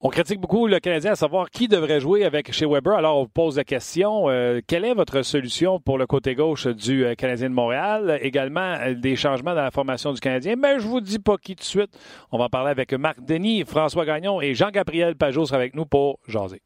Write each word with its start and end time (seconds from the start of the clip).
On 0.00 0.10
critique 0.10 0.38
beaucoup 0.38 0.68
le 0.68 0.78
Canadien 0.78 1.10
à 1.10 1.16
savoir 1.16 1.50
qui 1.50 1.66
devrait 1.66 1.98
jouer 1.98 2.24
avec 2.24 2.52
chez 2.52 2.66
Weber. 2.66 2.92
Alors, 2.92 3.18
on 3.18 3.22
vous 3.22 3.28
pose 3.28 3.56
la 3.56 3.64
question, 3.64 4.30
euh, 4.30 4.60
quelle 4.64 4.84
est 4.84 4.94
votre 4.94 5.22
solution 5.22 5.80
pour 5.80 5.98
le 5.98 6.06
côté 6.06 6.36
gauche 6.36 6.68
du 6.68 7.04
euh, 7.04 7.16
Canadien 7.16 7.50
de 7.50 7.54
Montréal? 7.54 8.16
Également, 8.22 8.76
euh, 8.78 8.94
des 8.94 9.16
changements 9.16 9.56
dans 9.56 9.62
la 9.64 9.72
formation 9.72 10.12
du 10.12 10.20
Canadien. 10.20 10.54
Mais 10.54 10.78
je 10.78 10.86
vous 10.86 11.00
dis 11.00 11.18
pas 11.18 11.36
qui 11.36 11.56
de 11.56 11.64
suite. 11.64 11.98
On 12.30 12.38
va 12.38 12.48
parler 12.48 12.70
avec 12.70 12.92
Marc 12.92 13.20
Denis, 13.24 13.64
François 13.64 14.06
Gagnon 14.06 14.40
et 14.40 14.54
Jean-Gabriel 14.54 15.16
Pajot 15.16 15.46
sera 15.46 15.56
avec 15.56 15.74
nous 15.74 15.84
pour 15.84 16.20
jaser. 16.28 16.62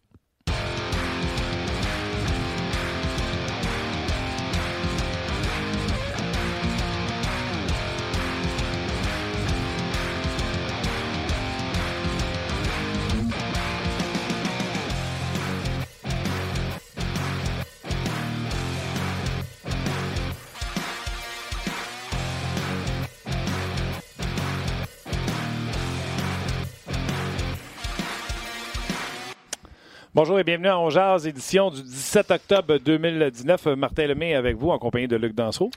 Bonjour 30.14 30.38
et 30.38 30.44
bienvenue 30.44 30.68
à 30.68 30.78
On 30.78 30.90
édition 31.20 31.70
du 31.70 31.82
17 31.82 32.32
octobre 32.32 32.76
2019. 32.76 33.64
Martin 33.78 34.08
Lemay 34.08 34.34
avec 34.34 34.58
vous 34.58 34.68
en 34.68 34.78
compagnie 34.78 35.08
de 35.08 35.16
Luc 35.16 35.34
Danseau. 35.34 35.70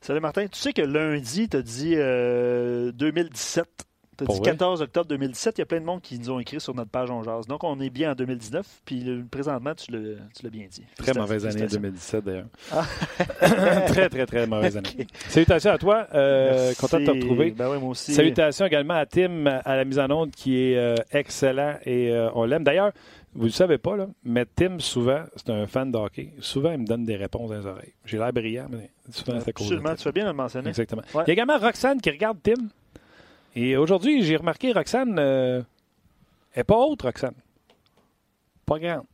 Salut 0.00 0.18
Martin. 0.18 0.48
Tu 0.48 0.58
sais 0.58 0.72
que 0.72 0.82
lundi, 0.82 1.48
tu 1.48 1.56
as 1.56 1.62
dit 1.62 1.94
2017. 1.94 3.64
Tu 4.18 4.24
as 4.24 4.26
dit 4.26 4.40
14 4.40 4.82
octobre 4.82 5.06
2017. 5.06 5.58
Il 5.58 5.60
y 5.60 5.62
a 5.62 5.66
plein 5.66 5.78
de 5.78 5.84
monde 5.84 6.00
qui 6.02 6.18
nous 6.18 6.30
ont 6.32 6.40
écrit 6.40 6.60
sur 6.60 6.74
notre 6.74 6.90
page 6.90 7.12
On 7.12 7.22
Donc, 7.42 7.62
on 7.62 7.78
est 7.78 7.90
bien 7.90 8.10
en 8.10 8.14
2019. 8.16 8.66
Puis 8.84 9.04
présentement, 9.30 9.72
tu 9.76 9.92
l'as 9.92 10.50
bien 10.50 10.66
dit. 10.68 10.82
Très 10.98 11.12
mauvaise 11.12 11.46
année 11.46 11.68
2017 11.68 12.24
d'ailleurs. 12.24 12.46
Ah. 12.72 12.84
très, 13.86 14.08
très, 14.08 14.26
très 14.26 14.48
mauvaise 14.48 14.76
année. 14.76 15.06
Salutations 15.28 15.70
à 15.70 15.78
toi. 15.78 16.08
Euh, 16.12 16.74
content 16.74 16.98
de 16.98 17.06
te 17.06 17.10
retrouver. 17.12 17.52
Ben 17.52 17.68
moi 17.78 17.90
aussi. 17.90 18.14
Salutations 18.14 18.66
également 18.66 18.94
à 18.94 19.06
Tim 19.06 19.46
à 19.46 19.76
la 19.76 19.84
mise 19.84 20.00
en 20.00 20.10
onde 20.10 20.32
qui 20.32 20.58
est 20.58 20.76
euh, 20.76 20.96
excellent 21.12 21.76
et 21.84 22.10
euh, 22.10 22.30
on 22.34 22.46
l'aime. 22.46 22.64
D'ailleurs, 22.64 22.90
vous 23.36 23.42
ne 23.42 23.48
le 23.48 23.52
savez 23.52 23.76
pas, 23.76 23.96
là, 23.98 24.08
mais 24.24 24.46
Tim, 24.46 24.78
souvent, 24.78 25.22
c'est 25.36 25.50
un 25.50 25.66
fan 25.66 25.92
de 25.92 25.98
hockey. 25.98 26.32
Souvent, 26.40 26.72
il 26.72 26.78
me 26.78 26.86
donne 26.86 27.04
des 27.04 27.16
réponses 27.16 27.50
dans 27.50 27.58
les 27.58 27.66
oreilles. 27.66 27.92
J'ai 28.06 28.16
l'air 28.16 28.32
brillant, 28.32 28.66
mais 28.70 28.90
souvent, 29.10 29.38
c'est 29.40 29.50
Absolument, 29.50 29.94
tu 29.94 30.02
fais 30.04 30.12
bien 30.12 30.24
de 30.24 30.30
le 30.30 30.34
mentionner. 30.34 30.70
Exactement. 30.70 31.02
Il 31.12 31.18
y 31.18 31.30
a 31.30 31.32
également 31.32 31.58
Roxane 31.58 32.00
qui 32.00 32.10
regarde 32.10 32.38
Tim. 32.42 32.68
Et 33.54 33.76
aujourd'hui, 33.76 34.22
j'ai 34.22 34.36
remarqué, 34.36 34.72
Roxane 34.72 35.18
euh, 35.18 35.62
est 36.54 36.64
pas 36.64 36.76
haute, 36.76 37.02
Roxane. 37.02 37.34
Pas 38.64 38.78
grande. 38.78 39.04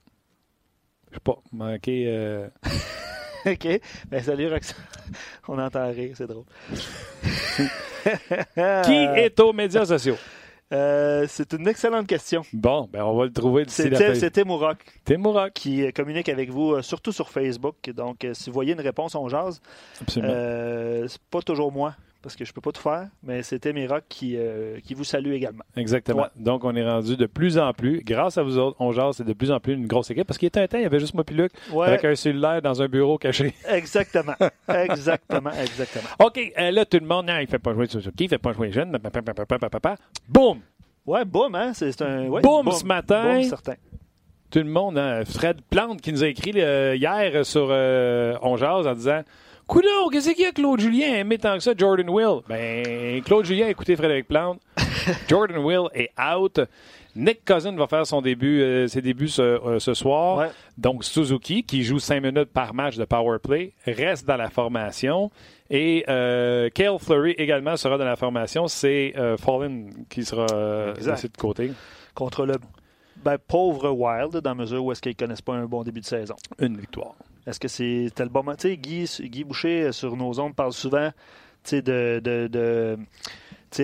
Je 1.11 1.17
sais 1.17 1.21
pas, 1.21 1.39
manqué. 1.51 2.05
Euh... 2.07 2.49
OK. 3.47 3.81
Ben, 4.09 4.23
salut, 4.23 4.49
Roxane. 4.49 4.85
On 5.49 5.59
entend 5.59 5.91
rire, 5.91 6.15
c'est 6.15 6.29
drôle. 6.29 6.45
qui 8.85 8.93
est 8.93 9.41
aux 9.41 9.53
médias 9.53 9.85
sociaux? 9.85 10.17
Euh, 10.73 11.27
c'est 11.29 11.53
une 11.53 11.69
excellente 11.69 12.07
question. 12.07 12.43
Bon, 12.53 12.89
ben 12.91 13.05
on 13.05 13.17
va 13.17 13.25
le 13.25 13.33
trouver 13.33 13.65
d'ici 13.65 13.91
la 13.91 14.15
C'était 14.15 14.45
Mourac. 14.45 14.79
Mourac. 15.19 15.53
Qui 15.53 15.85
euh, 15.85 15.91
communique 15.91 16.29
avec 16.29 16.51
vous, 16.51 16.73
euh, 16.73 16.83
surtout 16.83 17.13
sur 17.13 17.29
Facebook. 17.29 17.91
Donc, 17.95 18.27
si 18.33 18.49
vous 18.49 18.55
voyez 18.55 18.73
une 18.73 18.81
réponse, 18.81 19.15
on 19.15 19.29
jase. 19.29 19.61
Absolument. 20.01 20.33
c'est 21.09 21.23
pas 21.31 21.43
toujours 21.43 21.73
moi 21.73 21.95
parce 22.23 22.37
que 22.37 22.45
je 22.45 22.53
peux 22.53 22.61
pas 22.61 22.73
tout 22.73 22.81
faire, 22.81 23.09
mais 23.23 23.43
c'était 23.43 23.73
Mirac 23.73 24.05
qui, 24.09 24.37
euh, 24.37 24.79
qui 24.81 24.95
vous 24.95 25.05
salue 25.05 25.33
également. 25.33 25.65
Exactement. 25.77 26.27
Donc, 26.37 26.65
on 26.65 26.75
est 26.77 26.89
rendu 26.89 27.17
de 27.17 27.27
plus 27.27 27.59
en 27.59 27.73
plus, 27.73 28.03
grâce 28.05 28.39
à 28.39 28.43
vous 28.43 28.59
autres, 28.59 28.77
on 28.79 28.93
jase, 28.93 29.17
c'est 29.17 29.25
de 29.25 29.33
plus 29.33 29.51
en 29.51 29.59
plus 29.59 29.75
une 29.75 29.87
grosse 29.87 30.11
équipe, 30.11 30.27
parce 30.27 30.39
qu'il 30.39 30.47
était 30.47 30.61
un 30.61 30.69
temps, 30.69 30.79
il 30.79 30.85
y 30.85 30.87
avait 30.87 31.01
juste 31.01 31.15
moi 31.15 31.25
puis 31.25 31.35
Luc, 31.35 31.53
avec 31.85 32.05
un 32.05 32.15
cellulaire 32.15 32.63
dans 32.63 32.81
un 32.81 32.87
bureau 32.87 33.19
caché. 33.19 33.55
Exactement. 33.69 34.35
exactement, 34.69 35.51
exactement. 35.51 36.09
OK, 36.21 36.53
euh, 36.59 36.71
là, 36.71 36.85
tout 36.85 36.99
le 37.01 37.07
monde, 37.07 37.27
non, 37.27 37.39
il 37.39 37.47
fait 37.47 37.59
pas 37.59 37.75
jouer 37.75 37.87
Suzuki, 37.87 38.25
il 38.25 38.29
fait 38.29 38.39
pas 38.39 38.53
jouer 38.53 38.71
jeune, 38.71 38.97
boum! 40.29 40.61
Ouais, 41.05 41.25
boum, 41.25 41.55
hein? 41.57 41.73
C'est 41.75 42.01
un... 42.03 42.29
Ouais, 42.29 42.41
boum, 42.41 42.71
ce 42.71 42.85
matin! 42.85 43.35
Boum, 43.35 43.43
certain 43.45 43.75
tout 44.51 44.59
le 44.59 44.65
monde, 44.67 44.99
hein? 44.99 45.25
Fred 45.25 45.63
Plante 45.63 46.03
qui 46.03 46.13
nous 46.13 46.23
a 46.23 46.29
écrit 46.29 46.53
euh, 46.57 46.95
hier 46.95 47.47
sur 47.47 47.71
On 47.71 48.57
Jase 48.59 48.87
en 48.87 48.93
disant 48.93 49.23
Coudon, 49.73 50.11
qu'est-ce 50.13 50.29
qu'il 50.33 50.45
y 50.45 50.47
a 50.47 50.53
Claude 50.53 50.81
Julien? 50.81 51.15
Aimé 51.15 51.39
tant 51.39 51.55
que 51.55 51.61
ça 51.61 51.73
Jordan 51.75 52.11
Will? 52.11 52.43
Ben, 52.47 53.23
Claude 53.23 53.47
Julien 53.47 53.69
a 53.69 53.71
écouté 53.71 53.97
Frédéric 53.97 54.29
Plante. 54.29 54.61
Jordan 55.29 55.65
Will 55.65 55.89
est 55.95 56.11
out. 56.21 56.61
Nick 57.17 57.43
Cousin 57.47 57.75
va 57.75 57.87
faire 57.87 58.07
son 58.07 58.21
début, 58.21 58.61
euh, 58.61 58.87
ses 58.87 59.01
débuts 59.01 59.29
ce, 59.29 59.41
euh, 59.41 59.95
soir. 59.95 60.51
Donc, 60.77 61.05
Suzuki, 61.05 61.65
qui 61.65 61.85
joue 61.85 61.99
cinq 61.99 62.23
minutes 62.23 62.51
par 62.53 62.75
match 62.75 62.99
de 62.99 63.07
power 63.07 63.39
play, 63.39 63.73
reste 63.87 64.27
dans 64.27 64.37
la 64.37 64.51
formation. 64.51 65.31
Et 65.71 66.05
euh, 66.07 66.69
Kale 66.69 66.99
Fleury 66.99 67.31
également 67.39 67.79
sera 67.79 67.97
dans 67.97 68.05
la 68.05 68.17
formation. 68.17 68.69
C'est 68.69 69.15
Fallen 69.39 70.05
qui 70.11 70.27
sera 70.27 70.93
laissé 71.01 71.29
de 71.29 71.37
côté. 71.39 71.73
Contre 72.15 72.45
le 72.45 72.57
ben, 73.25 73.39
pauvre 73.39 73.89
Wild, 73.89 74.37
dans 74.37 74.51
la 74.51 74.55
mesure 74.55 74.85
où 74.85 74.93
est-ce 74.93 75.01
qu'ils 75.01 75.13
ne 75.13 75.17
connaissent 75.17 75.41
pas 75.41 75.55
un 75.55 75.65
bon 75.65 75.83
début 75.83 76.01
de 76.01 76.05
saison. 76.05 76.37
Une 76.59 76.77
victoire. 76.77 77.15
Est-ce 77.47 77.59
que 77.59 77.69
c'était 77.69 78.23
le 78.25 78.31
bon 78.31 78.43
moment? 78.45 78.57
Tu 78.57 78.69
sais, 78.69 78.77
Guy, 78.77 79.09
Guy 79.29 79.45
Boucher, 79.45 79.85
euh, 79.85 79.93
sur 79.93 80.17
nos 80.17 80.39
ondes, 80.39 80.55
parle 80.55 80.73
souvent 80.73 81.11
de, 81.71 82.21
de, 82.21 82.47
de 82.49 82.99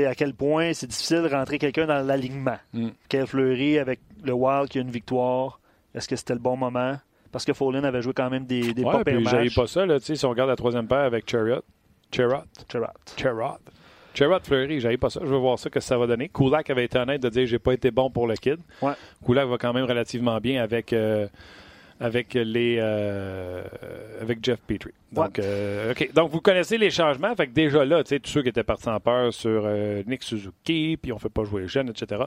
à 0.04 0.14
quel 0.14 0.34
point 0.34 0.72
c'est 0.74 0.86
difficile 0.86 1.22
de 1.22 1.28
rentrer 1.28 1.58
quelqu'un 1.58 1.86
dans 1.86 2.06
l'alignement. 2.06 2.58
Mm. 2.72 2.88
Quel 3.08 3.26
Fleury 3.26 3.78
avec 3.78 4.00
le 4.22 4.32
Wild 4.32 4.69
qui 4.69 4.78
a 4.78 4.82
une 4.82 4.91
victoire, 4.91 5.60
est-ce 5.94 6.06
que 6.08 6.16
c'était 6.16 6.34
le 6.34 6.41
bon 6.41 6.56
moment? 6.56 6.96
Parce 7.32 7.44
que 7.44 7.52
Follin 7.52 7.84
avait 7.84 8.02
joué 8.02 8.12
quand 8.12 8.30
même 8.30 8.44
des, 8.44 8.74
des 8.74 8.82
ouais, 8.82 9.04
puis 9.04 9.22
matchs. 9.22 9.54
pas 9.54 9.66
ça, 9.66 9.86
là, 9.86 9.98
si 10.00 10.25
on 10.25 10.30
regarde 10.30 10.50
la 10.50 10.56
troisième 10.56 10.86
paire 10.86 10.98
avec 11.00 11.28
Chariot. 11.28 11.62
Chariot. 12.12 12.44
Chariot. 12.70 12.88
Chariot. 13.16 13.58
Chariot 14.14 14.40
Fleury, 14.42 14.80
j'avais 14.80 14.96
pas 14.96 15.10
ça. 15.10 15.20
Je 15.22 15.28
veux 15.28 15.36
voir 15.36 15.58
ça, 15.58 15.70
que 15.70 15.80
ça 15.80 15.96
va 15.98 16.06
donner. 16.06 16.28
Kulak 16.28 16.70
avait 16.70 16.84
été 16.86 16.98
honnête 16.98 17.22
de 17.22 17.28
dire 17.28 17.46
j'ai 17.46 17.58
pas 17.58 17.72
été 17.72 17.90
bon 17.90 18.10
pour 18.10 18.26
le 18.26 18.34
kid. 18.34 18.58
Ouais. 18.82 18.94
Kulak 19.25 19.46
va 19.46 19.58
quand 19.58 19.72
même 19.72 19.84
relativement 19.84 20.38
bien 20.38 20.62
avec. 20.62 20.92
Euh, 20.92 21.28
avec 22.00 22.34
les 22.34 22.76
euh, 22.81 23.62
avec 24.20 24.44
Jeff 24.44 24.60
Petrie. 24.60 24.92
Donc, 25.10 25.38
euh, 25.38 25.94
Donc, 26.14 26.31
vous 26.31 26.41
connaissez 26.41 26.78
les 26.78 26.91
changements. 26.91 27.34
Fait 27.34 27.47
que 27.47 27.53
déjà 27.53 27.84
là, 27.84 28.04
tu 28.04 28.10
sais, 28.10 28.20
tous 28.20 28.31
ceux 28.31 28.42
qui 28.42 28.50
étaient 28.50 28.62
partis 28.62 28.88
en 28.88 29.00
peur 29.00 29.32
sur 29.32 29.62
euh, 29.64 30.03
Nick 30.06 30.22
Suzuki, 30.22 30.97
puis 31.00 31.12
on 31.12 31.16
ne 31.16 31.20
fait 31.20 31.28
pas 31.28 31.44
jouer 31.44 31.62
les 31.62 31.69
jeunes, 31.69 31.88
etc., 31.88 32.22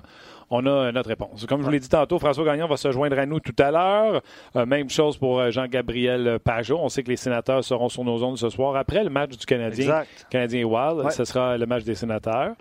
on 0.50 0.66
a 0.66 0.92
notre 0.92 1.10
réponse. 1.10 1.46
Comme 1.46 1.62
je 1.62 1.66
vous 1.66 1.72
l'ai 1.72 1.80
dit 1.80 1.90
tantôt, 1.90 2.20
François 2.20 2.44
Gagnon 2.44 2.68
va 2.68 2.76
se 2.76 2.92
joindre 2.92 3.18
à 3.18 3.26
nous 3.26 3.40
tout 3.40 3.56
à 3.60 3.72
l'heure. 3.72 4.22
même 4.68 4.90
chose 4.90 5.18
pour 5.18 5.50
Jean-Gabriel 5.50 6.40
Pajot. 6.44 6.80
On 6.82 6.90
sait 6.90 7.04
que 7.04 7.10
les 7.10 7.16
sénateurs 7.16 7.64
seront 7.64 7.88
sur 7.88 8.04
nos 8.04 8.22
ondes 8.24 8.38
ce 8.38 8.50
soir. 8.50 8.76
Après 8.76 9.04
le 9.04 9.10
match 9.10 9.38
du 9.38 9.46
Canadien, 9.46 10.04
Canadien 10.30 10.66
Wild, 10.66 11.12
ce 11.12 11.24
sera 11.24 11.58
le 11.58 11.66
match 11.66 11.84
des 11.84 11.96
sénateurs 11.96 12.56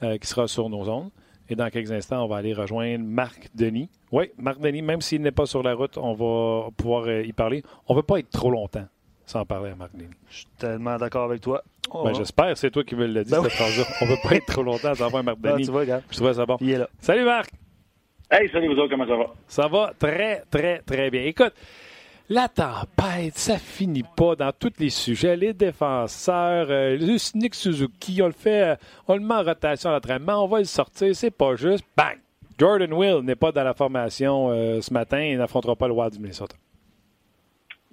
qui 0.00 0.26
sera 0.26 0.48
sur 0.48 0.68
nos 0.68 0.88
ondes. 0.88 1.10
Et 1.48 1.54
dans 1.54 1.70
quelques 1.70 1.92
instants, 1.92 2.24
on 2.24 2.28
va 2.28 2.36
aller 2.36 2.52
rejoindre 2.52 3.04
Marc 3.04 3.48
Denis. 3.54 3.88
Oui, 4.12 4.30
Marc 4.38 4.58
Denis, 4.60 4.82
même 4.82 5.00
s'il 5.00 5.22
n'est 5.22 5.30
pas 5.30 5.46
sur 5.46 5.62
la 5.62 5.74
route, 5.74 5.96
on 5.96 6.12
va 6.14 6.70
pouvoir 6.76 7.04
euh, 7.06 7.22
y 7.22 7.32
parler. 7.32 7.62
On 7.88 7.94
ne 7.94 7.98
veut 7.98 8.02
pas 8.02 8.18
être 8.18 8.30
trop 8.30 8.50
longtemps 8.50 8.86
sans 9.24 9.44
parler 9.44 9.70
à 9.70 9.74
Marc 9.76 9.94
Denis. 9.94 10.10
Je 10.28 10.36
suis 10.38 10.46
tellement 10.58 10.96
d'accord 10.96 11.24
avec 11.24 11.40
toi. 11.40 11.62
Ben, 11.92 12.12
J'espère, 12.14 12.56
c'est 12.58 12.70
toi 12.70 12.82
qui 12.82 12.96
me 12.96 13.06
l'as 13.06 13.22
dit, 13.24 13.30
ben 13.30 13.42
cette 13.44 13.52
phrase-là. 13.52 13.84
On 14.00 14.06
ne 14.06 14.10
veut 14.10 14.16
pas 14.22 14.34
être 14.34 14.46
trop 14.46 14.62
longtemps 14.64 14.94
sans 14.94 15.08
voir 15.08 15.22
Marc 15.22 15.40
Denis. 15.40 15.64
tu 15.66 15.70
vois, 15.70 15.80
regarde. 15.80 16.02
Je 16.10 16.16
trouvais 16.16 16.34
ça 16.34 16.46
bon. 16.46 16.56
Il 16.60 16.70
est 16.70 16.78
là. 16.78 16.88
Salut 17.00 17.24
Marc! 17.24 17.50
Hey, 18.28 18.48
salut 18.50 18.66
vous 18.74 18.80
autres, 18.80 18.90
comment 18.90 19.06
ça 19.06 19.16
va? 19.16 19.26
Ça 19.46 19.68
va 19.68 19.92
très, 19.96 20.42
très, 20.50 20.80
très 20.80 21.10
bien. 21.10 21.22
Écoute, 21.22 21.52
la 22.28 22.48
tempête, 22.48 23.36
ça 23.36 23.58
finit 23.58 24.04
pas 24.16 24.34
dans 24.34 24.52
tous 24.52 24.72
les 24.78 24.90
sujets. 24.90 25.36
Les 25.36 25.52
défenseurs, 25.52 26.66
euh, 26.70 26.98
Nick 27.34 27.54
Suzuki, 27.54 28.20
on 28.22 28.26
le 28.26 28.32
fait, 28.32 28.62
euh, 28.62 28.76
on 29.06 29.14
le 29.14 29.20
met 29.20 29.34
en 29.34 29.42
rotation 29.42 29.90
à 29.90 29.92
l'entraînement, 29.92 30.44
on 30.44 30.48
va 30.48 30.58
le 30.58 30.64
sortir, 30.64 31.14
c'est 31.14 31.30
pas 31.30 31.54
juste. 31.54 31.84
Bang! 31.96 32.18
Jordan 32.58 32.92
Will 32.92 33.20
n'est 33.22 33.36
pas 33.36 33.52
dans 33.52 33.64
la 33.64 33.74
formation 33.74 34.50
euh, 34.50 34.80
ce 34.80 34.92
matin 34.92 35.18
et 35.18 35.36
n'affrontera 35.36 35.76
pas 35.76 35.88
le 35.88 35.94
Wild 35.94 36.14
du 36.14 36.18
Minnesota. 36.18 36.56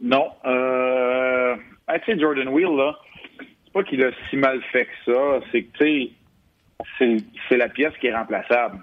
Non. 0.01 0.29
Euh, 0.45 1.55
tu 1.89 2.05
sais, 2.05 2.19
Jordan 2.19 2.47
Will, 2.47 2.75
là, 2.75 2.97
c'est 3.39 3.73
pas 3.73 3.83
qu'il 3.83 4.03
a 4.03 4.11
si 4.29 4.37
mal 4.37 4.61
fait 4.71 4.85
que 4.85 5.13
ça. 5.13 5.39
C'est 5.51 5.63
que, 5.63 5.77
tu 5.77 6.09
sais, 6.97 7.17
c'est 7.49 7.57
la 7.57 7.69
pièce 7.69 7.93
qui 7.99 8.07
est 8.07 8.15
remplaçable. 8.15 8.79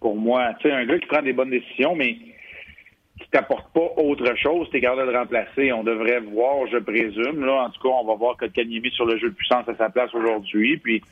Pour 0.00 0.16
moi, 0.16 0.54
tu 0.60 0.68
sais, 0.68 0.74
un 0.74 0.86
gars 0.86 0.98
qui 0.98 1.06
prend 1.06 1.22
des 1.22 1.32
bonnes 1.32 1.50
décisions, 1.50 1.96
mais 1.96 2.16
t'apporte 3.30 3.72
pas 3.72 3.92
autre 3.96 4.34
chose, 4.36 4.68
t'es 4.70 4.80
capable 4.80 5.06
de 5.06 5.12
le 5.12 5.18
remplacer. 5.18 5.72
On 5.72 5.84
devrait 5.84 6.20
voir, 6.20 6.66
je 6.70 6.78
présume. 6.78 7.44
Là, 7.44 7.64
en 7.64 7.70
tout 7.70 7.80
cas, 7.82 7.88
on 7.88 8.06
va 8.06 8.14
voir 8.14 8.36
que 8.36 8.46
Kanyemi 8.46 8.90
sur 8.90 9.06
le 9.06 9.18
jeu 9.18 9.30
de 9.30 9.34
puissance 9.34 9.68
à 9.68 9.76
sa 9.76 9.90
place 9.90 10.14
aujourd'hui. 10.14 10.78
Puis, 10.78 11.02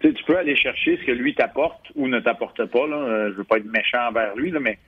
tu 0.00 0.24
peux 0.26 0.36
aller 0.36 0.56
chercher 0.56 0.98
ce 0.98 1.04
que 1.04 1.12
lui 1.12 1.34
t'apporte 1.34 1.86
ou 1.94 2.08
ne 2.08 2.20
t'apporte 2.20 2.64
pas. 2.66 2.86
Là. 2.86 2.96
Euh, 2.96 3.30
je 3.30 3.36
veux 3.36 3.44
pas 3.44 3.58
être 3.58 3.70
méchant 3.70 4.08
envers 4.08 4.34
lui, 4.34 4.52
mais 4.52 4.78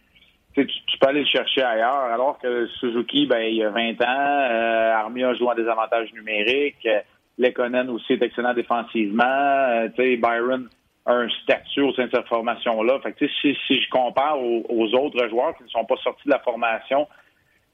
tu, 0.55 0.67
tu, 0.67 0.99
peux 0.99 1.09
aller 1.09 1.21
le 1.21 1.27
chercher 1.27 1.63
ailleurs. 1.63 2.11
Alors 2.13 2.39
que 2.39 2.67
Suzuki, 2.81 3.27
ben, 3.27 3.41
il 3.41 3.57
y 3.57 3.65
a 3.65 3.71
20 3.71 4.01
ans, 4.03 4.49
euh, 4.51 4.93
Armia 4.93 5.35
joue 5.35 5.47
en 5.47 5.55
désavantage 5.55 6.13
numérique. 6.13 6.87
Euh, 6.87 7.01
Lekonen 7.39 7.91
aussi 7.91 8.13
est 8.13 8.23
excellent 8.23 8.55
défensivement. 8.55 9.25
Euh, 9.25 9.89
Byron 9.97 10.69
un 11.07 11.29
statut 11.43 11.83
au 11.83 11.93
sein 11.93 12.07
de 12.07 12.11
cette 12.15 12.29
formation-là. 12.29 12.99
Fait 13.01 13.13
que, 13.13 13.27
si, 13.29 13.57
si 13.67 13.81
je 13.81 13.91
compare 13.91 14.39
aux, 14.41 14.95
autres 14.95 15.29
joueurs 15.29 15.57
qui 15.57 15.65
ne 15.65 15.69
sont 15.69 15.85
pas 15.85 15.97
sortis 15.97 16.27
de 16.27 16.33
la 16.33 16.39
formation, 16.39 17.07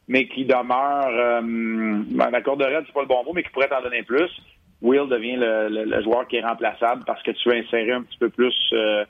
mais 0.08 0.26
qui 0.26 0.44
demeurent, 0.44 1.06
euh, 1.06 1.40
ben, 1.42 2.30
d'accord 2.30 2.56
de 2.56 2.64
c'est 2.64 2.92
pas 2.92 3.02
le 3.02 3.06
bon 3.06 3.22
mot, 3.24 3.32
mais 3.32 3.44
qui 3.44 3.50
pourraient 3.50 3.68
t'en 3.68 3.82
donner 3.82 4.02
plus, 4.02 4.30
Will 4.82 5.08
devient 5.08 5.36
le, 5.36 6.02
joueur 6.02 6.26
qui 6.26 6.36
est 6.36 6.44
remplaçable 6.44 7.04
parce 7.06 7.22
que 7.22 7.30
tu 7.32 7.48
veux 7.48 7.56
insérer 7.56 7.92
un 7.92 8.02
petit 8.02 8.18
peu 8.18 8.30
plus 8.30 8.56
euh, 8.72 9.04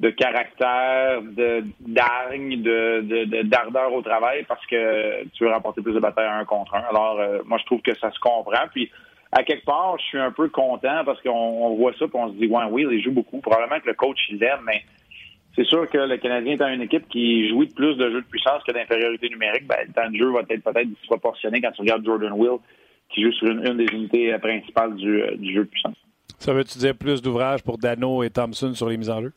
de 0.00 0.10
caractère, 0.10 1.22
de 1.22 1.62
d'argne, 1.80 2.60
de, 2.60 3.42
d'ardeur 3.42 3.92
au 3.92 4.02
travail 4.02 4.44
parce 4.48 4.64
que 4.66 5.24
tu 5.32 5.44
veux 5.44 5.50
remporter 5.50 5.82
plus 5.82 5.94
de 5.94 6.00
batailles 6.00 6.28
un 6.28 6.44
contre 6.44 6.74
un. 6.74 6.82
Alors, 6.90 7.20
euh, 7.20 7.38
moi, 7.44 7.58
je 7.58 7.64
trouve 7.64 7.80
que 7.80 7.96
ça 7.96 8.10
se 8.10 8.18
comprend. 8.18 8.66
Puis, 8.72 8.90
à 9.34 9.42
quelque 9.42 9.64
part, 9.64 9.98
je 9.98 10.04
suis 10.04 10.18
un 10.18 10.30
peu 10.30 10.48
content 10.48 11.04
parce 11.04 11.20
qu'on 11.20 11.74
voit 11.74 11.92
ça 11.98 12.04
et 12.04 12.08
on 12.14 12.32
se 12.32 12.36
dit, 12.36 12.46
ouais, 12.46 12.64
Will, 12.70 12.88
il 12.92 13.02
joue 13.02 13.10
beaucoup. 13.10 13.40
Probablement 13.40 13.80
que 13.80 13.88
le 13.88 13.94
coach, 13.94 14.18
il 14.30 14.38
l'aime, 14.38 14.60
mais 14.64 14.84
c'est 15.56 15.66
sûr 15.66 15.90
que 15.90 15.98
le 15.98 16.16
Canadien 16.18 16.54
étant 16.54 16.68
une 16.68 16.82
équipe 16.82 17.08
qui 17.08 17.48
joue 17.48 17.66
plus 17.74 17.96
de 17.96 18.10
jeux 18.10 18.20
de 18.20 18.26
puissance 18.26 18.62
que 18.62 18.72
d'infériorité 18.72 19.28
numérique, 19.28 19.66
ben, 19.66 19.76
le 19.86 19.92
temps 19.92 20.08
de 20.08 20.16
jeu 20.16 20.30
va 20.30 20.40
être 20.48 20.62
peut-être 20.62 20.88
disproportionné 20.88 21.60
quand 21.60 21.72
tu 21.72 21.82
regardes 21.82 22.04
Jordan 22.04 22.32
Will 22.32 22.58
qui 23.10 23.22
joue 23.22 23.32
sur 23.32 23.48
une, 23.48 23.76
des 23.76 23.86
unités 23.92 24.36
principales 24.38 24.94
du, 24.94 25.22
euh, 25.22 25.36
du, 25.36 25.52
jeu 25.52 25.64
de 25.64 25.68
puissance. 25.68 25.96
Ça 26.38 26.52
veut-tu 26.52 26.78
dire 26.78 26.94
plus 26.96 27.20
d'ouvrages 27.20 27.62
pour 27.62 27.78
Dano 27.78 28.22
et 28.22 28.30
Thompson 28.30 28.72
sur 28.72 28.88
les 28.88 28.96
mises 28.96 29.10
en 29.10 29.20
jeu? 29.20 29.32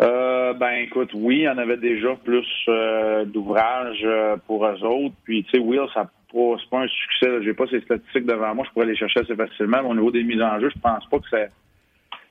Euh, 0.00 0.52
ben 0.54 0.72
écoute, 0.82 1.10
oui, 1.14 1.38
il 1.38 1.42
y 1.42 1.48
en 1.48 1.58
avait 1.58 1.76
déjà 1.76 2.16
plus 2.16 2.46
euh, 2.68 3.24
d'ouvrages 3.24 4.02
euh, 4.04 4.36
pour 4.46 4.66
eux 4.66 4.82
autres. 4.84 5.14
Puis 5.24 5.44
tu 5.44 5.50
sais, 5.50 5.58
Will, 5.58 5.86
ça 5.94 6.10
c'est 6.32 6.70
pas 6.70 6.80
un 6.80 6.88
succès. 6.88 7.42
J'ai 7.42 7.54
pas 7.54 7.66
ces 7.66 7.80
statistiques 7.80 8.26
devant 8.26 8.54
moi, 8.54 8.64
je 8.66 8.72
pourrais 8.72 8.86
les 8.86 8.96
chercher 8.96 9.20
assez 9.20 9.36
facilement. 9.36 9.82
Mais 9.82 9.88
au 9.90 9.94
niveau 9.94 10.10
des 10.10 10.24
mises 10.24 10.42
en 10.42 10.58
jeu, 10.60 10.70
je 10.74 10.80
pense 10.80 11.06
pas 11.08 11.18
que 11.18 11.26
c'est. 11.30 11.48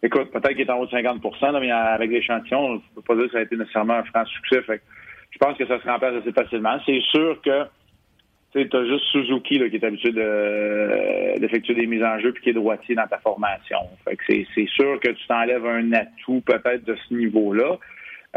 Écoute, 0.03 0.31
peut-être 0.31 0.53
qu'il 0.53 0.61
est 0.61 0.69
en 0.71 0.79
haut 0.79 0.87
de 0.87 0.91
50% 0.91 1.59
mais 1.59 1.71
avec 1.71 2.09
l'échantillon, 2.09 2.77
je 2.77 2.95
peux 2.95 3.01
pas 3.01 3.15
dire 3.15 3.25
que 3.25 3.31
ça 3.33 3.37
a 3.37 3.41
été 3.41 3.55
nécessairement 3.55 3.95
un 3.95 4.03
franc 4.03 4.25
succès. 4.25 4.63
Je 5.29 5.37
pense 5.37 5.57
que 5.57 5.67
ça 5.67 5.79
se 5.79 5.87
remplace 5.87 6.15
assez 6.15 6.31
facilement. 6.31 6.77
C'est 6.85 7.01
sûr 7.01 7.39
que 7.41 7.65
tu 8.53 8.75
as 8.75 8.85
juste 8.85 9.05
Suzuki 9.11 9.59
là, 9.59 9.69
qui 9.69 9.75
est 9.75 9.83
habitué 9.85 10.11
d'effectuer 11.39 11.75
des 11.75 11.85
mises 11.85 12.03
en 12.03 12.19
jeu 12.19 12.33
puis 12.33 12.43
qui 12.43 12.49
est 12.49 12.53
droitier 12.53 12.95
dans 12.95 13.07
ta 13.07 13.19
formation. 13.19 13.77
Fait 14.03 14.15
que 14.15 14.23
c'est 14.27 14.67
sûr 14.67 14.99
que 14.99 15.09
tu 15.09 15.27
t'enlèves 15.27 15.65
un 15.65 15.93
atout 15.93 16.41
peut-être 16.45 16.83
de 16.83 16.95
ce 17.07 17.13
niveau-là. 17.13 17.77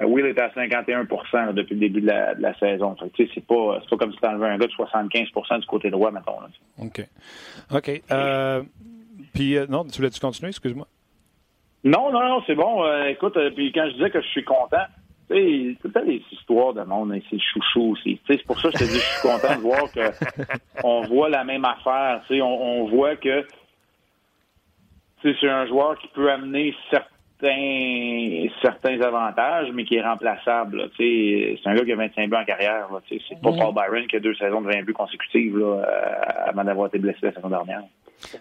Euh, 0.00 0.06
Will 0.06 0.26
est 0.26 0.38
à 0.38 0.48
51% 0.48 1.54
depuis 1.54 1.74
le 1.74 1.80
début 1.80 2.00
de 2.00 2.06
la, 2.06 2.34
de 2.34 2.42
la 2.42 2.58
saison. 2.58 2.96
C'est 3.16 3.46
pas, 3.46 3.80
pas 3.88 3.96
comme 3.96 4.12
si 4.12 4.18
tu 4.18 4.26
enlevais 4.26 4.48
un 4.48 4.58
gars 4.58 4.66
de 4.66 4.72
75% 4.72 5.60
du 5.60 5.66
côté 5.66 5.90
droit, 5.90 6.10
mettons. 6.10 6.40
Là, 6.40 6.48
OK. 6.78 7.06
OK. 7.72 8.02
Euh, 8.10 8.62
puis, 9.32 9.56
euh, 9.56 9.66
non, 9.68 9.84
tu 9.84 9.98
voulais-tu 9.98 10.20
continuer? 10.20 10.48
Excuse-moi. 10.48 10.86
Non, 11.84 12.10
non, 12.10 12.28
non, 12.28 12.42
c'est 12.46 12.54
bon. 12.54 12.84
Euh, 12.84 13.04
écoute, 13.04 13.38
puis 13.54 13.70
quand 13.72 13.86
je 13.88 13.94
disais 13.94 14.10
que 14.10 14.20
je 14.20 14.28
suis 14.28 14.44
content, 14.44 14.84
c'est 15.28 15.76
peut-être 15.82 16.06
des 16.06 16.22
histoires 16.32 16.74
de 16.74 16.82
monde, 16.82 17.12
hein, 17.12 17.20
c'est 17.30 17.38
chouchou 17.38 17.92
aussi. 17.92 18.20
C'est 18.26 18.42
pour 18.44 18.58
ça 18.60 18.70
que 18.70 18.78
je 18.78 18.84
te 18.84 18.90
dis, 18.90 18.98
je 18.98 19.04
suis 19.04 19.22
content 19.22 19.54
de 19.54 19.60
voir 19.60 19.92
que 19.92 20.00
on 20.84 21.06
voit 21.06 21.28
la 21.28 21.44
même 21.44 21.64
affaire. 21.64 22.22
On, 22.30 22.42
on 22.42 22.88
voit 22.88 23.16
que 23.16 23.46
c'est 25.22 25.48
un 25.48 25.66
joueur 25.66 25.98
qui 25.98 26.08
peut 26.08 26.30
amener 26.30 26.74
certains 26.90 27.13
certains 28.62 29.00
avantages, 29.00 29.68
mais 29.72 29.84
qui 29.84 29.96
est 29.96 30.02
remplaçable. 30.02 30.90
C'est 30.96 31.58
un 31.64 31.74
gars 31.74 31.84
qui 31.84 31.92
a 31.92 31.96
25 31.96 32.30
buts 32.30 32.36
en 32.36 32.44
carrière. 32.44 32.88
C'est 33.08 33.40
pas. 33.40 33.52
Paul 33.52 33.74
Byron 33.74 34.06
qui 34.06 34.16
a 34.16 34.20
deux 34.20 34.34
saisons 34.34 34.60
de 34.60 34.70
20 34.70 34.82
buts 34.82 34.92
consécutives 34.92 35.58
là, 35.58 35.82
avant 36.46 36.64
d'avoir 36.64 36.88
été 36.88 36.98
blessé 36.98 37.18
la 37.22 37.32
saison 37.32 37.48
dernière. 37.48 37.82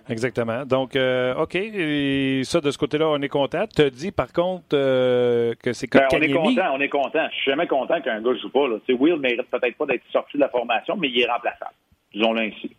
Exactement. 0.09 0.65
Donc, 0.65 0.95
euh, 0.95 1.35
OK. 1.35 1.55
Et 1.55 2.41
ça, 2.43 2.61
de 2.61 2.71
ce 2.71 2.77
côté-là, 2.77 3.09
on 3.09 3.21
est 3.21 3.29
content. 3.29 3.65
Tu 3.73 3.81
as 3.81 3.89
dit, 3.89 4.11
par 4.11 4.31
contre, 4.31 4.65
euh, 4.73 5.53
que 5.61 5.73
c'est 5.73 5.91
ben, 5.91 6.07
On 6.11 6.21
est 6.21 6.31
content, 6.31 6.73
on 6.73 6.79
est 6.79 6.89
content. 6.89 7.27
Je 7.29 7.35
suis 7.35 7.51
jamais 7.51 7.67
content 7.67 8.01
qu'un 8.01 8.21
gars 8.21 8.31
ne 8.31 8.37
joue 8.37 8.49
pas. 8.49 8.67
Là. 8.67 8.77
Will 8.89 9.17
mérite 9.17 9.49
peut-être 9.49 9.77
pas 9.77 9.85
d'être 9.85 10.03
sorti 10.11 10.37
de 10.37 10.41
la 10.41 10.49
formation, 10.49 10.95
mais 10.97 11.09
il 11.09 11.21
est 11.21 11.29
remplaçable. 11.29 11.73
Disons-le 12.13 12.41
ainsi. 12.41 12.71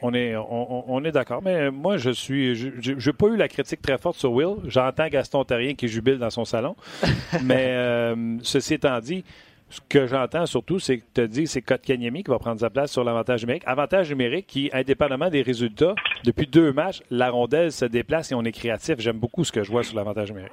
On 0.00 0.14
est, 0.14 0.34
on, 0.36 1.04
est 1.04 1.12
d'accord, 1.12 1.42
mais 1.42 1.70
moi, 1.70 1.98
je 1.98 2.10
suis. 2.10 2.54
Je 2.54 2.90
n'ai 2.90 3.12
pas 3.12 3.26
eu 3.26 3.36
la 3.36 3.48
critique 3.48 3.82
très 3.82 3.98
forte 3.98 4.16
sur 4.16 4.32
Will. 4.32 4.56
J'entends 4.66 5.08
Gaston 5.08 5.44
Terrien 5.44 5.74
qui 5.74 5.88
jubile 5.88 6.18
dans 6.18 6.30
son 6.30 6.44
salon. 6.44 6.74
mais 7.44 7.66
euh, 7.68 8.36
ceci 8.42 8.74
étant 8.74 8.98
dit, 9.00 9.24
ce 9.68 9.80
que 9.88 10.06
j'entends 10.06 10.46
surtout, 10.46 10.78
c'est 10.78 10.98
que 10.98 11.04
tu 11.14 11.20
as 11.20 11.26
dit 11.26 11.46
c'est 11.46 11.62
Kotkaniemi 11.62 12.24
qui 12.24 12.30
va 12.30 12.38
prendre 12.38 12.60
sa 12.60 12.70
place 12.70 12.92
sur 12.92 13.04
l'avantage 13.04 13.42
numérique. 13.42 13.64
Avantage 13.66 14.10
numérique 14.10 14.46
qui, 14.46 14.70
indépendamment 14.72 15.28
des 15.28 15.42
résultats, 15.42 15.94
depuis 16.24 16.46
deux 16.46 16.72
matchs, 16.72 17.02
la 17.10 17.30
rondelle 17.30 17.72
se 17.72 17.84
déplace 17.84 18.32
et 18.32 18.34
on 18.34 18.44
est 18.44 18.52
créatif. 18.52 18.96
J'aime 18.98 19.18
beaucoup 19.18 19.44
ce 19.44 19.52
que 19.52 19.62
je 19.62 19.70
vois 19.70 19.82
sur 19.82 19.96
l'avantage 19.96 20.30
numérique. 20.30 20.52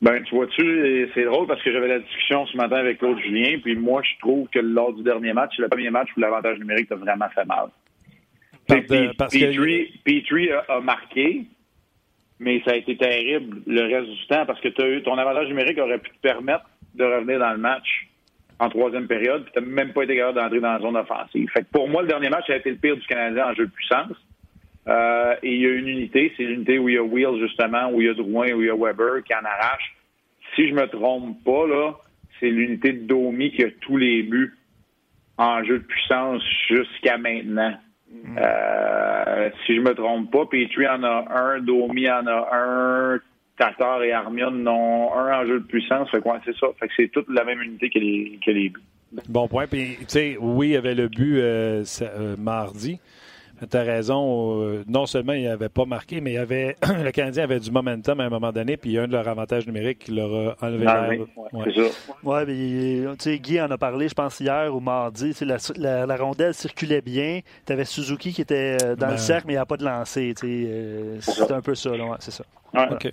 Ben, 0.00 0.22
tu 0.24 0.34
vois-tu, 0.34 1.10
c'est 1.14 1.24
drôle 1.24 1.46
parce 1.46 1.62
que 1.62 1.72
j'avais 1.72 1.88
la 1.88 1.98
discussion 1.98 2.46
ce 2.46 2.56
matin 2.56 2.76
avec 2.76 3.00
l'autre 3.00 3.20
Julien, 3.20 3.58
puis 3.62 3.74
moi, 3.74 4.02
je 4.02 4.18
trouve 4.20 4.48
que 4.48 4.58
lors 4.58 4.92
du 4.92 5.02
dernier 5.02 5.32
match, 5.32 5.52
c'est 5.56 5.62
le 5.62 5.68
premier 5.68 5.88
match 5.90 6.08
où 6.16 6.20
l'avantage 6.20 6.58
numérique 6.58 6.92
a 6.92 6.96
vraiment 6.96 7.28
fait 7.34 7.46
mal. 7.46 7.68
Petrie, 8.66 10.50
a, 10.50 10.80
marqué, 10.80 11.44
mais 12.38 12.62
ça 12.64 12.72
a 12.72 12.76
été 12.76 12.96
terrible 12.96 13.62
le 13.66 13.82
reste 13.82 14.10
du 14.10 14.26
temps 14.26 14.46
parce 14.46 14.60
que 14.60 14.68
as 14.68 14.88
eu, 14.88 15.02
ton 15.02 15.18
avantage 15.18 15.48
numérique 15.48 15.78
aurait 15.78 15.98
pu 15.98 16.10
te 16.10 16.20
permettre 16.20 16.64
de 16.94 17.04
revenir 17.04 17.38
dans 17.38 17.52
le 17.52 17.58
match 17.58 18.08
en 18.60 18.68
troisième 18.68 19.06
période, 19.06 19.44
puis 19.44 19.52
tu 19.54 19.60
n'as 19.60 19.66
même 19.66 19.92
pas 19.92 20.04
été 20.04 20.16
capable 20.16 20.38
d'entrer 20.38 20.60
dans 20.60 20.72
la 20.72 20.80
zone 20.80 20.96
offensive. 20.96 21.50
Fait 21.50 21.62
que 21.62 21.70
pour 21.72 21.88
moi, 21.88 22.02
le 22.02 22.08
dernier 22.08 22.28
match 22.28 22.48
a 22.50 22.56
été 22.56 22.70
le 22.70 22.76
pire 22.76 22.96
du 22.96 23.06
Canadien 23.06 23.48
en 23.48 23.54
jeu 23.54 23.66
de 23.66 23.72
puissance. 23.72 24.16
Euh, 24.86 25.34
et 25.42 25.54
il 25.54 25.60
y 25.60 25.66
a 25.66 25.70
une 25.70 25.88
unité, 25.88 26.32
c'est 26.36 26.44
l'unité 26.44 26.78
où 26.78 26.88
il 26.88 26.94
y 26.94 26.98
a 26.98 27.02
Wheels, 27.02 27.40
justement, 27.40 27.90
où 27.90 28.00
il 28.00 28.06
y 28.06 28.10
a 28.10 28.14
Drouin, 28.14 28.52
où 28.52 28.60
il 28.60 28.66
y 28.66 28.70
a 28.70 28.76
Weber 28.76 29.24
qui 29.24 29.34
en 29.34 29.44
arrache. 29.44 29.96
Si 30.54 30.68
je 30.68 30.74
me 30.74 30.86
trompe 30.86 31.42
pas, 31.42 31.66
là, 31.66 31.94
c'est 32.38 32.50
l'unité 32.50 32.92
de 32.92 33.06
Domi 33.06 33.50
qui 33.50 33.64
a 33.64 33.70
tous 33.80 33.96
les 33.96 34.22
buts 34.22 34.54
en 35.38 35.64
jeu 35.64 35.78
de 35.78 35.84
puissance 35.84 36.42
jusqu'à 36.68 37.18
maintenant. 37.18 37.74
Euh, 38.36 39.50
si 39.66 39.76
je 39.76 39.80
me 39.80 39.94
trompe 39.94 40.30
pas, 40.30 40.46
Petrie 40.46 40.88
en 40.88 41.02
a 41.02 41.24
un, 41.30 41.60
Domi 41.60 42.08
en 42.10 42.26
a 42.26 42.48
un, 42.52 43.20
Tatar 43.56 44.02
et 44.02 44.12
Armion 44.12 44.50
n'ont 44.50 45.14
un 45.14 45.42
enjeu 45.42 45.60
de 45.60 45.64
puissance. 45.64 46.10
Fait 46.10 46.20
quoi, 46.20 46.40
c'est 46.44 46.56
ça. 46.56 46.66
Fait 46.78 46.88
que 46.88 46.94
c'est 46.96 47.08
toute 47.08 47.28
la 47.28 47.44
même 47.44 47.60
unité 47.62 47.88
que 47.88 47.98
les, 47.98 48.38
que 48.44 48.50
les 48.50 48.68
buts. 48.68 48.82
Bon 49.28 49.46
point. 49.46 49.66
Puis, 49.66 49.96
tu 50.00 50.04
sais, 50.08 50.36
oui, 50.40 50.68
il 50.68 50.72
y 50.72 50.76
avait 50.76 50.94
le 50.94 51.08
but 51.08 51.38
euh, 51.38 51.84
euh, 52.02 52.36
mardi. 52.36 52.98
Tu 53.70 53.76
as 53.76 53.82
raison. 53.82 54.62
Euh, 54.62 54.84
non 54.88 55.06
seulement 55.06 55.32
il 55.32 55.44
n'avait 55.44 55.68
pas 55.68 55.84
marqué, 55.84 56.20
mais 56.20 56.32
il 56.34 56.38
avait, 56.38 56.76
le 57.02 57.10
Canadien 57.10 57.44
avait 57.44 57.60
du 57.60 57.70
momentum 57.70 58.20
à 58.20 58.24
un 58.24 58.28
moment 58.28 58.52
donné, 58.52 58.76
puis 58.76 58.90
il 58.90 58.92
y 58.94 58.98
a 58.98 59.02
un 59.02 59.06
de 59.06 59.12
leurs 59.12 59.28
avantages 59.28 59.66
numériques 59.66 60.00
qui 60.00 60.12
leur 60.12 60.56
a 60.60 60.66
enlevé 60.66 60.84
ah, 60.86 61.06
oui. 61.08 61.20
ouais. 61.52 61.72
C'est 61.74 61.88
ça. 61.88 62.12
Oui, 62.22 62.38
mais 62.46 63.38
Guy 63.38 63.60
en 63.60 63.70
a 63.70 63.78
parlé, 63.78 64.08
je 64.08 64.14
pense, 64.14 64.40
hier 64.40 64.74
ou 64.74 64.80
mardi. 64.80 65.32
La, 65.76 66.06
la, 66.06 66.16
rondelle 66.16 66.54
circulait 66.54 67.00
bien. 67.00 67.40
Tu 67.66 67.72
avais 67.72 67.84
Suzuki 67.84 68.32
qui 68.32 68.42
était 68.42 68.76
dans 68.96 69.06
le 69.06 69.12
ben. 69.12 69.18
cercle, 69.18 69.46
mais 69.46 69.54
il 69.54 69.56
n'y 69.56 69.62
a 69.62 69.66
pas 69.66 69.76
de 69.76 69.84
lancer. 69.84 70.34
c'est 71.20 71.52
un 71.52 71.60
peu 71.60 71.74
ça, 71.74 71.90
c'est 72.20 72.30
ça. 72.30 72.44
OK. 72.90 73.12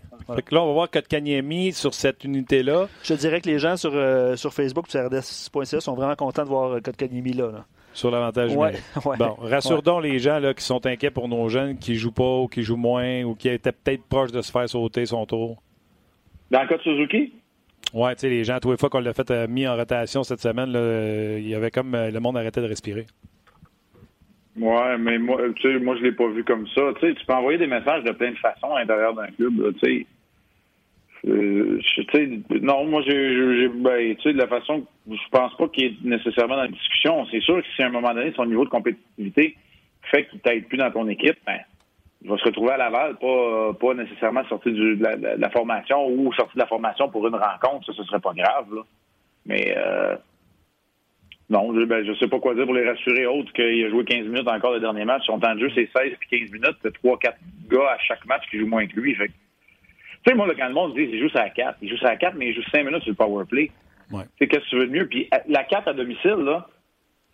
là, 0.52 0.64
on 0.64 0.68
va 0.68 0.74
voir 0.74 0.90
Kotkaniemi 0.90 1.74
sur 1.74 1.94
cette 1.94 2.24
unité-là. 2.24 2.88
Je 3.04 3.14
dirais 3.14 3.42
que 3.42 3.50
les 3.50 3.60
gens 3.60 3.78
sur, 3.78 3.92
euh, 3.94 4.36
sur 4.36 4.54
Facebook 4.54 4.88
sur 4.90 5.06
RDS.ca 5.06 5.80
sont 5.80 5.94
vraiment 5.94 6.16
contents 6.16 6.44
de 6.44 6.50
voir 6.50 6.82
Kotkaniemi 6.82 7.34
là. 7.34 7.52
là. 7.52 7.66
Sur 7.94 8.12
l'avantage 8.12 8.56
ouais, 8.56 8.74
Bon, 9.18 9.36
rassure 9.40 9.82
donc 9.82 10.04
les 10.04 10.20
gens 10.20 10.40
là, 10.40 10.54
qui 10.54 10.64
sont 10.64 10.86
inquiets 10.86 11.12
pour 11.12 11.28
nos 11.28 11.50
jeunes 11.50 11.78
qui 11.78 11.96
jouent 11.96 12.12
pas 12.12 12.38
ou 12.38 12.48
qui 12.48 12.64
jouent 12.64 12.78
moins 12.78 13.24
ou 13.24 13.36
qui 13.36 13.50
étaient 13.50 13.72
peut-être 13.72 14.04
proches 14.08 14.32
de 14.32 14.42
se 14.42 14.52
faire 14.52 14.68
sauter 14.70 15.06
son 15.06 15.26
tour. 15.26 15.62
Dans 16.50 16.62
le 16.62 16.68
cas 16.68 16.78
de 16.78 16.82
Suzuki? 16.82 17.34
Oui, 17.94 18.12
tu 18.14 18.20
sais, 18.20 18.30
les 18.30 18.44
gens, 18.44 18.60
tous 18.60 18.72
les 18.72 18.78
fois 18.78 18.90
qu'on 18.90 19.00
l'a 19.00 19.14
fait 19.14 19.30
euh, 19.32 19.48
mis 19.48 19.68
en 19.68 19.76
rotation 19.76 20.24
cette 20.24 20.40
semaine, 20.40 20.72
là, 20.72 21.38
il 21.38 21.48
y 21.48 21.56
avait 21.56 21.72
comme 21.72 21.94
euh, 21.94 22.10
le 22.10 22.20
monde 22.20 22.38
arrêtait 22.38 22.62
de 22.62 22.68
respirer. 22.68 23.06
Ouais, 24.58 24.98
mais 24.98 25.18
moi, 25.18 25.40
tu 25.56 25.62
sais, 25.62 25.80
moi, 25.80 25.96
je 25.98 26.04
l'ai 26.04 26.12
pas 26.12 26.28
vu 26.28 26.44
comme 26.44 26.68
ça. 26.68 26.82
Tu 27.00 27.08
sais, 27.08 27.16
tu 27.16 27.26
peux 27.26 27.34
envoyer 27.34 27.58
des 27.58 27.68
messages 27.68 28.04
de 28.04 28.12
plein 28.12 28.32
de 28.32 28.38
façons 28.38 28.74
à 28.74 28.80
l'intérieur 28.80 29.14
d'un 29.14 29.28
club, 29.28 29.74
tu 29.80 29.80
sais. 29.80 30.06
Euh, 31.28 31.80
non, 32.62 32.86
moi, 32.86 33.04
j'ai, 33.06 33.68
ben, 33.68 34.16
tu 34.16 34.22
sais, 34.24 34.34
de 34.34 34.40
la 34.40 34.48
façon, 34.48 34.86
je 35.08 35.30
pense 35.32 35.56
pas 35.56 35.68
qu'il 35.68 35.86
est 35.86 35.96
nécessairement 36.04 36.56
dans 36.56 36.64
la 36.64 36.68
discussion. 36.68 37.26
C'est 37.30 37.42
sûr 37.42 37.62
que 37.62 37.68
si 37.76 37.84
à 37.84 37.88
un 37.88 37.90
moment 37.90 38.14
donné, 38.14 38.32
son 38.36 38.46
niveau 38.46 38.66
de 38.66 38.70
compétitivité 38.70 39.56
fait 40.04 40.26
qu'il 40.28 40.40
t'aide 40.40 40.68
plus 40.68 40.78
dans 40.78 40.92
ton 40.92 41.08
équipe, 41.08 41.38
ben, 41.46 41.60
il 42.24 42.30
va 42.30 42.38
se 42.38 42.44
retrouver 42.44 42.72
à 42.72 42.78
Laval, 42.78 43.18
pas, 43.18 43.74
pas 43.74 43.94
nécessairement 43.94 44.44
sorti 44.48 44.72
de, 44.72 44.98
la, 45.00 45.50
formation 45.52 46.08
ou 46.08 46.34
sorti 46.34 46.56
de 46.56 46.60
la 46.60 46.68
formation 46.68 47.10
pour 47.10 47.28
une 47.28 47.36
rencontre. 47.36 47.86
Ça, 47.86 47.94
ce 47.94 48.04
serait 48.04 48.20
pas 48.20 48.34
grave, 48.34 48.74
là. 48.74 48.82
Mais, 49.46 49.76
euh, 49.76 50.16
non, 51.50 51.74
je, 51.76 51.84
ben, 51.86 52.06
je 52.06 52.14
sais 52.14 52.28
pas 52.28 52.40
quoi 52.40 52.56
dire 52.56 52.66
pour 52.66 52.74
les 52.74 52.88
rassurer 52.88 53.26
autres 53.26 53.52
qu'il 53.54 53.86
a 53.86 53.90
joué 53.90 54.06
15 54.06 54.26
minutes 54.28 54.48
encore 54.48 54.74
le 54.74 54.80
dernier 54.80 55.06
match. 55.06 55.24
Son 55.26 55.40
temps 55.40 55.54
de 55.54 55.60
jeu, 55.60 55.72
c'est 55.76 55.90
16 55.96 56.14
puis 56.20 56.40
15 56.40 56.52
minutes. 56.52 56.78
C'est 56.82 56.96
3-4 57.04 57.34
gars 57.70 57.92
à 57.92 57.98
chaque 58.00 58.26
match 58.26 58.44
qui 58.50 58.58
jouent 58.58 58.68
moins 58.68 58.88
que 58.88 59.00
lui. 59.00 59.16
Tu 60.24 60.30
sais, 60.30 60.36
moi, 60.36 60.48
quand 60.58 60.68
le 60.68 60.74
monde 60.74 60.96
dit 60.96 61.08
qu'il 61.08 61.20
joue 61.20 61.36
à 61.36 61.50
4, 61.50 61.78
il 61.82 61.90
joue 61.90 62.06
à 62.06 62.16
4, 62.16 62.36
mais 62.36 62.50
il 62.50 62.56
joue 62.56 62.62
5 62.72 62.86
minutes 62.86 63.04
sur 63.04 63.12
le 63.12 63.16
power 63.16 63.46
play. 63.46 63.72
Ouais. 64.12 64.24
Tu 64.40 64.48
qu'est-ce 64.48 64.66
que 64.66 64.70
tu 64.70 64.78
veux 64.78 64.88
de 64.88 64.92
mieux? 64.92 65.08
Puis 65.08 65.30
la 65.48 65.64
4 65.64 65.88
à 65.88 65.94
domicile, 65.94 66.38
là, 66.44 66.68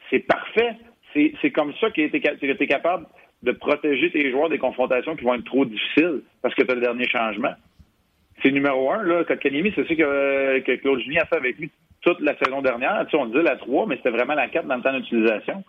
c'est 0.09 0.19
parfait. 0.19 0.75
C'est 1.13 1.51
comme 1.51 1.73
ça 1.81 1.89
qu'il 1.89 2.03
a 2.03 2.07
été 2.07 2.67
capable 2.67 3.07
de 3.43 3.51
protéger 3.51 4.11
tes 4.11 4.31
joueurs 4.31 4.49
des 4.49 4.59
confrontations 4.59 5.15
qui 5.15 5.23
vont 5.23 5.33
être 5.33 5.45
trop 5.45 5.65
difficiles 5.65 6.21
parce 6.41 6.53
que 6.53 6.63
tu 6.63 6.71
as 6.71 6.75
le 6.75 6.81
dernier 6.81 7.07
changement. 7.09 7.53
c'est 8.41 8.51
numéro 8.51 8.91
un. 8.91 9.03
Là. 9.03 9.23
Kotkaniemi, 9.23 9.73
c'est 9.75 9.87
ce 9.87 9.93
que, 9.93 10.59
que 10.59 10.75
Claude 10.77 10.99
Julien 11.01 11.21
a 11.23 11.25
fait 11.25 11.37
avec 11.37 11.57
lui 11.57 11.71
toute 12.01 12.19
la 12.19 12.37
saison 12.37 12.61
dernière. 12.61 13.03
Tu 13.05 13.11
sais, 13.11 13.17
on 13.17 13.25
disait 13.25 13.43
la 13.43 13.55
3, 13.55 13.87
mais 13.87 13.97
c'était 13.97 14.11
vraiment 14.11 14.35
la 14.35 14.47
4 14.47 14.67
dans 14.67 14.75
le 14.75 14.81
temps 14.81 14.93
d'utilisation. 14.93 15.63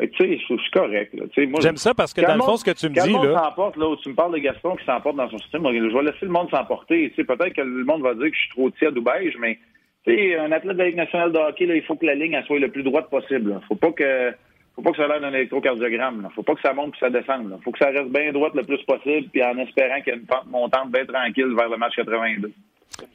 Tu 0.00 0.08
sais, 0.16 0.38
c'est 0.48 0.70
correct. 0.72 1.14
J'aime 1.60 1.76
ça 1.76 1.92
parce 1.92 2.14
que 2.14 2.20
dans 2.20 2.34
le 2.34 2.42
fond, 2.42 2.56
ce 2.56 2.64
que 2.64 2.70
tu 2.70 2.88
me 2.88 2.94
dis. 2.94 3.00
Quand 3.00 3.06
le 3.06 3.28
monde 3.30 3.38
s'emporte, 3.38 3.76
là, 3.76 3.88
où 3.88 3.96
tu 3.96 4.08
me 4.10 4.14
parles 4.14 4.32
de 4.32 4.38
Gaston 4.38 4.76
qui 4.76 4.84
s'emporte 4.84 5.16
dans 5.16 5.28
son 5.28 5.38
système, 5.38 5.64
je 5.64 5.96
vais 5.96 6.02
laisser 6.02 6.26
le 6.26 6.28
monde 6.28 6.48
s'emporter. 6.50 7.08
Peut-être 7.16 7.54
que 7.54 7.62
le 7.62 7.84
monde 7.84 8.02
va 8.02 8.14
dire 8.14 8.30
que 8.30 8.34
je 8.34 8.40
suis 8.40 8.50
trop 8.50 8.70
tiède 8.70 8.96
ou 8.96 9.02
beige, 9.02 9.36
mais 9.40 9.58
un 10.06 10.52
athlète 10.52 10.74
de 10.74 10.78
la 10.78 10.86
Ligue 10.86 10.96
nationale 10.96 11.32
de 11.32 11.38
hockey, 11.38 11.66
là, 11.66 11.74
il 11.74 11.82
faut 11.82 11.96
que 11.96 12.06
la 12.06 12.14
ligne 12.14 12.32
elle 12.32 12.44
soit 12.44 12.58
le 12.58 12.70
plus 12.70 12.82
droite 12.82 13.10
possible. 13.10 13.60
Faut 13.68 13.74
pas 13.74 13.92
que 13.92 14.32
faut 14.74 14.82
pas 14.82 14.92
que 14.92 14.96
ça 14.96 15.04
ait 15.04 15.08
l'air 15.08 15.20
d'un 15.20 15.34
électrocardiogramme. 15.34 16.22
Là. 16.22 16.28
Faut 16.34 16.44
pas 16.44 16.54
que 16.54 16.60
ça 16.60 16.72
monte 16.72 16.92
puis 16.92 17.00
ça 17.00 17.10
descende. 17.10 17.50
Là. 17.50 17.58
Faut 17.64 17.72
que 17.72 17.78
ça 17.78 17.90
reste 17.90 18.10
bien 18.10 18.32
droite 18.32 18.54
le 18.54 18.62
plus 18.62 18.80
possible, 18.84 19.28
puis 19.32 19.42
en 19.42 19.58
espérant 19.58 20.00
qu'il 20.02 20.12
y 20.12 20.16
ait 20.16 20.20
une 20.20 20.26
pente 20.26 20.46
montante 20.46 20.92
bien 20.92 21.04
tranquille 21.04 21.52
vers 21.56 21.68
le 21.68 21.76
match 21.76 21.96
82. 21.96 22.52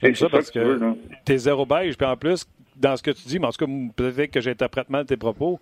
C'est 0.02 0.16
ça, 0.16 0.30
parce 0.30 0.52
que, 0.52 0.80
t'es 1.26 1.38
zéro 1.38 1.66
beige, 1.66 1.98
puis 1.98 2.06
en 2.06 2.18
plus, 2.18 2.46
dans 2.76 2.98
ce 2.98 3.04
que 3.04 3.12
tu 3.12 3.28
dis, 3.28 3.40
mais 3.40 3.48
en 3.48 3.52
tout 3.52 3.66
cas, 3.66 3.72
peut-être 3.96 4.32
que 4.32 4.42
j'interprète 4.42 4.90
mal 4.90 5.06
tes 5.06 5.18
propos, 5.18 5.60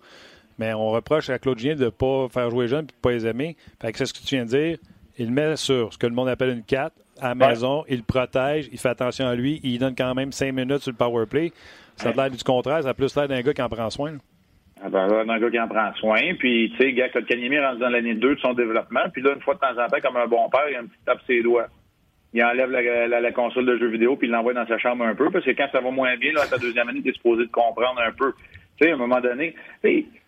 mais 0.58 0.72
on 0.74 0.90
reproche 0.90 1.30
à 1.30 1.38
Claude 1.38 1.58
Gien 1.58 1.74
de 1.74 1.84
ne 1.84 1.90
pas 1.90 2.28
faire 2.28 2.50
jouer 2.50 2.64
les 2.64 2.68
jeunes 2.68 2.84
et 2.84 2.88
de 2.88 2.92
ne 2.92 3.00
pas 3.00 3.12
les 3.12 3.26
aimer. 3.26 3.56
Fait 3.80 3.92
que 3.92 3.98
c'est 3.98 4.06
ce 4.06 4.14
que 4.14 4.20
tu 4.20 4.34
viens 4.34 4.44
de 4.44 4.50
dire. 4.50 4.78
Il 5.18 5.30
met 5.30 5.56
sur 5.56 5.92
ce 5.92 5.98
que 5.98 6.06
le 6.06 6.14
monde 6.14 6.28
appelle 6.28 6.50
une 6.50 6.62
4 6.62 6.94
à 7.20 7.28
la 7.28 7.34
maison, 7.34 7.84
il 7.88 7.98
le 7.98 8.02
protège, 8.02 8.68
il 8.72 8.78
fait 8.78 8.88
attention 8.88 9.26
à 9.26 9.34
lui, 9.34 9.60
il 9.62 9.78
donne 9.78 9.94
quand 9.94 10.14
même 10.14 10.32
5 10.32 10.52
minutes 10.52 10.78
sur 10.78 10.90
le 10.90 10.96
power 10.96 11.26
play. 11.26 11.52
Ça 11.96 12.08
a 12.08 12.12
l'air 12.12 12.30
du 12.30 12.42
contraire, 12.42 12.82
ça 12.82 12.90
a 12.90 12.94
plus 12.94 13.14
l'air 13.14 13.28
d'un 13.28 13.40
gars 13.42 13.52
qui 13.52 13.62
en 13.62 13.68
prend 13.68 13.90
soin. 13.90 14.14
Ah 14.84 14.88
ben, 14.88 15.28
un 15.28 15.38
gars 15.38 15.50
qui 15.50 15.60
en 15.60 15.68
prend 15.68 15.94
soin. 15.94 16.20
Puis, 16.38 16.72
tu 16.72 16.76
sais, 16.78 16.92
gars, 16.92 17.08
Kotkaniemi 17.10 17.58
rentre 17.60 17.78
dans 17.78 17.88
l'année 17.88 18.14
2 18.14 18.34
de 18.34 18.40
son 18.40 18.52
développement. 18.52 19.02
Puis 19.12 19.22
là, 19.22 19.34
une 19.34 19.40
fois 19.40 19.54
de 19.54 19.60
temps 19.60 19.80
en 19.80 19.86
temps, 19.86 20.00
comme 20.02 20.16
un 20.16 20.26
bon 20.26 20.48
père, 20.50 20.68
il 20.68 20.74
a 20.74 20.80
un 20.80 20.86
petit 20.86 20.98
tape 21.06 21.20
ses 21.26 21.42
doigts. 21.42 21.68
Il 22.34 22.42
enlève 22.42 22.70
la, 22.70 23.32
console 23.32 23.66
de 23.66 23.76
jeux 23.76 23.90
vidéo 23.90 24.16
puis 24.16 24.26
il 24.26 24.30
l'envoie 24.30 24.54
dans 24.54 24.66
sa 24.66 24.78
chambre 24.78 25.04
un 25.04 25.14
peu. 25.14 25.30
Parce 25.30 25.44
que 25.44 25.50
quand 25.50 25.68
ça 25.70 25.80
va 25.80 25.90
moins 25.90 26.16
bien, 26.16 26.32
là, 26.32 26.46
ta 26.50 26.58
deuxième 26.58 26.88
année, 26.88 27.02
tu 27.02 27.10
es 27.10 27.12
supposé 27.12 27.44
de 27.44 27.50
comprendre 27.50 28.00
un 28.00 28.10
peu. 28.10 28.32
Tu 28.78 28.86
sais, 28.86 28.90
à 28.90 28.94
un 28.94 28.96
moment 28.96 29.20
donné, 29.20 29.54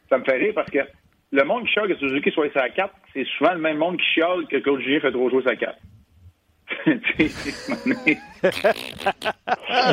ça 0.09 0.19
me 0.19 0.25
fait 0.25 0.37
rire 0.37 0.53
parce 0.55 0.71
que 0.71 0.81
le 1.33 1.45
monde 1.45 1.65
qui 1.67 1.73
chiale 1.73 1.89
que 1.89 1.97
Suzuki 1.97 2.31
soit 2.31 2.53
sa 2.53 2.69
4, 2.69 2.95
c'est 3.13 3.27
souvent 3.37 3.53
le 3.53 3.61
même 3.61 3.79
monde 3.79 3.99
qui 3.99 4.07
chiale 4.15 4.47
que 4.49 4.59
Claude 4.59 4.81
Julien 4.81 5.01
fait 5.01 5.11
trop 5.13 5.31
jouer 5.31 5.43
sa 5.43 5.57
4. 5.57 5.77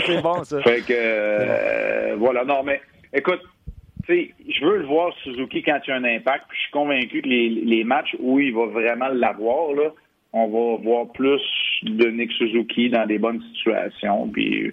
c'est 0.05 0.21
bon, 0.21 0.43
ça. 0.43 0.61
Fait 0.61 0.85
que, 0.85 0.93
euh, 0.93 2.15
voilà. 2.17 2.45
Non, 2.45 2.63
mais 2.63 2.81
écoute, 3.13 3.41
je 4.07 4.65
veux 4.65 4.77
le 4.79 4.85
voir 4.85 5.13
Suzuki 5.23 5.63
quand 5.63 5.79
il 5.85 5.89
y 5.89 5.93
a 5.93 5.95
un 5.95 6.03
impact. 6.03 6.45
Puis 6.49 6.57
je 6.57 6.63
suis 6.63 6.71
convaincu 6.71 7.21
que 7.21 7.27
les, 7.27 7.83
matchs 7.83 8.15
où 8.19 8.39
il 8.39 8.53
va 8.53 8.65
vraiment 8.67 9.09
l'avoir, 9.09 9.73
là, 9.73 9.89
on 10.33 10.47
va 10.47 10.81
voir 10.81 11.11
plus 11.11 11.41
de 11.83 12.07
Nick 12.09 12.31
Suzuki 12.33 12.89
dans 12.89 13.05
des 13.05 13.17
bonnes 13.17 13.41
situations. 13.55 14.27
Puis 14.29 14.71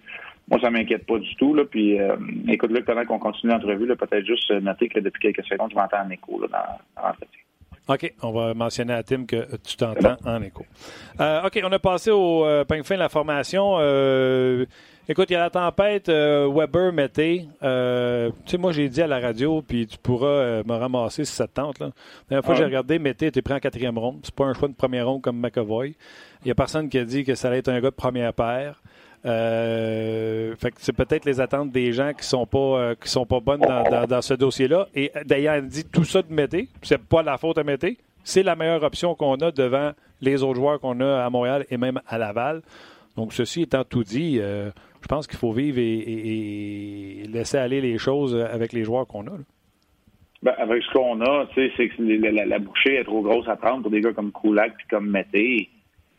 moi, 0.51 0.61
ça 0.61 0.71
m'inquiète 0.71 1.07
pas 1.07 1.19
du 1.19 1.35
tout. 1.37 1.55
Là. 1.55 1.65
Puis 1.65 2.01
euh, 2.01 2.17
écoute, 2.49 2.71
là, 2.71 2.81
pendant 2.83 3.05
qu'on 3.05 3.19
continue 3.19 3.53
l'entrevue, 3.53 3.87
peut-être 3.87 4.27
juste 4.27 4.51
noter 4.51 4.89
que 4.89 5.01
depuis 5.01 5.21
quelques 5.21 5.47
secondes, 5.47 5.71
je 5.71 5.77
m'entends 5.77 6.05
en 6.05 6.11
écho 6.11 6.41
là, 6.41 6.49
dans, 6.49 7.01
dans 7.03 7.09
l'entretien. 7.09 7.41
OK, 7.89 8.13
on 8.23 8.33
va 8.33 8.53
mentionner 8.53 8.93
à 8.93 9.03
Tim 9.03 9.25
que 9.25 9.57
tu 9.65 9.77
t'entends 9.77 10.17
en 10.27 10.43
écho. 10.43 10.67
Euh, 11.21 11.47
OK, 11.47 11.59
on 11.65 11.73
a 11.73 11.79
passé 11.79 12.11
au 12.11 12.45
euh, 12.45 12.65
fin 12.85 12.95
de 12.97 13.01
la 13.01 13.09
formation. 13.09 13.77
Euh, 13.79 14.67
écoute, 15.09 15.31
il 15.31 15.33
y 15.33 15.37
a 15.37 15.41
la 15.41 15.49
tempête 15.49 16.09
Weber 16.09 16.93
Mété. 16.93 17.47
tu 17.63 18.51
sais, 18.51 18.59
moi, 18.59 18.73
j'ai 18.73 18.91
dit 18.91 19.01
à 19.01 19.07
la 19.07 19.21
radio, 19.21 19.63
puis 19.63 19.87
tu 19.87 19.97
pourras 19.97 20.63
me 20.65 20.75
ramasser 20.75 21.25
si 21.25 21.33
ça 21.33 21.47
te 21.47 21.55
tente. 21.55 21.79
Là. 21.79 21.87
La 21.87 21.93
dernière 22.29 22.45
fois 22.45 22.55
que 22.55 22.59
j'ai 22.59 22.67
regardé, 22.67 22.99
Mété 22.99 23.29
était 23.29 23.41
pris 23.41 23.55
en 23.55 23.59
quatrième 23.59 23.97
ronde. 23.97 24.21
C'est 24.23 24.35
pas 24.35 24.45
un 24.45 24.53
choix 24.53 24.69
de 24.69 24.75
première 24.75 25.09
ronde 25.09 25.23
comme 25.23 25.41
McAvoy. 25.41 25.97
Il 26.43 26.45
n'y 26.45 26.51
a 26.51 26.55
personne 26.55 26.91
qui 26.91 26.99
a 26.99 27.05
dit 27.07 27.25
que 27.25 27.35
ça 27.35 27.49
allait 27.49 27.59
être 27.59 27.69
un 27.69 27.81
gars 27.81 27.91
de 27.91 27.97
première 27.97 28.35
paire. 28.35 28.83
Euh, 29.25 30.55
fait 30.57 30.71
que 30.71 30.77
c'est 30.79 30.93
peut-être 30.93 31.25
les 31.25 31.41
attentes 31.41 31.73
des 31.73 31.93
gens 31.93 32.13
qui 32.13 32.25
sont 32.25 32.47
pas 32.47 32.59
euh, 32.59 32.95
qui 32.95 33.09
sont 33.09 33.27
pas 33.27 33.41
bonnes 33.41 33.61
dans, 33.61 34.23
ce 34.23 34.35
dossier-là. 34.35 34.87
Et 34.95 35.11
d'ailleurs, 35.25 35.55
elle 35.55 35.67
dit 35.67 35.85
tout 35.85 36.05
ça 36.05 36.23
de 36.23 36.33
Mété. 36.33 36.69
C'est 36.83 37.03
pas 37.03 37.23
la 37.23 37.37
faute 37.37 37.59
à 37.59 37.65
Mété. 37.65 37.99
C'est 38.23 38.43
la 38.43 38.57
meilleure 38.57 38.83
option 38.83 39.15
qu'on 39.15 39.37
a 39.37 39.51
devant 39.51 39.93
les 40.21 40.43
autres 40.43 40.57
joueurs 40.57 40.81
qu'on 40.81 41.01
a 41.01 41.25
à 41.25 41.31
Montréal 41.31 41.67
et 41.71 41.77
même 41.77 42.01
à 42.07 42.19
Laval. 42.19 42.63
Donc, 43.17 43.33
ceci 43.33 43.63
étant 43.63 43.85
tout 43.85 44.05
dit, 44.05 44.39
euh, 44.41 44.71
je 45.03 45.09
pense 45.09 45.27
qu'il 45.27 45.39
faut 45.39 45.53
vivre 45.53 45.79
et, 45.79 47.25
laisser 47.29 47.59
aller 47.59 47.81
les 47.81 47.99
choses 47.99 48.37
avec 48.37 48.73
les 48.73 48.85
joueurs 48.85 49.07
qu'on 49.07 49.27
a. 49.27 49.33
Ben, 50.43 50.55
avec 50.57 50.85
ce 50.85 50.93
qu'on 50.93 51.21
a, 51.23 51.47
c'est 51.55 51.71
que 51.71 52.03
la, 52.49 52.59
bouchée 52.61 52.97
est 52.97 53.05
trop 53.05 53.23
grosse 53.23 53.49
à 53.49 53.57
prendre 53.57 53.83
pour 53.83 53.91
des 53.91 54.01
gars 54.01 54.13
comme 54.13 54.31
Kulak 54.31 54.73
et 54.73 54.89
comme 54.89 55.11
Mété. 55.11 55.69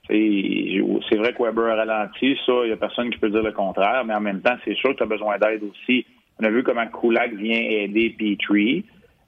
C'est 0.10 1.18
vrai 1.18 1.34
que 1.34 1.44
Weber 1.44 1.66
a 1.68 1.76
ralenti, 1.76 2.36
ça, 2.46 2.54
il 2.64 2.68
n'y 2.68 2.72
a 2.72 2.78
personne 2.78 3.12
qui 3.12 3.20
peut 3.20 3.30
dire 3.30 3.44
le 3.44 3.52
contraire, 3.52 4.04
mais 4.06 4.16
en 4.16 4.22
même 4.22 4.42
temps, 4.42 4.56
c'est 4.66 4.76
sûr 4.76 4.92
que 4.92 4.98
tu 4.98 5.04
as 5.04 5.08
besoin 5.08 5.38
d'aide 5.38 5.64
aussi. 5.64 6.06
On 6.40 6.46
a 6.46 6.50
vu 6.50 6.64
comment 6.64 6.88
Kulak 6.88 7.34
vient 7.34 7.60
aider 7.60 8.16
Petrie, 8.18 8.86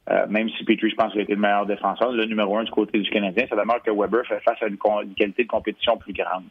euh, 0.09 0.25
même 0.27 0.49
si 0.49 0.63
Petrie, 0.63 0.89
je 0.89 0.95
pense, 0.95 1.15
a 1.15 1.19
été 1.19 1.35
le 1.35 1.39
meilleur 1.39 1.67
défenseur, 1.67 2.11
le 2.11 2.25
numéro 2.25 2.57
un 2.57 2.63
du 2.63 2.71
côté 2.71 2.99
du 2.99 3.09
Canadien, 3.11 3.45
ça 3.47 3.55
demeure 3.55 3.83
que 3.83 3.91
Weber 3.91 4.25
fait 4.25 4.39
face 4.39 4.61
à 4.61 4.67
une, 4.67 4.77
qualité 5.15 5.43
de 5.43 5.47
compétition 5.47 5.97
plus 5.97 6.13
grande. 6.13 6.45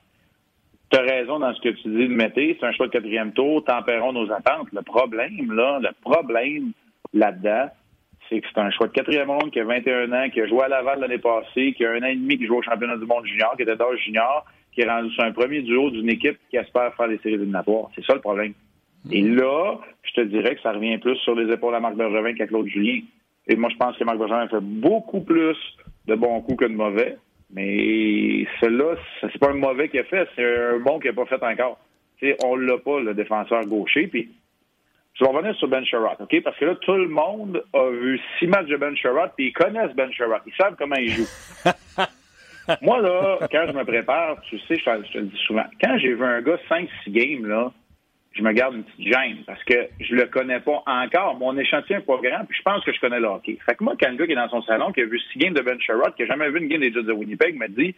Tu 0.91 0.99
as 0.99 1.03
raison 1.03 1.41
dans 1.41 1.53
ce 1.55 1.61
que 1.61 1.71
tu 1.71 1.89
dis 1.89 2.09
de 2.09 2.15
Mété, 2.15 2.57
c'est 2.59 2.67
un 2.67 2.73
choix 2.73 2.87
de 2.87 2.93
quatrième 2.93 3.33
tour, 3.33 3.65
tempérons 3.65 4.13
nos 4.13 4.31
attentes. 4.31 4.69
Le 4.73 4.83
problème, 4.83 5.53
là, 5.53 5.81
le 5.81 5.91
problème 6.03 6.73
là-dedans, 7.13 7.69
c'est 8.31 8.41
que 8.41 8.47
c'est 8.53 8.61
un 8.61 8.71
choix 8.71 8.87
de 8.87 8.93
quatrième 8.93 9.29
ronde 9.29 9.51
qui 9.51 9.61
a 9.61 9.65
21 9.65 10.13
ans, 10.13 10.31
qui 10.31 10.41
a 10.41 10.47
joué 10.47 10.63
à 10.63 10.69
Laval 10.69 11.01
l'année 11.01 11.19
passée, 11.19 11.75
qui 11.77 11.85
a 11.85 11.93
un 11.93 12.03
an 12.03 12.07
et 12.07 12.15
demi 12.15 12.39
qui 12.39 12.47
joue 12.47 12.57
au 12.57 12.63
championnat 12.63 12.97
du 12.97 13.05
monde 13.05 13.27
junior, 13.27 13.55
qui 13.57 13.63
était 13.63 13.77
d'âge 13.77 13.99
junior, 14.05 14.47
qui 14.73 14.83
est 14.83 14.89
rendu 14.89 15.11
sur 15.11 15.25
un 15.25 15.33
premier 15.33 15.63
duo 15.63 15.91
d'une 15.91 16.09
équipe 16.09 16.39
qui 16.49 16.57
espère 16.57 16.95
faire 16.95 17.09
les 17.09 17.19
séries 17.19 17.35
éliminatoires. 17.35 17.91
C'est 17.95 18.05
ça 18.05 18.15
le 18.15 18.21
problème. 18.21 18.55
Mm. 19.05 19.13
Et 19.13 19.23
là, 19.23 19.79
je 20.03 20.13
te 20.13 20.21
dirais 20.23 20.55
que 20.55 20.63
ça 20.63 20.73
revient 20.73 20.99
plus 20.99 21.17
sur 21.17 21.35
les 21.35 21.53
épaules 21.53 21.75
à 21.75 21.81
Marc 21.81 21.97
Bergevin 21.97 22.35
qu'à 22.35 22.47
Claude 22.47 22.69
Julien. 22.69 23.01
Et 23.49 23.57
moi, 23.57 23.69
je 23.71 23.77
pense 23.77 23.97
que 23.99 24.05
Marc 24.05 24.19
Bergevin 24.19 24.49
fait 24.49 24.63
beaucoup 24.63 25.21
plus 25.21 25.57
de 26.07 26.15
bons 26.15 26.41
coups 26.43 26.59
que 26.59 26.71
de 26.71 26.77
mauvais. 26.77 27.17
Mais 27.53 28.47
celui-là, 28.61 28.95
c'est 29.21 29.39
pas 29.39 29.51
un 29.51 29.55
mauvais 29.55 29.89
qu'il 29.89 29.99
a 29.99 30.05
fait, 30.05 30.29
c'est 30.37 30.45
un 30.45 30.79
bon 30.79 31.01
qu'il 31.01 31.11
n'a 31.11 31.17
pas 31.17 31.27
fait 31.27 31.43
encore. 31.43 31.81
On 32.23 32.51
on 32.51 32.57
l'a 32.57 32.79
pas, 32.79 33.01
le 33.01 33.15
défenseur 33.15 33.65
gaucher. 33.65 34.07
Puis 34.07 34.29
je 35.21 35.25
vais 35.27 35.31
revenir 35.31 35.55
sur 35.57 35.69
Ben 35.69 35.85
Sherrod, 35.85 36.17
OK? 36.19 36.43
Parce 36.43 36.57
que 36.57 36.65
là, 36.65 36.75
tout 36.77 36.95
le 36.95 37.09
monde 37.09 37.63
a 37.75 37.91
vu 37.91 38.19
six 38.39 38.47
matchs 38.47 38.69
de 38.69 38.77
Ben 38.77 38.97
Sherrod, 38.97 39.31
puis 39.37 39.49
ils 39.49 39.53
connaissent 39.53 39.95
Ben 39.95 40.11
Sherrod. 40.13 40.41
Ils 40.47 40.55
savent 40.55 40.77
comment 40.79 40.97
il 40.97 41.11
joue. 41.11 41.29
Moi, 42.83 43.03
là, 43.03 43.39
quand 43.51 43.67
je 43.67 43.73
me 43.73 43.85
prépare, 43.85 44.41
tu 44.43 44.59
sais, 44.61 44.77
je 44.77 44.85
te, 44.85 45.19
le 45.19 45.25
dis 45.25 45.41
souvent, 45.47 45.65
quand 45.83 45.99
j'ai 45.99 46.15
vu 46.15 46.25
un 46.25 46.41
gars 46.41 46.59
5-6 46.71 46.89
games, 47.09 47.47
là, 47.47 47.71
je 48.33 48.43
me 48.43 48.53
garde 48.53 48.77
une 48.77 48.85
petite 48.85 49.13
gêne 49.13 49.39
parce 49.45 49.63
que 49.65 49.89
je 49.99 50.15
le 50.15 50.27
connais 50.27 50.61
pas 50.61 50.83
encore. 50.87 51.37
Mon 51.37 51.59
échantillon 51.59 51.99
n'est 51.99 52.05
pas 52.05 52.19
grand, 52.23 52.45
puis 52.47 52.57
je 52.57 52.63
pense 52.63 52.83
que 52.85 52.93
je 52.93 53.01
connais 53.01 53.21
le 53.21 53.27
hockey. 53.27 53.59
Fait 53.67 53.75
que 53.75 53.85
moi, 53.85 53.95
quand 54.01 54.09
un 54.09 54.15
gars 54.15 54.25
qui 54.25 54.33
est 54.33 54.37
dans 54.37 54.49
son 54.49 54.63
salon, 54.63 54.93
qui 54.93 55.03
a 55.03 55.05
vu 55.05 55.19
six 55.33 55.39
games 55.39 55.53
de 55.53 55.61
Ben 55.61 55.79
Sherrod, 55.81 56.15
qui 56.15 56.23
n'a 56.23 56.29
jamais 56.29 56.49
vu 56.49 56.61
une 56.61 56.69
game 56.69 56.81
des 56.81 56.93
Jets 56.93 57.03
de 57.03 57.13
Winnipeg, 57.13 57.57
me 57.57 57.69
dit 57.69 57.95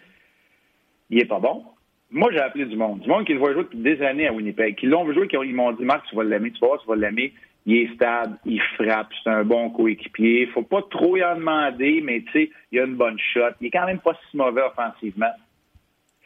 il 1.11 1.21
est 1.21 1.27
pas 1.27 1.39
bon. 1.39 1.65
Moi, 2.13 2.31
j'ai 2.31 2.41
appelé 2.41 2.67
du 2.67 2.77
monde. 2.77 3.01
Du 3.01 3.09
monde 3.09 3.25
qui 3.25 3.33
le 3.33 3.39
voit 3.39 3.55
jouer 3.55 3.63
depuis 3.63 3.79
des 3.79 4.03
années 4.03 4.29
à 4.29 4.33
Winnipeg. 4.33 4.77
Qui 4.77 4.87
l'ont 4.87 5.05
vu 5.05 5.15
jouer, 5.15 5.29
qui 5.29 5.37
ils 5.37 5.55
m'ont 5.55 5.73
dit, 5.73 5.85
Marc, 5.85 6.07
tu 6.09 6.15
vas 6.15 6.25
l'aimer, 6.25 6.51
tu 6.51 6.61
vas 6.61 6.77
tu 6.79 6.87
vas 6.87 6.97
l'aimer. 6.97 7.33
Il 7.65 7.77
est 7.77 7.95
stable, 7.95 8.39
il 8.45 8.61
frappe, 8.61 9.09
c'est 9.23 9.31
un 9.31 9.45
bon 9.45 9.71
coéquipier. 9.71 10.47
Faut 10.49 10.63
pas 10.63 10.83
trop 10.91 11.17
y 11.17 11.25
en 11.25 11.37
demander, 11.37 12.01
mais 12.03 12.23
tu 12.23 12.33
sais, 12.33 12.51
il 12.71 12.81
a 12.81 12.85
une 12.85 12.97
bonne 12.97 13.19
shot. 13.19 13.53
Il 13.61 13.69
est 13.69 13.71
quand 13.71 13.87
même 13.87 14.01
pas 14.01 14.19
si 14.31 14.37
mauvais 14.37 14.63
offensivement. 14.63 15.33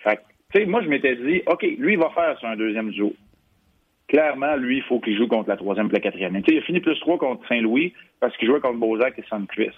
Fait 0.02 0.20
tu 0.52 0.60
sais, 0.60 0.66
moi, 0.66 0.82
je 0.82 0.88
m'étais 0.88 1.16
dit, 1.16 1.42
OK, 1.46 1.62
lui, 1.62 1.92
il 1.92 1.98
va 1.98 2.10
faire 2.10 2.38
sur 2.38 2.48
un 2.48 2.56
deuxième 2.56 2.92
jour. 2.92 3.12
Clairement, 4.08 4.56
lui, 4.56 4.78
il 4.78 4.82
faut 4.84 5.00
qu'il 5.00 5.16
joue 5.16 5.26
contre 5.26 5.48
la 5.48 5.56
troisième 5.56 5.88
et 5.88 5.92
la 5.92 6.00
quatrième. 6.00 6.32
Tu 6.42 6.50
sais, 6.50 6.56
il 6.56 6.58
a 6.58 6.62
fini 6.62 6.80
plus 6.80 6.98
trois 7.00 7.18
contre 7.18 7.46
Saint-Louis 7.48 7.92
parce 8.20 8.36
qu'il 8.36 8.48
jouait 8.48 8.60
contre 8.60 8.78
Bozak 8.78 9.18
et 9.18 9.24
Sandquist. 9.28 9.76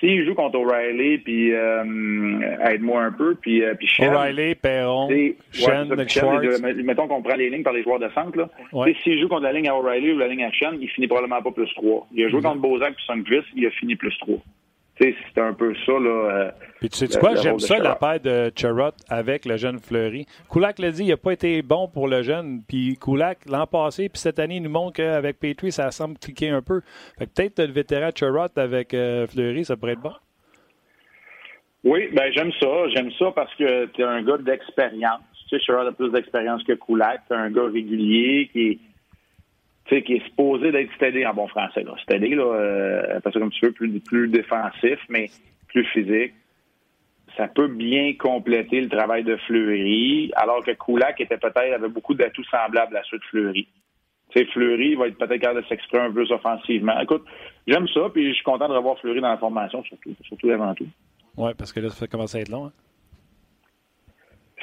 S'il 0.00 0.26
joue 0.26 0.34
contre 0.34 0.58
O'Reilly, 0.58 1.18
puis 1.18 1.52
euh, 1.52 2.40
aide-moi 2.66 3.02
un 3.02 3.12
peu, 3.12 3.34
puis, 3.34 3.62
euh, 3.62 3.74
puis 3.74 3.88
O'Reilly, 4.00 4.54
Perron, 4.54 5.08
Shen, 5.52 5.94
Mettons 6.84 7.08
qu'on 7.08 7.22
prend 7.22 7.36
les 7.36 7.48
lignes 7.50 7.62
par 7.62 7.72
les 7.72 7.82
joueurs 7.82 7.98
de 7.98 8.08
centre. 8.10 8.36
Là. 8.36 8.48
S'il 9.02 9.20
joue 9.20 9.28
contre 9.28 9.42
la 9.42 9.52
ligne 9.52 9.68
à 9.68 9.74
O'Reilly 9.74 10.12
ou 10.12 10.18
la 10.18 10.28
ligne 10.28 10.44
à 10.44 10.52
Shen, 10.52 10.76
il 10.80 10.88
finit 10.88 11.06
probablement 11.06 11.42
pas 11.42 11.50
plus 11.50 11.72
3. 11.74 12.08
Il 12.12 12.24
a 12.24 12.28
joué 12.28 12.40
mm-hmm. 12.40 12.42
contre 12.42 12.60
Bozak 12.60 12.94
puis 12.94 13.04
Sundqvist, 13.06 13.46
il 13.54 13.66
a 13.66 13.70
fini 13.70 13.96
plus 13.96 14.16
3 14.18 14.36
c'est 14.98 15.40
un 15.40 15.52
peu 15.52 15.74
ça. 15.84 15.92
Là, 15.92 16.08
euh, 16.08 16.50
Puis 16.80 16.88
tu 16.88 17.06
sais 17.06 17.18
quoi, 17.18 17.34
j'aime 17.34 17.58
ça, 17.58 17.78
la 17.78 17.94
paire 17.94 18.20
de 18.20 18.50
Charrot 18.56 18.92
avec 19.08 19.44
le 19.44 19.56
jeune 19.56 19.78
Fleury. 19.78 20.26
Kulak 20.50 20.78
l'a 20.78 20.90
dit, 20.90 21.04
il 21.04 21.08
n'a 21.08 21.16
pas 21.16 21.32
été 21.32 21.60
bon 21.62 21.88
pour 21.88 22.08
le 22.08 22.22
jeune. 22.22 22.62
Puis 22.66 22.96
Kulak, 22.96 23.40
l'an 23.46 23.66
passé, 23.66 24.08
puis 24.08 24.18
cette 24.18 24.38
année, 24.38 24.56
il 24.56 24.62
nous 24.62 24.70
montre 24.70 24.94
qu'avec 24.94 25.38
Petrie, 25.38 25.72
ça 25.72 25.90
semble 25.90 26.18
cliquer 26.18 26.48
un 26.48 26.62
peu. 26.62 26.80
peut-être 27.18 27.60
le 27.60 27.72
vétéran 27.72 28.10
Charrot 28.14 28.48
avec 28.56 28.94
euh, 28.94 29.26
Fleury, 29.26 29.64
ça 29.64 29.76
pourrait 29.76 29.92
être 29.92 30.00
bon. 30.00 30.14
Oui, 31.84 32.08
ben 32.12 32.32
j'aime 32.32 32.52
ça. 32.60 32.88
J'aime 32.94 33.10
ça 33.18 33.30
parce 33.32 33.54
que 33.54 33.86
tu 33.86 34.00
es 34.00 34.04
un 34.04 34.22
gars 34.22 34.38
d'expérience. 34.38 35.20
Tu 35.48 35.56
sais, 35.56 35.64
Charrot 35.64 35.86
a 35.86 35.92
plus 35.92 36.10
d'expérience 36.10 36.64
que 36.64 36.72
Kulak. 36.72 37.20
Tu 37.28 37.34
es 37.34 37.36
un 37.36 37.50
gars 37.50 37.66
régulier 37.66 38.48
qui 38.52 38.68
est 38.70 38.78
sais, 39.88 40.02
qui 40.02 40.14
est 40.14 40.24
supposé 40.24 40.72
d'être 40.72 40.92
stédé 40.94 41.26
en 41.26 41.34
bon 41.34 41.48
français. 41.48 41.82
Là. 41.82 41.94
Stédé, 42.02 42.30
là, 42.34 42.44
euh, 42.44 43.20
parce 43.20 43.34
que 43.34 43.40
comme 43.40 43.50
tu 43.50 43.66
veux, 43.66 43.72
plus, 43.72 44.00
plus 44.00 44.28
défensif, 44.28 44.98
mais 45.08 45.26
plus 45.68 45.84
physique. 45.86 46.32
ça 47.36 47.48
peut 47.48 47.68
bien 47.68 48.14
compléter 48.18 48.80
le 48.80 48.88
travail 48.88 49.24
de 49.24 49.36
Fleury, 49.46 50.32
alors 50.36 50.64
que 50.64 50.70
Kulak 50.72 51.20
était 51.20 51.36
peut-être 51.36 51.74
avait 51.74 51.88
beaucoup 51.88 52.14
d'atouts 52.14 52.44
semblables 52.44 52.96
à 52.96 53.02
ceux 53.10 53.18
de 53.18 53.24
Fleury. 53.24 53.68
Tu 54.30 54.44
Fleury 54.46 54.94
va 54.96 55.08
être 55.08 55.18
peut-être 55.18 55.40
capable 55.40 55.62
de 55.62 55.68
s'exprimer 55.68 56.04
un 56.04 56.08
peu 56.08 56.24
plus 56.24 56.32
offensivement. 56.32 56.98
Écoute, 57.00 57.24
j'aime 57.66 57.86
ça, 57.88 58.08
puis 58.12 58.28
je 58.28 58.34
suis 58.34 58.44
content 58.44 58.68
de 58.68 58.74
revoir 58.74 58.98
Fleury 58.98 59.20
dans 59.20 59.30
la 59.30 59.38
formation, 59.38 59.82
surtout, 59.84 60.14
surtout 60.22 60.50
avant 60.50 60.74
tout. 60.74 60.88
Oui, 61.36 61.50
parce 61.56 61.72
que 61.72 61.80
là, 61.80 61.90
ça 61.90 62.06
commence 62.06 62.34
à 62.34 62.40
être 62.40 62.48
long. 62.48 62.66
Hein? 62.66 62.72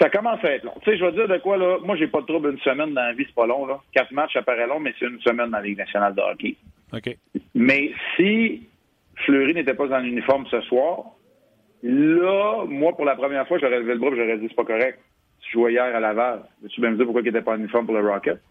Ça 0.03 0.09
commence 0.09 0.43
à 0.43 0.51
être 0.51 0.65
long. 0.65 0.73
Tu 0.81 0.91
sais, 0.91 0.97
je 0.97 1.05
vais 1.05 1.13
dire 1.13 1.29
de 1.29 1.37
quoi, 1.37 1.55
là, 1.55 1.77
moi, 1.81 1.95
j'ai 1.95 2.07
pas 2.07 2.19
de 2.19 2.25
trouble 2.25 2.49
une 2.51 2.59
semaine 2.59 2.93
dans 2.93 3.05
la 3.05 3.13
vie, 3.13 3.23
c'est 3.25 3.35
pas 3.35 3.47
long, 3.47 3.65
là. 3.65 3.79
Quatre 3.93 4.11
matchs, 4.11 4.33
ça 4.33 4.41
paraît 4.41 4.67
long, 4.67 4.81
mais 4.81 4.93
c'est 4.99 5.05
une 5.05 5.21
semaine 5.21 5.49
dans 5.49 5.59
la 5.59 5.63
Ligue 5.63 5.77
nationale 5.77 6.13
de 6.13 6.19
hockey. 6.19 6.57
OK. 6.91 7.15
Mais 7.55 7.89
si 8.17 8.67
Fleury 9.25 9.53
n'était 9.53 9.75
pas 9.75 9.87
en 9.97 10.03
uniforme 10.03 10.45
ce 10.51 10.59
soir, 10.63 11.05
là, 11.83 12.65
moi, 12.67 12.93
pour 12.97 13.05
la 13.05 13.15
première 13.15 13.47
fois, 13.47 13.59
j'aurais 13.59 13.79
levé 13.79 13.93
le 13.93 13.99
bras 13.99 14.09
et 14.09 14.17
j'aurais 14.17 14.37
dit 14.39 14.47
c'est 14.49 14.55
pas 14.57 14.65
correct. 14.65 14.99
Tu 15.39 15.53
jouais 15.53 15.71
hier 15.71 15.95
à 15.95 16.01
Laval. 16.01 16.41
Tu 16.69 16.81
bien 16.81 16.91
me 16.91 16.97
dire 16.97 17.05
pourquoi 17.05 17.21
il 17.21 17.25
n'était 17.25 17.41
pas 17.41 17.53
en 17.53 17.59
uniforme 17.59 17.85
pour 17.85 17.95
le 17.95 18.05
Rocket? 18.05 18.41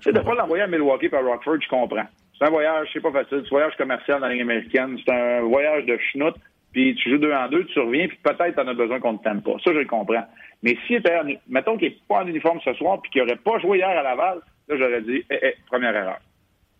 Tu 0.00 0.10
sais, 0.10 0.12
de 0.12 0.18
pas 0.18 0.34
l'envoyer 0.34 0.64
à 0.64 0.66
Milwaukee 0.66 1.08
par 1.08 1.24
Rockford, 1.24 1.60
je 1.60 1.68
comprends. 1.68 2.06
C'est 2.36 2.46
un 2.46 2.50
voyage, 2.50 2.88
c'est 2.92 3.00
pas 3.00 3.12
facile. 3.12 3.42
C'est 3.42 3.54
un 3.54 3.58
voyage 3.58 3.76
commercial 3.76 4.20
dans 4.20 4.26
la 4.26 4.32
Ligue 4.32 4.42
américaine. 4.42 4.98
C'est 5.06 5.12
un 5.12 5.42
voyage 5.42 5.86
de 5.86 5.96
schnout. 6.10 6.34
Puis 6.72 6.96
tu 6.96 7.10
joues 7.10 7.18
deux 7.18 7.32
en 7.32 7.48
deux, 7.48 7.64
tu 7.66 7.78
reviens, 7.78 8.08
puis 8.08 8.18
peut-être 8.22 8.56
t'en 8.56 8.66
as 8.68 8.74
besoin 8.74 9.00
qu'on 9.00 9.14
ne 9.14 9.18
t'aime 9.18 9.40
pas. 9.40 9.52
Ça, 9.64 9.72
je 9.72 9.78
le 9.78 9.86
comprends. 9.86 10.26
Mais 10.62 10.76
si 10.86 10.94
était, 10.94 11.18
mettons 11.48 11.76
qu'il 11.76 11.88
n'est 11.88 11.98
pas 12.08 12.22
en 12.22 12.26
uniforme 12.26 12.60
ce 12.64 12.72
soir, 12.74 13.00
puis 13.00 13.10
qu'il 13.10 13.22
n'aurait 13.22 13.36
pas 13.36 13.58
joué 13.58 13.78
hier 13.78 13.88
à 13.88 14.02
Laval, 14.02 14.40
là, 14.68 14.76
j'aurais 14.76 15.02
dit, 15.02 15.24
eh, 15.30 15.38
eh, 15.42 15.54
première 15.66 15.94
erreur. 15.94 16.18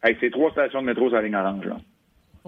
Avec 0.02 0.18
ces 0.20 0.30
trois 0.30 0.50
stations 0.50 0.80
de 0.80 0.86
métro 0.86 1.08
sur 1.08 1.16
la 1.16 1.22
ligne 1.22 1.36
orange, 1.36 1.66
là. 1.66 1.76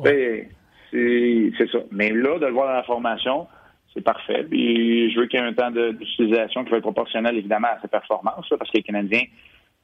C'est 0.05 1.71
ça. 1.71 1.79
Mais 1.91 2.11
là, 2.11 2.39
de 2.39 2.47
le 2.47 2.53
voir 2.53 2.69
dans 2.69 2.75
la 2.75 2.83
formation, 2.83 3.47
c'est 3.95 4.01
parfait. 4.01 4.45
Puis 4.49 5.13
je 5.13 5.21
veux 5.21 5.27
qu'il 5.27 5.41
y 5.41 5.43
ait 5.43 5.47
un 5.47 5.53
temps 5.53 5.71
d'utilisation 5.71 6.65
qui 6.65 6.71
va 6.71 6.79
être 6.79 6.83
proportionnel, 6.83 7.37
évidemment, 7.37 7.69
à 7.69 7.81
ses 7.81 7.89
performances, 7.89 8.49
parce 8.49 8.71
que 8.71 8.77
les 8.77 8.83
Canadiens, 8.83 9.25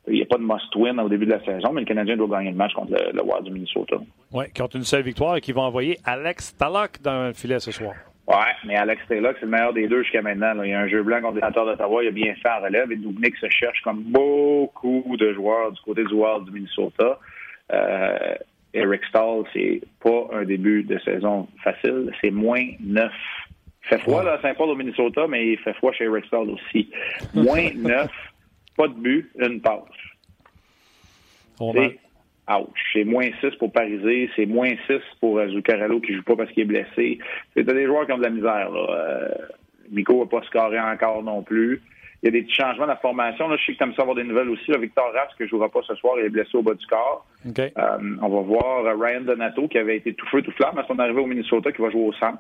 il 0.06 0.14
n'y 0.14 0.22
a 0.22 0.26
pas 0.26 0.36
de 0.36 0.42
must-win 0.42 0.98
au 1.00 1.08
début 1.08 1.26
de 1.26 1.32
la 1.32 1.44
saison, 1.44 1.72
mais 1.72 1.80
le 1.80 1.86
Canadien 1.86 2.16
doit 2.16 2.28
gagner 2.28 2.50
le 2.50 2.56
match 2.56 2.74
contre 2.74 2.92
le, 2.92 3.22
Wild 3.22 3.44
du 3.44 3.50
Minnesota. 3.50 3.96
Oui, 4.32 4.44
qui 4.54 4.62
ont 4.62 4.66
une 4.66 4.84
seule 4.84 5.02
victoire 5.02 5.36
et 5.36 5.40
qui 5.40 5.52
vont 5.52 5.62
envoyer 5.62 5.98
Alex 6.04 6.56
Tallock 6.56 7.00
dans 7.02 7.28
le 7.28 7.32
filet 7.32 7.58
ce 7.58 7.70
soir. 7.70 7.94
Oui, 8.26 8.34
mais 8.64 8.76
Alex 8.76 9.02
Tallock, 9.06 9.36
c'est 9.38 9.44
le 9.44 9.50
meilleur 9.50 9.74
des 9.74 9.86
deux 9.86 10.02
jusqu'à 10.02 10.22
maintenant. 10.22 10.62
Il 10.62 10.70
y 10.70 10.72
a 10.72 10.80
un 10.80 10.88
jeu 10.88 11.02
blanc 11.02 11.20
contre 11.20 11.34
les 11.34 11.52
d'Ottawa, 11.52 12.02
il 12.02 12.08
a 12.08 12.10
bien 12.10 12.34
fait 12.36 12.48
en 12.48 12.62
relève 12.62 12.90
et 12.90 12.96
Dubnik 12.96 13.36
se 13.36 13.48
cherche 13.50 13.80
comme 13.82 14.02
beaucoup 14.04 15.14
de 15.18 15.34
joueurs 15.34 15.72
du 15.72 15.80
côté 15.82 16.04
du 16.04 16.14
Wild 16.14 16.46
du 16.46 16.52
Minnesota. 16.52 17.18
Euh, 17.72 18.34
Eric 18.72 19.04
Stahl, 19.04 19.44
c'est 19.52 19.82
pas 20.00 20.28
un 20.32 20.44
début 20.44 20.84
de 20.84 20.98
saison 21.00 21.48
facile. 21.62 22.12
C'est 22.22 22.30
moins 22.30 22.64
9. 22.80 23.12
Il 23.84 23.88
fait 23.88 23.98
froid 23.98 24.24
là, 24.24 24.32
à 24.32 24.40
Saint-Paul 24.40 24.70
au 24.70 24.74
Minnesota, 24.74 25.26
mais 25.28 25.52
il 25.52 25.58
fait 25.58 25.74
froid 25.74 25.92
chez 25.92 26.04
Eric 26.04 26.24
Stahl 26.24 26.48
aussi. 26.48 26.90
Moins 27.34 27.70
9, 27.76 28.10
pas 28.76 28.88
de 28.88 28.94
but, 28.94 29.30
une 29.38 29.60
passe. 29.60 29.82
C'est 31.58 31.98
ouch. 32.48 32.78
C'est 32.92 33.04
moins 33.04 33.28
6 33.40 33.56
pour 33.58 33.72
Parisé, 33.72 34.30
c'est 34.36 34.46
moins 34.46 34.70
6 34.86 35.00
pour 35.20 35.38
euh, 35.38 35.48
Zuccarello 35.48 36.00
qui 36.00 36.14
joue 36.14 36.22
pas 36.22 36.36
parce 36.36 36.50
qu'il 36.52 36.62
est 36.62 36.66
blessé. 36.66 37.18
C'est 37.54 37.64
des 37.64 37.86
joueurs 37.86 38.06
qui 38.06 38.12
ont 38.12 38.18
de 38.18 38.22
la 38.22 38.30
misère. 38.30 38.70
Là. 38.70 38.86
Euh, 38.90 39.28
Miko 39.90 40.24
va 40.24 40.26
pas 40.26 40.46
scorer 40.46 40.80
encore 40.80 41.22
non 41.22 41.42
plus. 41.42 41.82
Il 42.22 42.26
y 42.26 42.28
a 42.28 42.30
des 42.30 42.42
petits 42.42 42.54
changements 42.54 42.84
de 42.84 42.90
la 42.90 42.96
formation. 42.96 43.48
Là, 43.48 43.56
je 43.58 43.66
sais 43.66 43.72
que 43.72 43.78
tu 43.78 43.84
aimes 43.84 43.94
ça 43.94 44.02
avoir 44.02 44.16
des 44.16 44.24
nouvelles 44.24 44.48
aussi. 44.48 44.72
Victor 44.78 45.12
Raps, 45.12 45.34
qui 45.36 45.42
ne 45.42 45.48
jouera 45.48 45.68
pas 45.68 45.80
ce 45.86 45.94
soir, 45.96 46.14
il 46.18 46.24
est 46.24 46.30
blessé 46.30 46.56
au 46.56 46.62
bas 46.62 46.72
du 46.72 46.86
corps. 46.86 47.26
Euh, 47.46 47.98
on 48.22 48.28
va 48.28 48.40
voir 48.40 48.98
Ryan 48.98 49.20
Donato, 49.20 49.68
qui 49.68 49.76
avait 49.76 49.98
été 49.98 50.14
tout 50.14 50.26
feu, 50.28 50.40
tout 50.40 50.52
flamme 50.52 50.78
à 50.78 50.86
son 50.86 50.98
arrivée 50.98 51.20
au 51.20 51.26
Minnesota, 51.26 51.70
qui 51.70 51.82
va 51.82 51.90
jouer 51.90 52.06
au 52.06 52.12
centre. 52.14 52.38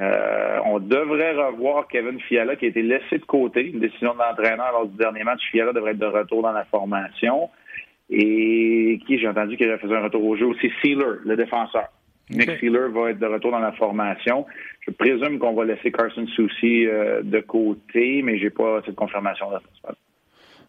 Euh, 0.00 0.58
on 0.64 0.78
devrait 0.78 1.32
revoir 1.32 1.88
Kevin 1.88 2.20
Fiala, 2.20 2.56
qui 2.56 2.66
a 2.66 2.68
été 2.68 2.82
laissé 2.82 3.18
de 3.18 3.24
côté. 3.24 3.66
Une 3.66 3.80
décision 3.80 4.14
de 4.14 4.18
l'entraîneur 4.18 4.72
lors 4.72 4.86
du 4.86 4.96
dernier 4.96 5.24
match. 5.24 5.42
Fiala 5.50 5.72
devrait 5.72 5.90
être 5.90 5.98
de 5.98 6.06
retour 6.06 6.42
dans 6.42 6.52
la 6.52 6.64
formation. 6.64 7.50
Et 8.10 9.00
qui, 9.06 9.18
j'ai 9.18 9.28
entendu 9.28 9.56
qu'il 9.56 9.76
faisait 9.78 9.94
un 9.94 10.04
retour 10.04 10.24
au 10.24 10.36
jeu 10.36 10.46
aussi, 10.46 10.70
Sealer, 10.80 11.18
le 11.24 11.36
défenseur. 11.36 11.88
Nick 12.30 12.50
Sealer 12.58 12.90
va 12.90 13.10
être 13.10 13.18
de 13.18 13.26
retour 13.26 13.50
dans 13.50 13.58
la 13.58 13.72
formation. 13.72 14.46
Je 14.80 14.90
présume 14.90 15.38
qu'on 15.38 15.54
va 15.54 15.64
laisser 15.64 15.90
Carson 15.90 16.26
Soucy 16.28 16.86
euh, 16.86 17.22
de 17.22 17.40
côté, 17.40 18.22
mais 18.22 18.38
j'ai 18.38 18.50
pas 18.50 18.80
cette 18.84 18.96
confirmation-là. 18.96 19.60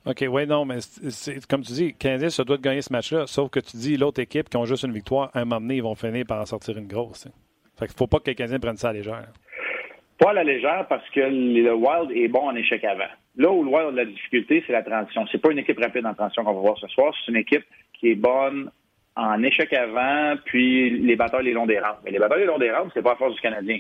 OK, 0.06 0.26
oui, 0.30 0.48
non, 0.48 0.66
mais 0.66 0.78
c'est, 0.80 1.46
comme 1.46 1.62
tu 1.62 1.74
dis, 1.74 1.94
Canadien 1.94 2.30
se 2.30 2.42
doit 2.42 2.58
de 2.58 2.62
gagner 2.62 2.82
ce 2.82 2.92
match-là, 2.94 3.28
sauf 3.28 3.50
que 3.50 3.60
tu 3.60 3.76
dis 3.78 3.98
l'autre 3.98 4.22
équipe 4.22 4.50
qui 4.50 4.58
ont 4.58 4.66
juste 4.66 4.84
une 4.84 4.94
victoire, 4.94 5.30
à 5.34 5.42
un 5.42 5.46
moment 5.46 5.60
donné, 5.60 5.76
ils 5.76 5.84
vont 5.84 5.96
finir 5.96 6.26
par 6.26 6.42
en 6.42 6.46
sortir 6.46 6.78
une 6.78 6.88
grosse. 6.88 7.28
Fait 7.78 7.88
qu'il 7.88 7.96
faut 7.96 8.08
pas 8.08 8.20
que 8.20 8.28
les 8.28 8.36
Canadiens 8.36 8.60
prennent 8.60 8.78
ça 8.78 8.90
à 8.90 8.94
légère. 8.94 9.28
Pas 10.18 10.32
à 10.32 10.34
la 10.34 10.44
légère 10.44 10.86
parce 10.90 11.08
que 11.10 11.20
le 11.22 11.74
Wild 11.74 12.12
est 12.12 12.28
bon 12.28 12.50
en 12.50 12.56
échec 12.56 12.84
avant. 12.84 13.12
Là 13.40 13.50
où 13.50 13.64
le 13.64 13.70
Wild 13.70 13.88
a 13.88 13.92
de 13.92 13.96
la 13.96 14.06
difficulté, 14.06 14.62
c'est 14.68 14.74
la 14.74 14.84
transition. 14.84 15.26
C'est 15.32 15.42
pas 15.42 15.52
une 15.52 15.60
équipe 15.60 15.80
rapide 15.80 16.06
en 16.06 16.14
transition 16.14 16.44
qu'on 16.44 16.54
va 16.54 16.60
voir 16.60 16.78
ce 16.78 16.88
soir, 16.88 17.14
c'est 17.26 17.32
une 17.32 17.38
équipe 17.38 17.64
qui 17.94 18.10
est 18.10 18.16
bonne 18.16 18.70
en 19.16 19.42
échec 19.42 19.72
avant, 19.72 20.36
puis 20.44 20.90
les 20.90 21.16
batailles 21.16 21.46
les 21.46 21.54
longs 21.54 21.66
des 21.66 21.80
rampes. 21.80 22.00
Mais 22.04 22.12
les 22.12 22.20
batailles 22.20 22.42
les 22.42 22.46
longs 22.46 22.58
des 22.58 22.70
rampes, 22.70 22.92
c'est 22.94 23.02
pas 23.02 23.14
à 23.14 23.16
force 23.16 23.36
du 23.36 23.42
Canadien. 23.42 23.80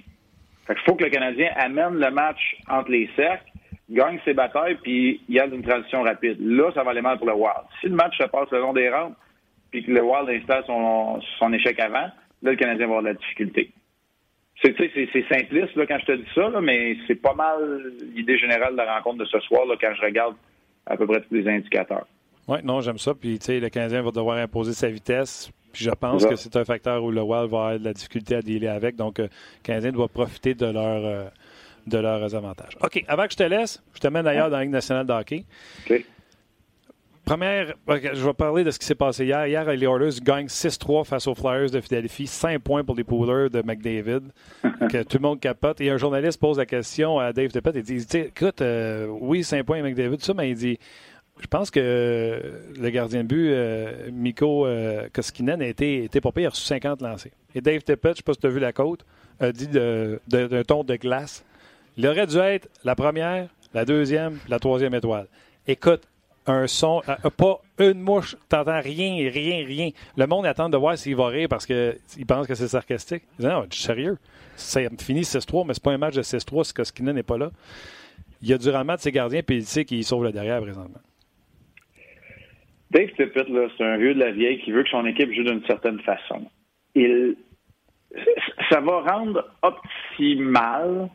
Fait 0.66 0.78
faut 0.86 0.96
que 0.96 1.04
le 1.04 1.10
Canadien 1.10 1.50
amène 1.58 2.00
le 2.00 2.10
match 2.10 2.56
entre 2.70 2.90
les 2.90 3.10
cercles, 3.18 3.52
gagne 3.90 4.20
ses 4.24 4.34
batailles, 4.34 4.78
puis 4.82 5.22
il 5.28 5.36
y 5.36 5.42
a 5.42 5.46
une 5.46 5.62
transition 5.62 6.04
rapide. 6.04 6.38
Là, 6.40 6.72
ça 6.74 6.84
va 6.84 6.92
aller 6.92 7.02
mal 7.02 7.18
pour 7.18 7.28
le 7.28 7.34
Wild. 7.34 7.66
Si 7.82 7.88
le 7.88 7.96
match 7.96 8.18
se 8.18 8.28
passe 8.28 8.50
le 8.52 8.60
long 8.60 8.72
des 8.72 8.90
rampes, 8.90 9.18
puis 9.72 9.84
que 9.84 9.92
le 9.92 10.02
Wild 10.02 10.30
installe 10.30 10.64
son, 10.68 11.20
son 11.38 11.52
échec 11.52 11.78
avant, 11.82 12.08
là, 12.44 12.52
le 12.52 12.56
Canadien 12.56 12.86
va 12.86 12.92
avoir 12.98 13.04
de 13.04 13.08
la 13.10 13.14
difficulté. 13.16 13.72
C'est, 14.62 14.76
c'est 14.78 15.26
simpliste 15.34 15.76
là, 15.76 15.86
quand 15.88 16.00
je 16.00 16.06
te 16.06 16.12
dis 16.18 16.28
ça, 16.36 16.50
mais 16.62 16.98
c'est 17.08 17.16
pas 17.16 17.34
mal 17.34 17.94
l'idée 18.14 18.38
générale 18.38 18.74
de 18.74 18.78
la 18.78 18.98
rencontre 18.98 19.20
de 19.20 19.26
ce 19.26 19.40
soir 19.40 19.66
là, 19.66 19.76
quand 19.80 19.94
je 19.96 20.02
regarde 20.02 20.36
à 20.86 20.98
peu 20.98 21.08
près 21.08 21.22
tous 21.22 21.34
les 21.34 21.48
indicateurs. 21.48 22.06
Oui, 22.48 22.58
non, 22.64 22.82
j'aime 22.82 22.98
ça. 22.98 23.14
Puis, 23.14 23.38
tu 23.38 23.46
sais, 23.46 23.60
le 23.60 23.70
Canadien 23.70 24.02
va 24.02 24.12
devoir 24.12 24.38
imposer 24.38 24.74
sa 24.74 24.90
vitesse. 24.90 25.52
Puis, 25.72 25.86
je 25.86 25.92
pense 25.92 26.26
que 26.26 26.36
c'est 26.36 26.56
un 26.56 26.66
facteur 26.66 27.04
où 27.04 27.12
le 27.12 27.22
Wild 27.22 27.50
va 27.52 27.60
avoir 27.60 27.80
de 27.80 27.86
la 27.86 27.94
difficulté 27.94 28.36
à 28.36 28.42
dealer 28.42 28.70
avec. 28.70 28.96
Donc, 28.96 29.20
euh, 29.20 29.24
le 29.24 29.64
Canadien 29.64 29.92
doit 29.92 30.08
profiter 30.08 30.56
de, 30.56 30.66
leur, 30.66 31.06
euh, 31.06 31.26
de 31.86 31.98
leurs 32.00 32.34
avantages. 32.34 32.76
OK, 32.82 33.04
avant 33.08 33.26
que 33.26 33.34
je 33.34 33.38
te 33.38 33.44
laisse, 33.44 33.84
je 33.94 34.00
te 34.00 34.08
mène 34.08 34.24
d'ailleurs 34.24 34.50
dans 34.50 34.58
la 34.58 34.64
Ligue 34.64 34.72
nationale 34.72 35.06
de 35.06 35.14
hockey. 35.14 35.44
OK. 35.90 36.04
Première, 37.30 37.76
je 37.88 38.26
vais 38.26 38.34
parler 38.34 38.64
de 38.64 38.72
ce 38.72 38.80
qui 38.80 38.88
s'est 38.88 38.96
passé 38.96 39.24
hier. 39.24 39.46
Hier, 39.46 39.64
les 39.64 39.86
Oilers 39.86 40.20
gagnent 40.20 40.48
6-3 40.48 41.06
face 41.06 41.28
aux 41.28 41.36
Flyers 41.36 41.70
de 41.70 41.80
Philadelphie. 41.80 42.26
5 42.26 42.58
points 42.58 42.84
pour 42.84 42.96
les 42.96 43.04
poolers 43.04 43.52
de 43.52 43.62
McDavid. 43.62 44.22
que 44.64 45.04
tout 45.04 45.18
le 45.18 45.22
monde 45.22 45.40
capote. 45.40 45.80
Et 45.80 45.92
un 45.92 45.98
journaliste 45.98 46.40
pose 46.40 46.58
la 46.58 46.66
question 46.66 47.20
à 47.20 47.32
Dave 47.32 47.52
Tepet. 47.52 47.74
Il 47.76 47.84
dit, 47.84 48.18
écoute, 48.18 48.64
euh, 48.64 49.06
oui, 49.06 49.44
5 49.44 49.64
points 49.64 49.84
McDavid, 49.84 50.20
ça, 50.22 50.34
mais 50.34 50.50
il 50.50 50.56
dit, 50.56 50.80
je 51.40 51.46
pense 51.46 51.70
que 51.70 52.42
le 52.76 52.90
gardien 52.90 53.22
de 53.22 53.28
but, 53.28 53.52
euh, 53.52 54.10
Mikko 54.12 54.66
euh, 54.66 55.08
Koskinen, 55.14 55.62
a 55.62 55.68
été, 55.68 56.06
été 56.06 56.22
pas 56.22 56.32
pire, 56.32 56.42
il 56.42 56.48
a 56.48 56.50
reçu 56.50 56.64
50 56.64 57.04
lancés. 57.04 57.32
Et 57.54 57.62
Dave 57.62 57.84
Tippett, 57.84 58.06
je 58.06 58.10
ne 58.10 58.16
sais 58.16 58.24
pas 58.24 58.34
si 58.34 58.40
tu 58.40 58.48
as 58.48 58.50
vu 58.50 58.60
la 58.60 58.74
côte, 58.74 59.06
a 59.40 59.52
dit 59.52 59.68
d'un 59.68 60.64
ton 60.64 60.84
de 60.84 60.96
glace. 60.96 61.46
Il 61.96 62.08
aurait 62.08 62.26
dû 62.26 62.38
être 62.38 62.68
la 62.84 62.96
première, 62.96 63.50
la 63.76 63.86
deuxième, 63.86 64.40
la 64.48 64.58
troisième 64.58 64.96
étoile. 64.96 65.28
Écoute, 65.68 66.02
un 66.46 66.68
son, 66.68 67.02
euh, 67.08 67.30
pas 67.30 67.60
une 67.80 68.00
mouche, 68.00 68.36
t'entends 68.48 68.82
rien, 68.82 69.30
rien, 69.30 69.66
rien. 69.66 69.90
Le 70.18 70.26
monde 70.28 70.46
attend 70.46 70.70
de 70.70 70.78
voir 70.78 70.98
s'il 70.98 71.16
va 71.16 71.28
rire 71.28 71.48
parce 71.50 71.66
qu'il 71.66 72.26
pense 72.28 72.48
que 72.48 72.56
c'est 72.56 72.68
sarcastique. 72.68 73.24
Non, 73.40 73.66
je 73.72 73.78
sérieux? 73.78 74.18
Ça 74.56 74.82
finit 75.00 75.22
6-3, 75.22 75.68
mais 75.68 75.74
c'est 75.74 75.84
pas 75.84 75.92
un 75.92 75.98
match 75.98 76.16
de 76.16 76.22
6-3 76.22 76.66
si 76.66 76.74
Koskinen 76.74 77.16
n'est 77.16 77.24
pas 77.24 77.38
là. 77.38 77.52
Il 78.42 78.54
a 78.54 78.58
du 78.58 78.70
rendement 78.70 78.96
de 78.96 79.00
ses 79.00 79.12
gardiens, 79.12 79.42
puis 79.44 79.58
il 79.58 79.66
sait 79.66 79.86
qu'il 79.86 80.04
sauve 80.04 80.24
le 80.24 80.32
derrière 80.32 80.62
présentement. 80.62 81.02
Dave 82.92 83.10
Tippett, 83.16 83.48
c'est 83.78 83.84
un 83.84 83.98
vieux 83.98 84.16
de 84.16 84.20
la 84.20 84.32
vieille 84.32 84.60
qui 84.62 84.72
veut 84.72 84.84
que 84.84 84.90
son 84.90 85.06
équipe 85.06 85.32
joue 85.34 85.44
d'une 85.44 85.64
certaine 85.66 86.00
façon. 86.00 86.50
Il, 86.96 87.36
ça 88.70 88.80
va 88.80 89.02
rendre 89.02 89.46
optimal 89.62 91.10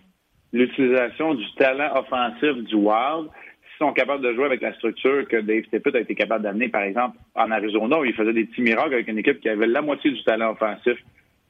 l'utilisation 0.52 1.34
du 1.34 1.44
talent 1.56 1.96
offensif 1.96 2.64
du 2.64 2.76
Wild 2.76 3.28
sont 3.78 3.92
capables 3.92 4.22
de 4.22 4.32
jouer 4.34 4.44
avec 4.44 4.60
la 4.60 4.74
structure 4.74 5.26
que 5.28 5.36
Dave 5.40 5.62
Tippett 5.70 5.94
a 5.94 6.00
été 6.00 6.14
capable 6.14 6.44
d'amener, 6.44 6.68
par 6.68 6.82
exemple, 6.82 7.16
en 7.34 7.50
Arizona, 7.50 7.98
où 7.98 8.04
il 8.04 8.14
faisait 8.14 8.32
des 8.32 8.44
petits 8.44 8.62
miracles 8.62 8.94
avec 8.94 9.08
une 9.08 9.18
équipe 9.18 9.40
qui 9.40 9.48
avait 9.48 9.66
la 9.66 9.82
moitié 9.82 10.10
du 10.10 10.22
talent 10.24 10.52
offensif 10.52 10.98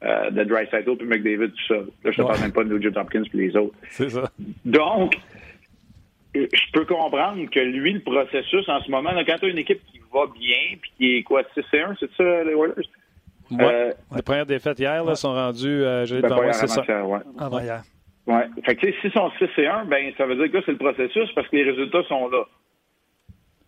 euh, 0.02 0.30
de 0.30 0.44
Dreisaitl 0.44 0.96
puis 0.96 1.06
McDavid, 1.06 1.50
tout 1.50 1.66
ça. 1.68 1.74
Là, 1.74 1.84
je 2.04 2.08
ne 2.08 2.12
te 2.12 2.22
parle 2.22 2.40
même 2.40 2.52
pas 2.52 2.64
de 2.64 2.68
Nugent 2.76 2.96
Hopkins 2.96 3.22
puis 3.22 3.46
les 3.46 3.56
autres. 3.56 3.74
C'est 3.90 4.10
ça. 4.10 4.30
Donc, 4.64 5.16
je 6.34 6.72
peux 6.72 6.84
comprendre 6.84 7.48
que 7.50 7.60
lui, 7.60 7.92
le 7.92 8.00
processus 8.00 8.68
en 8.68 8.80
ce 8.82 8.90
moment, 8.90 9.10
quand 9.26 9.38
tu 9.38 9.46
as 9.46 9.48
une 9.48 9.58
équipe 9.58 9.80
qui 9.86 10.00
va 10.12 10.26
bien, 10.26 10.76
puis 10.80 10.92
qui 10.96 11.16
est 11.16 11.22
quoi, 11.22 11.42
6 11.54 11.60
1, 11.72 11.94
c'est 12.00 12.10
ça, 12.16 12.44
les 12.44 12.52
Oilers? 12.52 12.88
Ouais. 13.50 13.64
Euh, 13.64 13.92
les 14.16 14.22
premières 14.22 14.46
défaites 14.46 14.78
hier 14.78 15.04
là, 15.04 15.14
sont 15.14 15.32
rendues, 15.32 15.84
euh, 15.84 16.06
je 16.06 16.16
ben, 16.16 16.52
c'est 16.52 16.66
ça. 16.66 16.82
Ouais. 17.04 17.20
Avant 17.38 17.60
hier. 17.60 17.82
Ouais. 18.26 18.46
Fait 18.64 18.74
que, 18.76 18.90
s'ils 19.00 19.12
sont 19.12 19.30
6 19.38 19.48
et 19.58 19.66
1, 19.66 19.84
ben, 19.84 20.12
ça 20.16 20.26
veut 20.26 20.36
dire 20.36 20.50
que 20.50 20.64
c'est 20.64 20.72
le 20.72 20.78
processus 20.78 21.30
parce 21.34 21.48
que 21.48 21.56
les 21.56 21.64
résultats 21.64 22.02
sont 22.04 22.28
là. 22.28 22.44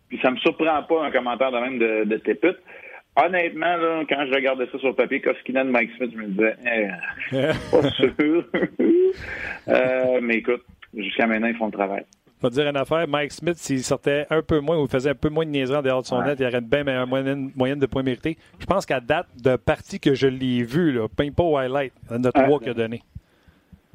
Puis 0.09 0.19
ça 0.21 0.31
me 0.31 0.37
surprend 0.37 0.83
pas 0.83 1.05
un 1.05 1.11
commentaire 1.11 1.51
de 1.51 1.59
même 1.59 1.77
de, 1.79 2.03
de 2.05 2.17
honnêtement, 3.17 3.77
là, 3.77 4.03
quand 4.07 4.25
je 4.27 4.33
regardais 4.33 4.67
ça 4.71 4.77
sur 4.79 4.89
le 4.89 4.95
papier, 4.95 5.21
Koskinen, 5.21 5.69
Mike 5.69 5.91
Smith, 5.97 6.11
je 6.13 6.17
me 6.17 6.27
disais, 6.27 6.55
eh, 6.65 7.37
pas 7.71 7.89
sûr. 7.91 8.45
euh, 9.67 10.19
mais 10.21 10.35
écoute, 10.35 10.63
jusqu'à 10.95 11.27
maintenant, 11.27 11.47
ils 11.47 11.55
font 11.55 11.67
le 11.67 11.71
travail. 11.71 12.05
Je 12.39 12.47
vais 12.47 12.51
dire 12.51 12.67
une 12.67 12.77
affaire. 12.77 13.07
Mike 13.07 13.31
Smith, 13.31 13.57
s'il 13.57 13.83
sortait 13.83 14.27
un 14.29 14.43
peu 14.43 14.59
moins 14.59 14.77
ou 14.77 14.87
faisait 14.87 15.09
un 15.09 15.15
peu 15.15 15.29
moins 15.29 15.43
de 15.43 15.49
niaiserie 15.49 15.77
en 15.77 15.81
dehors 15.81 16.03
de 16.03 16.07
son 16.07 16.21
net, 16.21 16.37
il 16.39 16.45
aurait 16.45 16.59
une 16.59 16.67
bien 16.67 16.83
meilleure 16.83 17.07
moyenne, 17.07 17.51
moyenne, 17.55 17.79
de 17.79 17.87
points 17.87 18.03
mérités. 18.03 18.37
Je 18.59 18.65
pense 18.67 18.85
qu'à 18.85 18.99
date 18.99 19.27
de 19.43 19.55
partie 19.55 19.99
que 19.99 20.13
je 20.13 20.27
l'ai 20.27 20.61
vu, 20.61 20.91
là, 20.91 21.07
pas 21.07 21.43
au 21.43 21.57
highlight, 21.57 21.93
notre 22.11 22.43
trois 22.43 22.59
qu'il 22.59 22.69
a 22.69 22.73
donné. 22.75 23.01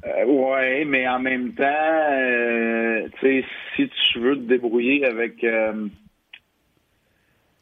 Euh, 0.05 0.25
oui, 0.25 0.85
mais 0.85 1.07
en 1.07 1.19
même 1.19 1.53
temps, 1.53 1.63
euh, 1.63 3.07
tu 3.19 3.41
sais, 3.41 3.45
si 3.75 3.89
tu 4.11 4.19
veux 4.19 4.35
te 4.35 4.41
débrouiller 4.41 5.05
avec 5.05 5.43
euh, 5.43 5.87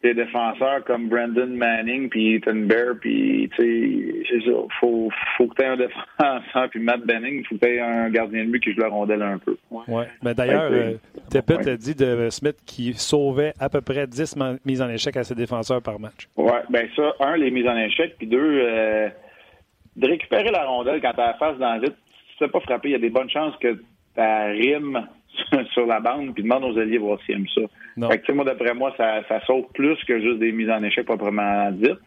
des 0.04 0.14
défenseurs 0.14 0.84
comme 0.86 1.10
Brandon 1.10 1.48
Manning 1.48 2.10
puis 2.10 2.36
Ethan 2.36 2.56
Bear 2.56 2.96
puis 3.00 3.50
tu 3.56 4.22
sais 4.30 4.40
c'est 4.46 4.52
faut 4.80 5.10
faut 5.38 5.48
que 5.48 5.56
tu 5.56 5.62
aies 5.64 5.68
un 5.68 5.78
défenseur 5.78 6.70
puis 6.70 6.80
Matt 6.80 7.02
Benning 7.02 7.44
faut 7.46 7.56
que 7.56 7.66
tu 7.66 7.72
aies 7.72 7.80
un 7.80 8.10
gardien 8.10 8.46
de 8.46 8.50
but 8.50 8.64
qui 8.64 8.74
joue 8.74 8.82
la 8.82 8.90
rondelle 8.90 9.22
un 9.22 9.38
peu. 9.38 9.58
Ouais, 9.70 10.08
mais 10.24 10.34
d'ailleurs 10.34 10.70
euh, 10.72 10.94
Tippett 11.30 11.68
a 11.68 11.78
dit 11.78 11.96
de 11.96 12.30
Smith 12.30 12.58
qui 12.66 12.94
sauvait 12.94 13.54
à 13.60 13.70
peu 13.70 13.82
près 13.82 14.08
10 14.08 14.38
mises 14.66 14.82
en 14.82 14.90
échec 14.90 15.16
à 15.18 15.24
ses 15.24 15.36
défenseurs 15.36 15.82
par 15.82 16.00
match. 16.00 16.28
Ouais 16.36 16.62
ben 16.70 16.88
ça 16.96 17.14
un 17.20 17.38
les 17.38 17.52
mises 17.52 17.68
en 17.68 17.78
échec 17.78 18.16
puis 18.18 18.28
deux 18.28 18.40
euh, 18.40 19.08
de 19.96 20.08
récupérer 20.08 20.50
la 20.52 20.66
rondelle 20.66 21.00
quand 21.02 21.14
tu 21.14 21.22
as 21.22 21.28
la 21.28 21.34
face 21.36 21.58
dans 21.60 21.76
le 21.76 21.82
vide 21.82 21.96
tu 22.42 22.48
ne 22.48 22.52
pas 22.52 22.60
frapper 22.62 22.90
il 22.90 22.92
y 22.94 22.96
a 22.96 23.00
des 23.00 23.10
bonnes 23.10 23.30
chances 23.30 23.56
que 23.58 23.80
ta 24.16 24.46
rime 24.48 25.08
sur 25.74 25.86
la 25.86 26.00
bande 26.00 26.34
puis 26.34 26.44
demande 26.44 26.64
aux 26.64 26.78
alliés 26.78 26.98
voir 26.98 27.20
s'ils 27.26 27.36
aiment 27.36 27.48
ça. 27.54 27.62
Fait 28.10 28.20
que, 28.20 28.32
moi, 28.32 28.46
d'après 28.46 28.74
moi, 28.74 28.94
ça, 28.98 29.22
ça 29.28 29.42
saute 29.46 29.72
plus 29.74 29.98
que 30.06 30.20
juste 30.20 30.40
des 30.40 30.52
mises 30.52 30.70
en 30.70 30.84
échec 30.84 31.06
proprement 31.06 31.72
dites. 31.72 32.00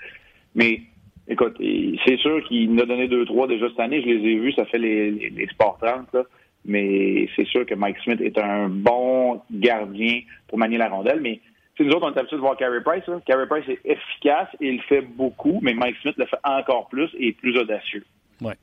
Mais, 0.54 0.80
écoute, 1.28 1.56
c'est 1.58 2.18
sûr 2.18 2.42
qu'il 2.44 2.72
nous 2.72 2.82
a 2.82 2.86
donné 2.86 3.08
deux, 3.08 3.24
trois 3.26 3.46
déjà 3.46 3.68
cette 3.68 3.80
année. 3.80 4.02
Je 4.02 4.06
les 4.08 4.30
ai 4.30 4.38
vus, 4.38 4.52
ça 4.52 4.64
fait 4.66 4.78
les, 4.78 5.10
les, 5.10 5.46
Sport 5.48 5.78
30, 5.80 6.12
là. 6.12 6.22
Mais 6.66 7.28
c'est 7.36 7.46
sûr 7.46 7.66
que 7.66 7.74
Mike 7.74 7.98
Smith 8.04 8.22
est 8.22 8.38
un 8.38 8.70
bon 8.70 9.42
gardien 9.50 10.20
pour 10.48 10.56
manier 10.56 10.78
la 10.78 10.88
rondelle. 10.88 11.20
Mais 11.20 11.40
nous 11.78 11.90
autres, 11.90 12.06
on 12.06 12.14
est 12.14 12.18
habitués 12.18 12.36
de 12.36 12.40
voir 12.40 12.56
Carey 12.56 12.80
Price. 12.82 13.06
Là. 13.06 13.20
Carey 13.26 13.46
Price 13.46 13.68
est 13.68 13.80
efficace 13.84 14.48
et 14.60 14.68
il 14.68 14.80
fait 14.82 15.02
beaucoup, 15.02 15.58
mais 15.60 15.74
Mike 15.74 15.96
Smith 16.00 16.14
le 16.16 16.24
fait 16.24 16.38
encore 16.42 16.88
plus 16.88 17.10
et 17.18 17.28
est 17.28 17.32
plus 17.32 17.58
audacieux. 17.58 18.04
Oui. 18.40 18.54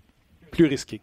Plus 0.52 0.66
risqué 0.66 1.00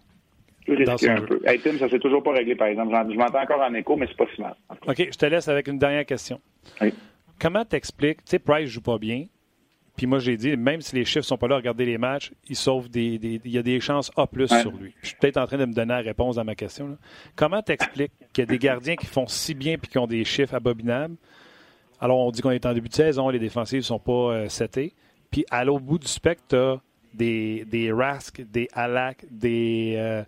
un 0.69 1.21
peu. 1.23 1.41
Hey, 1.45 1.59
Tim, 1.61 1.79
ça 1.79 1.89
s'est 1.89 1.99
toujours 1.99 2.23
pas 2.23 2.33
réglé, 2.33 2.55
par 2.55 2.69
exemple. 2.69 2.95
Je 3.11 3.17
m'entends 3.17 3.43
encore 3.43 3.61
en 3.61 3.75
écho, 3.75 3.97
mais 3.97 4.07
c'est 4.07 4.17
pas 4.17 4.27
si 4.35 4.41
mal. 4.41 4.55
OK, 4.87 5.09
je 5.13 5.19
te 5.19 5.27
laisse 5.27 5.49
avec 5.49 5.69
une 5.69 5.79
dernière 5.79 6.07
question. 6.07 6.41
Oui. 6.81 6.93
Comment 7.41 7.65
t'expliques, 7.65 8.25
tu 8.25 8.31
sais, 8.31 8.39
Price 8.39 8.69
joue 8.69 8.81
pas 8.81 8.99
bien, 8.99 9.27
puis 9.99 10.07
moi, 10.07 10.21
j'ai 10.21 10.37
dit, 10.37 10.57
même 10.57 10.81
si 10.81 10.95
les 10.95 11.05
chiffres 11.05 11.27
sont 11.27 11.37
pas 11.37 11.49
là, 11.49 11.57
regardez 11.57 11.85
les 11.85 11.99
matchs, 11.99 12.31
il 12.49 12.55
sauve 12.55 12.89
des, 12.89 13.19
il 13.45 13.51
y 13.51 13.59
a 13.59 13.63
des 13.65 13.81
chances 13.81 14.13
A 14.17 14.29
plus 14.29 14.47
sur 14.47 14.71
lui. 14.71 14.95
Je 15.03 15.09
suis 15.09 15.17
peut-être 15.17 15.39
en 15.39 15.47
train 15.49 15.59
de 15.59 15.65
me 15.65 15.73
donner 15.73 15.93
la 15.93 16.01
réponse 16.01 16.39
à 16.39 16.45
ma 16.45 16.55
question. 16.55 16.87
Là. 16.87 16.95
Comment 17.35 17.63
t'expliques 17.63 18.13
qu'il 18.33 18.43
y 18.43 18.47
a 18.47 18.47
des 18.47 18.59
gardiens 18.59 18.95
qui 18.95 19.07
font 19.07 19.27
si 19.27 19.55
bien 19.55 19.77
puis 19.77 19.91
qui 19.91 19.99
ont 19.99 20.07
des 20.07 20.25
chiffres 20.25 20.55
abominables? 20.55 21.17
Alors, 22.01 22.21
on 22.21 22.31
dit 22.31 22.43
qu'on 22.43 22.53
est 22.53 22.65
en 22.65 22.75
début 22.75 22.89
de 22.89 22.95
saison, 22.95 23.29
les 23.29 23.41
défensives 23.41 23.83
sont 23.83 23.99
pas 23.99 24.13
euh, 24.13 24.49
setés. 24.49 24.95
Puis 25.33 25.45
à 25.51 25.65
l'autre 25.65 25.85
bout 25.85 25.99
du 25.99 26.07
spectre, 26.07 26.79
des, 27.13 27.65
des 27.65 27.91
Rask, 27.91 28.41
des 28.41 28.69
Alak, 28.75 29.25
des, 29.29 29.95
euh, 29.97 30.23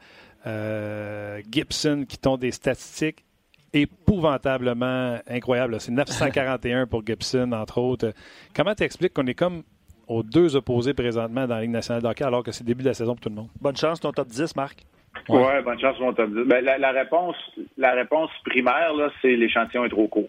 euh, 0.46 1.40
Gibson 1.50 2.04
qui 2.08 2.18
ont 2.26 2.36
des 2.36 2.50
statistiques 2.50 3.24
épouvantablement 3.72 5.18
incroyables. 5.28 5.80
C'est 5.80 5.92
941 5.92 6.86
pour 6.86 7.06
Gibson, 7.06 7.52
entre 7.52 7.78
autres. 7.78 8.12
Comment 8.54 8.74
tu 8.74 8.82
expliques 8.82 9.14
qu'on 9.14 9.26
est 9.26 9.34
comme 9.34 9.62
aux 10.08 10.22
deux 10.22 10.56
opposés 10.56 10.94
présentement 10.94 11.46
dans 11.46 11.54
la 11.54 11.60
Ligue 11.62 11.70
nationale 11.70 12.02
d'hockey 12.02 12.24
alors 12.24 12.42
que 12.42 12.50
c'est 12.50 12.64
le 12.64 12.68
début 12.68 12.82
de 12.82 12.88
la 12.88 12.94
saison 12.94 13.14
pour 13.14 13.20
tout 13.20 13.28
le 13.28 13.36
monde? 13.36 13.48
Bonne 13.60 13.76
chance 13.76 14.00
ton 14.00 14.12
top 14.12 14.28
10, 14.28 14.56
Marc. 14.56 14.84
Oui, 15.28 15.38
ouais, 15.38 15.62
bonne 15.62 15.78
chance 15.78 15.98
ton 15.98 16.12
top 16.12 16.30
10. 16.30 16.44
Ben, 16.46 16.64
la, 16.64 16.90
réponse, 16.90 17.36
la 17.76 17.92
réponse 17.92 18.30
primaire, 18.44 18.92
c'est 19.22 19.36
l'échantillon 19.36 19.84
est 19.84 19.90
trop 19.90 20.08
court. 20.08 20.28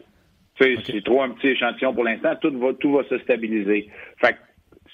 C'est 0.59 1.03
trop 1.03 1.23
un 1.23 1.29
petit 1.31 1.47
échantillon 1.47 1.93
pour 1.93 2.03
l'instant. 2.03 2.35
Tout 2.39 2.55
va, 2.59 2.73
tout 2.73 2.93
va 2.93 3.03
se 3.05 3.17
stabiliser. 3.19 3.89
Fait 4.17 4.37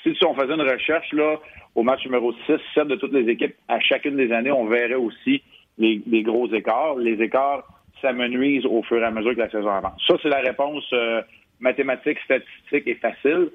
si 0.04 0.26
on 0.26 0.34
faisait 0.34 0.54
une 0.54 0.62
recherche, 0.62 1.12
là, 1.12 1.38
au 1.78 1.84
match 1.84 2.04
numéro 2.06 2.34
6, 2.48 2.54
7 2.74 2.88
de 2.88 2.96
toutes 2.96 3.14
les 3.14 3.30
équipes, 3.30 3.54
à 3.68 3.80
chacune 3.80 4.18
des 4.18 4.32
années, 4.32 4.52
on 4.52 4.66
verrait 4.66 4.96
aussi 4.96 5.44
les, 5.78 6.24
gros 6.24 6.52
écarts. 6.52 6.96
Les 6.96 7.22
écarts 7.22 7.64
s'amenuisent 8.02 8.66
au 8.66 8.82
fur 8.82 8.98
et 8.98 9.06
à 9.06 9.12
mesure 9.12 9.36
que 9.36 9.42
la 9.42 9.50
saison 9.52 9.70
avance. 9.70 10.02
Ça, 10.08 10.16
c'est 10.24 10.30
la 10.30 10.40
réponse 10.40 10.84
euh, 10.94 11.22
mathématique, 11.60 12.18
statistique 12.26 12.88
et 12.88 12.96
facile. 12.96 13.52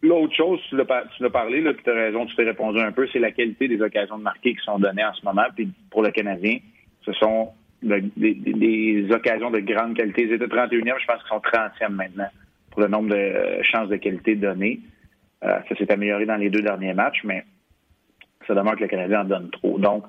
L'autre 0.00 0.34
chose, 0.34 0.58
tu 0.70 0.76
l'as 0.76 1.30
parlé, 1.30 1.60
là, 1.60 1.72
tu 1.74 1.90
as 1.90 1.92
raison, 1.94 2.24
tu 2.24 2.34
t'es 2.34 2.44
répondu 2.44 2.80
un 2.80 2.92
peu, 2.92 3.06
c'est 3.12 3.18
la 3.18 3.30
qualité 3.30 3.68
des 3.68 3.80
occasions 3.82 4.16
de 4.16 4.22
marquer 4.22 4.54
qui 4.54 4.64
sont 4.64 4.78
données 4.78 5.04
en 5.04 5.12
ce 5.12 5.22
moment. 5.22 5.44
Puis 5.54 5.68
pour 5.90 6.02
le 6.02 6.12
Canadien, 6.12 6.56
ce 7.02 7.12
sont 7.12 7.50
des, 7.82 9.06
occasions 9.10 9.50
de 9.50 9.60
grande 9.60 9.94
qualité. 9.94 10.22
Ils 10.22 10.32
étaient 10.32 10.46
31e, 10.46 10.98
je 10.98 11.06
pense 11.06 11.20
qu'ils 11.20 11.28
sont 11.28 11.42
30e 11.44 11.90
maintenant 11.90 12.28
pour 12.70 12.80
le 12.80 12.88
nombre 12.88 13.10
de 13.10 13.16
euh, 13.16 13.62
chances 13.62 13.90
de 13.90 13.96
qualité 13.96 14.34
données. 14.34 14.80
Euh, 15.44 15.58
ça 15.68 15.76
s'est 15.76 15.90
amélioré 15.92 16.26
dans 16.26 16.36
les 16.36 16.50
deux 16.50 16.62
derniers 16.62 16.94
matchs, 16.94 17.20
mais 17.24 17.44
ça 18.46 18.54
demeure 18.54 18.76
que 18.76 18.82
le 18.82 18.88
Canadien 18.88 19.22
en 19.22 19.24
donne 19.24 19.50
trop. 19.50 19.78
Donc, 19.78 20.04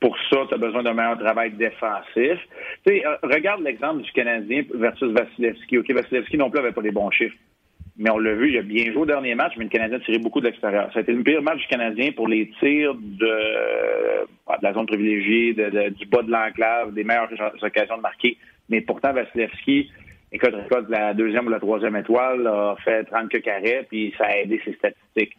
pour 0.00 0.16
ça, 0.30 0.38
tu 0.48 0.54
as 0.54 0.58
besoin 0.58 0.82
d'un 0.82 0.94
meilleur 0.94 1.18
travail 1.18 1.52
défensif. 1.52 2.38
Tu 2.84 2.92
sais, 2.92 3.06
euh, 3.06 3.16
regarde 3.22 3.62
l'exemple 3.62 4.02
du 4.02 4.10
Canadien 4.12 4.62
versus 4.74 5.12
Vasilevski. 5.12 5.78
OK, 5.78 5.92
Vasilevski 5.92 6.36
non 6.36 6.50
plus 6.50 6.60
n'avait 6.60 6.72
pas 6.72 6.82
les 6.82 6.90
bons 6.90 7.10
chiffres. 7.10 7.36
Mais 7.98 8.10
on 8.10 8.18
l'a 8.18 8.34
vu, 8.34 8.50
il 8.50 8.58
a 8.58 8.62
bien 8.62 8.86
joué 8.86 9.02
au 9.02 9.06
dernier 9.06 9.34
match, 9.34 9.52
mais 9.56 9.64
le 9.64 9.70
Canadien 9.70 9.98
a 9.98 10.00
tiré 10.00 10.18
beaucoup 10.18 10.40
de 10.40 10.46
l'extérieur. 10.46 10.90
Ça 10.92 11.00
a 11.00 11.02
été 11.02 11.12
le 11.12 11.22
pire 11.22 11.42
match 11.42 11.58
du 11.60 11.66
Canadien 11.66 12.10
pour 12.12 12.26
les 12.26 12.50
tirs 12.58 12.94
de, 12.94 13.26
euh, 13.26 14.24
la 14.62 14.72
zone 14.72 14.86
privilégiée, 14.86 15.52
du 15.52 16.06
bas 16.06 16.22
de 16.22 16.30
l'enclave, 16.30 16.94
des 16.94 17.04
meilleures 17.04 17.28
occasions 17.60 17.96
de 17.98 18.02
marquer. 18.02 18.38
Mais 18.70 18.80
pourtant, 18.80 19.12
Vasilevski, 19.12 19.90
Écoute, 20.34 20.54
de 20.54 20.90
la 20.90 21.12
deuxième 21.12 21.46
ou 21.46 21.50
la 21.50 21.60
troisième 21.60 21.94
étoile 21.94 22.46
a 22.46 22.74
fait 22.82 23.04
30 23.04 23.28
que 23.28 23.36
carrés, 23.36 23.86
puis 23.88 24.14
ça 24.16 24.24
a 24.24 24.36
aidé 24.38 24.60
ses 24.64 24.72
statistiques. 24.72 25.36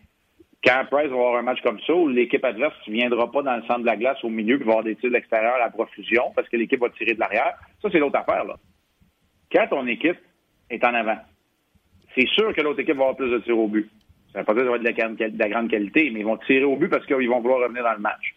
Quand 0.64 0.86
Price 0.90 1.10
va 1.10 1.16
avoir 1.16 1.36
un 1.36 1.42
match 1.42 1.62
comme 1.62 1.80
ça, 1.82 1.94
où 1.94 2.08
l'équipe 2.08 2.46
adverse 2.46 2.76
ne 2.88 2.94
viendra 2.94 3.30
pas 3.32 3.42
dans 3.42 3.56
le 3.56 3.64
centre 3.64 3.80
de 3.80 3.86
la 3.86 3.98
glace 3.98 4.24
au 4.24 4.30
milieu, 4.30 4.58
puis 4.58 4.66
va 4.66 4.74
avoir 4.74 4.86
des 4.86 4.96
tirs 4.96 5.10
de 5.10 5.16
l'extérieur 5.16 5.56
à 5.56 5.60
la 5.60 5.72
profusion, 5.72 6.32
parce 6.36 6.48
que 6.48 6.58
l'équipe 6.58 6.80
va 6.80 6.90
tirer 6.90 7.16
de 7.16 7.20
l'arrière, 7.20 7.56
ça, 7.82 7.90
c'est 7.92 7.98
l'autre 7.98 8.20
affaire. 8.20 8.46
Là. 8.46 8.56
Quand 9.52 9.68
ton 9.68 9.88
équipe 9.88 10.20
est 10.70 10.84
en 10.86 10.94
avant, 10.94 11.18
c'est 12.16 12.28
sûr 12.28 12.54
que 12.54 12.62
l'autre 12.62 12.80
équipe 12.80 12.96
va 12.96 13.04
avoir 13.04 13.18
plus 13.18 13.32
de 13.32 13.40
tirs 13.40 13.58
au 13.58 13.68
but. 13.68 13.90
Ça 14.32 14.40
ne 14.40 14.44
veut 14.44 14.46
pas 14.46 14.54
dire 14.54 14.62
que 14.62 14.68
ça 14.68 14.72
va 14.72 14.78
être 14.78 15.34
de 15.34 15.40
la, 15.40 15.50
grande 15.50 15.70
qualité, 15.70 16.12
mais 16.12 16.20
ils 16.20 16.26
vont 16.26 16.38
tirer 16.38 16.66
au 16.66 16.76
but 16.76 16.88
parce 16.88 17.06
qu'ils 17.08 17.30
vont 17.30 17.40
vouloir 17.40 17.62
revenir 17.62 17.84
dans 17.84 17.94
le 17.94 18.00
match. 18.00 18.36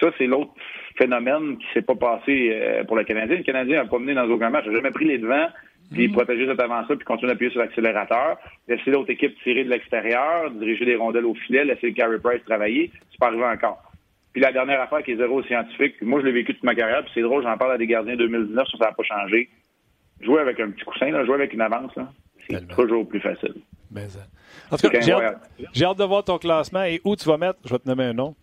ça, 0.00 0.10
c'est 0.18 0.26
l'autre 0.26 0.52
phénomène 0.98 1.56
qui 1.58 1.66
s'est 1.72 1.82
pas 1.82 1.94
passé 1.94 2.50
euh, 2.52 2.84
pour 2.84 2.96
le 2.96 3.04
Canadien. 3.04 3.36
Le 3.36 3.42
Canadien 3.42 3.82
n'a 3.82 3.88
pas 3.88 3.98
mené 3.98 4.14
dans 4.14 4.28
aucun 4.28 4.50
match. 4.50 4.64
Il 4.66 4.72
n'a 4.72 4.78
jamais 4.78 4.90
pris 4.90 5.06
les 5.06 5.18
devants 5.18 5.48
puis 5.94 6.08
mhm. 6.08 6.14
protéger 6.14 6.46
cette 6.46 6.60
avance-là, 6.60 6.96
puis 6.96 7.04
continuer 7.04 7.32
d'appuyer 7.32 7.50
sur 7.50 7.60
l'accélérateur, 7.60 8.36
laisser 8.68 8.90
l'autre 8.90 9.10
équipe 9.10 9.34
tirer 9.42 9.64
de 9.64 9.70
l'extérieur, 9.70 10.50
diriger 10.50 10.84
des 10.84 10.96
rondelles 10.96 11.24
au 11.24 11.34
filet, 11.34 11.64
laisser 11.64 11.88
le 11.88 11.92
Carey 11.92 12.18
Price 12.22 12.44
travailler, 12.44 12.90
c'est 13.10 13.18
pas 13.18 13.28
arrivé 13.28 13.44
encore. 13.44 13.82
Puis 14.32 14.42
la 14.42 14.52
dernière 14.52 14.80
affaire 14.80 15.02
qui 15.02 15.12
est 15.12 15.16
zéro 15.16 15.42
scientifique, 15.44 16.02
moi 16.02 16.20
je 16.20 16.26
l'ai 16.26 16.32
vécu 16.32 16.54
toute 16.54 16.64
ma 16.64 16.74
carrière, 16.74 17.02
puis 17.04 17.12
c'est 17.14 17.22
drôle, 17.22 17.42
j'en 17.44 17.56
parle 17.56 17.72
à 17.72 17.78
des 17.78 17.86
gardiens 17.86 18.16
2019, 18.16 18.66
ça 18.78 18.84
n'a 18.86 18.92
pas 18.92 19.02
changé. 19.04 19.48
Jouer 20.20 20.40
avec 20.40 20.58
un 20.60 20.70
petit 20.70 20.84
coussin, 20.84 21.10
là, 21.10 21.24
jouer 21.24 21.34
avec 21.34 21.52
une 21.52 21.60
avance, 21.60 21.92
c'est 22.48 22.66
toujours 22.68 23.08
plus 23.08 23.20
facile. 23.20 23.54
Ben, 23.90 24.08
en 24.70 24.76
tout 24.76 24.88
cas, 24.88 25.00
j'ai 25.00 25.84
hâte, 25.84 25.98
de 25.98 26.04
voir 26.04 26.24
ton 26.24 26.38
classement 26.38 26.82
et 26.82 27.00
où 27.04 27.14
tu 27.14 27.28
vas 27.28 27.36
mettre, 27.36 27.60
je 27.64 27.70
vais 27.70 27.78
te 27.78 27.88
nommer 27.88 28.04
un 28.04 28.12
nom. 28.12 28.34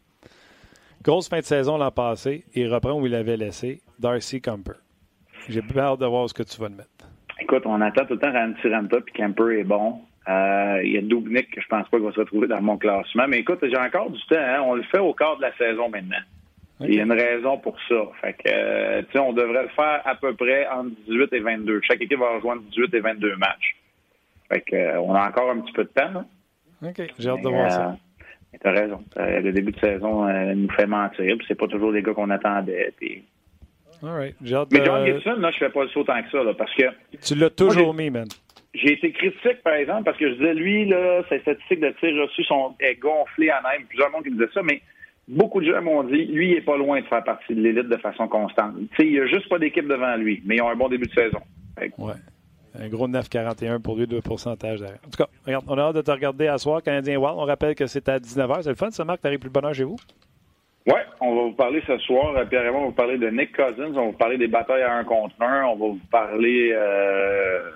Grosse 1.04 1.28
fin 1.28 1.40
de 1.40 1.46
saison 1.46 1.78
l'an 1.78 1.92
passé, 1.92 2.46
il 2.54 2.72
reprend 2.74 2.94
où 2.94 3.06
il 3.06 3.16
avait 3.16 3.36
laissé, 3.36 3.82
Darcy 4.00 4.40
Camper. 4.40 4.74
J'ai 5.50 5.62
hâte 5.78 6.00
de 6.00 6.06
voir 6.06 6.30
ce 6.30 6.34
que 6.34 6.44
tu 6.44 6.60
vas 6.62 6.70
te 6.70 6.74
mettre. 6.74 7.01
Écoute, 7.42 7.64
on 7.66 7.82
attend 7.82 8.06
tout 8.06 8.14
le 8.14 8.20
temps 8.20 8.32
Randy 8.32 8.68
Ranta, 8.68 9.02
puis 9.02 9.14
Camper 9.16 9.60
est 9.60 9.64
bon. 9.64 10.00
Euh, 10.30 10.82
il 10.84 10.92
y 10.92 10.98
a 10.98 11.02
Dubnik 11.02 11.50
que 11.50 11.60
je 11.60 11.68
pense 11.68 11.90
pas 11.90 11.98
qu'il 11.98 12.06
va 12.06 12.14
se 12.14 12.20
retrouver 12.20 12.48
dans 12.48 12.62
mon 12.62 12.78
classement. 12.78 13.26
Mais 13.28 13.40
écoute, 13.40 13.60
j'ai 13.64 13.78
encore 13.78 14.12
du 14.12 14.22
temps. 14.28 14.36
Hein. 14.38 14.62
On 14.64 14.76
le 14.76 14.84
fait 14.84 15.00
au 15.00 15.14
quart 15.14 15.38
de 15.38 15.42
la 15.42 15.56
saison 15.58 15.90
maintenant. 15.90 16.22
Il 16.82 16.96
y 16.96 17.00
a 17.00 17.04
une 17.04 17.12
raison 17.12 17.58
pour 17.58 17.76
ça. 17.88 17.96
Fait 18.22 18.34
que, 18.34 18.48
euh, 18.48 19.02
tu 19.04 19.14
sais, 19.14 19.20
on 19.20 19.34
devrait 19.34 19.64
le 19.64 19.70
faire 19.70 20.02
à 20.06 20.16
peu 20.16 20.34
près 20.36 20.68
entre 20.68 20.92
18 21.08 21.34
et 21.34 21.40
22. 21.40 21.82
Chaque 21.84 22.02
équipe 22.02 22.20
va 22.20 22.36
rejoindre 22.36 22.62
18 22.64 22.94
et 22.94 23.00
22 23.00 23.36
matchs. 23.38 23.76
Fait 24.52 24.62
que, 24.62 24.76
euh, 24.76 25.02
on 25.02 25.14
a 25.14 25.28
encore 25.28 25.50
un 25.52 25.62
petit 25.62 25.74
peu 25.74 25.84
de 25.84 25.90
temps. 25.90 26.24
OK, 26.84 27.02
j'ai 27.20 27.30
hâte 27.30 27.42
de 27.42 27.50
voir 27.50 27.72
ça. 27.72 27.98
Tu 28.60 28.68
as 28.68 28.72
raison. 28.72 29.04
le 29.16 29.52
début 29.52 29.72
de 29.72 29.80
saison 29.80 30.28
nous 30.56 30.70
fait 30.72 30.88
mentir. 30.88 31.36
C'est 31.48 31.56
pas 31.56 31.68
toujours 31.68 31.92
les 31.92 32.02
gars 32.04 32.14
qu'on 32.14 32.30
attendait. 32.30 32.94
Puis 32.98 33.24
mais 34.02 34.34
John 34.44 35.06
Gibson, 35.06 35.36
là, 35.40 35.52
je 35.52 35.58
fais 35.58 35.70
pas 35.70 35.84
le 35.84 35.90
saut 35.90 36.04
tant 36.04 36.22
que 36.22 36.30
ça, 36.32 36.44
là, 36.44 36.54
parce 36.54 36.74
que. 36.74 36.84
Tu 37.22 37.36
l'as 37.36 37.50
toujours 37.50 37.94
mis, 37.94 38.10
man. 38.10 38.28
J'ai 38.74 38.94
été 38.94 39.12
critique, 39.12 39.62
par 39.64 39.74
exemple, 39.74 40.04
parce 40.06 40.18
que 40.18 40.30
je 40.30 40.36
disais, 40.36 40.54
lui, 40.54 40.86
là, 40.86 41.24
ses 41.30 41.40
statistiques 41.40 41.82
de 41.82 41.94
tir 42.00 42.16
reçu 42.22 42.44
sont 42.46 42.76
gonflées 43.02 43.52
en 43.52 43.62
même. 43.70 43.86
Plusieurs 43.88 44.10
monde 44.12 44.24
qui 44.24 44.30
me 44.30 44.38
disaient 44.38 44.54
ça, 44.54 44.64
mais 44.64 44.82
beaucoup 45.28 45.60
de 45.62 45.66
gens 45.66 45.82
m'ont 45.82 46.04
dit, 46.04 46.26
lui, 46.26 46.52
il 46.52 46.58
est 46.58 46.62
pas 46.62 46.78
loin 46.78 47.02
de 47.02 47.06
faire 47.06 47.24
partie 47.24 47.54
de 47.54 47.62
l'élite 47.62 47.90
de 47.90 47.98
façon 47.98 48.28
constante. 48.28 48.76
Tu 48.92 48.96
sais, 48.96 49.06
il 49.06 49.12
n'y 49.12 49.20
a 49.20 49.28
juste 49.28 49.50
pas 49.50 49.60
d'équipe 49.60 49.88
devant 49.88 50.16
lui, 50.16 50.42
mais 50.46 50.56
ils 50.56 50.62
ont 50.62 50.70
un 50.70 50.76
bon 50.76 50.88
début 50.88 51.08
de 51.08 51.14
saison. 51.14 51.42
Ouais. 51.98 52.14
Un 52.80 52.88
gros 52.88 53.10
9,41 53.10 53.82
pour 53.82 53.98
lui, 53.98 54.08
2 54.08 54.22
pourcentage 54.22 54.80
derrière. 54.80 55.00
En 55.06 55.10
tout 55.10 55.18
cas, 55.18 55.28
regarde, 55.46 55.66
on 55.68 55.78
a 55.78 55.82
hâte 55.82 55.96
de 55.98 56.02
te 56.02 56.12
regarder 56.12 56.48
à 56.48 56.58
soir, 56.58 56.82
Canadien 56.82 57.18
Wild. 57.18 57.36
On 57.38 57.44
rappelle 57.44 57.76
que 57.76 57.86
c'est 57.88 58.08
à 58.08 58.20
19h. 58.20 58.62
C'est 58.62 58.70
le 58.70 58.76
fun, 58.76 58.90
ça, 58.92 59.04
Marc? 59.04 59.20
T'arrives 59.20 59.40
plus 59.40 59.50
de 59.50 59.54
bonheur 59.54 59.74
chez 59.74 59.84
vous? 59.84 59.98
Oui, 60.88 61.00
on 61.20 61.36
va 61.36 61.42
vous 61.44 61.54
parler 61.54 61.82
ce 61.86 61.98
soir. 62.00 62.36
Euh, 62.36 62.46
Pierre-Raymond 62.46 62.80
va 62.80 62.86
vous 62.88 62.92
parler 62.92 63.18
de 63.18 63.30
Nick 63.30 63.56
Cousins. 63.56 63.90
On 63.90 63.92
va 63.92 64.02
vous 64.02 64.12
parler 64.14 64.38
des 64.38 64.48
batailles 64.48 64.82
à 64.82 64.96
un 64.96 65.04
contre 65.04 65.36
un. 65.40 65.66
On 65.66 65.76
va 65.76 65.86
vous 65.88 66.00
parler 66.10 66.72
euh, 66.74 67.70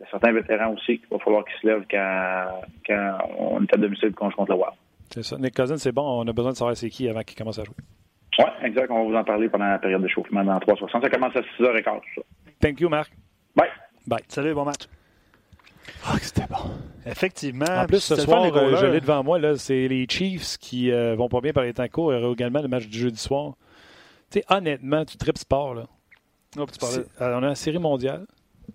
de 0.00 0.04
certains 0.10 0.32
vétérans 0.32 0.72
aussi 0.72 0.98
qu'il 0.98 1.08
va 1.10 1.18
falloir 1.20 1.44
qu'ils 1.44 1.60
se 1.62 1.66
lèvent 1.68 1.86
quand, 1.88 2.60
quand 2.86 3.18
on 3.38 3.62
est 3.62 3.74
à 3.74 3.76
domicile 3.76 4.12
contre 4.12 4.44
le 4.48 4.54
Wild. 4.54 4.72
C'est 5.10 5.22
ça. 5.22 5.36
Nick 5.38 5.54
Cousins, 5.54 5.78
c'est 5.78 5.92
bon. 5.92 6.02
On 6.02 6.26
a 6.26 6.32
besoin 6.32 6.52
de 6.52 6.56
savoir 6.56 6.76
c'est 6.76 6.90
qui 6.90 7.08
avant 7.08 7.22
qu'il 7.22 7.38
commence 7.38 7.58
à 7.60 7.64
jouer. 7.64 7.76
Oui, 8.38 8.44
exact. 8.62 8.90
On 8.90 9.04
va 9.04 9.10
vous 9.10 9.16
en 9.16 9.24
parler 9.24 9.48
pendant 9.48 9.66
la 9.68 9.78
période 9.78 10.02
d'échauffement 10.02 10.44
dans 10.44 10.58
360. 10.58 11.02
Ça 11.02 11.10
commence 11.10 11.36
à 11.36 11.40
6h15. 11.40 11.84
Ça. 12.14 12.22
Thank 12.60 12.80
you, 12.80 12.88
Marc. 12.88 13.12
Bye. 13.54 13.68
Bye. 14.06 14.22
Salut, 14.28 14.54
bon 14.54 14.64
match. 14.64 14.86
Ah, 16.04 16.16
c'était 16.20 16.46
bon. 16.46 16.70
Effectivement. 17.06 17.66
En 17.66 17.86
plus, 17.86 18.00
ce 18.00 18.16
soir, 18.16 18.44
euh, 18.54 18.76
je 18.76 18.86
l'ai 18.86 19.00
devant 19.00 19.22
moi, 19.22 19.38
c'est 19.56 19.88
les 19.88 20.06
Chiefs 20.08 20.58
qui 20.58 20.90
euh, 20.90 21.14
vont 21.16 21.28
pas 21.28 21.40
bien 21.40 21.52
par 21.52 21.64
les 21.64 21.74
temps 21.74 21.88
courts. 21.88 22.12
Il 22.12 22.20
y 22.20 22.22
aura 22.22 22.32
également 22.32 22.60
le 22.60 22.68
match 22.68 22.86
du 22.86 22.98
jeudi 22.98 23.18
soir. 23.18 23.54
Tu 24.30 24.40
sais, 24.40 24.44
honnêtement, 24.48 25.04
tu 25.04 25.16
tripes 25.16 25.38
sport. 25.38 25.74
Là. 25.74 25.86
Oh, 26.58 26.66
tu 26.70 26.78
parlais... 26.78 27.04
Alors, 27.18 27.40
on 27.40 27.44
a 27.44 27.48
la 27.48 27.54
série 27.54 27.78
mondiale. 27.78 28.26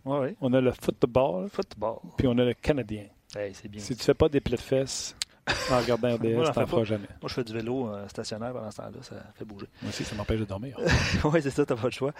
Ouais, 0.06 0.20
ouais. 0.20 0.36
On 0.42 0.52
a 0.54 0.62
le 0.62 0.72
football. 0.72 1.50
Football. 1.50 1.98
Puis 2.18 2.28
on 2.28 2.38
a 2.38 2.46
le 2.46 2.54
Canadien. 2.54 3.06
Hey, 3.36 3.54
c'est 3.54 3.68
bien. 3.68 3.82
Si 3.82 3.96
tu 3.96 4.04
fais 4.04 4.14
pas 4.14 4.30
des 4.30 4.40
plaies 4.40 4.58
de 4.58 4.62
fesses 4.62 5.16
en 5.72 5.80
regardant 5.80 6.16
RDS, 6.16 6.54
t'en 6.54 6.66
feras 6.66 6.84
jamais. 6.86 7.08
Moi, 7.22 7.28
je 7.28 7.34
fais 7.34 7.44
du 7.44 7.54
vélo 7.54 7.90
euh, 7.90 8.08
stationnaire 8.08 8.54
pendant 8.54 8.72
ce 8.72 8.78
temps-là. 8.78 8.98
Ça 9.02 9.16
fait 9.36 9.44
bouger. 9.44 9.68
Moi 9.82 9.90
aussi, 9.90 10.04
ça 10.04 10.16
m'empêche 10.16 10.40
de 10.40 10.46
dormir. 10.46 10.78
oui, 11.26 11.42
c'est 11.42 11.50
ça, 11.50 11.66
t'as 11.66 11.76
pas 11.76 11.88
le 11.88 11.92
choix. 11.92 12.14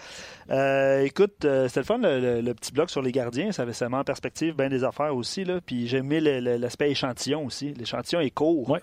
Euh, 0.50 1.00
écoute, 1.04 1.44
euh, 1.44 1.68
c'était 1.68 1.80
le 1.80 1.86
fun, 1.86 1.98
le, 1.98 2.40
le, 2.40 2.54
petit 2.54 2.72
bloc 2.72 2.90
sur 2.90 3.00
les 3.00 3.12
gardiens. 3.12 3.50
Ça, 3.52 3.62
avait, 3.62 3.72
ça 3.72 3.88
met 3.88 3.96
en 3.96 4.04
perspective 4.04 4.54
bien 4.54 4.68
des 4.68 4.84
affaires 4.84 5.14
aussi. 5.16 5.44
Là. 5.44 5.60
Puis 5.64 5.86
j'ai 5.86 5.98
aimé 5.98 6.20
l'aspect 6.20 6.90
échantillon 6.90 7.46
aussi. 7.46 7.72
L'échantillon 7.72 8.20
est 8.20 8.30
court. 8.30 8.68
Ouais. 8.68 8.80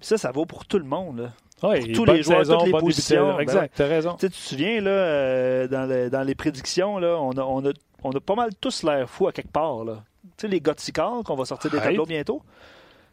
Puis 0.00 0.08
ça, 0.08 0.18
ça 0.18 0.32
vaut 0.32 0.46
pour 0.46 0.66
tout 0.66 0.78
le 0.78 0.84
monde. 0.84 1.20
Là. 1.20 1.30
Oui, 1.62 1.92
pour 1.92 2.04
tous 2.04 2.12
les 2.12 2.22
joueurs, 2.22 2.40
saison, 2.40 2.58
toutes 2.58 2.66
les 2.66 2.72
positions. 2.72 3.38
Exact, 3.38 3.60
ben, 3.60 3.68
t'as 3.74 3.86
raison. 3.86 4.16
Tu 4.18 4.28
te 4.28 4.34
souviens, 4.34 4.80
là, 4.80 4.90
euh, 4.90 5.68
dans, 5.68 5.88
le, 5.88 6.10
dans, 6.10 6.22
les 6.22 6.34
prédictions, 6.34 6.98
là, 6.98 7.16
on, 7.18 7.30
a, 7.32 7.42
on, 7.42 7.64
a, 7.64 7.72
on 8.02 8.10
a 8.10 8.20
pas 8.20 8.34
mal 8.34 8.50
tous 8.60 8.82
l'air 8.82 9.08
fou 9.08 9.28
à 9.28 9.32
quelque 9.32 9.52
part. 9.52 9.84
Là. 9.84 10.02
Tu 10.36 10.42
sais, 10.42 10.48
les 10.48 10.60
de 10.60 11.22
qu'on 11.22 11.36
va 11.36 11.44
sortir 11.44 11.70
des 11.70 11.78
Arrête. 11.78 11.90
tableaux 11.90 12.06
bientôt. 12.06 12.42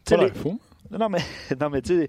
Tu 0.04 0.16
les... 0.16 0.30
fou. 0.30 0.60
Non, 0.90 1.08
mais, 1.08 1.20
non, 1.60 1.70
mais 1.70 1.82
tu 1.82 2.00
sais, 2.00 2.08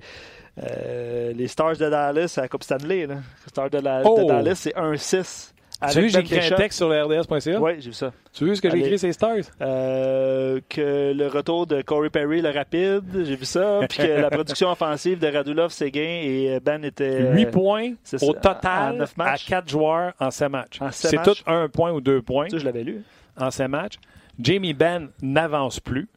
euh, 0.61 1.33
les 1.33 1.47
Stars 1.47 1.77
de 1.77 1.89
Dallas 1.89 2.35
à 2.37 2.41
la 2.41 2.47
Coupe 2.47 2.63
Stanley, 2.63 3.07
là. 3.07 3.15
Les 3.15 3.49
Stars 3.49 3.69
de, 3.69 3.79
la, 3.79 4.01
oh. 4.05 4.19
de 4.19 4.27
Dallas, 4.27 4.55
c'est 4.55 4.75
1-6. 4.75 5.53
Tu 5.91 6.01
vu, 6.01 6.09
j'ai 6.09 6.19
écrit 6.19 6.39
un 6.39 6.55
texte 6.55 6.77
sur 6.77 6.89
le 6.89 7.03
RDS.ca? 7.03 7.59
Oui, 7.59 7.73
j'ai 7.79 7.89
vu 7.89 7.93
ça. 7.93 8.13
Tu 8.31 8.43
as 8.43 8.47
vu 8.47 8.55
ce 8.55 8.61
que 8.61 8.69
j'ai 8.69 8.79
écrit, 8.79 8.97
c'est 8.97 9.11
Stars? 9.11 9.43
Euh, 9.61 10.61
que 10.69 11.13
le 11.13 11.27
retour 11.27 11.67
de 11.67 11.81
Corey 11.81 12.09
Perry, 12.09 12.41
le 12.41 12.51
rapide, 12.51 13.03
j'ai 13.25 13.35
vu 13.35 13.45
ça. 13.45 13.81
Puis 13.89 13.97
que 13.97 14.21
la 14.21 14.29
production 14.29 14.71
offensive 14.71 15.19
de 15.19 15.27
Radulov, 15.27 15.71
Séguin 15.71 16.21
et 16.23 16.59
Ben 16.61 16.83
était. 16.83 17.33
8 17.33 17.45
points 17.47 17.93
au 18.21 18.33
total 18.33 18.93
en 18.93 18.97
neuf 18.97 19.13
à 19.17 19.23
matchs. 19.23 19.45
4 19.47 19.69
joueurs 19.69 20.13
en 20.19 20.31
7 20.31 20.49
matchs. 20.49 20.79
C'est 20.91 21.21
tout 21.21 21.35
un 21.45 21.67
point 21.67 21.91
ou 21.91 22.01
deux 22.01 22.21
points 22.21 22.49
Ça, 22.49 22.57
je 22.57 22.65
l'avais 22.65 22.83
lu. 22.83 23.03
en 23.37 23.51
7 23.51 23.67
matchs. 23.67 23.95
Jamie 24.39 24.73
Benn 24.73 25.09
n'avance 25.21 25.79
plus. 25.79 26.07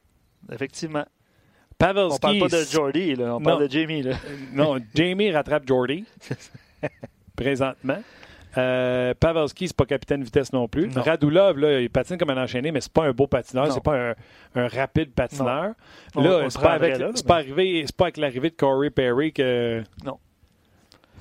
Effectivement. 0.53 1.05
Pavelski. 1.79 2.17
On 2.17 2.19
parle 2.19 2.39
pas 2.39 2.49
de 2.49 2.65
Jordy, 2.65 3.15
là. 3.15 3.37
On 3.37 3.41
parle 3.41 3.69
de 3.69 3.71
Jamie, 3.71 4.03
là. 4.03 4.17
non, 4.53 4.79
Jamie 4.95 5.31
rattrape 5.31 5.67
Jordy 5.67 6.05
présentement. 7.37 7.99
Euh, 8.59 9.13
Pavelski, 9.21 9.69
c'est 9.69 9.77
pas 9.77 9.85
capitaine 9.85 10.23
vitesse 10.23 10.53
non 10.53 10.67
plus. 10.67 10.89
Non. 10.89 11.03
Radulov, 11.03 11.59
là, 11.59 11.81
il 11.81 11.91
patine 11.91 12.17
comme 12.17 12.31
un 12.31 12.43
enchaîné, 12.43 12.73
mais 12.73 12.81
c'est 12.81 12.93
pas 12.93 13.05
un 13.05 13.13
beau 13.13 13.27
patineur, 13.27 13.71
c'est 13.71 13.83
pas 13.83 14.11
un, 14.11 14.15
un 14.55 14.69
rapide 14.69 15.13
patineur. 15.13 15.75
Là, 16.15 16.47
c'est 16.49 16.61
pas, 16.61 16.73
avec, 16.73 16.99
là, 16.99 17.11
pas 17.27 17.37
arrivé, 17.37 17.85
pas 17.97 18.07
avec 18.07 18.17
l'arrivée 18.17 18.51
de 18.51 18.57
Corey 18.57 18.89
Perry 18.89 19.33
que. 19.33 19.83
Non. 20.05 20.19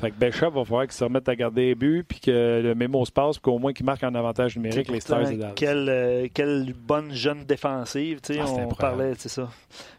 Fait 0.01 0.11
que 0.11 0.15
Bishop 0.19 0.51
va 0.51 0.65
falloir 0.65 0.83
qu'il 0.83 0.91
se 0.93 1.03
remette 1.05 1.27
à 1.29 1.35
garder 1.35 1.67
les 1.67 1.75
buts, 1.75 2.03
puis 2.07 2.19
que 2.19 2.61
le 2.61 2.75
mémo 2.75 3.05
se 3.05 3.11
passe, 3.11 3.37
puis 3.37 3.43
qu'au 3.43 3.59
moins 3.59 3.71
qu'il 3.71 3.85
marque 3.85 4.03
un 4.03 4.13
avantage 4.13 4.55
numérique 4.57 4.89
les 4.89 4.99
Stars 4.99 5.31
et 5.31 5.37
Dallas. 5.37 5.53
Quelle, 5.55 5.87
euh, 5.89 6.27
quelle 6.33 6.73
bonne 6.73 7.13
jeune 7.13 7.45
défensive, 7.45 8.19
tu 8.21 8.33
sais, 8.33 8.39
Ah, 8.41 8.45
on 8.49 8.67
parlait, 8.73 9.13
c'est 9.17 9.29
ça. 9.29 9.49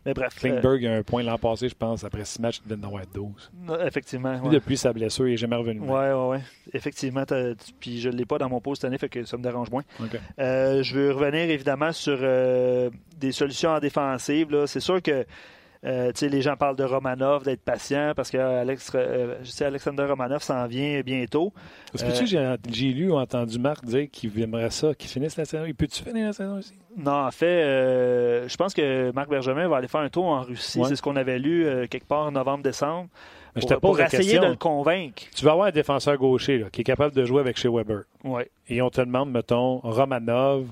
Mais 0.04 0.12
bref, 0.12 0.34
Klingberg 0.38 0.84
a 0.86 0.96
un 0.96 1.02
point 1.02 1.22
l'an 1.22 1.38
passé, 1.38 1.68
je 1.68 1.74
pense, 1.74 2.04
après 2.04 2.24
six 2.26 2.40
matchs, 2.40 2.60
il 2.64 2.68
devait 2.70 2.84
en 2.84 2.88
avoir 2.88 3.04
12. 3.12 3.50
euh, 3.70 3.86
effectivement. 3.86 4.36
Ouais. 4.42 4.50
depuis 4.50 4.76
sa 4.76 4.92
blessure, 4.92 5.26
il 5.28 5.32
n'est 5.32 5.36
jamais 5.38 5.56
revenu. 5.56 5.80
Ouais, 5.80 6.12
ouais, 6.12 6.26
ouais. 6.28 6.40
Effectivement, 6.74 7.24
puis 7.80 7.98
je 8.00 8.10
ne 8.10 8.16
l'ai 8.16 8.26
pas 8.26 8.38
dans 8.38 8.48
mon 8.50 8.60
poste 8.60 8.82
cette 8.82 8.88
année, 8.88 8.98
fait 8.98 9.08
que 9.08 9.24
ça 9.24 9.36
me 9.38 9.42
dérange 9.42 9.70
moins. 9.70 9.82
Euh, 10.38 10.82
je 10.82 10.94
veux 10.94 11.12
revenir 11.12 11.48
évidemment 11.48 11.92
sur 11.92 12.18
euh, 12.20 12.90
des 13.16 13.32
solutions 13.32 13.70
en 13.70 13.78
défensive. 13.80 14.50
là. 14.50 14.66
C'est 14.66 14.80
sûr 14.80 15.00
que 15.00 15.24
euh, 15.86 16.10
sais, 16.14 16.28
les 16.28 16.42
gens 16.42 16.56
parlent 16.56 16.76
de 16.76 16.84
Romanov, 16.84 17.44
d'être 17.44 17.62
patient, 17.62 18.12
parce 18.16 18.30
que 18.30 18.38
Alex, 18.38 18.90
euh, 18.94 19.36
je 19.42 19.50
sais, 19.50 19.64
Alexander 19.64 20.04
Romanov 20.04 20.42
s'en 20.42 20.66
vient 20.66 21.00
bientôt. 21.02 21.52
Est-ce 21.94 22.04
que 22.04 22.18
tu 22.18 22.26
j'ai, 22.26 22.56
j'ai 22.70 22.88
lu 22.88 23.10
ou 23.10 23.16
entendu 23.16 23.58
Marc 23.58 23.84
dire 23.84 24.08
qu'il 24.10 24.38
aimerait 24.40 24.70
ça, 24.70 24.94
qu'il 24.94 25.08
finisse 25.08 25.36
la 25.36 25.44
saison? 25.44 25.64
Il 25.64 25.74
peut-tu 25.74 26.02
finir 26.02 26.26
la 26.26 26.32
saison 26.32 26.58
aussi? 26.58 26.74
Non, 26.96 27.26
en 27.26 27.30
fait, 27.30 27.46
euh, 27.46 28.48
je 28.48 28.56
pense 28.56 28.74
que 28.74 29.12
Marc 29.12 29.28
Bergevin 29.28 29.68
va 29.68 29.76
aller 29.76 29.88
faire 29.88 30.00
un 30.00 30.08
tour 30.08 30.24
en 30.24 30.42
Russie. 30.42 30.80
Ouais. 30.80 30.88
C'est 30.88 30.96
ce 30.96 31.02
qu'on 31.02 31.16
avait 31.16 31.38
lu 31.38 31.66
euh, 31.66 31.86
quelque 31.86 32.06
part 32.06 32.26
en 32.26 32.32
novembre-décembre. 32.32 33.08
Mais 33.54 33.62
je 33.62 33.74
Pour, 33.74 33.96
la 33.96 34.06
essayer 34.06 34.22
question. 34.22 34.42
de 34.42 34.48
le 34.48 34.56
convaincre. 34.56 35.22
Tu 35.34 35.44
vas 35.44 35.52
avoir 35.52 35.68
un 35.68 35.70
défenseur 35.70 36.16
gaucher 36.18 36.58
là, 36.58 36.66
qui 36.70 36.82
est 36.82 36.84
capable 36.84 37.14
de 37.14 37.24
jouer 37.24 37.40
avec 37.40 37.56
chez 37.56 37.68
Weber. 37.68 38.02
Ouais. 38.24 38.50
Et 38.68 38.82
on 38.82 38.90
te 38.90 39.00
demande, 39.00 39.30
mettons, 39.30 39.78
Romanov. 39.78 40.66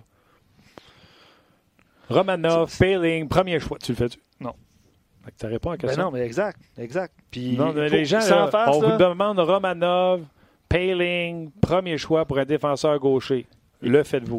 Romanov, 2.10 2.76
Payling, 2.78 3.28
premier 3.28 3.58
choix. 3.60 3.78
Tu 3.78 3.92
le 3.92 3.96
fais-tu? 3.96 4.18
Non. 4.40 4.54
Tu 5.38 5.46
réponds 5.46 5.70
à 5.70 5.72
la 5.72 5.76
Ben 5.78 5.86
question. 5.88 6.04
non, 6.04 6.10
mais 6.10 6.20
exact, 6.20 6.60
exact. 6.78 7.12
Puis 7.30 7.56
Non, 7.56 7.72
mais 7.72 7.88
les 7.88 8.04
gens, 8.04 8.18
là, 8.18 8.48
face, 8.48 8.76
on 8.76 8.80
là, 8.82 8.88
vous 8.92 8.96
demande 9.02 9.38
Romanov, 9.38 10.22
Payling, 10.68 11.50
premier 11.60 11.98
choix 11.98 12.24
pour 12.24 12.38
un 12.38 12.44
défenseur 12.44 12.98
gaucher. 12.98 13.46
Le 13.80 14.02
faites-vous. 14.02 14.38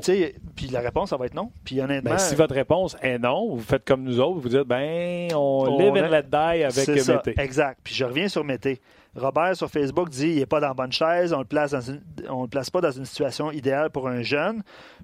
puis 0.56 0.68
la 0.68 0.80
réponse, 0.80 1.12
ça 1.12 1.18
va 1.18 1.28
être 1.28 1.36
non. 1.36 1.52
Puis 1.64 1.80
honnêtement, 1.80 2.12
Ben, 2.12 2.18
si 2.18 2.34
votre 2.34 2.56
réponse 2.56 2.98
est 3.02 3.20
non, 3.20 3.56
vous 3.56 3.62
faites 3.62 3.86
comme 3.86 4.04
nous 4.04 4.20
autres, 4.20 4.40
vous 4.40 4.50
dites, 4.50 4.62
ben, 4.64 5.28
on, 5.34 5.68
On 5.68 5.78
live 5.78 6.04
and 6.04 6.10
let 6.10 6.24
die 6.24 6.64
avec 6.64 6.88
Mété. 6.88 7.36
exact. 7.40 7.80
Puis 7.84 7.94
je 7.94 8.06
reviens 8.06 8.28
sur 8.28 8.44
Mété. 8.44 8.82
Robert 9.16 9.56
sur 9.56 9.70
Facebook 9.70 10.10
dit 10.10 10.28
il 10.28 10.36
n'est 10.40 10.46
pas 10.46 10.60
dans 10.60 10.68
la 10.68 10.74
bonne 10.74 10.92
chaise, 10.92 11.32
on 11.32 11.40
le 11.40 11.46
place 11.46 11.72
dans 11.72 11.82
une, 11.82 12.02
on 12.30 12.44
le 12.44 12.50
place 12.50 12.70
pas 12.70 12.82
dans 12.82 12.92
une 12.92 13.06
situation 13.06 13.52
idéale 13.52 13.90
pour 13.90 14.08
un 14.10 14.22
jeune. 14.22 14.58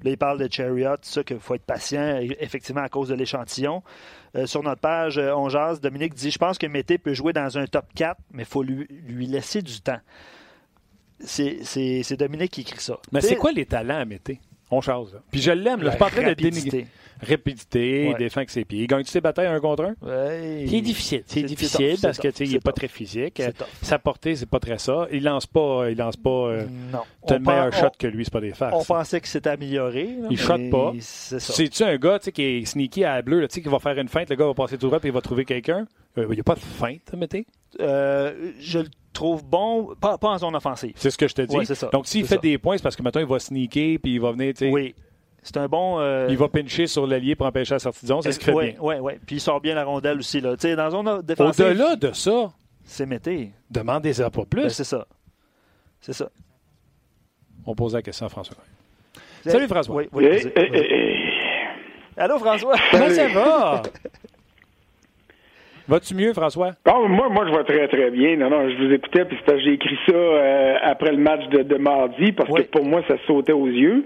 Là, 0.03 0.11
il 0.11 0.17
parle 0.17 0.37
de 0.37 0.51
Chariot, 0.51 0.97
tout 0.97 1.09
ça 1.09 1.23
qu'il 1.23 1.39
faut 1.39 1.55
être 1.55 1.65
patient, 1.65 2.19
effectivement 2.39 2.81
à 2.81 2.89
cause 2.89 3.07
de 3.07 3.15
l'échantillon. 3.15 3.83
Euh, 4.35 4.45
sur 4.45 4.63
notre 4.63 4.81
page, 4.81 5.17
euh, 5.17 5.33
on 5.33 5.47
jase, 5.49 5.79
Dominique 5.79 6.13
dit 6.13 6.29
je 6.29 6.37
pense 6.37 6.57
que 6.57 6.67
Mété 6.67 6.97
peut 6.97 7.13
jouer 7.13 7.31
dans 7.31 7.57
un 7.57 7.65
top 7.65 7.85
4, 7.95 8.19
mais 8.31 8.43
il 8.43 8.49
faut 8.49 8.63
lui, 8.63 8.85
lui 8.89 9.27
laisser 9.27 9.61
du 9.61 9.79
temps. 9.79 9.99
C'est 11.23 12.15
Dominique 12.17 12.51
qui 12.51 12.61
écrit 12.61 12.79
ça. 12.79 12.97
Mais 13.11 13.21
c'est 13.21 13.35
quoi 13.35 13.51
les 13.51 13.65
talents 13.65 13.99
à 13.99 14.05
Mété? 14.05 14.41
On 14.71 14.81
chose. 14.81 15.13
Là. 15.13 15.19
Puis 15.31 15.41
je 15.41 15.51
l'aime. 15.51 15.79
là. 15.81 15.85
Je 15.85 15.89
suis 15.91 15.99
pas 15.99 16.05
en 16.07 16.09
train 16.09 16.29
de 16.29 16.33
dénigrer. 16.33 16.87
Rapidité, 17.23 18.05
il 18.05 18.09
Ouais. 18.13 18.17
défend 18.17 18.39
avec 18.39 18.49
ses 18.49 18.65
pieds. 18.65 18.79
Il 18.81 18.87
gagne 18.87 19.03
ses 19.03 19.21
batailles 19.21 19.45
un 19.45 19.59
contre 19.59 19.83
un? 19.83 19.95
Ouais, 20.01 20.65
C'est 20.67 20.81
difficile. 20.81 21.23
C'est 21.27 21.41
c'est 21.41 21.45
difficile 21.45 21.97
parce 22.01 22.15
c'est 22.15 22.21
que 22.23 22.27
tough, 22.29 22.33
tu 22.33 22.37
sais, 22.37 22.43
il 22.45 22.47
c'est 22.47 22.53
n'est 22.55 22.59
pas 22.61 22.71
très 22.71 22.87
physique. 22.87 23.41
Sa 23.83 23.99
portée, 23.99 24.35
c'est 24.35 24.49
pas 24.49 24.59
très 24.59 24.79
ça. 24.79 25.07
Il 25.11 25.23
lance 25.23 25.45
pas, 25.45 25.85
il 25.91 25.97
lance 25.97 26.17
pas. 26.17 26.29
euh, 26.29 26.65
Non. 26.91 27.01
T'as 27.27 27.35
On 27.35 27.37
le 27.37 27.45
meilleur 27.45 27.73
shot 27.73 27.89
que 27.99 28.07
lui, 28.07 28.25
c'est 28.25 28.33
pas 28.33 28.41
des 28.41 28.53
On, 28.53 28.55
farces. 28.55 28.89
on 28.89 28.93
pensait 28.95 29.21
que 29.21 29.27
c'était 29.27 29.51
amélioré. 29.51 30.15
là, 30.19 30.27
Il 30.31 30.37
shot 30.39 30.57
pas. 30.71 30.93
C'est 30.99 31.39
ça. 31.39 31.53
C'est-tu 31.53 31.83
un 31.83 31.95
gars 31.97 32.17
tu 32.17 32.25
sais, 32.25 32.31
qui 32.31 32.41
est 32.41 32.65
sneaky 32.65 33.03
à 33.03 33.15
la 33.17 33.21
bleue, 33.21 33.41
là, 33.41 33.47
tu 33.47 33.53
sais, 33.55 33.61
qui 33.61 33.69
va 33.69 33.77
faire 33.77 33.97
une 33.99 34.07
feinte, 34.07 34.29
le 34.31 34.35
gars 34.35 34.47
va 34.47 34.55
passer 34.55 34.79
tout 34.79 34.87
droit 34.87 34.97
et 35.03 35.07
il 35.07 35.13
va 35.13 35.21
trouver 35.21 35.45
quelqu'un? 35.45 35.85
Euh, 36.17 36.25
Il 36.27 36.33
n'y 36.33 36.39
a 36.39 36.43
pas 36.43 36.55
de 36.55 36.59
feinte, 36.59 37.13
mettez? 37.15 37.45
Euh, 37.79 38.51
je 38.59 38.79
le 38.79 38.89
trouve 39.13 39.43
bon, 39.43 39.93
pas, 39.99 40.17
pas 40.17 40.29
en 40.29 40.37
zone 40.37 40.55
offensive. 40.55 40.93
C'est 40.95 41.09
ce 41.11 41.17
que 41.17 41.27
je 41.27 41.33
te 41.35 41.41
dis. 41.41 41.55
Ouais, 41.55 41.65
c'est 41.65 41.75
ça. 41.75 41.87
Donc, 41.91 42.07
s'il 42.07 42.25
fait 42.25 42.35
ça. 42.35 42.41
des 42.41 42.57
points, 42.57 42.77
c'est 42.77 42.83
parce 42.83 42.95
que 42.95 43.03
maintenant, 43.03 43.21
il 43.21 43.27
va 43.27 43.39
sneaker 43.39 43.97
puis 44.01 44.13
il 44.15 44.21
va 44.21 44.31
venir, 44.31 44.53
tu 44.53 44.65
sais, 44.65 44.71
Oui. 44.71 44.95
C'est 45.43 45.57
un 45.57 45.67
bon. 45.67 45.99
euh, 45.99 46.27
il 46.29 46.37
va 46.37 46.47
pincher 46.49 46.85
sur 46.85 47.07
l'allié 47.07 47.35
pour 47.35 47.47
empêcher 47.47 47.73
la 47.73 47.79
sortie 47.79 48.05
de 48.05 48.07
zone. 48.09 48.21
Ça 48.21 48.31
se 48.31 48.37
crée 48.39 48.53
Oui, 48.53 48.71
bien. 48.73 48.75
oui, 48.79 48.95
oui. 49.01 49.13
Puis 49.25 49.37
il 49.37 49.39
sort 49.39 49.59
bien 49.59 49.73
la 49.73 49.83
rondelle 49.83 50.19
aussi. 50.19 50.39
Là. 50.39 50.55
Tu 50.55 50.61
sais, 50.67 50.75
dans 50.75 50.91
zone 50.91 51.21
défensive, 51.23 51.65
Au-delà 51.65 51.95
de 51.95 52.11
ça, 52.13 52.51
c'est 52.83 53.07
mété. 53.07 53.51
demandez-en 53.71 54.29
pas 54.29 54.45
plus. 54.45 54.61
Ben, 54.61 54.69
c'est 54.69 54.83
ça. 54.83 55.07
C'est 55.99 56.13
ça. 56.13 56.29
On 57.65 57.73
pose 57.73 57.95
la 57.95 58.03
question 58.03 58.27
à 58.27 58.29
François. 58.29 58.57
Salut, 59.43 59.67
François. 59.67 59.95
Oui, 59.95 60.07
oui, 60.13 60.25
eh. 60.55 61.17
Allô, 62.17 62.37
François? 62.37 62.75
Comment 62.91 63.09
ça 63.09 63.27
va? 63.29 63.81
Vas-tu 65.91 66.15
mieux, 66.15 66.31
François? 66.31 66.71
Ah, 66.85 66.93
moi, 67.05 67.27
moi, 67.27 67.45
je 67.51 67.57
vais 67.57 67.63
très, 67.65 67.85
très 67.89 68.09
bien. 68.11 68.37
Non, 68.37 68.49
non, 68.49 68.69
je 68.69 68.77
vous 68.85 68.93
écoutais, 68.93 69.25
puis 69.25 69.37
c'est 69.45 69.59
j'ai 69.59 69.73
écrit 69.73 69.97
ça 70.07 70.15
euh, 70.15 70.75
après 70.83 71.11
le 71.11 71.17
match 71.17 71.45
de, 71.49 71.63
de 71.63 71.75
mardi, 71.75 72.31
parce 72.31 72.49
Oui. 72.49 72.61
que 72.63 72.69
pour 72.69 72.85
moi, 72.85 73.01
ça 73.09 73.15
sautait 73.27 73.51
aux 73.51 73.67
yeux. 73.67 74.05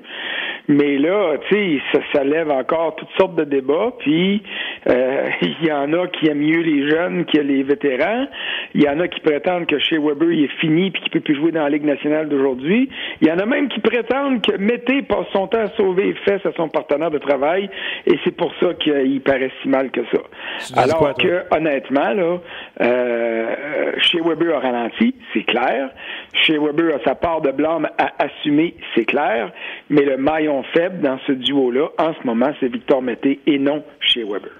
Mais 0.67 0.97
là, 0.97 1.35
tu 1.47 1.55
sais, 1.55 1.81
ça, 1.93 1.99
ça 2.11 2.23
lève 2.23 2.49
encore 2.49 2.95
toutes 2.95 3.11
sortes 3.19 3.35
de 3.35 3.43
débats, 3.43 3.93
puis 3.99 4.41
euh, 4.89 5.25
il 5.43 5.67
y 5.67 5.71
en 5.71 5.93
a 5.93 6.07
qui 6.07 6.27
aiment 6.27 6.39
mieux 6.39 6.61
les 6.63 6.89
jeunes 6.89 7.23
que 7.25 7.37
les 7.39 7.61
vétérans. 7.61 8.25
Il 8.73 8.81
y 8.83 8.89
en 8.89 8.99
a 8.99 9.07
qui 9.07 9.19
prétendent 9.19 9.67
que 9.67 9.77
chez 9.77 9.99
Weber, 9.99 10.31
il 10.31 10.45
est 10.45 10.59
fini 10.59 10.89
puis 10.89 11.03
qu'il 11.03 11.11
peut 11.11 11.19
plus 11.19 11.35
jouer 11.35 11.51
dans 11.51 11.61
la 11.63 11.69
Ligue 11.69 11.85
nationale 11.85 12.27
d'aujourd'hui. 12.29 12.89
Il 13.21 13.27
y 13.27 13.31
en 13.31 13.37
a 13.37 13.45
même 13.45 13.69
qui 13.69 13.79
prétendent 13.79 14.41
que 14.41 14.57
Mété 14.57 15.03
passe 15.03 15.27
son 15.33 15.45
temps 15.47 15.59
à 15.61 15.67
sauver 15.77 16.05
les 16.05 16.13
fesses 16.25 16.45
à 16.47 16.51
son 16.57 16.67
partenaire 16.67 17.11
de 17.11 17.19
travail 17.19 17.69
et 18.07 18.17
c'est 18.23 18.35
pour 18.35 18.51
ça 18.59 18.73
qu'il 18.73 19.21
paraît 19.21 19.51
si 19.61 19.69
mal 19.69 19.91
que 19.91 20.01
ça. 20.11 20.81
Alors 20.81 21.13
que, 21.15 21.43
honnêtement, 21.55 21.74
là, 21.91 22.39
euh, 22.81 23.91
chez 23.99 24.19
Weber 24.21 24.55
a 24.55 24.59
ralenti, 24.59 25.15
c'est 25.33 25.43
clair. 25.43 25.89
Chez 26.33 26.57
Weber 26.57 26.95
a 26.95 27.03
sa 27.03 27.15
part 27.15 27.41
de 27.41 27.51
blâme 27.51 27.87
à 27.97 28.23
assumer, 28.23 28.75
c'est 28.93 29.05
clair. 29.05 29.51
Mais 29.89 30.03
le 30.03 30.17
maillon 30.17 30.63
faible 30.73 31.01
dans 31.01 31.19
ce 31.27 31.31
duo-là, 31.31 31.89
en 31.97 32.13
ce 32.13 32.25
moment, 32.25 32.51
c'est 32.59 32.67
Victor 32.67 33.01
Mété 33.01 33.39
et 33.45 33.59
non 33.59 33.83
chez 33.99 34.23
Weber. 34.23 34.51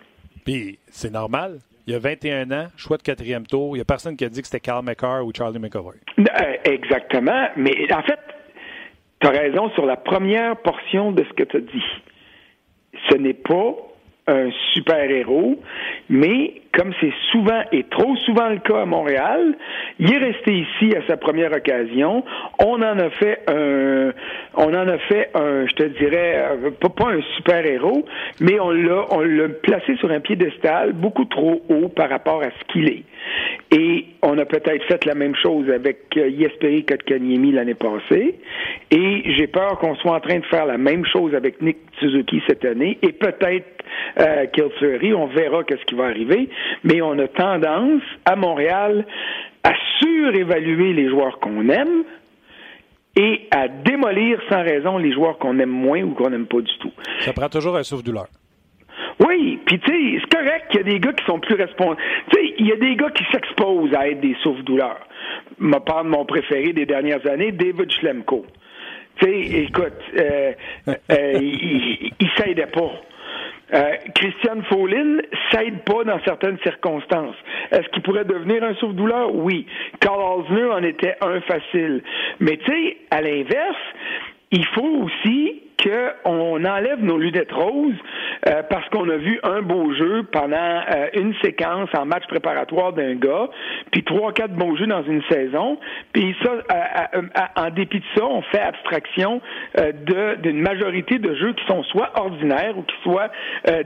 Puis, 0.46 0.80
c'est 0.88 1.12
normal. 1.12 1.60
Il 1.88 1.94
y 1.94 1.96
a 1.96 2.00
21 2.00 2.52
ans, 2.52 2.68
choix 2.78 2.98
de 2.98 3.04
quatrième 3.04 3.46
tour. 3.46 3.76
Il 3.76 3.80
n'y 3.80 3.82
a 3.82 3.86
personne 3.86 4.18
qui 4.18 4.26
a 4.26 4.30
dit 4.30 4.42
que 4.42 4.48
c'était 4.48 4.60
Carl 4.60 4.84
McCarr 4.84 5.24
ou 5.24 5.32
Charlie 5.36 5.60
McAvoy. 5.60 5.96
Euh, 6.18 6.24
exactement. 6.64 7.48
Mais 7.58 7.94
en 7.94 8.02
fait, 8.02 8.20
tu 9.20 9.28
as 9.28 9.32
raison 9.32 9.70
sur 9.72 9.86
la 9.86 9.96
première 9.96 10.58
portion 10.58 11.12
de 11.12 11.24
ce 11.24 11.34
que 11.34 11.44
tu 11.44 11.58
as 11.58 11.62
dit. 11.62 11.84
Ce 13.10 13.18
n'est 13.18 13.36
pas 13.36 13.76
un 14.28 14.50
super-héros, 14.74 15.60
mais 16.10 16.54
comme 16.74 16.94
c'est 17.00 17.14
souvent 17.32 17.62
et 17.72 17.84
trop 17.84 18.16
souvent 18.18 18.50
le 18.50 18.58
cas 18.58 18.82
à 18.82 18.86
Montréal, 18.86 19.56
il 20.00 20.12
est 20.12 20.18
resté 20.18 20.52
ici 20.52 20.96
à 20.96 21.06
sa 21.08 21.16
première 21.16 21.54
occasion. 21.54 22.24
On 22.60 22.82
en 22.82 23.00
a 23.00 23.10
fait 23.12 23.40
un, 23.48 24.12
on 24.56 24.74
en 24.74 24.88
a 24.88 24.98
fait 24.98 25.30
un, 25.36 25.68
je 25.68 25.74
te 25.74 25.84
dirais, 26.00 26.44
euh, 26.64 26.72
pas, 26.72 27.12
un 27.12 27.22
super-héros, 27.38 28.06
mais 28.42 28.60
on 28.60 28.72
l'a, 28.72 29.06
on 29.12 29.22
l'a 29.22 29.50
placé 29.50 29.96
sur 29.98 30.12
un 30.12 30.20
piédestal 30.20 30.94
beaucoup 30.94 31.26
trop 31.26 31.62
haut 31.70 31.90
par 31.90 32.10
rapport 32.10 32.42
à 32.42 32.50
ce 32.50 32.74
qu'il 32.74 32.90
est. 32.90 33.04
Et 33.72 34.06
on 34.22 34.38
a 34.38 34.46
peut-être 34.46 34.84
fait 34.86 35.06
la 35.06 35.16
même 35.16 35.36
chose 35.36 35.70
avec 35.70 36.18
euh, 36.18 36.30
Yesperi 36.30 36.86
Kotkaniemi 36.86 37.52
l'année 37.52 37.74
passée. 37.74 38.36
Et 38.92 39.24
j'ai 39.38 39.48
peur 39.48 39.80
qu'on 39.80 39.96
soit 39.96 40.16
en 40.16 40.20
train 40.20 40.40
de 40.40 40.46
faire 40.46 40.66
la 40.66 40.78
même 40.78 41.06
chose 41.06 41.34
avec 41.34 41.62
Nick 41.62 41.78
Suzuki 42.00 42.42
cette 42.48 42.64
année 42.66 42.98
et 43.02 43.12
peut-être 43.12 43.75
euh, 44.20 44.46
On 45.16 45.28
verra 45.28 45.64
qu'est-ce 45.64 45.86
qui 45.86 45.96
va 45.96 46.06
arriver. 46.06 46.50
Mais 46.84 47.02
on 47.02 47.18
a 47.20 47.28
tendance 47.28 48.04
à 48.26 48.36
Montréal 48.36 49.06
à 49.64 49.74
surévaluer 50.00 50.94
les 50.94 51.10
joueurs 51.10 51.40
qu'on 51.40 51.70
aime 51.70 52.04
et 53.18 53.48
à 53.52 53.68
démolir 53.68 54.40
sans 54.50 54.62
raison 54.64 54.98
les 54.98 55.14
joueurs 55.14 55.38
qu'on 55.38 55.58
aime 55.60 55.70
moins 55.70 56.04
ou 56.04 56.14
qu'on 56.14 56.30
n'aime 56.30 56.48
pas 56.48 56.62
du 56.62 56.78
tout. 56.80 56.92
Ça 57.20 57.34
prend 57.34 57.50
toujours 57.50 57.78
un 57.78 57.84
souffle-douleur. 57.84 58.28
Oui, 59.26 59.60
puis 59.66 59.80
tu 59.80 59.92
sais, 59.92 60.20
c'est 60.22 60.38
correct 60.38 60.66
qu'il 60.70 60.82
y 60.82 60.84
a 60.84 60.94
des 60.94 61.00
gars 61.00 61.14
qui 61.14 61.26
sont 61.26 61.40
plus 61.40 61.56
responsables. 61.56 62.02
Tu 62.32 62.38
sais, 62.38 62.54
il 62.60 62.68
y 62.68 62.72
a 62.72 62.76
des 62.76 62.96
gars 62.96 63.10
qui 63.12 63.24
s'exposent 63.32 63.94
à 63.94 64.10
être 64.10 64.20
des 64.20 64.36
souffles-douleurs. 64.44 65.08
Ma 65.58 65.80
part 65.80 66.04
de 66.04 66.10
mon 66.10 66.26
préféré 66.26 66.74
des 66.74 66.86
dernières 66.86 67.26
années, 67.28 67.52
David 67.52 67.92
Schlemko. 67.92 68.46
Tu 69.20 69.26
sais, 69.26 69.64
écoute, 69.64 69.94
euh, 70.20 70.52
euh, 70.90 70.94
il, 71.42 72.12
il, 72.20 72.30
s'aidait 72.38 72.68
pas. 72.68 72.92
Euh, 73.74 73.96
Christian 74.14 74.62
Follin 74.70 75.18
s'aide 75.52 75.84
pas 75.84 76.04
dans 76.04 76.20
certaines 76.24 76.60
circonstances. 76.60 77.36
Est-ce 77.72 77.88
qu'il 77.90 78.04
pourrait 78.04 78.26
devenir 78.26 78.64
un 78.64 78.76
souffle-douleur? 78.76 79.34
Oui. 79.34 79.66
Carl 80.00 80.22
Osner 80.40 80.66
en 80.66 80.84
était 80.84 81.16
un 81.22 81.42
facile. 81.42 82.04
Mais 82.40 82.58
tu 82.58 82.72
sais, 82.72 82.98
à 83.10 83.22
l'inverse, 83.22 83.78
il 84.52 84.66
faut 84.68 85.06
aussi 85.06 85.64
qu'on 85.82 86.66
enlève 86.66 87.04
nos 87.04 87.18
lunettes 87.18 87.52
roses 87.52 87.96
euh, 88.48 88.64
parce 88.70 88.88
qu'on 88.90 89.10
a 89.10 89.18
vu 89.18 89.40
un 89.44 89.62
beau 89.62 89.94
jeu 89.94 90.24
pendant 90.32 90.56
euh, 90.56 91.08
une 91.14 91.34
séquence 91.44 91.90
en 91.98 92.06
match 92.06 92.26
préparatoire 92.28 92.94
d'un 92.94 93.16
gars, 93.16 93.50
puis 93.92 94.04
trois, 94.04 94.32
quatre 94.34 94.54
beaux 94.54 94.76
jeux 94.78 94.88
dans 94.88 95.04
une 95.04 95.24
saison, 95.24 95.78
puis 96.14 96.36
ça, 96.44 96.52
euh, 96.52 97.22
en 97.56 97.70
dépit 97.70 98.00
de 98.00 98.06
ça, 98.16 98.26
on 98.26 98.42
fait 98.44 98.60
abstraction 98.60 99.42
d'une 100.44 100.62
majorité 100.62 101.20
de 101.20 101.34
jeux 101.36 101.54
qui 101.54 101.66
sont 101.66 101.84
soit 101.84 102.12
ordinaires 102.16 102.78
ou 102.78 102.84
qui 102.84 102.96
soient 103.04 103.30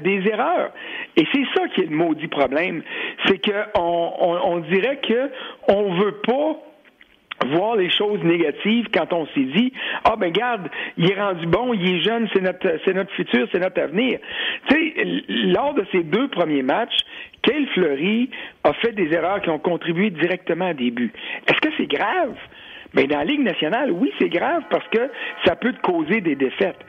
des 0.02 0.28
erreurs. 0.28 0.72
Et 1.16 1.26
c'est 1.34 1.46
ça 1.56 1.68
qui 1.74 1.82
est 1.82 1.90
le 1.90 1.96
maudit 1.96 2.28
problème, 2.28 2.84
c'est 3.26 3.40
qu'on 3.40 4.14
on, 4.20 4.40
on 4.44 4.58
dirait 4.60 4.98
que 4.98 5.32
on 5.68 5.94
veut 5.94 6.20
pas 6.26 6.58
voir 7.48 7.76
les 7.76 7.90
choses 7.90 8.22
négatives 8.24 8.88
quand 8.94 9.14
on 9.14 9.26
s'est 9.28 9.50
dit 9.56 9.74
ah 10.04 10.16
ben 10.18 10.32
garde 10.32 10.70
il 10.98 11.12
est 11.12 11.20
rendu 11.20 11.46
bon 11.46 11.74
il 11.74 11.96
est 11.96 12.02
jeune 12.02 12.28
c'est 12.34 12.42
notre 12.42 13.12
futur 13.14 13.48
c'est 13.52 13.60
notre 13.60 13.82
avenir. 13.82 14.20
Tu 14.70 14.76
sais 14.76 15.24
lors 15.28 15.74
de 15.74 15.86
ces 15.92 16.04
deux 16.04 16.28
premiers 16.30 16.64
matchs 16.64 16.98
Kale 17.42 17.68
Fleury 17.74 18.30
a 18.64 18.74
fait 18.74 18.92
des 18.92 19.14
erreurs 19.14 19.42
qui 19.42 19.50
ont 19.50 19.60
contribué 19.60 20.10
directement 20.10 20.72
au 20.72 20.74
début 20.74 21.12
est-ce 21.48 21.60
que 21.62 21.74
c'est 21.78 21.88
grave? 21.88 22.36
Mais 22.94 23.06
dans 23.08 23.20
la 23.20 23.26
Ligue 23.26 23.44
nationale, 23.44 23.92
oui, 23.92 24.12
c'est 24.20 24.30
grave 24.30 24.64
parce 24.70 24.88
que 24.90 25.10
ça 25.46 25.56
peut 25.56 25.74
te 25.74 25.82
causer 25.82 26.22
des 26.22 26.36
défaites. 26.36 26.80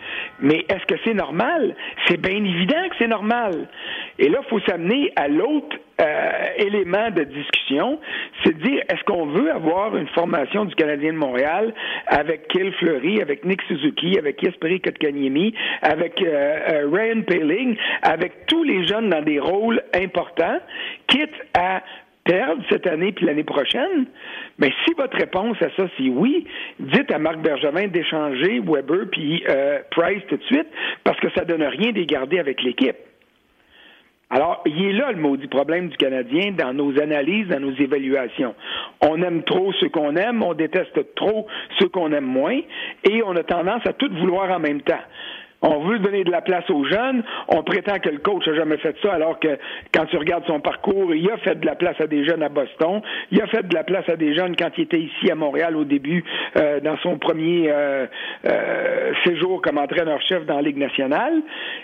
Mais 0.40 0.64
est-ce 0.68 0.86
que 0.86 0.98
c'est 1.04 1.14
normal? 1.14 1.74
C'est 2.06 2.20
bien 2.20 2.42
évident 2.42 2.88
que 2.88 2.96
c'est 2.98 3.08
normal. 3.08 3.68
Et 4.18 4.28
là, 4.28 4.38
il 4.42 4.48
faut 4.48 4.60
s'amener 4.60 5.12
à 5.16 5.28
l'autre 5.28 5.76
euh, 6.00 6.30
élément 6.56 7.10
de 7.10 7.24
discussion, 7.24 8.00
c'est 8.42 8.56
de 8.56 8.62
dire 8.62 8.82
est-ce 8.88 9.04
qu'on 9.04 9.26
veut 9.26 9.52
avoir 9.52 9.94
une 9.96 10.08
formation 10.08 10.64
du 10.64 10.74
Canadien 10.74 11.12
de 11.12 11.18
Montréal 11.18 11.74
avec 12.06 12.48
Kill 12.48 12.72
Fleury, 12.74 13.20
avec 13.20 13.44
Nick 13.44 13.60
Suzuki, 13.62 14.18
avec 14.18 14.42
Jesperi 14.42 14.80
Kotkaniemi, 14.80 15.54
avec 15.82 16.22
euh, 16.22 16.58
euh, 16.72 16.88
Ryan 16.90 17.20
Paling, 17.22 17.76
avec 18.02 18.46
tous 18.46 18.64
les 18.64 18.86
jeunes 18.86 19.10
dans 19.10 19.22
des 19.22 19.38
rôles 19.38 19.82
importants, 19.94 20.58
quitte 21.06 21.34
à 21.52 21.82
cette 22.68 22.86
année 22.86 23.12
puis 23.12 23.26
l'année 23.26 23.44
prochaine? 23.44 24.06
Mais 24.58 24.70
si 24.84 24.92
votre 24.96 25.16
réponse 25.16 25.56
à 25.62 25.70
ça, 25.76 25.88
c'est 25.96 26.08
oui, 26.08 26.46
dites 26.78 27.10
à 27.10 27.18
Marc 27.18 27.38
Bergevin 27.38 27.88
d'échanger 27.88 28.60
Weber 28.60 29.06
puis 29.10 29.42
euh, 29.48 29.78
Price 29.90 30.22
tout 30.28 30.36
de 30.36 30.44
suite 30.44 30.68
parce 31.04 31.18
que 31.20 31.28
ça 31.30 31.44
donne 31.44 31.62
rien 31.62 31.92
de 31.92 32.02
garder 32.04 32.38
avec 32.38 32.62
l'équipe. 32.62 32.96
Alors, 34.32 34.62
il 34.64 34.86
est 34.86 34.92
là 34.92 35.10
le 35.10 35.20
maudit 35.20 35.48
problème 35.48 35.88
du 35.88 35.96
Canadien 35.96 36.52
dans 36.52 36.72
nos 36.72 36.96
analyses, 37.00 37.48
dans 37.48 37.58
nos 37.58 37.74
évaluations. 37.74 38.54
On 39.00 39.20
aime 39.22 39.42
trop 39.42 39.72
ce 39.72 39.86
qu'on 39.86 40.14
aime, 40.14 40.44
on 40.44 40.54
déteste 40.54 41.14
trop 41.16 41.48
ce 41.80 41.86
qu'on 41.86 42.12
aime 42.12 42.26
moins, 42.26 42.60
et 43.10 43.22
on 43.24 43.34
a 43.34 43.42
tendance 43.42 43.84
à 43.86 43.92
tout 43.92 44.08
vouloir 44.12 44.48
en 44.52 44.60
même 44.60 44.82
temps. 44.82 45.02
On 45.62 45.80
veut 45.80 45.98
donner 45.98 46.24
de 46.24 46.30
la 46.30 46.40
place 46.40 46.68
aux 46.70 46.84
jeunes. 46.84 47.22
On 47.48 47.62
prétend 47.62 47.98
que 47.98 48.08
le 48.08 48.18
coach 48.18 48.46
a 48.48 48.54
jamais 48.54 48.78
fait 48.78 48.96
ça, 49.02 49.12
alors 49.12 49.38
que 49.38 49.58
quand 49.92 50.06
tu 50.06 50.16
regardes 50.16 50.46
son 50.46 50.60
parcours, 50.60 51.14
il 51.14 51.30
a 51.30 51.36
fait 51.38 51.60
de 51.60 51.66
la 51.66 51.74
place 51.74 52.00
à 52.00 52.06
des 52.06 52.24
jeunes 52.24 52.42
à 52.42 52.48
Boston. 52.48 53.02
Il 53.30 53.40
a 53.42 53.46
fait 53.46 53.66
de 53.66 53.74
la 53.74 53.84
place 53.84 54.08
à 54.08 54.16
des 54.16 54.34
jeunes 54.34 54.56
quand 54.56 54.70
il 54.78 54.84
était 54.84 55.00
ici 55.00 55.30
à 55.30 55.34
Montréal 55.34 55.76
au 55.76 55.84
début, 55.84 56.24
euh, 56.56 56.80
dans 56.80 56.96
son 56.98 57.18
premier 57.18 57.70
euh, 57.70 58.06
euh, 58.46 59.12
séjour 59.24 59.60
comme 59.60 59.78
entraîneur-chef 59.78 60.46
dans 60.46 60.56
la 60.56 60.62
Ligue 60.62 60.78
nationale. 60.78 61.42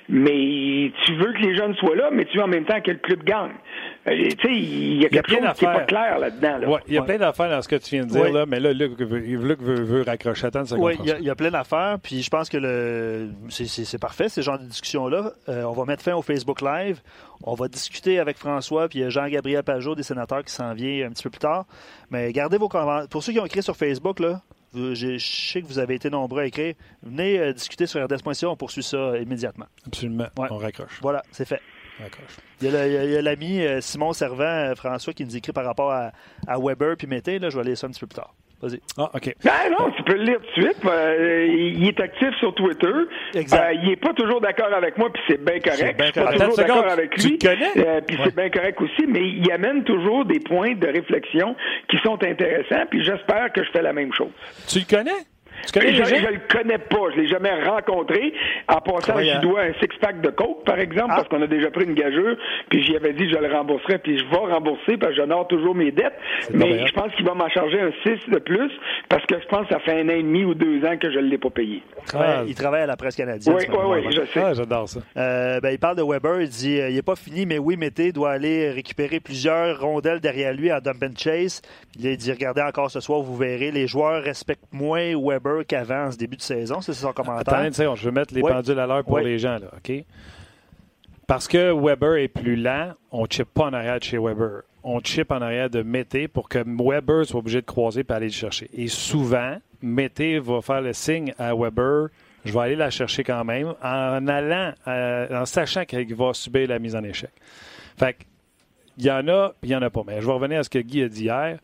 Mais 0.08 0.90
tu 1.04 1.14
veux 1.14 1.32
que 1.32 1.42
les 1.42 1.56
jeunes 1.56 1.74
soient 1.76 1.96
là, 1.96 2.08
mais 2.12 2.24
tu 2.24 2.38
veux 2.38 2.44
en 2.44 2.48
même 2.48 2.64
temps 2.64 2.80
que 2.80 2.90
le 2.90 2.98
club 2.98 3.24
gagne. 3.24 3.52
Tu 4.06 4.30
sais, 4.30 4.54
il 4.54 5.02
y 5.02 5.06
a 5.06 5.08
quelque 5.08 5.30
chose 5.30 5.38
qui 5.56 5.66
n'est 5.66 5.72
pas 5.72 5.84
clair 5.84 6.18
là-dedans. 6.18 6.68
Ouais, 6.68 6.80
il 6.86 6.94
y 6.94 6.98
a 6.98 7.02
plein 7.02 7.18
d'affaires 7.18 7.50
dans 7.50 7.62
ce 7.62 7.68
que 7.68 7.76
tu 7.76 7.96
viens 7.96 8.04
de 8.04 8.10
dire, 8.10 8.32
là, 8.32 8.46
mais 8.46 8.60
là, 8.60 8.72
Luc, 8.72 8.98
Luc 8.98 9.60
veut, 9.60 9.82
veut, 9.82 10.02
raccrocher. 10.02 10.46
Attends 10.46 10.64
Oui, 10.78 10.94
il 11.04 11.24
y, 11.24 11.30
a 11.30 11.34
plein 11.34 11.50
d'affaires, 11.50 11.98
puis 12.02 12.22
je 12.22 12.30
pense 12.30 12.48
que 12.48 12.56
le 12.56 13.30
c'est 13.50 14.00
parfait, 14.00 14.28
ce 14.28 14.40
genre 14.40 14.58
de 14.58 14.64
discussion-là. 14.64 15.32
Euh, 15.48 15.64
on 15.64 15.72
va 15.72 15.84
mettre 15.84 16.02
fin 16.02 16.14
au 16.14 16.22
Facebook 16.22 16.60
Live. 16.60 17.00
On 17.42 17.54
va 17.54 17.68
discuter 17.68 18.18
avec 18.18 18.38
François 18.38 18.88
puis 18.88 19.10
Jean-Gabriel 19.10 19.62
Pajot, 19.62 19.94
des 19.94 20.02
sénateurs, 20.02 20.44
qui 20.44 20.52
s'en 20.52 20.72
vient 20.74 21.06
un 21.06 21.10
petit 21.10 21.22
peu 21.22 21.30
plus 21.30 21.40
tard. 21.40 21.66
Mais 22.10 22.32
gardez 22.32 22.58
vos 22.58 22.68
commentaires. 22.68 23.08
Pour 23.08 23.22
ceux 23.22 23.32
qui 23.32 23.40
ont 23.40 23.46
écrit 23.46 23.62
sur 23.62 23.76
Facebook, 23.76 24.20
là, 24.20 24.42
je 24.74 25.18
sais 25.18 25.62
que 25.62 25.66
vous 25.66 25.78
avez 25.78 25.94
été 25.94 26.10
nombreux 26.10 26.42
à 26.42 26.46
écrire. 26.46 26.74
Venez 27.02 27.38
euh, 27.38 27.52
discuter 27.52 27.86
sur 27.86 28.02
RDS.ca, 28.04 28.48
on 28.48 28.56
poursuit 28.56 28.82
ça 28.82 29.16
immédiatement. 29.18 29.66
Absolument. 29.86 30.26
On 30.36 30.58
raccroche. 30.58 30.98
Voilà, 31.02 31.22
c'est 31.30 31.46
fait. 31.46 31.60
Il 32.60 32.70
y 32.70 33.16
a 33.16 33.22
l'ami 33.22 33.60
euh, 33.60 33.80
Simon 33.80 34.12
Servant, 34.12 34.74
François, 34.76 35.12
qui 35.12 35.24
nous 35.24 35.36
écrit 35.36 35.52
par 35.52 35.64
rapport 35.64 35.92
à, 35.92 36.12
Weber 36.58 36.96
puis 36.96 37.06
Mété. 37.06 37.38
Là, 37.38 37.50
je 37.50 37.56
vais 37.56 37.62
aller 37.62 37.76
ça 37.76 37.86
un 37.86 37.90
petit 37.90 38.00
peu 38.00 38.06
plus 38.06 38.16
tard. 38.16 38.34
Vas-y. 38.62 38.80
Ah, 38.96 39.10
OK. 39.12 39.34
Ben 39.44 39.52
non, 39.78 39.90
tu 39.90 40.02
peux 40.04 40.14
le 40.14 40.24
lire 40.24 40.38
tout 40.40 40.60
de 40.60 40.66
suite. 40.66 40.84
Euh, 40.86 41.46
il 41.46 41.86
est 41.86 42.00
actif 42.00 42.34
sur 42.38 42.54
Twitter. 42.54 42.92
Exact. 43.34 43.62
Euh, 43.62 43.74
il 43.74 43.88
n'est 43.90 43.96
pas 43.96 44.14
toujours 44.14 44.40
d'accord 44.40 44.72
avec 44.72 44.96
moi, 44.96 45.12
puis 45.12 45.22
c'est 45.28 45.44
bien 45.44 45.60
correct. 45.60 46.00
Je 46.00 46.04
suis 46.04 46.12
pas 46.14 46.32
toujours 46.32 46.56
d'accord 46.56 46.90
avec 46.90 47.22
lui. 47.22 47.36
Tu 47.36 47.46
connais? 47.46 47.72
Euh, 47.76 48.00
puis 48.00 48.16
c'est 48.24 48.34
bien 48.34 48.48
correct 48.48 48.80
aussi, 48.80 49.06
mais 49.06 49.28
il 49.28 49.52
amène 49.52 49.84
toujours 49.84 50.24
des 50.24 50.40
points 50.40 50.74
de 50.74 50.86
réflexion 50.86 51.54
qui 51.90 51.98
sont 51.98 52.22
intéressants, 52.22 52.86
puis 52.90 53.04
j'espère 53.04 53.52
que 53.52 53.62
je 53.62 53.70
fais 53.72 53.82
la 53.82 53.92
même 53.92 54.12
chose. 54.14 54.32
Tu 54.66 54.78
le 54.78 54.96
connais? 54.96 55.10
Je, 55.74 55.78
ne 55.80 56.32
le 56.32 56.40
connais 56.48 56.78
pas, 56.78 57.10
je 57.14 57.20
l'ai 57.20 57.28
jamais 57.28 57.52
rencontré. 57.64 58.32
En 58.68 58.80
passant, 58.80 59.18
je 59.18 59.40
dois 59.40 59.62
un 59.62 59.72
six-pack 59.74 60.20
de 60.20 60.30
coke, 60.30 60.64
par 60.64 60.78
exemple, 60.78 61.10
ah. 61.12 61.16
parce 61.16 61.28
qu'on 61.28 61.42
a 61.42 61.46
déjà 61.46 61.70
pris 61.70 61.84
une 61.84 61.94
gageure, 61.94 62.36
puis 62.68 62.84
j'y 62.84 62.96
avais 62.96 63.12
dit 63.12 63.28
que 63.28 63.36
je 63.36 63.38
le 63.38 63.52
rembourserais, 63.52 63.98
puis 63.98 64.18
je 64.18 64.24
vais 64.24 64.52
rembourser 64.52 64.96
parce 64.96 65.12
que 65.12 65.16
j'honore 65.16 65.46
toujours 65.48 65.74
mes 65.74 65.90
dettes. 65.90 66.18
Mais 66.52 66.86
je 66.86 66.92
pense 66.92 67.12
qu'il 67.14 67.24
va 67.24 67.34
m'en 67.34 67.48
charger 67.48 67.80
un 67.80 67.90
6 68.04 68.30
de 68.30 68.38
plus 68.38 68.70
parce 69.08 69.24
que 69.26 69.36
je 69.40 69.46
pense 69.46 69.66
que 69.66 69.74
ça 69.74 69.80
fait 69.80 70.00
un 70.00 70.08
an 70.08 70.12
et 70.12 70.22
demi 70.22 70.44
ou 70.44 70.54
deux 70.54 70.84
ans 70.84 70.96
que 70.96 71.10
je 71.10 71.18
ne 71.18 71.28
l'ai 71.28 71.38
pas 71.38 71.50
payé. 71.50 71.82
il 72.46 72.54
travaille 72.54 72.82
à 72.82 72.86
la 72.86 72.96
presse 72.96 73.16
canadienne. 73.16 73.56
Oui, 73.56 73.64
oui, 73.68 74.02
oui, 74.06 74.12
je 74.12 74.24
sais. 74.32 74.40
Ah, 74.42 74.54
j'adore 74.54 74.88
ça. 74.88 75.00
Euh, 75.16 75.60
ben, 75.60 75.70
il 75.70 75.78
parle 75.78 75.96
de 75.96 76.02
Weber, 76.02 76.40
il 76.40 76.48
dit 76.48 76.80
euh, 76.80 76.88
il 76.88 76.96
n'est 76.96 77.02
pas 77.02 77.16
fini, 77.16 77.46
mais 77.46 77.58
oui, 77.58 77.76
Mété 77.76 78.12
doit 78.12 78.32
aller 78.32 78.70
récupérer 78.70 79.20
plusieurs 79.20 79.80
rondelles 79.80 80.20
derrière 80.20 80.52
lui 80.52 80.70
à 80.70 80.80
dump 80.80 81.02
and 81.02 81.16
chase. 81.16 81.62
Il 81.98 82.16
dit 82.16 82.32
regardez 82.32 82.62
encore 82.62 82.90
ce 82.90 83.00
soir, 83.00 83.20
vous 83.20 83.36
verrez, 83.36 83.70
les 83.70 83.86
joueurs 83.86 84.22
respectent 84.22 84.72
moins 84.72 85.12
Weber 85.16 85.45
qu'avant 85.66 86.06
en 86.06 86.10
ce 86.10 86.16
début 86.16 86.36
de 86.36 86.42
saison. 86.42 86.80
C'est 86.80 86.92
son 86.92 87.12
commentaire. 87.12 87.54
Attendez 87.54 87.72
je 87.72 88.04
vais 88.04 88.10
mettre 88.10 88.34
les 88.34 88.42
pendules 88.42 88.78
à 88.78 88.86
l'heure 88.86 89.04
pour 89.04 89.18
les 89.18 89.38
gens. 89.38 89.58
Là, 89.58 89.68
OK? 89.76 90.04
Parce 91.26 91.48
que 91.48 91.72
Weber 91.72 92.16
est 92.16 92.28
plus 92.28 92.54
lent, 92.54 92.92
on 93.10 93.22
ne 93.22 93.26
chip 93.28 93.48
pas 93.52 93.64
en 93.64 93.72
arrière 93.72 93.98
de 93.98 94.04
chez 94.04 94.18
Weber. 94.18 94.62
On 94.84 95.00
chip 95.00 95.32
en 95.32 95.42
arrière 95.42 95.68
de 95.68 95.82
Mété 95.82 96.28
pour 96.28 96.48
que 96.48 96.58
Weber 96.58 97.26
soit 97.26 97.40
obligé 97.40 97.60
de 97.60 97.66
croiser 97.66 98.04
et 98.08 98.12
aller 98.12 98.26
le 98.26 98.32
chercher. 98.32 98.70
Et 98.72 98.86
souvent, 98.86 99.56
Mété 99.82 100.38
va 100.38 100.62
faire 100.62 100.80
le 100.80 100.92
signe 100.92 101.34
à 101.38 101.52
Weber 101.54 102.10
je 102.46 102.52
vais 102.52 102.60
aller 102.60 102.76
la 102.76 102.90
chercher 102.90 103.24
quand 103.24 103.44
même 103.44 103.74
en 103.82 104.28
allant, 104.28 104.72
euh, 104.86 105.42
en 105.42 105.44
sachant 105.44 105.84
qu'il 105.84 106.14
va 106.14 106.32
subir 106.32 106.68
la 106.68 106.78
mise 106.78 106.94
en 106.94 107.02
échec. 107.02 107.30
Fait 107.98 108.16
il 108.98 109.04
y 109.04 109.10
en 109.10 109.26
a, 109.28 109.52
puis 109.60 109.68
il 109.68 109.68
n'y 109.70 109.76
en 109.76 109.82
a 109.82 109.90
pas. 109.90 110.02
Mais 110.06 110.20
je 110.20 110.26
vais 110.26 110.32
revenir 110.32 110.60
à 110.60 110.62
ce 110.62 110.70
que 110.70 110.78
Guy 110.78 111.02
a 111.02 111.08
dit 111.08 111.24
hier. 111.24 111.58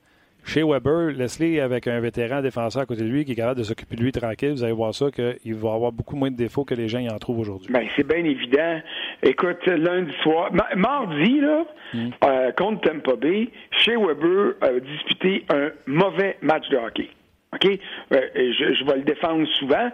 Chez 0.44 0.62
Weber, 0.62 1.12
laisse-les 1.12 1.60
avec 1.60 1.86
un 1.86 2.00
vétéran 2.00 2.42
défenseur 2.42 2.82
à 2.82 2.86
côté 2.86 3.02
de 3.02 3.08
lui 3.08 3.24
qui 3.24 3.32
est 3.32 3.36
capable 3.36 3.58
de 3.58 3.64
s'occuper 3.64 3.96
de 3.96 4.02
lui 4.02 4.12
tranquille. 4.12 4.52
Vous 4.52 4.64
allez 4.64 4.72
voir 4.72 4.94
ça 4.94 5.10
qu'il 5.10 5.54
va 5.54 5.72
avoir 5.72 5.92
beaucoup 5.92 6.16
moins 6.16 6.30
de 6.30 6.36
défauts 6.36 6.64
que 6.64 6.74
les 6.74 6.88
gens 6.88 6.98
y 6.98 7.08
en 7.08 7.18
trouvent 7.18 7.38
aujourd'hui. 7.38 7.72
Bien, 7.72 7.86
c'est 7.96 8.06
bien 8.06 8.24
évident. 8.24 8.80
Écoute, 9.22 9.64
lundi 9.66 10.12
soir, 10.22 10.50
mardi, 10.76 11.40
là, 11.40 11.64
hmm. 11.94 12.10
euh, 12.24 12.52
contre 12.52 12.80
Tampa 12.80 13.16
Bay, 13.16 13.48
chez 13.70 13.96
Weber 13.96 14.54
a 14.60 14.80
disputé 14.80 15.44
un 15.48 15.70
mauvais 15.86 16.36
match 16.42 16.68
de 16.70 16.76
hockey. 16.76 17.08
OK? 17.54 17.66
Euh, 17.66 18.20
je, 18.34 18.74
je 18.74 18.84
vais 18.84 18.96
le 18.96 19.04
défendre 19.04 19.46
souvent. 19.58 19.90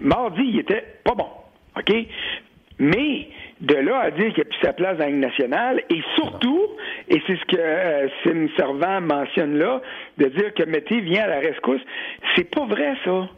Mardi, 0.00 0.42
il 0.44 0.60
était 0.60 0.84
pas 1.04 1.14
bon. 1.14 1.28
OK? 1.76 1.94
Mais 2.78 3.28
de 3.60 3.74
là 3.74 3.98
à 4.00 4.10
dire 4.10 4.26
qu'il 4.26 4.36
n'y 4.36 4.40
a 4.40 4.44
plus 4.44 4.60
sa 4.62 4.72
place 4.72 4.96
dans 4.98 5.04
la 5.04 5.10
nationale, 5.10 5.82
et 5.90 6.00
surtout, 6.14 6.66
et 7.08 7.20
c'est 7.26 7.36
ce 7.36 7.44
que 7.44 7.56
euh, 7.58 8.08
Sim 8.24 8.48
Servant 8.56 9.00
mentionne 9.00 9.58
là, 9.58 9.80
de 10.18 10.26
dire 10.26 10.54
que 10.54 10.64
Mété 10.64 11.00
vient 11.00 11.24
à 11.24 11.28
la 11.28 11.40
rescousse, 11.40 11.82
c'est 12.36 12.50
pas 12.50 12.64
vrai 12.64 12.94
ça. 13.04 13.28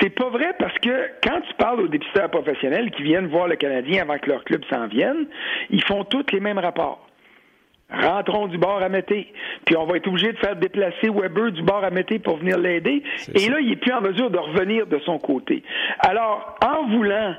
C'est 0.00 0.10
pas 0.10 0.28
vrai 0.28 0.54
parce 0.58 0.78
que 0.78 1.10
quand 1.22 1.40
tu 1.40 1.54
parles 1.54 1.80
aux 1.80 1.88
dépisteurs 1.88 2.30
professionnels 2.30 2.92
qui 2.92 3.02
viennent 3.02 3.26
voir 3.26 3.48
le 3.48 3.56
Canadien 3.56 4.02
avant 4.02 4.18
que 4.18 4.30
leur 4.30 4.44
club 4.44 4.62
s'en 4.70 4.86
vienne, 4.86 5.26
ils 5.70 5.82
font 5.82 6.04
tous 6.04 6.24
les 6.32 6.38
mêmes 6.38 6.58
rapports. 6.58 7.08
Rentrons 7.90 8.48
du 8.48 8.58
bord 8.58 8.82
à 8.82 8.88
Mété. 8.88 9.32
Puis 9.64 9.76
on 9.76 9.86
va 9.86 9.96
être 9.96 10.06
obligé 10.06 10.32
de 10.32 10.38
faire 10.38 10.56
déplacer 10.56 11.08
Weber 11.08 11.52
du 11.52 11.62
bord 11.62 11.82
à 11.82 11.90
Mété 11.90 12.18
pour 12.18 12.36
venir 12.36 12.58
l'aider. 12.58 13.02
Et 13.34 13.48
là, 13.48 13.60
il 13.60 13.70
n'est 13.70 13.76
plus 13.76 13.92
en 13.92 14.02
mesure 14.02 14.30
de 14.30 14.38
revenir 14.38 14.86
de 14.86 14.98
son 15.00 15.18
côté. 15.18 15.62
Alors, 16.00 16.56
en 16.64 16.86
voulant 16.88 17.34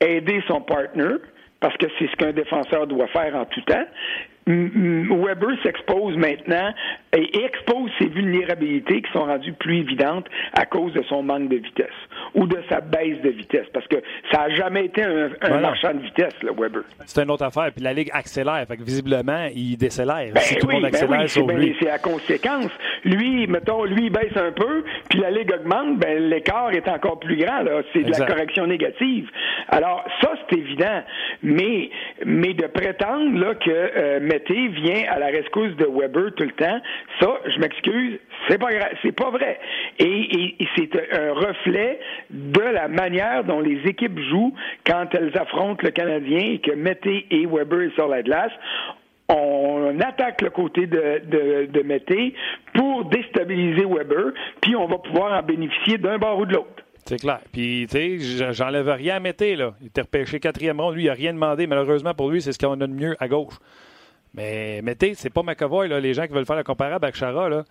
aider 0.00 0.42
son 0.46 0.60
partner, 0.60 1.16
parce 1.60 1.76
que 1.76 1.86
c'est 1.98 2.10
ce 2.10 2.16
qu'un 2.16 2.32
défenseur 2.32 2.86
doit 2.86 3.06
faire 3.08 3.34
en 3.36 3.44
tout 3.44 3.60
temps. 3.62 3.84
Weber 4.50 5.56
s'expose 5.62 6.16
maintenant 6.16 6.72
et 7.16 7.44
expose 7.44 7.90
ses 7.98 8.06
vulnérabilités 8.06 9.02
qui 9.02 9.12
sont 9.12 9.24
rendues 9.24 9.52
plus 9.52 9.78
évidentes 9.78 10.26
à 10.54 10.64
cause 10.66 10.92
de 10.92 11.02
son 11.08 11.22
manque 11.22 11.48
de 11.48 11.56
vitesse 11.56 11.88
ou 12.34 12.46
de 12.46 12.58
sa 12.68 12.80
baisse 12.80 13.20
de 13.22 13.30
vitesse, 13.30 13.66
parce 13.72 13.86
que 13.88 13.96
ça 14.30 14.48
n'a 14.48 14.54
jamais 14.54 14.86
été 14.86 15.02
un, 15.02 15.60
marchand 15.60 15.94
de 15.94 16.00
vitesse, 16.00 16.34
le 16.42 16.52
Weber. 16.52 16.82
C'est 17.06 17.22
une 17.22 17.30
autre 17.30 17.44
affaire. 17.44 17.70
Puis 17.72 17.82
la 17.82 17.92
Ligue 17.92 18.10
accélère, 18.12 18.64
fait 18.66 18.76
que 18.76 18.82
visiblement, 18.82 19.48
il 19.54 19.76
décélère. 19.76 20.32
Ben 20.34 20.40
tout 20.60 20.66
le 20.66 20.74
monde 20.74 20.82
ben 20.82 20.88
accélère 20.88 21.28
c'est 21.80 21.86
la 21.86 21.98
conséquence. 21.98 22.70
Lui, 23.04 23.46
mettons, 23.46 23.84
lui, 23.84 24.06
il 24.06 24.12
baisse 24.12 24.36
un 24.36 24.52
peu, 24.52 24.84
puis 25.08 25.20
la 25.20 25.30
Ligue 25.30 25.52
augmente, 25.52 25.98
ben, 25.98 26.28
l'écart 26.28 26.72
est 26.72 26.88
encore 26.88 27.18
plus 27.18 27.36
grand. 27.36 27.64
C'est 27.92 28.02
de 28.02 28.10
la 28.10 28.26
correction 28.26 28.66
négative. 28.66 29.28
Alors, 29.68 30.04
ça, 30.20 30.32
c'est 30.48 30.58
évident. 30.58 31.02
Mais, 31.42 31.90
mais 32.24 32.54
de 32.54 32.66
prétendre 32.66 33.38
là, 33.38 33.54
que 33.54 33.70
euh, 33.70 34.20
Mété 34.40 34.68
vient 34.68 35.04
à 35.10 35.18
la 35.18 35.26
rescousse 35.26 35.74
de 35.76 35.86
Weber 35.86 36.32
tout 36.36 36.44
le 36.44 36.52
temps, 36.52 36.80
ça, 37.20 37.40
je 37.46 37.58
m'excuse, 37.58 38.18
c'est 38.48 38.58
pas 38.58 38.68
pas 39.16 39.30
vrai. 39.30 39.58
Et, 39.98 40.56
c'est 40.76 40.90
un 41.12 41.32
reflet 41.32 42.00
de 42.30 42.60
la 42.60 42.88
manière 42.88 43.44
dont 43.44 43.60
les 43.60 43.80
équipes 43.86 44.18
jouent 44.30 44.54
quand 44.86 45.06
elles 45.12 45.36
affrontent 45.36 45.82
le 45.82 45.90
Canadien 45.90 46.52
et 46.54 46.58
que 46.58 46.72
Mété 46.72 47.26
et 47.30 47.46
Weber 47.46 47.90
sur 47.94 48.08
la 48.08 48.22
glace 48.22 48.52
on 49.32 50.00
attaque 50.00 50.42
le 50.42 50.50
côté 50.50 50.88
de, 50.88 51.22
de, 51.66 51.82
Mété 51.82 52.34
pour 52.74 53.04
déstabiliser 53.04 53.84
Weber, 53.84 54.32
puis 54.60 54.74
on 54.74 54.88
va 54.88 54.98
pouvoir 54.98 55.38
en 55.38 55.46
bénéficier 55.46 55.98
d'un 55.98 56.18
bord 56.18 56.40
ou 56.40 56.46
de 56.46 56.54
l'autre. 56.54 56.82
C'est 57.04 57.18
clair. 57.18 57.38
Puis, 57.52 57.86
tu 57.88 58.20
sais, 58.20 58.52
j'enlève 58.52 58.88
rien 58.88 59.16
à 59.16 59.20
Mété, 59.20 59.54
là. 59.54 59.74
Il 59.80 59.86
était 59.86 60.00
repêché 60.00 60.40
quatrième 60.40 60.80
ronde. 60.80 60.96
Lui, 60.96 61.04
il 61.04 61.06
n'a 61.06 61.14
rien 61.14 61.32
demandé. 61.32 61.68
Malheureusement 61.68 62.12
pour 62.12 62.28
lui, 62.28 62.42
c'est 62.42 62.52
ce 62.52 62.58
qu'on 62.58 62.80
a 62.80 62.86
de 62.88 62.92
mieux 62.92 63.16
à 63.20 63.28
gauche. 63.28 63.54
Mais 64.34 64.80
Mété, 64.82 65.14
c'est 65.14 65.30
pas 65.30 65.42
McAvoy, 65.42 65.88
là. 65.88 66.00
Les 66.00 66.14
gens 66.14 66.26
qui 66.26 66.32
veulent 66.32 66.46
faire 66.46 66.56
le 66.56 66.64
comparable 66.64 67.04
avec 67.04 67.16
Chara, 67.16 67.48
là. 67.48 67.64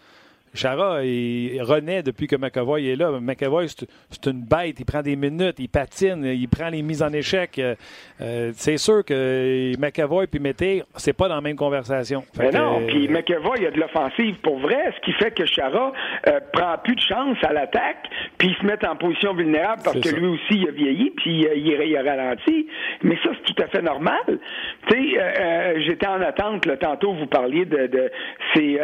Chara, 0.54 1.04
il 1.04 1.62
renaît 1.62 2.04
depuis 2.04 2.28
que 2.28 2.36
McAvoy 2.36 2.88
est 2.88 2.96
là. 2.96 3.12
McAvoy, 3.20 3.68
c'est 3.68 4.26
une 4.26 4.42
bête. 4.42 4.80
Il 4.80 4.86
prend 4.86 5.02
des 5.02 5.16
minutes, 5.16 5.56
il 5.60 5.70
patine, 5.70 6.26
il 6.26 6.48
prend 6.48 6.70
les 6.70 6.82
mises 6.82 7.04
en 7.04 7.12
échec. 7.14 7.60
Euh, 7.60 7.76
euh, 8.22 8.52
c'est 8.54 8.78
sûr 8.78 9.04
que 9.06 9.72
McAvoy 9.80 10.28
puis 10.28 10.40
Mété, 10.40 10.84
c'est 10.96 11.14
pas 11.14 11.28
dans 11.28 11.36
la 11.36 11.42
même 11.42 11.56
conversation. 11.56 12.24
Mais 12.38 12.52
non, 12.52 12.82
puis 12.88 13.08
McAvoy, 13.08 13.58
il 13.60 13.68
a 13.68 13.72
de 13.72 13.80
l'offensive 13.80 14.36
pour 14.42 14.60
vrai, 14.60 14.94
ce 14.96 15.02
qui 15.06 15.14
fait 15.14 15.32
que 15.32 15.46
Chara 15.46 15.92
euh, 16.28 16.40
prend 16.54 16.78
plus 16.84 16.96
de 16.96 17.02
chance 17.02 17.38
à 17.44 17.54
l'attaque, 17.54 18.10
puis 18.38 18.50
il 18.50 18.56
se 18.56 18.66
met 18.66 18.86
en 18.88 18.96
position 18.96 19.34
vulnérable 19.34 19.82
parce 19.84 20.00
que 20.00 20.16
lui 20.16 20.28
aussi, 20.28 20.62
il 20.62 20.68
a 20.68 20.72
vieilli, 20.72 21.12
puis 21.12 21.46
il, 21.56 21.98
a 21.98 22.02
ralenti. 22.04 22.68
Mais 23.04 23.18
ça, 23.24 23.30
c'est 23.34 23.54
tout 23.54 23.64
à 23.64 23.68
fait 23.68 23.82
normal. 23.82 24.40
Tu 24.88 25.16
sais, 25.16 25.82
j'étais 25.86 26.08
en 26.08 26.22
attente, 26.22 26.66
là, 26.66 26.78
tantôt, 26.78 27.14
vous 27.14 27.28
parliez 27.28 27.66
de... 27.66 27.88
de 27.88 28.12
c'est... 28.54 28.80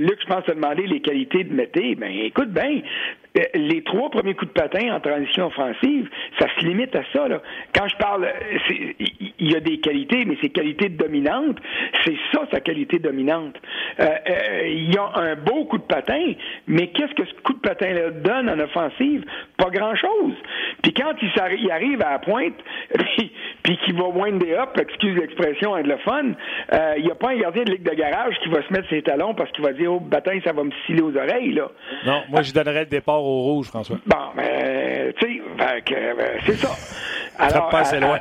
Luc, 0.00 0.18
je 0.20 0.26
pense, 0.26 0.48
a 0.48 0.54
demandé 0.54 0.81
les 0.86 1.00
qualités 1.00 1.44
de 1.44 1.54
Mété, 1.54 1.94
ben 1.94 2.10
écoute 2.10 2.50
bien, 2.50 2.80
les 3.54 3.82
trois 3.82 4.10
premiers 4.10 4.34
coups 4.34 4.52
de 4.52 4.60
patin 4.60 4.94
en 4.94 5.00
transition 5.00 5.46
offensive, 5.46 6.08
ça 6.38 6.46
se 6.54 6.66
limite 6.66 6.94
à 6.94 7.02
ça. 7.12 7.26
Quand 7.74 7.88
je 7.88 7.96
parle, 7.96 8.28
il 9.38 9.50
y 9.50 9.56
a 9.56 9.60
des 9.60 9.78
qualités, 9.78 10.24
mais 10.24 10.36
ces 10.42 10.50
qualités 10.50 10.88
dominantes, 10.88 11.58
c'est 12.04 12.16
ça 12.32 12.46
sa 12.50 12.60
qualité 12.60 12.98
dominante. 12.98 13.56
Euh, 14.00 14.04
euh, 14.04 14.68
il 14.68 14.92
y 14.92 14.98
a 14.98 15.10
un 15.14 15.36
beau 15.36 15.64
coup 15.64 15.78
de 15.78 15.84
patin, 15.84 16.32
mais 16.66 16.88
qu'est-ce 16.88 17.14
que 17.14 17.24
ce 17.24 17.34
coup 17.42 17.54
de 17.54 17.60
patin-là 17.60 18.10
donne 18.10 18.50
en 18.50 18.58
offensive? 18.58 19.24
Pas 19.56 19.70
grand-chose. 19.70 20.34
Puis 20.82 20.92
quand 20.92 21.14
il, 21.22 21.70
arrive 21.70 22.02
à 22.02 22.12
la 22.12 22.18
pointe, 22.18 22.54
puis, 23.62 23.78
qu'il 23.84 23.94
va 23.94 24.08
wind 24.08 24.42
des 24.42 24.52
up, 24.52 24.78
excuse 24.78 25.16
l'expression 25.16 25.72
anglophone, 25.72 26.34
il 26.96 27.04
n'y 27.04 27.10
a 27.10 27.14
pas 27.14 27.30
un 27.30 27.38
gardien 27.38 27.64
de 27.64 27.72
ligue 27.72 27.82
de 27.82 27.94
garage 27.94 28.34
qui 28.42 28.48
va 28.50 28.62
se 28.66 28.72
mettre 28.72 28.88
ses 28.90 29.02
talons 29.02 29.34
parce 29.34 29.50
qu'il 29.52 29.64
va 29.64 29.72
dire, 29.72 29.92
oh, 29.92 30.00
patin, 30.00 30.38
ça 30.44 30.52
va 30.52 30.64
me 30.64 30.72
sciller 30.84 31.02
aux 31.02 31.16
oreilles. 31.16 31.52
Là. 31.52 31.70
Non, 32.04 32.22
moi, 32.28 32.42
je 32.42 32.52
donnerais 32.52 32.80
le 32.80 32.86
départ 32.86 33.21
au 33.22 33.42
rouge, 33.42 33.68
François. 33.68 33.96
Bon, 34.06 34.16
mais, 34.36 35.12
tu 35.18 35.26
sais, 35.26 35.42
ben, 35.56 35.82
c'est 36.46 36.56
ça. 36.56 36.68
Alors, 37.38 37.70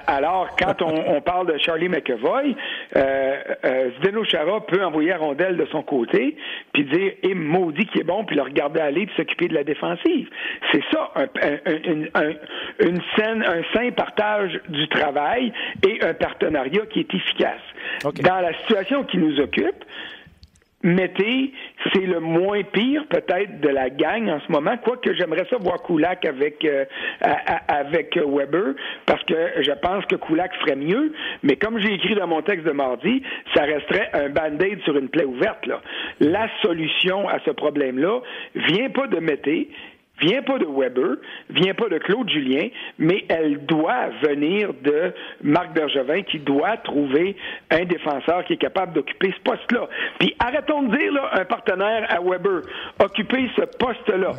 alors, 0.07 0.47
quand 0.57 0.81
on, 0.81 1.21
parle 1.21 1.53
de 1.53 1.57
Charlie 1.57 1.89
McEvoy, 1.89 2.55
euh, 2.95 3.37
euh, 3.65 3.89
Zdeno 3.99 4.23
Chara 4.23 4.65
peut 4.65 4.83
envoyer 4.83 5.09
la 5.09 5.17
rondelle 5.17 5.57
de 5.57 5.65
son 5.65 5.83
côté, 5.83 6.37
puis 6.73 6.85
dire 6.85 7.13
«Et 7.23 7.33
maudit 7.33 7.85
qui 7.87 7.99
est 7.99 8.03
bon», 8.03 8.23
puis 8.25 8.35
le 8.35 8.43
regarder 8.43 8.79
aller, 8.79 9.05
puis 9.05 9.15
s'occuper 9.15 9.47
de 9.47 9.53
la 9.53 9.63
défensive. 9.63 10.29
C'est 10.71 10.83
ça, 10.91 11.11
un, 11.15 11.27
un, 12.15 12.31
une 12.79 13.01
scène, 13.15 13.43
un 13.43 13.61
sain 13.73 13.91
partage 13.91 14.59
du 14.69 14.87
travail 14.87 15.51
et 15.87 16.03
un 16.03 16.13
partenariat 16.13 16.85
qui 16.89 17.01
est 17.01 17.13
efficace. 17.13 17.61
Dans 18.03 18.39
la 18.39 18.53
situation 18.59 19.03
qui 19.03 19.17
nous 19.17 19.39
occupe, 19.39 19.83
Mété, 20.83 21.51
c'est 21.93 22.05
le 22.05 22.19
moins 22.19 22.63
pire 22.63 23.05
peut-être 23.07 23.59
de 23.61 23.69
la 23.69 23.89
gang 23.89 24.27
en 24.29 24.39
ce 24.39 24.51
moment, 24.51 24.77
quoique 24.83 25.13
j'aimerais 25.13 25.45
ça 25.49 25.57
voir 25.59 25.81
Kulak 25.83 26.25
avec 26.25 26.65
euh, 26.65 26.85
avec 27.67 28.17
Weber, 28.17 28.73
parce 29.05 29.23
que 29.25 29.35
je 29.61 29.71
pense 29.81 30.05
que 30.05 30.15
Kulak 30.15 30.53
ferait 30.55 30.75
mieux, 30.75 31.13
mais 31.43 31.55
comme 31.55 31.79
j'ai 31.79 31.93
écrit 31.93 32.15
dans 32.15 32.27
mon 32.27 32.41
texte 32.41 32.65
de 32.65 32.71
mardi, 32.71 33.21
ça 33.53 33.63
resterait 33.63 34.09
un 34.13 34.29
band-aid 34.29 34.81
sur 34.83 34.97
une 34.97 35.09
plaie 35.09 35.25
ouverte. 35.25 35.67
La 36.19 36.47
solution 36.61 37.27
à 37.29 37.39
ce 37.45 37.51
problème-là 37.51 38.21
vient 38.55 38.89
pas 38.89 39.07
de 39.07 39.19
Mété, 39.19 39.69
vient 40.21 40.41
pas 40.43 40.57
de 40.57 40.65
Weber, 40.65 41.17
vient 41.49 41.73
pas 41.73 41.89
de 41.89 41.97
Claude 41.97 42.29
Julien, 42.29 42.69
mais 42.97 43.25
elle 43.29 43.65
doit 43.65 44.09
venir 44.21 44.73
de 44.83 45.13
Marc 45.43 45.73
Bergevin 45.73 46.21
qui 46.23 46.39
doit 46.39 46.77
trouver 46.77 47.35
un 47.69 47.85
défenseur 47.85 48.45
qui 48.45 48.53
est 48.53 48.57
capable 48.57 48.93
d'occuper 48.93 49.33
ce 49.35 49.41
poste-là. 49.49 49.87
Puis 50.19 50.35
arrêtons 50.39 50.83
de 50.83 50.97
dire 50.97 51.13
là, 51.13 51.29
un 51.33 51.45
partenaire 51.45 52.05
à 52.09 52.21
Weber, 52.21 52.61
occuper 52.99 53.49
ce 53.55 53.63
poste-là. 53.77 54.31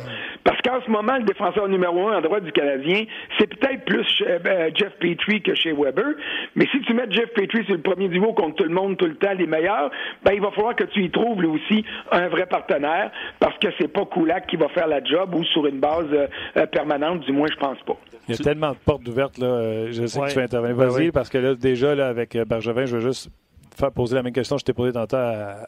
Qu'en 0.63 0.81
ce 0.81 0.89
moment, 0.89 1.17
le 1.17 1.23
défenseur 1.23 1.67
numéro 1.67 2.07
un 2.07 2.17
en 2.17 2.21
droit 2.21 2.39
du 2.39 2.51
Canadien, 2.51 3.03
c'est 3.37 3.47
peut-être 3.47 3.85
plus 3.85 4.05
euh, 4.21 4.69
Jeff 4.73 4.93
Petrie 4.99 5.41
que 5.41 5.53
chez 5.55 5.73
Weber. 5.73 6.15
Mais 6.55 6.65
si 6.71 6.79
tu 6.81 6.93
mets 6.93 7.09
Jeff 7.09 7.29
Petrie 7.33 7.65
sur 7.65 7.75
le 7.75 7.81
premier 7.81 8.07
niveau 8.07 8.33
contre 8.33 8.55
tout 8.55 8.63
le 8.63 8.73
monde, 8.73 8.97
tout 8.97 9.05
le 9.05 9.15
temps, 9.15 9.33
les 9.33 9.47
meilleurs, 9.47 9.91
ben, 10.23 10.33
il 10.33 10.41
va 10.41 10.51
falloir 10.51 10.75
que 10.75 10.85
tu 10.85 11.03
y 11.03 11.11
trouves, 11.11 11.41
lui 11.41 11.49
aussi, 11.49 11.83
un 12.11 12.27
vrai 12.29 12.45
partenaire 12.45 13.11
parce 13.39 13.57
que 13.57 13.67
c'est 13.79 13.87
pas 13.87 14.05
Kulak 14.05 14.47
qui 14.47 14.55
va 14.55 14.69
faire 14.69 14.87
la 14.87 15.03
job 15.03 15.35
ou 15.35 15.43
sur 15.45 15.65
une 15.65 15.79
base 15.79 16.07
euh, 16.13 16.65
permanente, 16.67 17.21
du 17.21 17.31
moins, 17.31 17.47
je 17.51 17.57
pense 17.57 17.79
pas. 17.85 17.97
Il 18.27 18.35
y 18.35 18.39
a 18.39 18.43
tellement 18.43 18.71
de 18.71 18.77
portes 18.77 19.07
ouvertes, 19.07 19.37
là. 19.37 19.91
Je 19.91 20.05
sais 20.05 20.19
que 20.19 20.29
tu 20.29 20.35
vas 20.35 20.43
intervenir. 20.43 20.75
Vas-y, 20.77 21.11
parce 21.11 21.29
que 21.29 21.37
là, 21.37 21.55
déjà, 21.55 21.93
là, 21.93 22.07
avec 22.07 22.37
Bergevin, 22.47 22.85
je 22.85 22.95
veux 22.97 23.01
juste 23.01 23.29
faire 23.75 23.91
poser 23.91 24.15
la 24.15 24.23
même 24.23 24.33
question 24.33 24.55
que 24.55 24.61
je 24.61 24.65
t'ai 24.65 24.73
posée 24.73 24.93
tantôt 24.93 25.17
à 25.17 25.67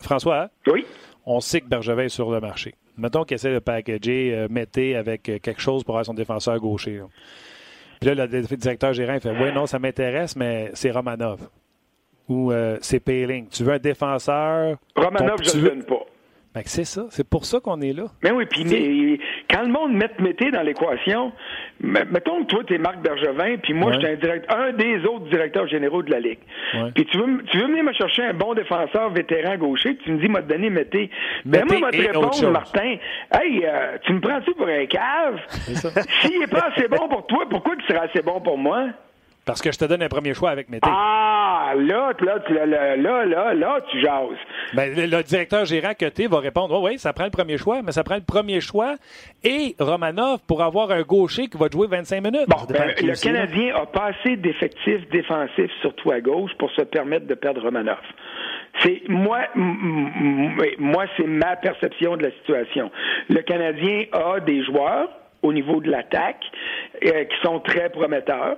François. 0.00 0.42
Hein? 0.44 0.48
Oui. 0.68 0.86
On 1.26 1.40
sait 1.40 1.60
que 1.60 1.68
Bergevin 1.68 2.04
est 2.04 2.08
sur 2.08 2.30
le 2.30 2.40
marché. 2.40 2.74
Mettons 2.96 3.24
qu'il 3.24 3.36
essaie 3.36 3.52
de 3.52 3.58
packager 3.58 4.34
euh, 4.34 4.48
Mété 4.50 4.96
avec 4.96 5.28
euh, 5.28 5.38
quelque 5.38 5.60
chose 5.60 5.82
pour 5.84 5.94
avoir 5.94 6.06
son 6.06 6.14
défenseur 6.14 6.58
gaucher. 6.58 7.00
Puis 8.00 8.14
là, 8.14 8.26
le 8.26 8.42
directeur 8.56 8.92
gérant 8.92 9.14
il 9.14 9.20
fait 9.20 9.30
Oui, 9.30 9.52
non, 9.54 9.66
ça 9.66 9.78
m'intéresse, 9.78 10.36
mais 10.36 10.70
c'est 10.74 10.90
Romanov. 10.90 11.48
Ou 12.28 12.52
euh, 12.52 12.78
c'est 12.80 13.00
Payling. 13.00 13.48
Tu 13.48 13.64
veux 13.64 13.72
un 13.72 13.78
défenseur? 13.78 14.76
Romanov, 14.96 15.42
je 15.42 15.58
ne 15.58 15.68
donne 15.68 15.84
pas. 15.84 16.04
Ben, 16.54 16.62
c'est 16.66 16.84
ça. 16.84 17.06
C'est 17.08 17.26
pour 17.26 17.46
ça 17.46 17.60
qu'on 17.60 17.80
est 17.80 17.94
là. 17.94 18.04
Mais 18.22 18.30
oui, 18.30 18.44
puis 18.44 19.18
quand 19.50 19.62
le 19.62 19.68
monde 19.68 19.94
met 19.94 20.10
Mété 20.18 20.50
dans 20.50 20.62
l'équation, 20.62 21.32
mettons 21.80 22.44
que 22.44 22.48
toi, 22.48 22.62
tu 22.66 22.74
es 22.74 22.78
Marc 22.78 23.00
Bergevin, 23.00 23.56
puis 23.62 23.72
moi, 23.72 23.92
je 23.92 23.98
suis 23.98 24.08
un, 24.08 24.16
direct, 24.16 24.52
un 24.52 24.72
des 24.72 25.04
autres 25.06 25.30
directeurs 25.30 25.66
généraux 25.66 26.02
de 26.02 26.10
la 26.10 26.20
Ligue. 26.20 26.40
Puis 26.94 27.06
tu 27.06 27.18
veux, 27.18 27.42
tu 27.44 27.58
veux 27.58 27.68
venir 27.68 27.84
me 27.84 27.92
chercher 27.94 28.24
un 28.24 28.34
bon 28.34 28.52
défenseur 28.52 29.10
vétéran 29.10 29.56
gaucher, 29.56 29.94
puis 29.94 30.04
tu 30.04 30.12
me 30.12 30.20
dis, 30.20 30.28
m'a 30.28 30.42
donné 30.42 30.68
Mété. 30.68 31.10
Ben 31.46 31.64
moi, 31.64 31.76
je 31.92 31.98
vais 31.98 32.08
te 32.08 32.18
répondre, 32.18 32.50
Martin, 32.50 32.96
hey, 33.32 33.64
euh, 33.64 33.96
tu 34.02 34.12
me 34.12 34.20
prends-tu 34.20 34.52
pour 34.54 34.68
un 34.68 34.86
cave? 34.86 35.40
S'il 36.20 36.38
n'est 36.38 36.46
pas 36.46 36.68
assez 36.70 36.86
bon 36.86 37.08
pour 37.08 37.26
toi, 37.26 37.46
pourquoi 37.48 37.74
il 37.78 37.84
sera 37.86 38.04
assez 38.04 38.20
bon 38.20 38.40
pour 38.40 38.58
moi? 38.58 38.88
Parce 39.44 39.60
que 39.60 39.72
je 39.72 39.78
te 39.78 39.84
donne 39.84 40.02
un 40.02 40.08
premier 40.08 40.34
choix 40.34 40.50
avec 40.50 40.68
Mété. 40.68 40.88
Ah, 40.90 41.72
là, 41.76 42.12
là, 42.20 42.38
là, 42.48 42.96
là, 42.96 43.24
là, 43.24 43.54
là, 43.54 43.80
tu 43.90 44.00
jases. 44.00 44.38
Ben, 44.74 44.94
le, 44.94 45.22
directeur 45.22 45.64
gérant 45.64 45.92
tu 45.98 46.26
va 46.28 46.38
répondre 46.38 46.80
Oui, 46.80 46.92
oui, 46.92 46.98
ça 46.98 47.12
prend 47.12 47.24
le 47.24 47.30
premier 47.30 47.58
choix, 47.58 47.82
mais 47.82 47.92
ça 47.92 48.04
prend 48.04 48.14
le 48.14 48.22
premier 48.22 48.60
choix 48.60 48.94
et 49.42 49.74
Romanov 49.78 50.40
pour 50.46 50.62
avoir 50.62 50.90
un 50.90 51.02
gaucher 51.02 51.48
qui 51.48 51.58
va 51.58 51.66
jouer 51.70 51.86
25 51.88 52.22
minutes. 52.22 52.48
Bon, 52.48 52.56
ben, 52.68 52.94
le 53.00 53.20
Canadien 53.20 53.74
a 53.76 53.86
pas 53.86 54.10
assez 54.10 54.36
d'effectifs 54.36 55.08
défensifs, 55.10 55.72
surtout 55.80 56.12
à 56.12 56.20
gauche, 56.20 56.52
pour 56.58 56.70
se 56.72 56.82
permettre 56.82 57.26
de 57.26 57.34
perdre 57.34 57.62
Romanov. 57.62 57.98
C'est 58.80 59.02
moi, 59.08 59.40
moi, 59.54 61.04
c'est 61.16 61.26
ma 61.26 61.56
perception 61.56 62.16
de 62.16 62.22
la 62.24 62.30
situation. 62.32 62.90
Le 63.28 63.42
Canadien 63.42 64.04
a 64.12 64.40
des 64.40 64.64
joueurs 64.64 65.08
au 65.42 65.52
niveau 65.52 65.80
de 65.80 65.90
l'attaque 65.90 66.44
euh, 67.04 67.24
qui 67.24 67.36
sont 67.42 67.60
très 67.60 67.90
prometteurs. 67.90 68.56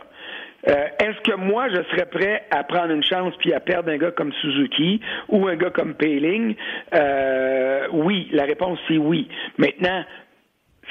Euh, 0.69 0.87
est-ce 0.99 1.21
que 1.31 1.37
moi, 1.37 1.69
je 1.69 1.83
serais 1.91 2.07
prêt 2.07 2.45
à 2.51 2.65
prendre 2.65 2.91
une 2.91 3.05
chance 3.05 3.35
puis 3.39 3.53
à 3.53 3.61
perdre 3.61 3.91
un 3.91 3.99
gars 3.99 4.13
comme 4.13 4.33
Suzuki 4.41 5.01
ou 5.29 5.47
un 5.47 5.57
gars 5.57 5.71
comme 5.71 5.95
Payling? 5.95 6.55
Euh, 6.95 7.87
oui, 7.93 8.29
la 8.33 8.45
réponse 8.45 8.79
c'est 8.89 8.97
oui. 8.97 9.29
Maintenant, 9.59 10.05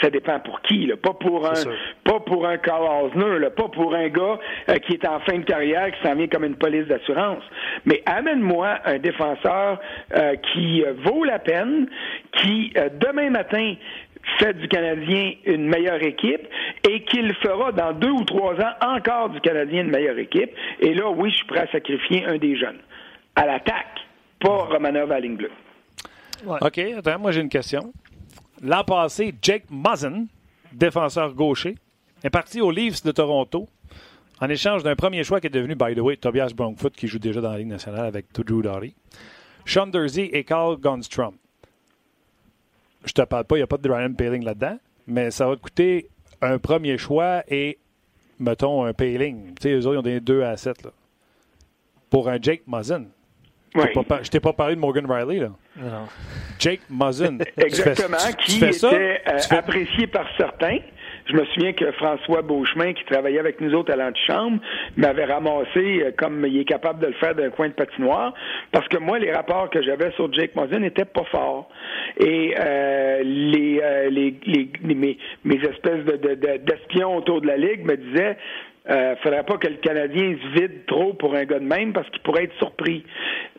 ça 0.01 0.09
dépend 0.09 0.39
pour 0.39 0.61
qui, 0.61 0.87
là. 0.87 0.95
Pas 0.97 1.13
pour 1.13 1.47
un, 1.47 1.53
pas 2.03 2.19
pour 2.19 2.47
un 2.47 2.57
Carl 2.57 3.05
Osner, 3.05 3.39
là. 3.39 3.49
Pas 3.49 3.67
pour 3.69 3.93
un 3.95 4.09
gars 4.09 4.39
euh, 4.69 4.75
qui 4.75 4.93
est 4.93 5.07
en 5.07 5.19
fin 5.21 5.37
de 5.37 5.45
carrière, 5.45 5.91
qui 5.91 6.07
s'en 6.07 6.15
vient 6.15 6.27
comme 6.27 6.43
une 6.43 6.55
police 6.55 6.87
d'assurance. 6.87 7.43
Mais 7.85 8.01
amène-moi 8.05 8.79
un 8.85 8.99
défenseur 8.99 9.79
qui 10.51 10.83
vaut 11.03 11.23
la 11.23 11.39
peine, 11.39 11.87
qui 12.37 12.73
demain 12.99 13.29
matin 13.29 13.75
fait 14.39 14.53
du 14.53 14.67
Canadien 14.67 15.33
une 15.45 15.67
meilleure 15.67 16.01
équipe 16.01 16.47
et 16.89 17.03
qu'il 17.05 17.33
fera 17.35 17.71
dans 17.71 17.93
deux 17.93 18.11
ou 18.11 18.23
trois 18.23 18.53
ans 18.55 18.73
encore 18.81 19.29
du 19.29 19.39
Canadien 19.41 19.83
une 19.83 19.91
meilleure 19.91 20.17
équipe. 20.17 20.51
Et 20.79 20.93
là, 20.93 21.09
oui, 21.09 21.31
je 21.31 21.37
suis 21.37 21.47
prêt 21.47 21.61
à 21.61 21.71
sacrifier 21.71 22.25
un 22.25 22.37
des 22.37 22.57
jeunes. 22.57 22.79
À 23.35 23.45
l'attaque, 23.45 23.99
pas 24.39 24.65
Romanov 24.65 25.11
à 25.11 25.19
ligne 25.19 25.37
bleue. 25.37 25.51
OK, 26.45 26.77
attends, 26.77 27.19
moi 27.19 27.31
j'ai 27.31 27.41
une 27.41 27.49
question. 27.49 27.93
L'an 28.61 28.83
passé, 28.83 29.33
Jake 29.41 29.63
Muzzin, 29.69 30.25
défenseur 30.73 31.33
gaucher, 31.33 31.75
est 32.23 32.29
parti 32.29 32.61
aux 32.61 32.71
Leafs 32.71 33.03
de 33.03 33.11
Toronto 33.11 33.67
en 34.41 34.49
échange 34.49 34.83
d'un 34.83 34.95
premier 34.95 35.23
choix 35.23 35.39
qui 35.39 35.47
est 35.47 35.51
devenu, 35.51 35.75
by 35.75 35.95
the 35.95 35.99
way, 35.99 36.17
Tobias 36.17 36.51
Bronkfoot, 36.55 36.93
qui 36.93 37.07
joue 37.07 37.19
déjà 37.19 37.39
dans 37.39 37.51
la 37.51 37.59
Ligue 37.59 37.67
nationale 37.67 38.05
avec 38.05 38.25
Drew 38.33 38.61
Doughty, 38.61 38.93
Sean 39.65 39.87
Dursey 39.87 40.29
et 40.33 40.43
Carl 40.43 40.77
Gunstrom 40.77 41.35
je 43.05 43.13
te 43.13 43.21
parle 43.23 43.45
pas, 43.45 43.55
il 43.55 43.59
n'y 43.59 43.63
a 43.63 43.67
pas 43.67 43.77
de 43.77 43.91
Ryan 43.91 44.13
Paling 44.13 44.43
là-dedans, 44.43 44.77
mais 45.07 45.31
ça 45.31 45.47
va 45.47 45.55
te 45.55 45.61
coûter 45.61 46.09
un 46.43 46.59
premier 46.59 46.97
choix 46.97 47.43
et, 47.47 47.77
mettons, 48.39 48.85
un 48.85 48.93
Paling. 48.93 49.53
Tu 49.55 49.61
sais, 49.61 49.71
eux 49.73 49.87
autres, 49.87 49.95
ils 49.95 49.99
ont 49.99 50.01
donné 50.01 50.19
2 50.19 50.43
à 50.43 50.57
7. 50.57 50.83
Là. 50.83 50.91
Pour 52.09 52.29
un 52.29 52.37
Jake 52.41 52.61
Muzzin. 52.67 53.05
Oui. 53.75 53.85
Je 54.21 54.29
t'ai 54.29 54.39
pas 54.39 54.53
parlé 54.53 54.75
de 54.75 54.79
Morgan 54.79 55.09
Riley, 55.09 55.39
là. 55.39 55.51
Non. 55.77 56.07
Jake 56.59 56.81
Muzzin. 56.89 57.39
Exactement, 57.57 58.17
qui 58.45 58.63
était 58.63 59.21
euh, 59.27 59.39
apprécié 59.49 60.05
par 60.07 60.27
certains. 60.37 60.77
Je 61.25 61.33
me 61.33 61.45
souviens 61.45 61.73
que 61.73 61.91
François 61.93 62.41
Beauchemin, 62.41 62.93
qui 62.93 63.03
travaillait 63.05 63.39
avec 63.39 63.61
nous 63.61 63.73
autres 63.73 63.93
à 63.93 63.95
l'antichambre, 63.95 64.59
m'avait 64.97 65.25
ramassé 65.25 66.03
euh, 66.03 66.11
comme 66.17 66.45
il 66.45 66.59
est 66.59 66.65
capable 66.65 66.99
de 66.99 67.07
le 67.07 67.13
faire 67.13 67.33
d'un 67.35 67.49
coin 67.49 67.69
de 67.69 67.73
patinoire, 67.73 68.33
parce 68.71 68.87
que 68.89 68.97
moi, 68.97 69.19
les 69.19 69.31
rapports 69.31 69.69
que 69.69 69.81
j'avais 69.81 70.11
sur 70.11 70.31
Jake 70.33 70.55
Mosin 70.55 70.79
n'étaient 70.79 71.05
pas 71.05 71.23
forts. 71.25 71.69
Et 72.17 72.55
euh, 72.59 73.21
les, 73.23 73.79
euh, 73.81 74.09
les, 74.09 74.35
les, 74.45 74.69
mes, 74.83 75.55
espèces 75.55 76.05
d'espions 76.05 77.11
de, 77.11 77.17
autour 77.17 77.41
de 77.41 77.47
la 77.47 77.57
Ligue 77.57 77.85
me 77.85 77.95
disaient 77.95 78.37
euh, 78.89 79.15
faudrait 79.23 79.43
pas 79.43 79.57
que 79.57 79.67
le 79.67 79.75
Canadien 79.75 80.35
se 80.41 80.59
vide 80.59 80.85
trop 80.87 81.13
pour 81.13 81.35
un 81.35 81.45
gars 81.45 81.59
de 81.59 81.65
même 81.65 81.93
parce 81.93 82.09
qu'il 82.09 82.21
pourrait 82.21 82.43
être 82.43 82.57
surpris. 82.57 83.05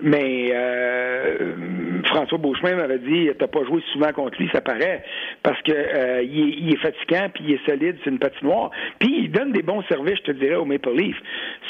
Mais 0.03 0.51
euh, 0.53 2.03
François 2.05 2.39
Beauchemin 2.39 2.77
m'avait 2.77 2.99
dit 2.99 3.31
t'as 3.39 3.47
pas 3.47 3.65
joué 3.65 3.83
souvent 3.93 4.13
contre 4.13 4.39
lui, 4.39 4.51
ça 4.53 4.61
paraît, 4.61 5.03
parce 5.43 5.61
que 5.63 5.73
euh, 5.73 6.23
il, 6.23 6.73
est, 6.73 6.77
fatigant 6.77 7.29
puis 7.33 7.45
il 7.49 7.53
est 7.55 7.67
solide, 7.67 7.97
c'est 8.05 8.11
une 8.11 8.19
patinoire. 8.19 8.71
Puis 8.99 9.25
il 9.25 9.31
donne 9.31 9.53
des 9.53 9.63
bons 9.63 9.83
services, 9.85 10.19
je 10.19 10.33
te 10.33 10.33
dirais, 10.33 10.57
au 10.57 10.65
Maple 10.65 10.93
Leaf. 10.95 11.17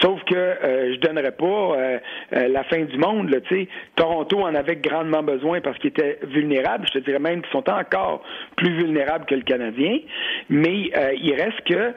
Sauf 0.00 0.22
que 0.24 0.34
euh, 0.34 0.94
je 0.94 1.00
donnerais 1.00 1.32
pas 1.32 1.44
euh, 1.46 1.98
la 2.30 2.64
fin 2.64 2.82
du 2.82 2.98
monde. 2.98 3.30
Là, 3.30 3.38
Toronto 3.96 4.40
en 4.40 4.54
avait 4.54 4.76
grandement 4.76 5.22
besoin 5.22 5.60
parce 5.60 5.78
qu'il 5.78 5.90
était 5.90 6.18
vulnérable. 6.24 6.86
Je 6.92 6.98
te 6.98 7.04
dirais 7.04 7.18
même 7.18 7.42
qu'ils 7.42 7.52
sont 7.52 7.70
encore 7.70 8.22
plus 8.56 8.74
vulnérables 8.76 9.26
que 9.26 9.34
le 9.34 9.42
Canadien. 9.42 9.98
Mais 10.48 10.90
il 11.20 11.34
reste 11.34 11.60
que 11.66 11.94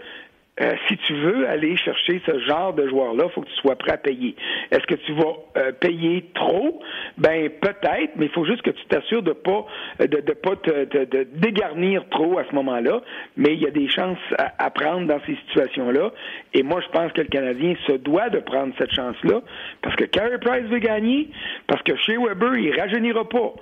euh, 0.60 0.74
si 0.88 0.98
tu 0.98 1.14
veux 1.14 1.48
aller 1.48 1.76
chercher 1.78 2.22
ce 2.26 2.40
genre 2.40 2.74
de 2.74 2.88
joueur-là, 2.88 3.26
il 3.28 3.32
faut 3.32 3.42
que 3.42 3.50
tu 3.50 3.56
sois 3.62 3.76
prêt 3.76 3.92
à 3.92 3.98
payer. 3.98 4.36
Est-ce 4.72 4.86
que 4.88 4.96
tu 4.96 5.14
vas 5.14 5.36
euh, 5.58 5.72
payer 5.72 6.26
trop? 6.34 6.82
Ben 7.18 7.50
peut-être, 7.50 8.14
mais 8.16 8.26
il 8.26 8.32
faut 8.32 8.46
juste 8.46 8.62
que 8.64 8.72
tu 8.72 8.86
t'assures 8.86 9.22
de 9.22 9.34
pas 9.34 9.66
de, 10.00 10.06
de 10.06 10.34
pas 10.34 10.56
te, 10.56 11.24
dégarnir 11.38 12.08
trop 12.10 12.40
à 12.40 12.46
ce 12.50 12.56
moment-là. 12.56 13.02
Mais 13.36 13.54
il 13.54 13.62
y 13.62 13.68
a 13.68 13.72
des 13.72 13.88
chances 13.88 14.18
à, 14.38 14.70
prendre 14.70 15.08
dans 15.08 15.20
ces 15.26 15.36
situations-là. 15.48 16.12
Et 16.54 16.64
moi, 16.64 16.82
je 16.82 16.90
pense 16.90 17.12
que 17.14 17.22
le 17.22 17.28
Canadien 17.28 17.76
se 17.86 17.94
doit 17.94 18.30
de 18.30 18.40
prendre 18.40 18.74
cette 18.78 18.94
chance-là 18.94 19.42
parce 19.82 19.96
que 19.96 20.06
Carey 20.06 20.38
Price 20.40 20.66
veut 20.66 20.80
gagner, 20.80 21.30
parce 21.68 21.82
que 21.84 21.96
chez 21.98 22.18
Weber, 22.18 22.56
il 22.56 22.80
rajeunira 22.80 23.28
pas. 23.28 23.54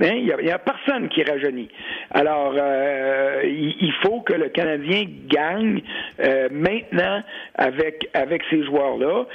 Hein? 0.00 0.14
Il 0.14 0.24
n'y 0.42 0.50
a, 0.50 0.58
personne 0.58 1.08
qui 1.08 1.22
rajeunit. 1.22 1.68
Alors, 2.10 2.54
euh, 2.56 3.42
il, 3.44 3.92
faut 4.02 4.20
que 4.22 4.32
le 4.32 4.48
Canadien 4.48 5.04
gagne 5.28 5.82
euh, 6.20 6.48
maintenant 6.50 7.22
avec, 7.54 8.08
avec 8.14 8.42
ces 8.50 8.64
joueurs-là. 8.64 9.26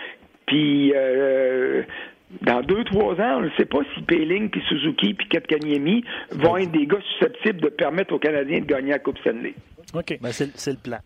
Puis, 0.48 0.92
euh, 0.96 1.84
dans 2.42 2.62
deux, 2.62 2.84
trois 2.86 3.14
ans, 3.16 3.38
on 3.38 3.42
ne 3.42 3.50
sait 3.58 3.66
pas 3.66 3.80
si 3.94 4.02
Payling, 4.04 4.50
puis 4.50 4.62
Suzuki, 4.68 5.14
puis 5.14 5.28
Katkaniemi 5.30 6.04
vont 6.32 6.58
être 6.58 6.72
des 6.72 6.88
gars 6.88 7.02
susceptibles 7.14 7.62
de 7.62 7.70
permettre 7.70 8.14
aux 8.14 8.20
Canadiens 8.20 8.60
de 8.60 8.66
gagner 8.66 8.92
la 8.92 9.00
Coupe 9.00 9.20
Stanley. 9.20 9.54
OK. 9.94 10.18
Ben, 10.20 10.32
c'est 10.32 10.72
le 10.72 10.78
plan. 10.78 10.98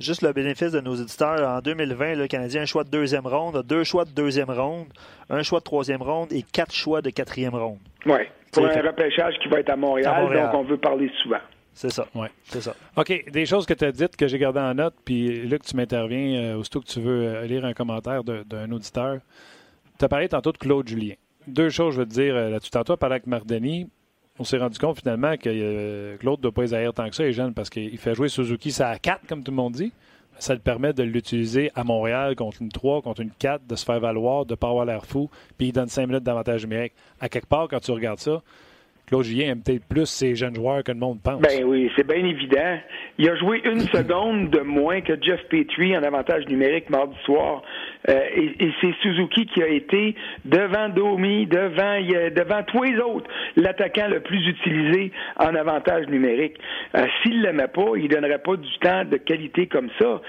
Juste 0.00 0.22
le 0.22 0.32
bénéfice 0.32 0.72
de 0.72 0.80
nos 0.80 0.94
éditeurs, 0.96 1.48
en 1.48 1.60
2020, 1.60 2.16
le 2.16 2.26
Canadien 2.26 2.60
a 2.60 2.62
un 2.64 2.66
choix 2.66 2.84
de 2.84 2.90
deuxième 2.90 3.26
ronde, 3.26 3.64
deux 3.66 3.84
choix 3.84 4.04
de 4.04 4.10
deuxième 4.10 4.50
ronde, 4.50 4.88
un 5.30 5.42
choix 5.42 5.60
de 5.60 5.64
troisième 5.64 6.02
ronde 6.02 6.32
et 6.32 6.42
quatre 6.42 6.74
choix 6.74 7.00
de 7.00 7.10
quatrième 7.10 7.54
ronde. 7.54 7.78
Oui, 8.06 8.20
pour 8.52 8.66
un 8.66 8.82
repêchage 8.82 9.34
qui 9.42 9.48
va 9.48 9.60
être 9.60 9.70
à 9.70 9.76
Montréal, 9.76 10.32
donc 10.32 10.54
on 10.54 10.62
veut 10.62 10.78
parler 10.78 11.10
souvent. 11.22 11.40
C'est 11.74 11.90
ça. 11.90 12.06
Ouais. 12.14 12.30
C'est 12.44 12.62
ça. 12.62 12.74
OK. 12.96 13.30
Des 13.30 13.44
choses 13.44 13.66
que 13.66 13.74
tu 13.74 13.84
as 13.84 13.92
dites 13.92 14.16
que 14.16 14.26
j'ai 14.26 14.38
gardées 14.38 14.60
en 14.60 14.72
note, 14.72 14.94
puis 15.04 15.46
là 15.46 15.58
que 15.58 15.64
tu 15.64 15.76
m'interviens, 15.76 16.40
euh, 16.40 16.56
aussitôt 16.56 16.80
que 16.80 16.86
tu 16.86 17.00
veux 17.00 17.26
euh, 17.26 17.46
lire 17.46 17.66
un 17.66 17.74
commentaire 17.74 18.24
d'un 18.24 18.72
auditeur. 18.72 19.18
Tu 19.98 20.04
as 20.04 20.08
parlé 20.08 20.26
tantôt 20.26 20.52
de 20.52 20.56
Claude 20.56 20.88
Julien. 20.88 21.16
Deux 21.46 21.68
choses, 21.68 21.94
je 21.94 22.00
veux 22.00 22.06
te 22.06 22.14
dire 22.14 22.34
euh, 22.34 22.48
là-dessus. 22.48 22.70
Tantôt, 22.70 22.96
tu 22.96 23.04
avec 23.04 23.26
Mardeni 23.26 23.90
on 24.38 24.44
s'est 24.44 24.58
rendu 24.58 24.78
compte 24.78 24.98
finalement 24.98 25.36
que 25.36 25.48
euh, 25.48 26.16
Claude 26.18 26.38
ne 26.38 26.42
doit 26.42 26.52
pas 26.52 26.64
les 26.64 26.92
tant 26.92 27.08
que 27.08 27.14
ça, 27.14 27.22
les 27.22 27.32
jeunes, 27.32 27.54
parce 27.54 27.70
qu'il 27.70 27.96
fait 27.98 28.14
jouer 28.14 28.28
Suzuki 28.28 28.70
ça 28.70 28.90
à 28.90 28.98
4, 28.98 29.26
comme 29.26 29.42
tout 29.42 29.50
le 29.50 29.56
monde 29.56 29.72
dit. 29.72 29.92
Ça 30.38 30.54
le 30.54 30.60
permet 30.60 30.92
de 30.92 31.02
l'utiliser 31.02 31.70
à 31.74 31.84
Montréal 31.84 32.36
contre 32.36 32.60
une 32.60 32.70
3, 32.70 33.02
contre 33.02 33.22
une 33.22 33.30
4, 33.30 33.66
de 33.66 33.76
se 33.76 33.84
faire 33.84 34.00
valoir, 34.00 34.44
de 34.44 34.52
ne 34.52 34.56
pas 34.56 34.68
avoir 34.68 34.84
l'air 34.84 35.06
fou, 35.06 35.30
puis 35.56 35.68
il 35.68 35.72
donne 35.72 35.88
5 35.88 36.06
minutes 36.06 36.24
d'avantage 36.24 36.64
numérique. 36.64 36.92
À 37.20 37.28
quelque 37.28 37.46
part, 37.46 37.68
quand 37.68 37.80
tu 37.80 37.90
regardes 37.90 38.18
ça, 38.18 38.42
Claude 39.06 39.22
Julien 39.22 39.52
aime 39.52 39.62
peut-être 39.62 39.84
plus 39.84 40.06
ses 40.06 40.34
jeunes 40.34 40.56
joueurs 40.56 40.82
que 40.82 40.90
le 40.90 40.98
monde 40.98 41.20
pense. 41.22 41.40
Ben 41.40 41.62
oui, 41.64 41.88
c'est 41.94 42.04
bien 42.04 42.24
évident. 42.24 42.78
Il 43.18 43.28
a 43.30 43.36
joué 43.36 43.62
une 43.64 43.80
seconde 43.92 44.50
de 44.50 44.60
moins 44.60 45.00
que 45.00 45.12
Jeff 45.22 45.40
Petrie 45.48 45.96
en 45.96 46.02
avantage 46.02 46.44
numérique 46.48 46.90
mardi 46.90 47.16
soir. 47.24 47.62
Euh, 48.08 48.20
et, 48.34 48.72
c'est 48.80 48.92
Suzuki 49.02 49.46
qui 49.46 49.62
a 49.62 49.68
été 49.68 50.16
devant 50.44 50.88
Domi, 50.88 51.46
devant, 51.46 52.00
devant 52.34 52.62
tous 52.64 52.82
les 52.82 52.98
autres, 52.98 53.30
l'attaquant 53.54 54.08
le 54.08 54.20
plus 54.20 54.44
utilisé 54.48 55.12
en 55.38 55.54
avantage 55.54 56.08
numérique. 56.08 56.56
Euh, 56.96 57.06
S'il 57.22 57.42
l'aimait 57.42 57.68
pas, 57.68 57.92
il 57.96 58.08
donnerait 58.08 58.42
pas 58.42 58.56
du 58.56 58.78
temps 58.80 59.04
de 59.04 59.18
qualité 59.18 59.68
comme 59.68 59.88
ça. 60.00 60.20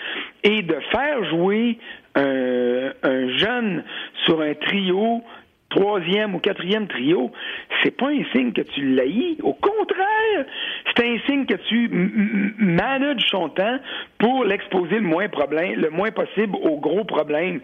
Et 0.43 0.61
de 0.61 0.75
faire 0.91 1.23
jouer 1.31 1.79
un, 2.13 2.93
un 3.01 3.37
jeune 3.37 3.83
sur 4.25 4.39
un 4.41 4.53
trio 4.53 5.23
troisième 5.69 6.35
ou 6.35 6.39
quatrième 6.39 6.87
trio, 6.87 7.31
c'est 7.83 7.95
pas 7.95 8.07
un 8.07 8.23
signe 8.31 8.53
que 8.53 8.61
tu 8.61 8.95
l'haïs. 8.95 9.37
Au 9.43 9.53
contraire, 9.53 10.45
c'est 10.95 11.05
un 11.05 11.17
signe 11.27 11.45
que 11.45 11.55
tu 11.67 11.89
manages 12.57 13.25
son 13.27 13.49
temps 13.49 13.77
pour 14.17 14.45
l'exposer 14.45 14.95
le 14.95 15.01
moins 15.01 15.27
problème, 15.27 15.79
le 15.79 15.89
moins 15.89 16.11
possible 16.11 16.55
aux 16.55 16.79
gros 16.79 17.03
problèmes. 17.03 17.59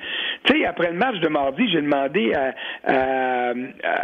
Tu 0.45 0.53
sais, 0.53 0.65
après 0.65 0.91
le 0.91 0.97
match 0.97 1.19
de 1.19 1.29
mardi, 1.29 1.69
j'ai 1.69 1.81
demandé 1.81 2.33
à, 2.33 2.53
à, 2.83 3.53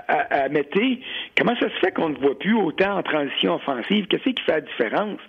à, 0.07 0.43
à 0.43 0.49
Mété, 0.49 1.01
comment 1.37 1.55
ça 1.59 1.69
se 1.69 1.79
fait 1.79 1.91
qu'on 1.91 2.09
ne 2.09 2.15
voit 2.15 2.37
plus 2.39 2.55
autant 2.55 2.97
en 2.97 3.03
transition 3.03 3.55
offensive? 3.55 4.07
Qu'est-ce 4.07 4.29
qui 4.29 4.43
fait 4.43 4.53
la 4.53 4.61
différence? 4.61 5.19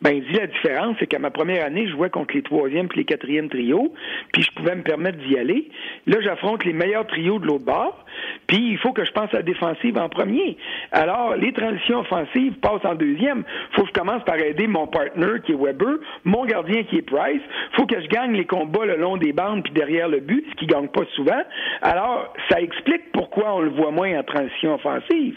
Ben, 0.00 0.16
il 0.16 0.24
dit 0.24 0.38
la 0.38 0.46
différence, 0.46 0.96
c'est 0.98 1.06
qu'à 1.06 1.18
ma 1.18 1.30
première 1.30 1.64
année, 1.64 1.86
je 1.86 1.92
jouais 1.92 2.10
contre 2.10 2.34
les 2.34 2.42
troisièmes 2.42 2.88
et 2.94 2.98
les 2.98 3.04
quatrièmes 3.04 3.48
trios, 3.48 3.92
puis 4.32 4.42
je 4.42 4.50
pouvais 4.52 4.74
me 4.76 4.82
permettre 4.82 5.18
d'y 5.18 5.36
aller. 5.36 5.68
Là, 6.06 6.18
j'affronte 6.20 6.64
les 6.64 6.72
meilleurs 6.72 7.06
trios 7.06 7.38
de 7.38 7.46
l'autre 7.46 7.64
bord, 7.64 8.04
puis 8.46 8.70
il 8.72 8.78
faut 8.78 8.92
que 8.92 9.04
je 9.04 9.12
pense 9.12 9.32
à 9.32 9.38
la 9.38 9.42
défensive 9.42 9.98
en 9.98 10.08
premier. 10.08 10.56
Alors, 10.90 11.36
les 11.36 11.52
transitions 11.52 12.00
offensives 12.00 12.54
passent 12.60 12.84
en 12.84 12.94
deuxième. 12.94 13.44
faut 13.72 13.82
que 13.82 13.88
je 13.88 13.92
commence 13.92 14.24
par 14.24 14.36
aider 14.38 14.66
mon 14.66 14.86
partner 14.86 15.40
qui 15.44 15.52
est 15.52 15.56
Weber, 15.56 15.96
mon 16.24 16.44
gardien 16.44 16.82
qui 16.84 16.98
est 16.98 17.02
Price. 17.02 17.42
faut 17.72 17.86
que 17.86 18.00
je 18.00 18.06
gagne 18.08 18.32
les 18.32 18.46
combats 18.46 18.84
le 18.84 18.96
long 18.96 19.16
des 19.16 19.32
bandes 19.32 19.62
puis 19.62 19.72
derrière 19.72 20.08
le 20.08 20.20
but, 20.20 20.44
ce 20.50 20.54
qui 20.56 20.66
gagne 20.66 20.88
pas 20.88 21.04
souvent. 21.14 21.42
Alors, 21.82 22.32
ça 22.50 22.60
explique 22.60 23.12
pourquoi 23.12 23.54
on 23.54 23.60
le 23.60 23.70
voit 23.70 23.90
moins 23.90 24.18
en 24.18 24.22
transition 24.22 24.74
offensive. 24.74 25.36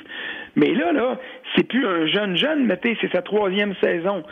Mais 0.55 0.73
là, 0.73 0.91
là, 0.93 1.17
c'est 1.55 1.67
plus 1.67 1.85
un 1.85 2.07
jeune 2.07 2.37
jeune, 2.37 2.65
mettez, 2.65 2.97
c'est 3.01 3.11
sa 3.11 3.21
troisième 3.21 3.75
saison. 3.81 4.23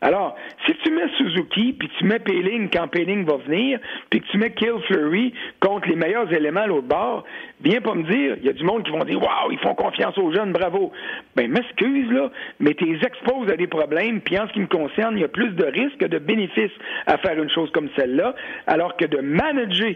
Alors, 0.00 0.36
si 0.64 0.74
tu 0.84 0.92
mets 0.92 1.08
Suzuki, 1.16 1.72
puis 1.72 1.90
tu 1.98 2.04
mets 2.04 2.20
Payling 2.20 2.70
quand 2.70 2.86
Payling 2.86 3.24
va 3.24 3.36
venir, 3.38 3.80
puis 4.10 4.20
que 4.20 4.26
tu 4.28 4.38
mets 4.38 4.52
Kill 4.52 4.74
Flurry 4.86 5.34
contre 5.58 5.88
les 5.88 5.96
meilleurs 5.96 6.32
éléments 6.32 6.60
à 6.60 6.66
l'autre 6.68 6.86
bord, 6.86 7.24
viens 7.60 7.80
pas 7.80 7.94
me 7.94 8.04
dire, 8.04 8.36
il 8.38 8.46
y 8.46 8.48
a 8.48 8.52
du 8.52 8.62
monde 8.62 8.84
qui 8.84 8.92
vont 8.92 9.04
dire 9.04 9.20
Waouh, 9.20 9.50
ils 9.50 9.58
font 9.58 9.74
confiance 9.74 10.16
aux 10.18 10.32
jeunes, 10.32 10.52
bravo. 10.52 10.92
Ben, 11.34 11.50
m'excuse, 11.50 12.10
là, 12.12 12.30
mais 12.60 12.74
tu 12.74 12.84
les 12.84 13.04
exposes 13.04 13.50
à 13.50 13.56
des 13.56 13.66
problèmes, 13.66 14.20
puis 14.20 14.38
en 14.38 14.46
ce 14.46 14.52
qui 14.52 14.60
me 14.60 14.66
concerne, 14.66 15.16
il 15.16 15.22
y 15.22 15.24
a 15.24 15.28
plus 15.28 15.50
de 15.50 15.64
risques 15.64 15.98
que 15.98 16.06
de 16.06 16.18
bénéfices 16.18 16.70
à 17.06 17.18
faire 17.18 17.42
une 17.42 17.50
chose 17.50 17.70
comme 17.72 17.88
celle-là, 17.96 18.36
alors 18.68 18.96
que 18.96 19.04
de 19.04 19.18
manager 19.18 19.94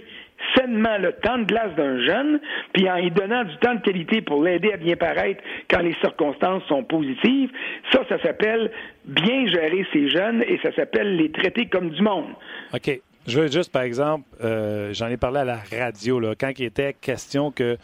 sainement 0.55 0.99
le 0.99 1.13
temps 1.13 1.39
de 1.39 1.45
glace 1.45 1.75
d'un 1.77 2.05
jeune, 2.05 2.41
puis 2.73 2.89
en 2.91 2.97
lui 2.97 3.11
donnant 3.11 3.45
du 3.45 3.57
temps 3.59 3.75
de 3.75 3.81
qualité 3.81 4.23
pour 4.23 4.43
l'aider 4.43 4.73
à 4.73 4.77
bien 4.77 4.97
paraître 4.97 5.43
quand 5.71 5.81
les 5.81 5.95
circonstances 6.01 6.63
sont 6.65 6.83
positives, 6.85 7.51
ça, 7.93 8.01
ça 8.09 8.21
s'appelle 8.23 8.71
bien 9.05 9.47
gérer 9.47 9.87
ces 9.93 10.09
jeunes 10.09 10.43
et 10.43 10.59
ça 10.63 10.73
s'appelle 10.75 11.17
les 11.17 11.31
traiter 11.31 11.67
comme 11.67 11.91
du 11.91 12.03
monde. 12.03 12.27
OK. 12.75 13.01
Je 13.25 13.41
veux 13.41 13.49
juste, 13.49 13.71
par 13.71 13.83
exemple, 13.83 14.25
euh, 14.43 14.93
j'en 14.93 15.07
ai 15.07 15.17
parlé 15.17 15.41
à 15.41 15.45
la 15.45 15.61
radio, 15.79 16.19
là, 16.19 16.35
quand 16.39 16.51
il 16.59 16.65
était 16.65 16.93
question 16.93 17.53
que 17.53 17.79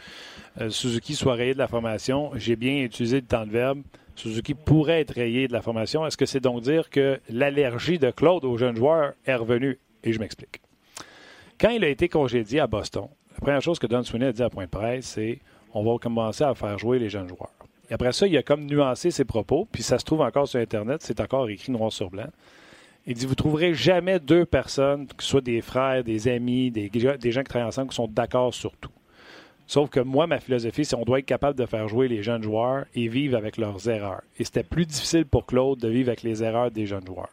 euh, 0.60 0.68
Suzuki 0.68 1.14
soit 1.14 1.34
rayé 1.34 1.54
de 1.54 1.58
la 1.58 1.68
formation, 1.68 2.32
j'ai 2.34 2.56
bien 2.56 2.82
utilisé 2.82 3.20
le 3.20 3.26
temps 3.26 3.46
de 3.46 3.52
verbe. 3.52 3.82
Suzuki 4.16 4.54
pourrait 4.54 5.00
être 5.00 5.14
rayé 5.14 5.46
de 5.46 5.52
la 5.52 5.62
formation. 5.62 6.04
Est-ce 6.04 6.16
que 6.16 6.26
c'est 6.26 6.40
donc 6.40 6.62
dire 6.62 6.90
que 6.90 7.20
l'allergie 7.30 8.00
de 8.00 8.10
Claude 8.10 8.44
aux 8.44 8.56
jeunes 8.56 8.74
joueurs 8.74 9.12
est 9.26 9.36
revenue? 9.36 9.78
Et 10.02 10.12
je 10.12 10.18
m'explique. 10.18 10.60
Quand 11.60 11.70
il 11.70 11.82
a 11.82 11.88
été 11.88 12.08
congédié 12.08 12.60
à 12.60 12.68
Boston, 12.68 13.08
la 13.32 13.40
première 13.40 13.62
chose 13.62 13.80
que 13.80 13.88
Don 13.88 14.04
Sweeney 14.04 14.26
a 14.26 14.32
dit 14.32 14.42
à 14.42 14.50
point 14.50 14.66
de 14.66 14.70
presse, 14.70 15.06
c'est 15.06 15.40
on 15.74 15.82
va 15.82 15.98
commencer 15.98 16.44
à 16.44 16.54
faire 16.54 16.78
jouer 16.78 17.00
les 17.00 17.08
jeunes 17.08 17.28
joueurs. 17.28 17.52
Et 17.90 17.94
après 17.94 18.12
ça, 18.12 18.26
il 18.26 18.36
a 18.36 18.42
comme 18.42 18.64
nuancé 18.64 19.10
ses 19.10 19.24
propos, 19.24 19.66
puis 19.70 19.82
ça 19.82 19.98
se 19.98 20.04
trouve 20.04 20.20
encore 20.20 20.46
sur 20.46 20.60
Internet, 20.60 21.02
c'est 21.02 21.20
encore 21.20 21.48
écrit 21.48 21.72
noir 21.72 21.92
sur 21.92 22.10
blanc. 22.10 22.28
Il 23.06 23.14
dit 23.14 23.26
Vous 23.26 23.34
trouverez 23.34 23.74
jamais 23.74 24.20
deux 24.20 24.44
personnes, 24.44 25.06
que 25.08 25.22
ce 25.22 25.30
soit 25.30 25.40
des 25.40 25.60
frères, 25.60 26.04
des 26.04 26.28
amis, 26.28 26.70
des, 26.70 26.90
des 26.90 27.32
gens 27.32 27.42
qui 27.42 27.48
travaillent 27.48 27.68
ensemble, 27.68 27.88
qui 27.88 27.96
sont 27.96 28.08
d'accord 28.08 28.54
sur 28.54 28.76
tout. 28.76 28.92
Sauf 29.66 29.90
que 29.90 30.00
moi, 30.00 30.26
ma 30.26 30.38
philosophie, 30.38 30.84
c'est 30.84 30.96
qu'on 30.96 31.04
doit 31.04 31.18
être 31.18 31.26
capable 31.26 31.58
de 31.58 31.66
faire 31.66 31.88
jouer 31.88 32.08
les 32.08 32.22
jeunes 32.22 32.42
joueurs 32.42 32.86
et 32.94 33.08
vivre 33.08 33.36
avec 33.36 33.56
leurs 33.56 33.88
erreurs. 33.88 34.22
Et 34.38 34.44
c'était 34.44 34.62
plus 34.62 34.86
difficile 34.86 35.26
pour 35.26 35.44
Claude 35.44 35.78
de 35.78 35.88
vivre 35.88 36.08
avec 36.08 36.22
les 36.22 36.42
erreurs 36.42 36.70
des 36.70 36.86
jeunes 36.86 37.06
joueurs. 37.06 37.28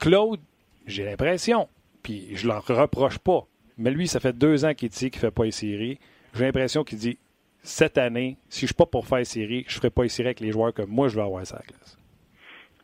Claude, 0.00 0.40
j'ai 0.86 1.04
l'impression, 1.04 1.68
puis 2.02 2.28
je 2.34 2.46
leur 2.46 2.66
reproche 2.66 3.18
pas. 3.18 3.46
Mais 3.78 3.90
lui, 3.90 4.06
ça 4.06 4.20
fait 4.20 4.36
deux 4.36 4.64
ans 4.64 4.74
qu'il 4.74 4.88
dit 4.88 5.10
qu'il 5.10 5.18
ne 5.18 5.26
fait 5.28 5.30
pas 5.30 5.44
les 5.44 5.50
séries. 5.50 5.98
J'ai 6.34 6.44
l'impression 6.44 6.84
qu'il 6.84 6.98
dit 6.98 7.18
cette 7.62 7.98
année, 7.98 8.36
si 8.48 8.60
je 8.60 8.64
ne 8.64 8.68
suis 8.68 8.74
pas 8.74 8.86
pour 8.86 9.06
faire 9.06 9.18
les 9.18 9.24
séries, 9.24 9.64
je 9.68 9.74
ne 9.74 9.78
ferai 9.78 9.90
pas 9.90 10.02
les 10.02 10.08
séries 10.08 10.28
avec 10.28 10.40
les 10.40 10.52
joueurs 10.52 10.72
comme 10.72 10.90
moi, 10.90 11.08
je 11.08 11.16
veux 11.16 11.22
avoir 11.22 11.44
ça 11.46 11.60
classe. 11.66 11.98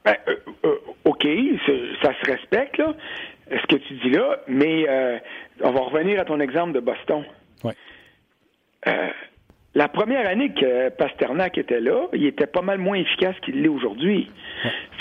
Ben, 0.05 0.17
euh, 0.29 0.37
euh, 0.65 0.79
OK, 1.05 1.27
ça 2.03 2.13
se 2.15 2.31
respecte, 2.31 2.79
là, 2.79 2.95
ce 3.51 3.67
que 3.67 3.77
tu 3.77 3.95
dis 3.95 4.11
là, 4.11 4.39
mais 4.49 4.89
euh, 4.89 5.19
on 5.63 5.73
va 5.73 5.81
revenir 5.81 6.21
à 6.21 6.25
ton 6.25 6.41
exemple 6.41 6.73
de 6.73 6.81
Boston. 6.81 7.25
Oui. 7.65 7.73
La 9.77 9.89
première 9.89 10.27
année 10.27 10.53
que 10.59 10.89
Pasternak 10.89 11.59
était 11.59 11.81
là, 11.81 12.07
il 12.15 12.25
était 12.25 12.47
pas 12.47 12.63
mal 12.63 12.79
moins 12.79 12.97
efficace 12.97 13.35
qu'il 13.43 13.61
l'est 13.61 13.69
aujourd'hui. 13.69 14.27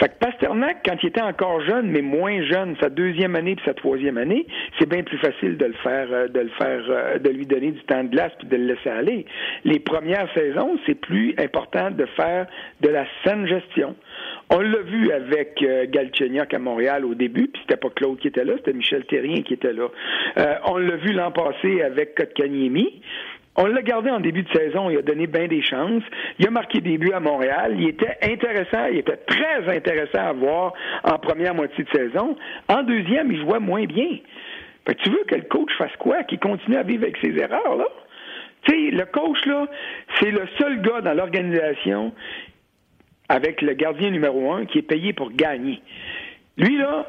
Fait 0.01 0.09
que 0.09 0.15
Pasternak, 0.19 0.79
quand 0.83 0.97
il 1.01 1.07
était 1.07 1.21
encore 1.21 1.61
jeune, 1.61 1.87
mais 1.87 2.01
moins 2.01 2.43
jeune, 2.43 2.75
sa 2.81 2.89
deuxième 2.89 3.37
année 3.37 3.55
puis 3.55 3.63
sa 3.63 3.73
troisième 3.73 4.17
année, 4.17 4.45
c'est 4.77 4.89
bien 4.89 5.03
plus 5.03 5.17
facile 5.19 5.55
de 5.55 5.65
le 5.67 5.73
faire, 5.75 6.07
euh, 6.11 6.27
de 6.27 6.41
le 6.41 6.49
faire, 6.49 6.81
euh, 6.89 7.19
de 7.19 7.29
lui 7.29 7.45
donner 7.45 7.71
du 7.71 7.79
temps 7.83 8.03
de 8.03 8.09
glace 8.09 8.33
puis 8.37 8.49
de 8.49 8.57
le 8.57 8.73
laisser 8.73 8.89
aller. 8.89 9.25
Les 9.63 9.79
premières 9.79 10.27
saisons, 10.33 10.77
c'est 10.85 10.99
plus 10.99 11.33
important 11.37 11.91
de 11.91 12.05
faire 12.17 12.45
de 12.81 12.89
la 12.89 13.05
saine 13.23 13.47
gestion. 13.47 13.95
On 14.49 14.59
l'a 14.59 14.81
vu 14.81 15.09
avec 15.13 15.63
euh, 15.63 15.85
Galchenyuk 15.87 16.53
à 16.53 16.59
Montréal 16.59 17.05
au 17.05 17.15
début, 17.15 17.47
puis 17.47 17.61
c'était 17.61 17.79
pas 17.79 17.89
Claude 17.95 18.19
qui 18.19 18.27
était 18.27 18.43
là, 18.43 18.55
c'était 18.57 18.73
Michel 18.73 19.05
Terrien 19.05 19.41
qui 19.41 19.53
était 19.53 19.71
là. 19.71 19.87
on 20.67 20.77
l'a 20.77 20.97
vu 20.97 21.13
l'an 21.13 21.31
passé 21.31 21.81
avec 21.81 22.15
Kotkaniemi. 22.15 23.01
On 23.57 23.67
l'a 23.67 23.81
gardé 23.81 24.09
en 24.09 24.19
début 24.19 24.43
de 24.43 24.51
saison, 24.51 24.89
il 24.89 24.97
a 24.97 25.01
donné 25.01 25.27
bien 25.27 25.47
des 25.47 25.61
chances. 25.61 26.03
Il 26.39 26.47
a 26.47 26.51
marqué 26.51 26.81
des 26.81 26.97
buts 26.97 27.13
à 27.13 27.21
Montréal. 27.21 27.75
Il 27.77 27.87
était 27.87 28.17
intéressant, 28.21 28.87
il 28.91 28.99
était 28.99 29.15
très 29.15 29.73
intéressant 29.73 30.27
à 30.27 30.33
voir 30.33 30.73
en 31.03 31.17
première 31.17 31.55
moitié 31.55 31.85
de 31.85 31.89
saison. 31.89 32.35
En 32.67 32.83
deuxième, 32.83 33.31
il 33.31 33.39
jouait 33.39 33.59
moins 33.59 33.85
bien. 33.85 34.17
tu 34.97 35.09
veux 35.09 35.23
que 35.27 35.35
le 35.35 35.43
coach 35.43 35.71
fasse 35.77 35.95
quoi? 35.99 36.23
Qu'il 36.23 36.39
continue 36.39 36.75
à 36.75 36.83
vivre 36.83 37.03
avec 37.03 37.17
ses 37.17 37.37
erreurs, 37.37 37.77
là? 37.77 37.87
Tu 38.63 38.71
sais, 38.71 38.91
le 38.91 39.05
coach, 39.05 39.45
là, 39.45 39.67
c'est 40.19 40.31
le 40.31 40.47
seul 40.57 40.81
gars 40.81 41.01
dans 41.01 41.13
l'organisation 41.13 42.13
avec 43.29 43.61
le 43.61 43.73
gardien 43.73 44.09
numéro 44.09 44.51
un 44.51 44.65
qui 44.65 44.79
est 44.79 44.87
payé 44.87 45.13
pour 45.13 45.31
gagner. 45.31 45.81
Lui, 46.57 46.77
là, 46.77 47.05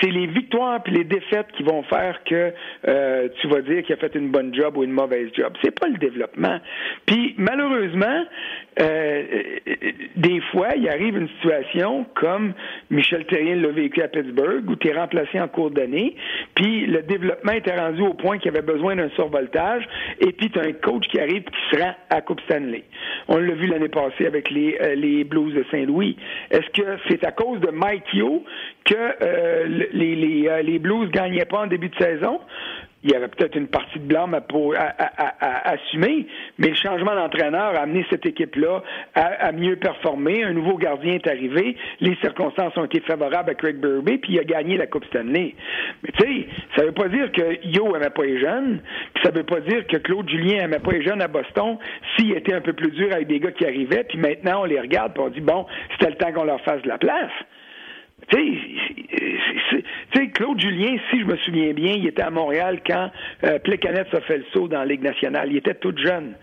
c'est 0.00 0.10
les 0.10 0.26
victoires 0.26 0.82
puis 0.82 0.94
les 0.94 1.04
défaites 1.04 1.50
qui 1.56 1.62
vont 1.62 1.82
faire 1.84 2.22
que 2.24 2.52
euh, 2.88 3.28
tu 3.40 3.48
vas 3.48 3.62
dire 3.62 3.82
qu'il 3.82 3.94
a 3.94 3.98
fait 3.98 4.14
une 4.14 4.30
bonne 4.30 4.54
job 4.54 4.76
ou 4.76 4.84
une 4.84 4.92
mauvaise 4.92 5.30
job. 5.34 5.52
C'est 5.62 5.78
pas 5.78 5.88
le 5.88 5.98
développement. 5.98 6.58
Puis 7.06 7.34
malheureusement, 7.38 8.24
euh, 8.80 9.22
des 10.16 10.40
fois, 10.52 10.68
il 10.76 10.88
arrive 10.88 11.16
une 11.16 11.28
situation 11.28 12.04
comme 12.14 12.52
Michel 12.90 13.24
Terrien 13.26 13.56
l'a 13.56 13.68
vécu 13.68 14.02
à 14.02 14.08
Pittsburgh, 14.08 14.68
où 14.68 14.76
tu 14.76 14.88
es 14.88 14.92
remplacé 14.92 15.40
en 15.40 15.48
cours 15.48 15.70
d'année, 15.70 16.14
puis 16.54 16.86
le 16.86 17.02
développement 17.02 17.52
était 17.52 17.78
rendu 17.78 18.02
au 18.02 18.14
point 18.14 18.38
qu'il 18.38 18.50
avait 18.50 18.66
besoin 18.66 18.96
d'un 18.96 19.08
survoltage, 19.10 19.84
et 20.20 20.32
puis 20.32 20.50
tu 20.50 20.58
as 20.58 20.62
un 20.62 20.72
coach 20.72 21.06
qui 21.08 21.18
arrive 21.18 21.44
qui 21.44 21.76
se 21.76 21.82
rend 21.82 21.94
à 22.10 22.20
Coupe 22.20 22.40
Stanley. 22.42 22.84
On 23.28 23.38
l'a 23.38 23.54
vu 23.54 23.66
l'année 23.66 23.88
passée 23.88 24.26
avec 24.26 24.50
les, 24.50 24.76
euh, 24.80 24.94
les 24.94 25.24
Blues 25.24 25.54
de 25.54 25.64
Saint-Louis. 25.70 26.16
Est-ce 26.50 26.68
que 26.80 26.98
c'est 27.08 27.24
à 27.24 27.32
cause 27.32 27.60
de 27.60 27.70
Mike 27.70 28.12
Yo 28.12 28.44
que 28.84 28.94
euh, 28.94 29.66
euh, 29.76 30.62
les 30.62 30.78
Blues 30.78 31.10
gagnaient 31.10 31.44
pas 31.44 31.60
en 31.62 31.66
début 31.66 31.88
de 31.88 31.96
saison? 31.96 32.40
il 33.06 33.12
y 33.12 33.14
avait 33.14 33.28
peut-être 33.28 33.54
une 33.54 33.68
partie 33.68 34.00
de 34.00 34.04
blâme 34.04 34.34
à, 34.34 34.42
à, 34.42 35.70
assumer, 35.70 36.26
mais 36.58 36.68
le 36.68 36.74
changement 36.74 37.14
d'entraîneur 37.14 37.76
a 37.76 37.82
amené 37.82 38.04
cette 38.10 38.26
équipe-là 38.26 38.82
à, 39.14 39.52
mieux 39.52 39.76
performer. 39.76 40.42
Un 40.42 40.52
nouveau 40.52 40.76
gardien 40.76 41.14
est 41.14 41.28
arrivé, 41.28 41.76
les 42.00 42.16
circonstances 42.16 42.76
ont 42.76 42.84
été 42.84 43.00
favorables 43.00 43.50
à 43.50 43.54
Craig 43.54 43.76
Burby, 43.76 44.18
puis 44.18 44.32
il 44.32 44.40
a 44.40 44.44
gagné 44.44 44.76
la 44.76 44.88
Coupe 44.88 45.04
Stanley. 45.04 45.54
Mais 46.02 46.10
tu 46.18 46.26
sais, 46.26 46.46
ça 46.74 46.84
veut 46.84 46.92
pas 46.92 47.08
dire 47.08 47.30
que 47.30 47.64
Yo 47.68 47.94
aimait 47.94 48.10
pas 48.10 48.24
les 48.24 48.40
jeunes, 48.40 48.80
puis 49.14 49.22
ça 49.24 49.30
veut 49.30 49.44
pas 49.44 49.60
dire 49.60 49.86
que 49.86 49.98
Claude 49.98 50.28
Julien 50.28 50.64
aimait 50.64 50.80
pas 50.80 50.90
les 50.90 51.04
jeunes 51.04 51.22
à 51.22 51.28
Boston 51.28 51.78
s'il 52.16 52.32
était 52.32 52.54
un 52.54 52.60
peu 52.60 52.72
plus 52.72 52.90
dur 52.90 53.12
avec 53.12 53.28
des 53.28 53.38
gars 53.38 53.52
qui 53.52 53.66
arrivaient, 53.66 54.02
puis 54.02 54.18
maintenant 54.18 54.62
on 54.62 54.64
les 54.64 54.80
regarde, 54.80 55.12
puis 55.12 55.22
on 55.22 55.28
dit 55.28 55.40
bon, 55.40 55.66
c'était 55.92 56.10
le 56.10 56.16
temps 56.16 56.32
qu'on 56.32 56.44
leur 56.44 56.60
fasse 56.62 56.82
de 56.82 56.88
la 56.88 56.98
place. 56.98 57.30
Tu 58.30 59.82
sais, 60.14 60.28
Claude 60.28 60.60
Julien, 60.60 60.96
si 61.10 61.20
je 61.20 61.24
me 61.24 61.36
souviens 61.38 61.72
bien, 61.72 61.92
il 61.92 62.06
était 62.06 62.22
à 62.22 62.30
Montréal 62.30 62.80
quand 62.86 63.10
euh, 63.44 63.58
Plecanet 63.60 64.06
a 64.12 64.20
fait 64.22 64.38
le 64.38 64.44
saut 64.52 64.68
dans 64.68 64.80
la 64.80 64.86
Ligue 64.86 65.02
nationale. 65.02 65.48
Il 65.50 65.56
était 65.56 65.74
tout 65.74 65.96
jeune. 65.96 66.34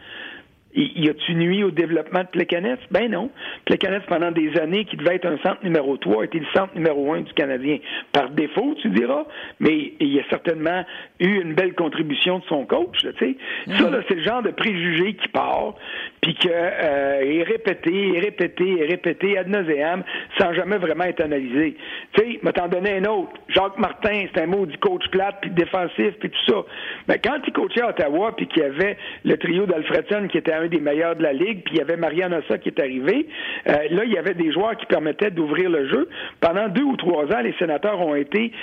Y 0.75 1.07
a-tu 1.07 1.35
nuit 1.35 1.63
au 1.63 1.69
développement 1.69 2.21
de 2.21 2.27
Plekanec? 2.27 2.79
Ben 2.89 3.11
non. 3.11 3.29
Plekanec, 3.65 4.07
pendant 4.07 4.31
des 4.31 4.57
années, 4.57 4.85
qui 4.85 4.97
devait 4.97 5.15
être 5.15 5.27
un 5.27 5.37
centre 5.37 5.63
numéro 5.63 5.97
3, 5.97 6.25
était 6.25 6.39
le 6.39 6.47
centre 6.51 6.73
numéro 6.73 7.13
1 7.13 7.21
du 7.21 7.33
Canadien. 7.33 7.77
Par 8.11 8.31
défaut, 8.31 8.75
tu 8.81 8.89
diras, 8.89 9.25
mais 9.59 9.93
il 9.99 10.19
a 10.19 10.23
certainement 10.31 10.83
eu 11.19 11.41
une 11.41 11.53
belle 11.53 11.75
contribution 11.75 12.39
de 12.39 12.43
son 12.45 12.65
coach. 12.65 13.03
Là, 13.03 13.11
sais. 13.19 13.35
Ça, 13.77 13.89
là, 13.91 13.99
c'est 14.07 14.15
le 14.15 14.23
genre 14.23 14.41
de 14.41 14.49
préjugé 14.49 15.13
qui 15.13 15.27
part, 15.27 15.75
puis 16.23 16.35
que 16.35 16.47
euh, 16.49 17.19
est 17.21 17.43
répété, 17.43 18.15
est 18.15 18.19
répété, 18.21 18.79
est 18.79 18.85
répété 18.85 19.37
ad 19.37 19.49
nauseam, 19.49 20.03
sans 20.39 20.53
jamais 20.53 20.77
vraiment 20.77 21.03
être 21.03 21.21
analysé. 21.21 21.75
Tu 22.13 22.21
sais, 22.21 22.39
m'a 22.41 22.53
t'en 22.53 22.69
donné 22.69 22.97
un 22.97 23.03
autre. 23.03 23.33
Jacques 23.49 23.77
Martin, 23.77 24.23
c'est 24.33 24.41
un 24.41 24.45
mot 24.45 24.65
du 24.65 24.77
coach 24.77 25.05
plate, 25.11 25.35
puis 25.41 25.51
défensif, 25.51 26.13
puis 26.21 26.29
tout 26.29 26.45
ça. 26.47 26.63
Mais 27.09 27.19
quand 27.21 27.39
il 27.45 27.51
coachait 27.51 27.81
à 27.81 27.89
Ottawa, 27.89 28.33
puis 28.37 28.47
qu'il 28.47 28.63
y 28.63 28.65
avait 28.65 28.95
le 29.25 29.35
trio 29.35 29.65
d'Alfredson 29.65 30.29
qui 30.29 30.37
était 30.37 30.53
un 30.53 30.67
des 30.67 30.79
meilleurs 30.79 31.17
de 31.17 31.23
la 31.23 31.33
ligue, 31.33 31.61
puis 31.65 31.75
il 31.75 31.77
y 31.79 31.81
avait 31.81 31.97
Marianne 31.97 32.33
Ossa 32.33 32.57
qui 32.57 32.69
est 32.69 32.79
arrivé, 32.79 33.27
euh, 33.67 33.73
là, 33.91 34.05
il 34.05 34.13
y 34.13 34.17
avait 34.17 34.33
des 34.33 34.53
joueurs 34.53 34.77
qui 34.77 34.85
permettaient 34.85 35.31
d'ouvrir 35.31 35.69
le 35.69 35.89
jeu. 35.89 36.07
Pendant 36.39 36.69
deux 36.69 36.83
ou 36.83 36.95
trois 36.95 37.25
ans, 37.25 37.41
les 37.43 37.53
sénateurs 37.59 37.99
ont 37.99 38.15
été 38.15 38.53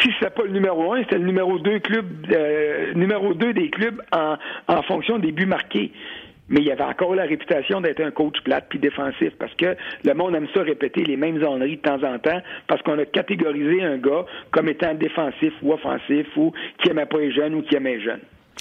si 0.00 0.10
c'était 0.18 0.30
pas 0.30 0.42
le 0.42 0.50
numéro 0.50 0.92
un, 0.92 1.02
c'était 1.02 1.18
le 1.18 1.26
numéro 1.26 1.60
deux 1.60 1.78
club, 1.78 2.06
euh, 2.32 2.92
numéro 2.94 3.32
deux 3.34 3.52
des 3.52 3.70
clubs 3.70 4.02
en, 4.10 4.36
en 4.66 4.82
fonction 4.82 5.18
des 5.18 5.30
buts 5.30 5.46
marqués 5.46 5.92
mais 6.48 6.60
il 6.60 6.66
y 6.66 6.70
avait 6.70 6.84
encore 6.84 7.14
la 7.14 7.24
réputation 7.24 7.80
d'être 7.80 8.00
un 8.00 8.10
coach 8.10 8.40
plate 8.44 8.66
puis 8.68 8.78
défensif 8.78 9.32
parce 9.38 9.54
que 9.54 9.76
le 10.04 10.14
monde 10.14 10.34
aime 10.34 10.48
ça 10.54 10.62
répéter 10.62 11.04
les 11.04 11.16
mêmes 11.16 11.44
enneries 11.44 11.76
de 11.76 11.82
temps 11.82 12.02
en 12.02 12.18
temps 12.18 12.40
parce 12.66 12.82
qu'on 12.82 12.98
a 12.98 13.04
catégorisé 13.04 13.82
un 13.82 13.96
gars 13.96 14.24
comme 14.50 14.68
étant 14.68 14.94
défensif 14.94 15.52
ou 15.62 15.72
offensif 15.72 16.26
ou 16.36 16.52
qui 16.82 16.90
aimait 16.90 17.06
pas 17.06 17.18
les 17.18 17.32
jeunes 17.32 17.54
ou 17.54 17.62
qui 17.62 17.76
aimait 17.76 17.96
les 17.96 18.02
jeunes. 18.02 18.20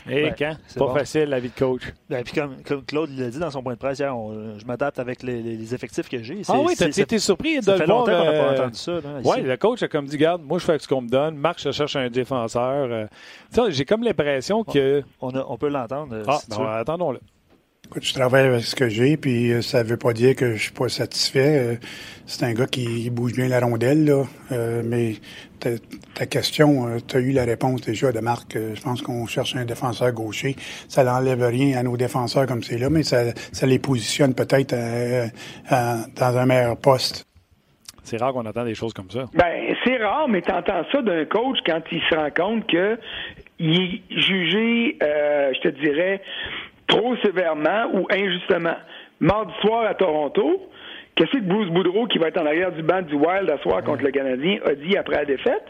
Et 0.10 0.32
quand? 0.38 0.56
Pas 0.78 0.94
facile, 0.94 1.26
la 1.26 1.40
vie 1.40 1.50
de 1.50 1.58
coach. 1.58 1.84
Ben, 2.10 2.24
puis 2.24 2.34
comme, 2.34 2.84
Claude 2.86 3.10
l'a 3.18 3.30
dit 3.30 3.40
dans 3.40 3.52
son 3.52 3.64
point 3.64 3.74
de 3.74 3.80
presse 3.80 4.00
hier, 4.00 4.14
je 4.58 4.66
m'adapte 4.66 5.00
avec 5.00 5.24
les, 5.24 5.74
effectifs 5.74 6.10
que 6.10 6.22
j'ai. 6.22 6.42
Ah 6.50 6.60
oui, 6.60 6.74
t'as 6.78 6.88
été 6.88 7.20
surpris 7.20 7.60
de 7.60 7.64
ça 7.64 7.78
fait 7.78 7.86
longtemps 7.86 8.12
qu'on 8.12 8.26
n'a 8.26 8.32
pas 8.32 8.52
euh, 8.52 8.54
entendu 8.54 8.78
ça. 8.78 9.00
Oui, 9.24 9.42
le 9.42 9.56
coach 9.58 9.84
a 9.84 9.88
comme 9.88 10.06
dit, 10.06 10.18
garde, 10.18 10.42
moi 10.44 10.60
je 10.60 10.66
fais 10.66 10.78
ce 10.80 10.88
qu'on 10.88 11.02
me 11.02 11.10
donne. 11.10 11.36
Marc, 11.36 11.60
je 11.62 11.72
cherche 11.72 11.96
un 11.96 12.10
défenseur. 12.10 12.90
Euh. 12.92 13.70
j'ai 13.70 13.86
comme 13.86 14.04
l'impression 14.04 14.64
que... 14.64 15.04
On, 15.22 15.32
on, 15.36 15.58
peut 15.58 15.70
l'entendre. 15.70 16.24
Ah, 16.28 16.40
ben, 16.50 16.66
attendons-le. 16.68 17.20
Écoute, 17.94 18.08
je 18.08 18.14
travaille 18.16 18.48
avec 18.48 18.64
ce 18.64 18.76
que 18.76 18.90
j'ai, 18.90 19.18
puis 19.18 19.52
euh, 19.52 19.62
ça 19.62 19.84
veut 19.84 19.98
pas 19.98 20.14
dire 20.14 20.36
que 20.36 20.54
je 20.54 20.64
suis 20.64 20.72
pas 20.72 20.90
satisfait. 20.90 21.60
Euh, 21.60 21.76
c'est 22.26 22.44
un 22.44 22.54
gars 22.54 22.66
qui 22.66 23.12
bouge 23.12 23.34
bien 23.34 23.48
la 23.48 23.60
rondelle, 23.60 24.06
là. 24.06 24.24
Euh, 24.52 24.82
mais 24.84 25.18
ta, 25.60 26.26
question, 26.26 26.98
tu 27.08 27.18
as 27.18 27.20
eu 27.20 27.34
la 27.34 27.44
réponse 27.44 27.82
déjà 27.82 28.12
de 28.12 28.20
Marc. 28.20 28.56
je 28.56 28.82
pense 28.82 29.04
qu'on 29.04 29.28
cherche 29.28 29.56
un 29.56 29.66
défenseur 29.66 30.12
gaucher. 30.12 30.56
Ça 30.88 31.04
n'enlève 31.04 31.44
rien 31.44 31.78
à 31.78 31.84
nos 31.84 31.96
défenseurs 31.96 32.48
comme 32.48 32.64
c'est 32.64 32.80
là, 32.80 32.90
mais 32.90 33.04
ça, 33.04 33.32
ça 33.52 33.68
les 33.68 33.78
positionne 33.78 34.34
peut-être 34.34 34.74
dans 35.70 36.38
un 36.38 36.46
meilleur 36.48 36.78
poste. 36.78 37.28
C'est 38.02 38.18
rare 38.18 38.34
qu'on 38.34 38.48
entend 38.48 38.66
des 38.66 38.74
choses 38.74 38.94
comme 38.94 39.12
ça. 39.12 39.26
Ben, 39.36 39.76
c'est 39.86 39.98
rare, 39.98 40.28
mais 40.28 40.42
tu 40.42 40.52
entends 40.52 40.84
ça 40.92 41.02
d'un 41.04 41.26
coach 41.26 41.60
quand 41.64 41.82
il 41.92 42.02
se 42.10 42.16
rend 42.16 42.32
compte 42.32 42.68
que 42.68 42.98
il 43.60 43.80
est 43.80 44.20
jugé, 44.20 44.98
je 45.00 45.62
te 45.62 45.68
dirais, 45.68 46.22
trop 46.88 47.16
sévèrement 47.18 47.90
ou 47.94 48.08
injustement. 48.12 48.76
Mardi 49.20 49.54
soir 49.62 49.86
à 49.86 49.94
Toronto, 49.94 50.70
qu'est-ce 51.16 51.32
que 51.32 51.44
Bruce 51.44 51.70
Boudreau, 51.70 52.08
qui 52.08 52.18
va 52.18 52.28
être 52.28 52.42
en 52.42 52.46
arrière 52.46 52.72
du 52.72 52.84
banc 52.84 53.02
du 53.02 53.16
Wild 53.16 53.50
à 53.50 53.58
soir 53.60 53.84
contre 53.84 54.04
le 54.04 54.12
Canadien, 54.12 54.60
a 54.66 54.76
dit 54.76 54.98
après 54.98 55.16
la 55.16 55.26
défaite? 55.26 55.64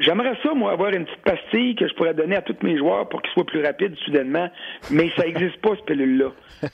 J'aimerais 0.00 0.36
ça, 0.42 0.52
moi, 0.54 0.72
avoir 0.72 0.90
une 0.90 1.04
petite 1.04 1.22
pastille 1.22 1.76
que 1.76 1.86
je 1.86 1.94
pourrais 1.94 2.14
donner 2.14 2.34
à 2.34 2.42
tous 2.42 2.56
mes 2.62 2.76
joueurs 2.76 3.08
pour 3.08 3.22
qu'ils 3.22 3.32
soient 3.32 3.46
plus 3.46 3.64
rapides 3.64 3.94
soudainement, 4.04 4.50
mais 4.90 5.08
ça 5.16 5.24
n'existe 5.24 5.56
pas, 5.58 5.76
ce 5.76 5.82
pilule-là. 5.82 6.32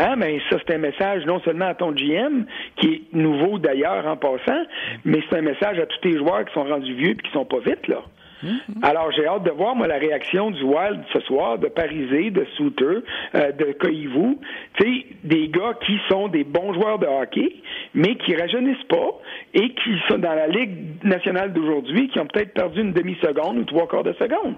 Hein, 0.00 0.14
mais 0.16 0.40
ça, 0.48 0.58
c'est 0.64 0.76
un 0.76 0.78
message 0.78 1.26
non 1.26 1.40
seulement 1.40 1.66
à 1.66 1.74
ton 1.74 1.90
GM, 1.90 2.44
qui 2.76 2.86
est 2.86 3.02
nouveau 3.12 3.58
d'ailleurs 3.58 4.06
en 4.06 4.16
passant, 4.16 4.62
mais 5.04 5.18
c'est 5.28 5.38
un 5.38 5.42
message 5.42 5.76
à 5.80 5.86
tous 5.86 5.98
tes 5.98 6.16
joueurs 6.16 6.44
qui 6.44 6.54
sont 6.54 6.62
rendus 6.62 6.94
vieux 6.94 7.10
et 7.10 7.16
qui 7.16 7.28
sont 7.32 7.44
pas 7.44 7.58
vite, 7.58 7.88
là. 7.88 8.04
Mm-hmm. 8.42 8.82
Alors, 8.82 9.10
j'ai 9.12 9.26
hâte 9.26 9.44
de 9.44 9.50
voir, 9.50 9.74
moi, 9.74 9.86
la 9.86 9.98
réaction 9.98 10.50
du 10.50 10.62
Wild 10.62 11.00
ce 11.12 11.20
soir, 11.20 11.58
de 11.58 11.68
Parisé, 11.68 12.30
de 12.30 12.46
Souter, 12.56 13.02
euh, 13.34 13.52
de 13.52 13.72
Koivu. 13.72 14.38
Tu 14.78 14.84
sais, 14.84 15.06
des 15.24 15.48
gars 15.48 15.74
qui 15.84 15.98
sont 16.08 16.28
des 16.28 16.44
bons 16.44 16.72
joueurs 16.74 16.98
de 16.98 17.06
hockey, 17.06 17.56
mais 17.94 18.16
qui 18.16 18.36
rajeunissent 18.36 18.86
pas 18.88 19.20
et 19.54 19.70
qui 19.70 19.98
sont 20.08 20.18
dans 20.18 20.34
la 20.34 20.46
Ligue 20.46 21.04
nationale 21.04 21.52
d'aujourd'hui, 21.52 22.08
qui 22.08 22.18
ont 22.20 22.26
peut-être 22.26 22.54
perdu 22.54 22.80
une 22.80 22.92
demi-seconde 22.92 23.58
ou 23.58 23.64
trois 23.64 23.88
quarts 23.88 24.04
de 24.04 24.12
seconde. 24.14 24.54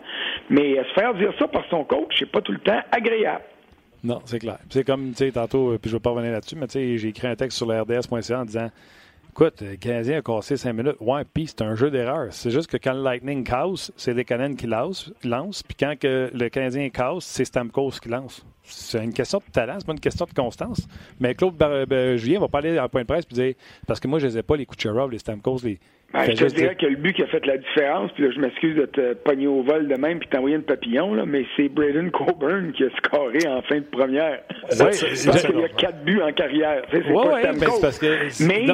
Mais 0.48 0.76
se 0.76 1.00
faire 1.00 1.14
dire 1.14 1.32
ça 1.38 1.48
par 1.48 1.64
son 1.70 1.84
coach, 1.84 2.14
c'est 2.18 2.30
pas 2.30 2.40
tout 2.40 2.52
le 2.52 2.58
temps 2.58 2.80
agréable. 2.92 3.44
Non, 4.02 4.20
c'est 4.24 4.38
clair. 4.38 4.58
C'est 4.70 4.84
comme, 4.84 5.10
tu 5.10 5.16
sais, 5.16 5.32
tantôt, 5.32 5.72
euh, 5.72 5.78
puis 5.78 5.90
je 5.90 5.96
vais 5.96 6.00
pas 6.00 6.10
revenir 6.10 6.32
là-dessus, 6.32 6.56
mais 6.56 6.66
tu 6.66 6.72
sais, 6.72 6.96
j'ai 6.96 7.08
écrit 7.08 7.26
un 7.26 7.36
texte 7.36 7.58
sur 7.58 7.66
le 7.66 7.80
RDS.ca 7.82 8.40
en 8.40 8.44
disant 8.44 8.70
Écoute, 9.42 9.62
le 9.62 9.76
Canadien 9.76 10.18
a 10.18 10.20
cassé 10.20 10.58
cinq 10.58 10.74
minutes. 10.74 10.96
Ouais, 11.00 11.24
puis 11.24 11.46
c'est 11.46 11.62
un 11.62 11.74
jeu 11.74 11.90
d'erreur. 11.90 12.26
C'est 12.30 12.50
juste 12.50 12.70
que 12.70 12.76
quand 12.76 12.92
le 12.92 13.02
Lightning 13.02 13.42
casse, 13.42 13.90
c'est 13.96 14.12
les 14.12 14.22
Canadiens 14.22 14.54
qui 14.54 14.66
lancent. 14.66 15.62
Puis 15.62 15.76
quand 15.80 15.94
le 16.02 16.48
Canadien 16.50 16.90
casse, 16.90 17.24
c'est 17.24 17.46
Stamkos 17.46 17.92
qui 18.02 18.10
lance. 18.10 18.44
C'est 18.62 19.02
une 19.02 19.12
question 19.12 19.38
de 19.38 19.52
talent, 19.52 19.74
c'est 19.78 19.86
pas 19.86 19.92
une 19.92 20.00
question 20.00 20.26
de 20.26 20.34
constance. 20.34 20.86
Mais 21.18 21.34
Claude 21.34 21.54
Julien 22.16 22.40
va 22.40 22.48
pas 22.48 22.58
aller 22.58 22.78
en 22.78 22.88
point 22.88 23.02
de 23.02 23.06
presse 23.06 23.24
et 23.30 23.34
dire 23.34 23.54
parce 23.86 24.00
que 24.00 24.08
moi, 24.08 24.18
je 24.18 24.26
les 24.26 24.38
ai 24.38 24.42
pas, 24.42 24.56
les 24.56 24.66
Kucherov, 24.66 25.10
les 25.10 25.18
Stamkos, 25.18 25.60
les, 25.64 25.78
ben, 26.12 26.24
je 26.24 26.44
te 26.44 26.54
dirais 26.54 26.74
que 26.74 26.86
le 26.86 26.96
but 26.96 27.12
qui 27.12 27.22
a 27.22 27.26
fait 27.28 27.44
la 27.46 27.56
différence, 27.56 28.10
puis 28.12 28.24
là, 28.24 28.30
je 28.34 28.40
m'excuse 28.40 28.76
de 28.76 28.86
te 28.86 29.14
pogner 29.14 29.46
au 29.46 29.62
vol 29.62 29.86
de 29.86 29.94
même 29.94 30.18
puis 30.18 30.28
t'envoyer 30.28 30.56
une 30.56 30.64
papillon, 30.64 31.14
là, 31.14 31.24
mais 31.24 31.44
c'est 31.56 31.68
Braden 31.68 32.10
Coburn 32.10 32.72
qui 32.72 32.84
a 32.84 32.90
scoré 32.96 33.46
en 33.46 33.62
fin 33.62 33.76
de 33.76 33.84
première. 33.84 34.40
Oui, 34.72 34.76
parce 34.78 35.44
qu'il 35.44 35.60
y 35.60 35.64
a 35.64 35.68
quatre 35.68 36.02
buts 36.04 36.20
en 36.20 36.32
carrière. 36.32 36.82
C'est 36.90 37.04
ouais, 37.04 37.12
pas 37.12 37.34
ouais, 37.34 37.80
parce 37.80 37.98
que... 37.98 38.44
mais 38.44 38.66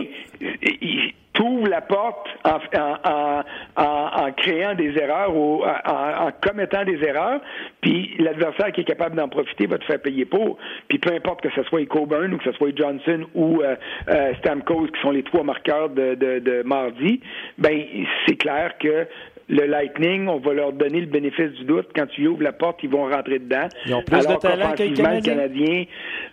t'ouvre 1.57 1.69
la 1.69 1.81
porte 1.81 2.29
en, 2.45 4.33
créant 4.37 4.75
des 4.75 4.97
erreurs 4.99 5.35
ou 5.35 5.63
en, 5.65 6.31
commettant 6.43 6.85
des 6.85 7.03
erreurs, 7.03 7.41
puis 7.81 8.15
l'adversaire 8.19 8.73
qui 8.73 8.83
est 8.83 8.85
capable 8.85 9.17
d'en 9.17 9.29
profiter 9.29 9.67
va 9.67 9.79
te 9.79 9.85
faire 9.85 10.01
payer 10.01 10.25
pour. 10.25 10.59
Puis 10.89 10.99
peu 10.99 11.13
importe 11.13 11.43
que 11.43 11.51
ce 11.51 11.63
soit 11.65 11.85
Coburn 11.87 12.33
ou 12.35 12.39
que 12.39 12.45
ce 12.45 12.53
soit 12.53 12.77
Johnson 12.77 13.27
ou 13.35 13.63
euh, 13.63 13.77
euh, 14.09 14.35
Stamkos 14.39 14.89
qui 14.89 15.01
sont 15.01 15.11
les 15.11 15.23
trois 15.23 15.43
marqueurs 15.43 15.91
de, 15.91 16.15
de, 16.15 16.39
de 16.39 16.63
mardi, 16.63 17.21
ben 17.59 17.83
c'est 18.27 18.37
clair 18.37 18.77
que 18.79 19.07
le 19.49 19.67
Lightning, 19.67 20.27
on 20.29 20.39
va 20.39 20.53
leur 20.55 20.73
donner 20.73 21.01
le 21.01 21.07
bénéfice 21.07 21.53
du 21.53 21.65
doute. 21.65 21.89
Quand 21.95 22.07
tu 22.07 22.27
ouvres 22.27 22.43
la 22.43 22.53
porte, 22.53 22.81
ils 22.83 22.91
vont 22.91 23.09
rentrer 23.09 23.39
dedans. 23.39 23.69
Ils 23.87 23.95
ont 23.95 24.03
plus 24.03 24.17
Alors 24.17 24.37
de 24.37 24.41
talent 24.41 24.73
que 24.73 24.83
le 24.83 25.21
Canadien? 25.23 25.85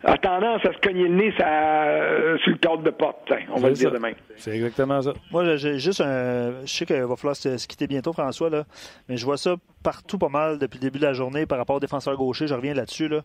a 0.04 0.18
tendance 0.18 0.66
à 0.66 0.74
se 0.74 0.80
cogner 0.80 1.08
le 1.08 1.16
nez 1.16 1.34
ça, 1.38 1.48
euh, 1.48 2.38
sur 2.40 2.52
le 2.52 2.58
cadre 2.58 2.84
de 2.84 2.90
porte. 2.90 3.32
On 3.54 3.60
va 3.60 3.70
le 3.70 3.76
dire 3.76 3.92
demain. 3.92 4.12
C'est 4.38 4.56
exactement 4.56 5.02
ça. 5.02 5.14
Moi, 5.32 5.56
j'ai 5.58 5.78
juste 5.80 6.02
un. 6.02 6.66
Je 6.66 6.72
sais 6.74 6.86
qu'il 6.86 6.96
va 7.04 7.16
falloir 7.16 7.36
se 7.36 7.68
quitter 7.68 7.88
bientôt, 7.88 8.14
François, 8.14 8.50
là, 8.50 8.64
mais 9.08 9.18
je 9.18 9.26
vois 9.26 9.38
ça 9.38 9.56
partout 9.84 10.18
pas 10.18 10.30
mal 10.30 10.58
depuis 10.60 10.78
le 10.80 10.84
début 10.84 11.00
de 11.00 11.06
la 11.06 11.14
journée 11.14 11.46
par 11.46 11.58
rapport 11.58 11.76
au 11.76 11.80
défenseur 11.80 12.16
gaucher. 12.16 12.48
Je 12.48 12.54
reviens 12.54 12.74
là-dessus. 12.74 13.08
Là. 13.08 13.22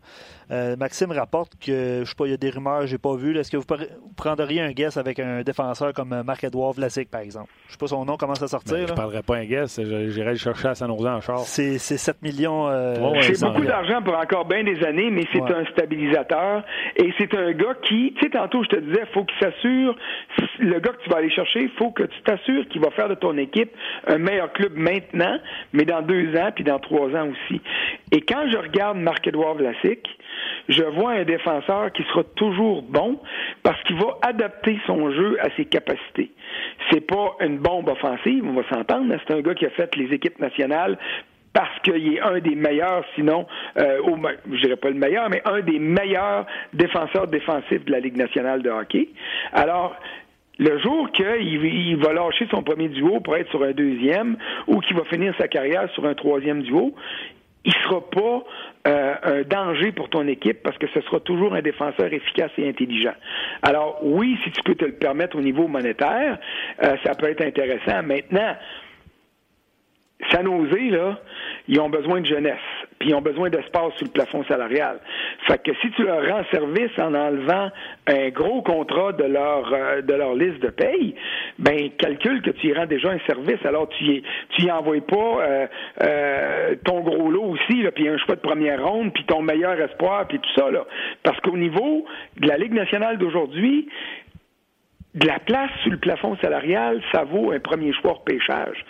Euh, 0.50 0.76
Maxime 0.76 1.12
rapporte 1.12 1.52
que, 1.58 2.02
je 2.04 2.08
sais 2.08 2.14
pas, 2.16 2.26
il 2.26 2.30
y 2.30 2.34
a 2.34 2.36
des 2.36 2.50
rumeurs, 2.50 2.86
j'ai 2.86 2.98
pas 2.98 3.14
vu. 3.16 3.36
Est-ce 3.38 3.50
que 3.50 3.56
vous, 3.56 3.66
prendriez 4.16 4.60
un 4.60 4.72
guess 4.72 4.96
avec 4.96 5.18
un 5.20 5.42
défenseur 5.42 5.92
comme 5.92 6.22
Marc-Edouard 6.22 6.72
Vlasic, 6.72 7.10
par 7.10 7.20
exemple? 7.20 7.50
Je 7.66 7.72
sais 7.72 7.78
pas 7.78 7.86
son 7.86 8.04
nom 8.04 8.16
commence 8.16 8.42
à 8.42 8.48
sortir. 8.48 8.76
Ben, 8.76 8.86
je 8.86 8.92
ne 8.92 8.96
parlerais 8.96 9.22
pas 9.22 9.36
un 9.36 9.44
guess. 9.44 9.80
J'irais 9.80 10.32
le 10.32 10.36
chercher 10.36 10.68
à 10.68 10.74
San 10.74 10.88
Jose 10.88 11.06
en 11.06 11.20
char. 11.20 11.38
C'est 11.40 11.78
7 11.78 12.22
millions. 12.22 12.68
Euh, 12.68 12.94
c'est 13.22 13.40
beaucoup 13.40 13.64
d'argent 13.64 14.02
pour 14.02 14.16
encore 14.16 14.44
bien 14.44 14.64
des 14.64 14.82
années, 14.84 15.10
mais 15.10 15.24
c'est 15.32 15.40
un 15.42 15.64
stabilisateur. 15.72 16.64
Et 16.96 17.12
c'est 17.18 17.32
un 17.34 17.52
gars 17.52 17.74
qui, 17.82 18.14
tu 18.14 18.24
sais, 18.24 18.30
tantôt, 18.30 18.62
je 18.64 18.68
te 18.68 18.80
disais, 18.80 19.04
faut 19.12 19.24
qu'il 19.24 19.38
s'assure, 19.38 19.96
le 20.58 20.80
gars 20.80 20.92
que 20.92 21.02
tu 21.02 21.10
vas 21.10 21.18
aller 21.18 21.30
chercher, 21.30 21.62
il 21.62 21.70
faut 21.78 21.90
que 21.90 22.02
tu 22.02 22.22
t'assures 22.22 22.68
qu'il 22.68 22.80
va 22.80 22.90
faire 22.90 23.08
de 23.08 23.14
ton 23.14 23.36
équipe 23.36 23.70
un 24.06 24.18
meilleur 24.18 24.52
club 24.52 24.72
maintenant, 24.76 25.38
mais 25.72 25.84
dans 25.84 26.02
deux 26.02 26.36
ans, 26.36 26.47
puis 26.52 26.64
dans 26.64 26.78
trois 26.78 27.08
ans 27.14 27.28
aussi. 27.28 27.60
Et 28.12 28.20
quand 28.20 28.48
je 28.50 28.56
regarde 28.56 28.98
Marc-Edouard 28.98 29.54
Vlasic, 29.54 30.08
je 30.68 30.82
vois 30.82 31.12
un 31.12 31.24
défenseur 31.24 31.92
qui 31.92 32.02
sera 32.04 32.24
toujours 32.36 32.82
bon 32.82 33.18
parce 33.62 33.82
qu'il 33.84 33.96
va 33.96 34.18
adapter 34.22 34.78
son 34.86 35.10
jeu 35.10 35.38
à 35.40 35.48
ses 35.56 35.64
capacités. 35.64 36.30
C'est 36.90 37.06
pas 37.06 37.36
une 37.40 37.58
bombe 37.58 37.88
offensive, 37.88 38.44
on 38.46 38.52
va 38.52 38.68
s'entendre, 38.68 39.14
c'est 39.26 39.34
un 39.34 39.40
gars 39.40 39.54
qui 39.54 39.66
a 39.66 39.70
fait 39.70 39.94
les 39.96 40.12
équipes 40.14 40.38
nationales 40.38 40.98
parce 41.52 41.80
qu'il 41.80 42.14
est 42.14 42.20
un 42.20 42.38
des 42.38 42.54
meilleurs, 42.54 43.04
sinon, 43.14 43.46
euh, 43.78 44.00
au, 44.02 44.16
je 44.52 44.60
dirais 44.60 44.76
pas 44.76 44.90
le 44.90 44.94
meilleur, 44.94 45.28
mais 45.30 45.42
un 45.44 45.60
des 45.60 45.78
meilleurs 45.78 46.46
défenseurs 46.72 47.26
défensifs 47.26 47.84
de 47.84 47.90
la 47.90 48.00
Ligue 48.00 48.16
nationale 48.16 48.62
de 48.62 48.70
hockey. 48.70 49.08
Alors, 49.52 49.96
le 50.58 50.78
jour 50.78 51.10
qu'il 51.12 51.64
il 51.64 51.96
va 51.96 52.12
lâcher 52.12 52.46
son 52.50 52.62
premier 52.62 52.88
duo 52.88 53.20
pour 53.20 53.36
être 53.36 53.50
sur 53.50 53.62
un 53.62 53.72
deuxième 53.72 54.36
ou 54.66 54.80
qu'il 54.80 54.96
va 54.96 55.04
finir 55.04 55.34
sa 55.38 55.48
carrière 55.48 55.88
sur 55.94 56.04
un 56.04 56.14
troisième 56.14 56.62
duo, 56.62 56.94
il 57.64 57.72
sera 57.84 58.00
pas 58.00 58.44
euh, 58.86 59.14
un 59.22 59.42
danger 59.42 59.92
pour 59.92 60.08
ton 60.08 60.26
équipe 60.26 60.62
parce 60.62 60.78
que 60.78 60.86
ce 60.88 61.00
sera 61.02 61.20
toujours 61.20 61.54
un 61.54 61.62
défenseur 61.62 62.12
efficace 62.12 62.50
et 62.56 62.68
intelligent. 62.68 63.14
Alors 63.62 63.98
oui, 64.02 64.38
si 64.44 64.50
tu 64.50 64.62
peux 64.62 64.74
te 64.74 64.84
le 64.84 64.92
permettre 64.92 65.36
au 65.36 65.42
niveau 65.42 65.68
monétaire, 65.68 66.38
euh, 66.82 66.96
ça 67.04 67.14
peut 67.14 67.28
être 67.28 67.42
intéressant. 67.42 68.02
Maintenant, 68.02 68.54
San 70.32 70.44
Jose, 70.46 70.90
là, 70.90 71.20
ils 71.68 71.80
ont 71.80 71.88
besoin 71.88 72.20
de 72.20 72.26
jeunesse, 72.26 72.58
puis 72.98 73.10
ils 73.10 73.14
ont 73.14 73.20
besoin 73.20 73.50
d'espace 73.50 73.94
sur 73.96 74.06
le 74.06 74.12
plafond 74.12 74.42
salarial. 74.44 74.98
Fait 75.46 75.62
que 75.62 75.70
si 75.80 75.90
tu 75.92 76.02
leur 76.02 76.26
rends 76.26 76.44
service 76.50 76.90
en 76.98 77.14
enlevant 77.14 77.70
un 78.08 78.28
gros 78.30 78.62
contrat 78.62 79.12
de 79.12 79.24
leur 79.24 79.72
euh, 79.72 80.02
de 80.02 80.14
leur 80.14 80.34
liste 80.34 80.60
de 80.60 80.70
paye, 80.70 81.14
ben 81.60 81.90
calcule 81.98 82.42
que 82.42 82.50
tu 82.50 82.68
y 82.68 82.72
rends 82.72 82.86
déjà 82.86 83.10
un 83.10 83.20
service. 83.26 83.64
Alors 83.64 83.88
tu 83.90 84.04
y 84.04 84.22
tu 84.50 84.66
y 84.66 84.70
envoies 84.72 85.02
pas 85.02 85.16
euh, 85.40 85.66
euh, 86.02 86.74
ton 86.84 87.00
gros 87.00 87.30
lot 87.30 87.44
aussi, 87.44 87.82
là, 87.82 87.92
puis 87.92 88.08
un 88.08 88.18
choix 88.18 88.34
de 88.34 88.40
première 88.40 88.84
ronde, 88.84 89.12
puis 89.12 89.24
ton 89.24 89.40
meilleur 89.42 89.80
espoir, 89.80 90.26
puis 90.26 90.40
tout 90.40 90.60
ça 90.60 90.68
là. 90.68 90.84
Parce 91.22 91.38
qu'au 91.40 91.56
niveau 91.56 92.04
de 92.38 92.48
la 92.48 92.58
Ligue 92.58 92.74
nationale 92.74 93.18
d'aujourd'hui, 93.18 93.88
de 95.18 95.26
la 95.26 95.38
place 95.40 95.70
sur 95.82 95.90
le 95.90 95.96
plafond 95.96 96.36
salarial, 96.40 97.02
ça 97.12 97.24
vaut 97.24 97.50
un 97.50 97.58
premier 97.58 97.92
choix 97.92 98.12
repêchage. 98.12 98.84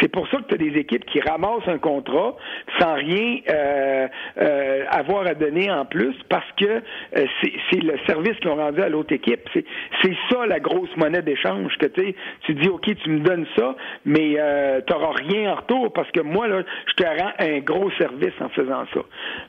C'est 0.00 0.08
pour 0.08 0.26
ça 0.28 0.38
que 0.38 0.44
tu 0.44 0.54
as 0.54 0.58
des 0.58 0.78
équipes 0.78 1.04
qui 1.04 1.20
ramassent 1.20 1.68
un 1.68 1.78
contrat 1.78 2.36
sans 2.78 2.94
rien 2.94 3.38
euh, 3.50 4.08
euh, 4.40 4.84
avoir 4.90 5.26
à 5.26 5.34
donner 5.34 5.70
en 5.70 5.84
plus 5.84 6.14
parce 6.28 6.50
que 6.58 6.64
euh, 6.64 7.26
c'est 7.70 7.82
le 7.82 7.98
service 8.06 8.36
qu'ils 8.38 8.50
ont 8.50 8.56
rendu 8.56 8.80
à 8.80 8.88
l'autre 8.88 9.12
équipe. 9.12 9.48
C'est 9.52 10.16
ça 10.30 10.46
la 10.46 10.60
grosse 10.60 10.94
monnaie 10.96 11.22
d'échange 11.22 11.76
que 11.78 11.86
tu 11.86 12.54
dis 12.54 12.68
OK, 12.68 12.88
tu 13.02 13.10
me 13.10 13.20
donnes 13.20 13.46
ça, 13.56 13.76
mais 14.04 14.36
euh, 14.38 14.80
tu 14.86 14.92
n'auras 14.92 15.12
rien 15.12 15.52
en 15.52 15.56
retour 15.56 15.92
parce 15.92 16.10
que 16.10 16.20
moi, 16.20 16.48
là, 16.48 16.62
je 16.86 16.92
te 16.94 17.06
rends 17.06 17.32
un 17.38 17.58
gros 17.58 17.90
service 17.92 18.34
en 18.40 18.48
faisant 18.50 18.84
ça. 18.94 19.00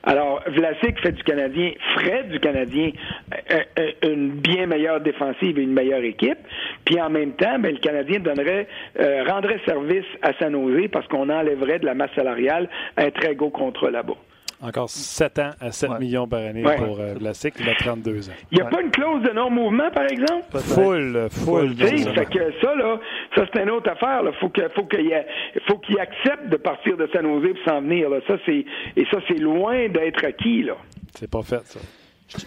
Alors, 0.04 0.44
Vlasic 0.48 1.00
fait 1.02 1.14
du 1.14 1.24
Canadien, 1.24 1.72
Fred 1.96 2.30
du 2.30 2.40
Canadien, 2.40 2.92
une 4.04 4.32
bien 4.32 4.66
meilleure 4.66 5.00
défensive 5.00 5.58
et 5.58 5.62
une 5.62 5.74
meilleure 5.74 6.04
équipe. 6.04 6.17
Puis 6.86 7.00
en 7.00 7.10
même 7.10 7.34
temps, 7.34 7.60
ben, 7.60 7.74
le 7.74 7.80
Canadien 7.80 8.20
donnerait, 8.20 8.68
euh, 9.00 9.24
rendrait 9.28 9.60
service 9.66 10.06
à 10.22 10.34
San 10.40 10.54
Jose 10.54 10.88
parce 10.92 11.08
qu'on 11.08 11.30
enlèverait 11.30 11.80
de 11.80 11.86
la 11.86 11.94
masse 11.94 12.12
salariale 12.16 12.70
un 12.98 13.12
très 13.12 13.36
gros 13.36 13.50
contrat 13.50 13.92
là-bas. 13.92 14.16
Encore 14.60 14.90
7 14.90 15.38
ans 15.40 15.50
à 15.62 15.72
7 15.72 16.00
millions 16.00 16.28
par 16.28 16.40
année 16.40 16.64
pour 16.64 17.00
euh, 17.00 17.14
Vlasic, 17.14 17.54
il 17.60 17.70
a 17.70 17.76
32 17.76 18.30
ans. 18.30 18.34
Il 18.52 18.58
n'y 18.58 18.64
a 18.64 18.66
pas 18.66 18.82
une 18.82 18.90
clause 18.90 19.22
de 19.22 19.30
non-mouvement, 19.30 19.92
par 19.92 20.06
exemple? 20.06 20.46
Full, 20.52 21.28
full. 21.30 21.76
fait 21.76 22.26
que 22.26 22.54
ça, 22.60 22.74
là, 22.74 23.00
ça, 23.36 23.46
c'est 23.54 23.62
une 23.62 23.70
autre 23.70 23.92
affaire. 23.92 24.22
Il 24.26 24.34
faut 24.40 24.50
qu'il 24.50 24.68
faut 24.76 24.88
faut 25.68 25.78
qu'il 25.78 26.00
accepte 26.00 26.50
de 26.50 26.58
partir 26.58 26.98
de 26.98 27.08
San 27.14 27.24
Jose 27.24 27.54
pour 27.54 27.72
s'en 27.72 27.82
venir. 27.82 28.10
Là. 28.10 28.18
Ça, 28.28 28.38
c'est, 28.48 28.66
et 28.96 29.06
ça, 29.12 29.20
c'est 29.28 29.38
loin 29.38 29.90
d'être 29.90 30.26
acquis. 30.26 30.64
Là. 30.64 30.74
C'est 31.14 31.30
pas 31.30 31.44
fait, 31.44 31.64
ça. 31.66 31.80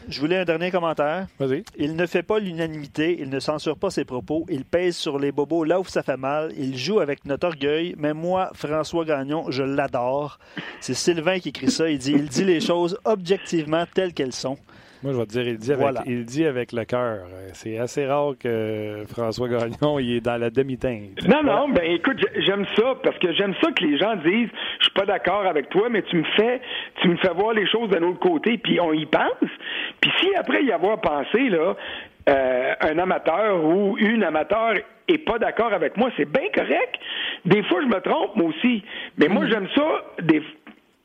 Je 0.08 0.20
voulais 0.20 0.36
un 0.36 0.44
dernier 0.44 0.70
commentaire. 0.70 1.26
Vas-y. 1.38 1.64
Il 1.78 1.96
ne 1.96 2.06
fait 2.06 2.22
pas 2.22 2.38
l'unanimité, 2.38 3.16
il 3.18 3.30
ne 3.30 3.40
censure 3.40 3.76
pas 3.76 3.90
ses 3.90 4.04
propos, 4.04 4.44
il 4.48 4.64
pèse 4.64 4.96
sur 4.96 5.18
les 5.18 5.32
bobos 5.32 5.64
là 5.64 5.80
où 5.80 5.84
ça 5.84 6.02
fait 6.02 6.16
mal, 6.16 6.52
il 6.56 6.76
joue 6.76 7.00
avec 7.00 7.24
notre 7.24 7.46
orgueil, 7.46 7.94
mais 7.96 8.12
moi, 8.12 8.50
François 8.54 9.04
Gagnon, 9.04 9.50
je 9.50 9.62
l'adore. 9.62 10.38
C'est 10.80 10.94
Sylvain 10.94 11.38
qui 11.38 11.50
écrit 11.50 11.70
ça, 11.70 11.88
il 11.88 11.98
dit, 11.98 12.12
il 12.12 12.28
dit 12.28 12.44
les 12.44 12.60
choses 12.60 12.98
objectivement 13.04 13.84
telles 13.94 14.12
qu'elles 14.12 14.34
sont. 14.34 14.58
Moi, 15.02 15.12
je 15.14 15.18
vais 15.18 15.24
te 15.24 15.30
dire, 15.30 15.48
il 15.48 15.56
dit 15.56 15.72
avec, 15.72 15.96
il 16.06 16.24
dit 16.26 16.44
avec 16.44 16.72
le 16.72 16.84
cœur. 16.84 17.26
C'est 17.54 17.78
assez 17.78 18.04
rare 18.04 18.34
que 18.38 19.04
François 19.08 19.48
Gagnon 19.48 19.98
il 19.98 20.16
est 20.16 20.20
dans 20.20 20.38
la 20.38 20.50
demi-teinte. 20.50 21.26
Non, 21.26 21.42
non, 21.42 21.68
ben 21.70 21.84
écoute, 21.90 22.18
j'aime 22.36 22.66
ça 22.76 22.94
parce 23.02 23.18
que 23.18 23.32
j'aime 23.32 23.54
ça 23.62 23.72
que 23.72 23.82
les 23.82 23.98
gens 23.98 24.16
disent 24.16 24.50
je 24.78 24.84
suis 24.84 24.94
pas 24.94 25.06
d'accord 25.06 25.46
avec 25.46 25.70
toi, 25.70 25.88
mais 25.88 26.02
tu 26.02 26.16
me 26.16 26.24
fais 26.36 26.60
tu 27.00 27.08
me 27.08 27.16
fais 27.16 27.32
voir 27.34 27.54
les 27.54 27.66
choses 27.66 27.88
d'un 27.88 28.02
autre 28.02 28.18
côté, 28.18 28.58
puis 28.58 28.78
on 28.78 28.92
y 28.92 29.06
pense. 29.06 29.50
Puis 30.00 30.10
si 30.20 30.34
après 30.34 30.64
y 30.64 30.72
avoir 30.72 31.00
pensé, 31.00 31.48
là, 31.48 31.74
euh, 32.28 32.74
un 32.80 32.98
amateur 32.98 33.64
ou 33.64 33.96
une 33.98 34.22
amateur 34.22 34.74
est 35.08 35.18
pas 35.18 35.38
d'accord 35.38 35.72
avec 35.72 35.96
moi, 35.96 36.10
c'est 36.16 36.30
bien 36.30 36.48
correct. 36.54 36.94
Des 37.44 37.62
fois, 37.64 37.80
je 37.82 37.86
me 37.86 38.00
trompe, 38.00 38.36
moi 38.36 38.50
aussi. 38.50 38.82
Mais 39.16 39.28
moi, 39.28 39.44
mm. 39.44 39.50
j'aime 39.50 39.68
ça. 39.74 40.04
Des, 40.22 40.42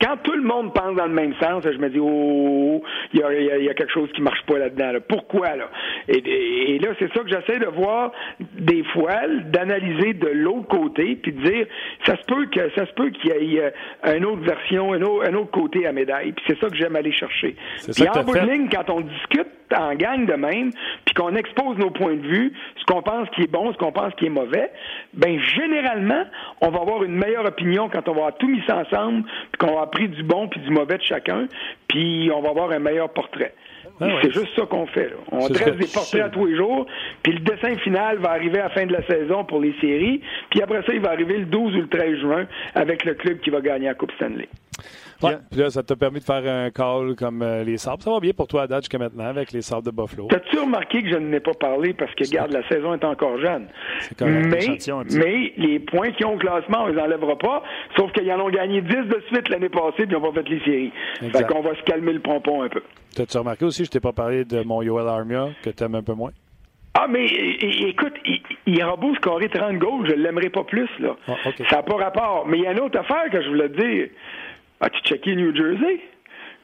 quand 0.02 0.18
tout 0.24 0.34
le 0.34 0.43
monde 0.43 0.74
pense 0.74 0.96
dans 0.96 1.06
le 1.06 1.14
même 1.14 1.34
sens, 1.41 1.64
je 1.64 1.78
me 1.78 1.89
dis 1.89 2.00
oh, 2.00 2.84
il 3.14 3.20
y 3.20 3.70
a, 3.70 3.74
quelque 3.74 3.91
chose 3.93 4.10
qui 4.14 4.22
marche 4.22 4.43
pas 4.46 4.58
là-dedans. 4.58 5.00
Pourquoi 5.08 5.56
là? 5.56 5.70
Et, 6.08 6.80
là, 6.80 6.89
c'est 7.00 7.12
ça 7.14 7.22
que 7.22 7.30
j'essaie 7.30 7.60
de 7.60 7.68
voir 7.68 8.12
des 8.39 8.84
fois, 8.86 9.22
d'analyser 9.46 10.14
de 10.14 10.28
l'autre 10.28 10.68
côté, 10.68 11.16
puis 11.16 11.32
de 11.32 11.41
dire 11.41 11.68
ça 12.06 12.18
se 12.18 12.26
peut 12.26 12.46
que 12.48 12.70
ça 12.76 12.86
se 12.86 12.91
peut 12.93 13.10
qu'il 13.10 13.32
y 13.32 13.58
ait 13.58 13.74
une 14.16 14.26
autre 14.26 14.41
version, 14.41 14.93
un 14.93 15.02
autre, 15.02 15.52
côté 15.52 15.88
à 15.88 15.93
médaille. 15.93 16.34
Puis 16.34 16.46
c'est 16.48 16.60
ça 16.60 16.68
que 16.68 16.76
j'aime 16.76 16.96
aller 16.96 17.14
chercher. 17.14 17.56
Puis 17.93 18.08
en 18.10 18.24
bout 18.24 18.34
de 18.34 18.52
ligne, 18.52 18.68
quand 18.70 18.89
on 18.89 19.02
discute 19.02 19.48
en 19.76 19.96
gang 19.96 20.26
de 20.26 20.34
même, 20.34 20.72
puis 21.06 21.16
qu'on 21.16 21.36
expose 21.36 21.78
nos 21.78 21.89
points 21.89 22.16
de 22.16 22.28
vue, 22.28 22.54
ce 22.78 22.86
qu'on 22.86 23.02
pense 23.02 23.30
qui 23.30 23.43
est 23.43 23.52
bon, 23.52 23.72
ce 23.74 23.78
qu'on 23.78 23.91
pense 23.91 24.14
qui 24.16 24.26
est 24.26 24.30
mauvais, 24.30 24.72
ben 25.14 25.39
généralement, 25.39 26.24
on 26.62 26.70
va 26.70 26.82
avoir 26.82 27.04
une 27.04 27.16
meilleure 27.16 27.46
opinion 27.46 27.89
quand 27.89 28.08
on 28.08 28.14
va 28.14 28.18
avoir 28.18 28.38
tout 28.38 28.48
mis 28.48 28.62
ensemble, 28.70 29.24
puis 29.52 29.58
qu'on 29.60 29.68
va 29.68 29.72
avoir 29.74 29.84
pris 29.86 30.09
du 30.09 30.23
bon 30.23 30.47
puis 30.47 30.59
du 30.59 30.69
mauvais 30.69 30.97
de 30.97 31.03
chacun, 31.03 31.47
puis 31.88 32.29
on 32.33 32.41
va 32.41 32.49
avoir 32.49 32.71
un 32.71 32.79
meilleur 32.79 33.09
portrait. 33.09 33.53
Ah 34.01 34.07
c'est 34.21 34.33
juste 34.33 34.53
ça 34.55 34.65
qu'on 34.65 34.88
fait. 34.88 35.13
On 35.31 35.47
dresse 35.47 35.77
des 35.77 35.88
portraits 35.88 36.21
à 36.21 36.29
tous 36.29 36.45
les 36.45 36.55
jours, 36.55 36.86
puis 37.23 37.33
le 37.33 37.39
dessin 37.39 37.75
final 37.77 38.17
va 38.17 38.31
arriver 38.31 38.59
à 38.59 38.63
la 38.63 38.69
fin 38.69 38.86
de 38.86 38.91
la 38.91 39.05
saison 39.07 39.45
pour 39.45 39.61
les 39.61 39.73
séries, 39.79 40.21
puis 40.49 40.61
après 40.61 40.81
ça, 40.83 40.93
il 40.93 40.99
va 40.99 41.11
arriver 41.11 41.38
le 41.38 41.45
12 41.45 41.75
ou 41.75 41.81
le 41.81 41.88
13 41.88 42.19
juin 42.19 42.45
avec 42.73 43.05
le 43.05 43.13
club 43.13 43.39
qui 43.39 43.49
va 43.49 43.61
gagner 43.61 43.86
la 43.86 43.93
Coupe 43.93 44.11
Stanley. 44.13 44.49
Ouais. 45.28 45.38
Puis 45.51 45.59
là, 45.59 45.69
ça 45.69 45.84
t'a 45.84 45.95
permis 45.95 46.19
de 46.19 46.23
faire 46.26 46.43
un 46.45 46.69
call 46.71 47.15
comme 47.17 47.41
euh, 47.41 47.63
les 47.63 47.78
Sabres. 47.78 48.01
Ça 48.03 48.11
va 48.11 48.19
bien 48.19 48.32
pour 48.34 48.47
toi 48.47 48.63
à 48.63 48.67
date 48.67 48.84
jusqu'à 48.84 48.97
maintenant 48.97 49.26
avec 49.26 49.51
les 49.51 49.61
Sabres 49.61 49.84
de 49.84 49.91
Buffalo. 49.91 50.28
T'as-tu 50.30 50.57
remarqué 50.59 51.01
que 51.03 51.09
je 51.09 51.17
n'ai 51.17 51.39
pas 51.39 51.53
parlé 51.53 51.93
parce 51.93 52.13
que, 52.15 52.26
regarde, 52.26 52.51
la 52.51 52.67
saison 52.67 52.93
est 52.93 53.03
encore 53.03 53.38
jeune? 53.39 53.67
mais, 54.21 54.78
mais 55.15 55.53
les 55.57 55.80
points 55.80 56.11
qui 56.11 56.26
ont 56.26 56.34
au 56.36 56.38
classement, 56.38 56.84
on 56.84 56.88
les 56.88 56.99
enlèvera 56.99 57.38
pas. 57.38 57.63
Sauf 57.97 58.11
qu'ils 58.11 58.32
en 58.32 58.39
ont 58.39 58.49
gagné 58.49 58.82
10 58.82 58.88
de 58.89 59.21
suite 59.32 59.49
l'année 59.49 59.69
passée, 59.69 60.05
puis 60.05 60.07
ils 60.09 60.13
n'ont 60.13 60.32
pas 60.32 60.41
fait 60.41 60.49
les 60.49 60.59
séries. 60.61 60.91
Exact. 61.21 61.38
Fait 61.38 61.53
qu'on 61.53 61.61
va 61.61 61.76
se 61.76 61.82
calmer 61.84 62.13
le 62.13 62.19
pompon 62.19 62.63
un 62.63 62.69
peu. 62.69 62.82
T'as-tu 63.15 63.38
remarqué 63.38 63.65
aussi, 63.65 63.86
je 63.86 63.89
t'ai 63.91 63.99
pas 63.99 64.11
parlé 64.13 64.43
de 64.45 64.61
mon 64.63 64.82
Yoel 64.82 65.07
Armia, 65.07 65.49
que 65.63 65.69
tu 65.69 65.84
aimes 65.84 65.95
un 65.95 66.03
peu 66.03 66.13
moins? 66.13 66.32
Ah, 66.97 67.07
mais 67.09 67.26
écoute, 67.26 68.13
il, 68.26 68.41
il 68.67 68.82
aura 68.84 68.95
beau 68.95 69.13
scorer 69.15 69.49
30 69.49 69.78
goals, 69.80 70.07
je 70.09 70.15
ne 70.15 70.21
l'aimerais 70.23 70.49
pas 70.49 70.63
plus. 70.63 70.88
là. 70.99 71.15
Ah, 71.28 71.34
ça 71.69 71.76
n'a 71.78 71.84
pas 71.84 71.95
rapport. 71.95 72.45
Mais 72.47 72.57
il 72.57 72.63
y 72.63 72.67
a 72.67 72.71
une 72.71 72.80
autre 72.80 72.97
affaire 72.97 73.30
que 73.32 73.41
je 73.41 73.49
voulais 73.49 73.67
te 73.67 73.82
dire. 73.82 74.07
As-tu 74.86 74.99
checké 75.01 75.36
New 75.36 75.55
Jersey? 75.55 75.99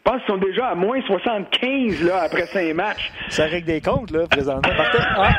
Je 0.06 0.12
pense 0.12 0.22
qu'ils 0.22 0.34
sont 0.34 0.38
déjà 0.38 0.68
à 0.68 0.76
moins 0.76 1.02
75 1.02 2.04
là, 2.04 2.22
après 2.24 2.46
cinq 2.46 2.74
matchs. 2.76 3.12
Ça 3.30 3.46
règle 3.46 3.66
des 3.66 3.82
comptes, 3.82 4.12
là, 4.12 4.28
présentement. 4.28 4.74
Martin, 4.76 5.00
ah, 5.18 5.30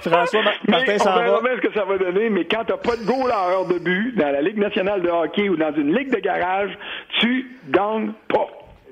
François 0.00 0.42
Martin 0.66 0.98
s'en 0.98 1.14
va. 1.14 1.38
On 1.38 1.42
verra 1.42 1.56
ce 1.56 1.68
que 1.68 1.72
ça 1.72 1.84
va 1.84 1.96
donner, 1.96 2.28
mais 2.28 2.44
quand 2.44 2.64
tu 2.64 2.72
n'as 2.72 2.78
pas 2.78 2.96
de 2.96 3.04
goal 3.04 3.30
de 3.72 3.78
but 3.78 4.16
dans 4.16 4.32
la 4.32 4.42
Ligue 4.42 4.58
nationale 4.58 5.02
de 5.02 5.08
hockey 5.08 5.48
ou 5.48 5.56
dans 5.56 5.72
une 5.76 5.96
ligue 5.96 6.12
de 6.12 6.18
garage, 6.18 6.70
tu 7.20 7.56
gagnes 7.70 8.12
pas. 8.28 8.48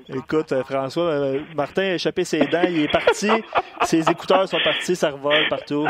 Écoute, 0.09 0.53
euh, 0.53 0.63
François, 0.63 1.03
euh, 1.03 1.39
Martin 1.53 1.81
a 1.81 1.93
échappé 1.95 2.23
ses 2.23 2.45
dents, 2.45 2.63
il 2.63 2.83
est 2.83 2.91
parti, 2.91 3.29
ses 3.81 4.09
écouteurs 4.09 4.47
sont 4.47 4.59
partis, 4.63 4.95
ça 4.95 5.09
revole 5.09 5.49
partout. 5.49 5.85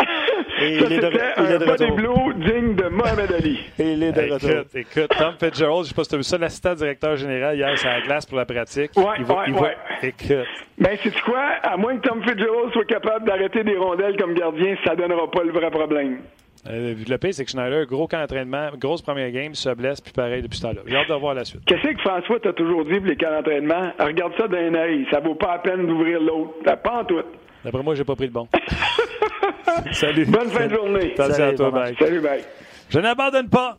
Et 0.60 0.78
il 0.78 0.84
est 0.94 1.00
de, 1.00 1.12
il 1.44 1.52
est 1.52 1.60
de 1.60 1.66
retour. 1.66 2.34
digne 2.34 2.76
de 2.76 2.88
Mohamed 2.90 3.32
Ali. 3.32 3.60
Et 3.80 3.94
il 3.94 4.04
est 4.04 4.12
de 4.12 4.34
retour. 4.34 4.50
Écoute, 4.50 4.76
écoute, 4.76 5.18
Tom 5.18 5.34
Fitzgerald, 5.40 5.84
je 5.84 5.90
sais 5.90 5.96
pas 5.96 6.04
si 6.04 6.10
tu 6.10 6.16
as 6.16 6.18
vu 6.18 6.24
ça, 6.24 6.38
l'assistant 6.38 6.74
directeur 6.74 7.16
général 7.16 7.56
hier 7.56 7.78
sur 7.78 7.90
la 7.90 8.02
glace 8.02 8.26
pour 8.26 8.38
la 8.38 8.46
pratique. 8.46 8.92
Ouais, 8.96 9.04
il 9.20 9.26
va, 9.26 9.44
il 9.48 9.54
va, 9.54 9.70
Écoute. 10.02 10.48
Ben, 10.78 10.98
c'est 11.02 11.22
quoi? 11.22 11.44
À 11.64 11.78
moins 11.78 11.98
que 11.98 12.08
Tom 12.08 12.22
Fitzgerald 12.24 12.72
soit 12.74 12.86
capable 12.86 13.26
d'arrêter 13.28 13.64
des 13.64 13.78
rondelles 13.78 14.18
comme 14.18 14.34
gardien, 14.34 14.76
ça 14.86 14.96
donnera 14.96 15.30
pas 15.30 15.44
le 15.44 15.52
vrai 15.52 15.70
problème. 15.72 16.20
Euh, 16.70 16.96
le 17.08 17.18
pire, 17.18 17.34
c'est 17.34 17.46
que 17.46 17.52
Schneider, 17.52 17.86
gros 17.86 18.08
camp 18.08 18.20
d'entraînement, 18.20 18.70
grosse 18.78 19.02
première 19.02 19.32
game, 19.32 19.54
se 19.54 19.70
blesse, 19.70 20.02
puis 20.02 20.12
pareil 20.12 20.42
depuis 20.42 20.58
ce 20.58 20.64
temps-là. 20.64 20.82
J'ai 20.86 20.96
hâte 20.96 21.10
de 21.10 21.14
voir 21.14 21.34
la 21.34 21.46
suite. 21.46 21.62
Qu'est-ce 21.66 21.82
que 21.94 22.02
François 22.02 22.40
t'a 22.40 22.54
toujours 22.54 22.84
dit 22.86 23.00
pour 23.00 23.08
les 23.08 23.16
camps 23.16 23.32
d'entraînement? 23.32 23.92
Regarde 24.00 24.34
ça 24.38 24.48
d'un 24.48 24.74
œil. 24.74 25.08
Ça 25.12 25.20
vaut 25.20 25.36
pas 25.36 25.54
la 25.54 25.60
peine 25.60 25.88
d'ouvrir 25.88 26.20
l'autre. 26.20 26.54
Pas 26.64 27.02
en 27.02 27.06
tout. 27.06 27.22
D'après 27.68 27.84
moi, 27.84 27.96
j'ai 27.96 28.06
pas 28.06 28.16
pris 28.16 28.28
le 28.28 28.32
bon. 28.32 28.48
Salut. 29.92 30.26
Bonne 30.26 30.48
fin 30.48 30.68
de 30.68 30.74
journée. 30.74 31.14
Salut, 31.18 31.34
à 31.34 31.54
toi, 31.54 31.70
bye. 31.70 31.94
Salut, 32.00 32.22
bye. 32.22 32.42
Je 32.88 32.98
n'abandonne 32.98 33.50
pas. 33.50 33.78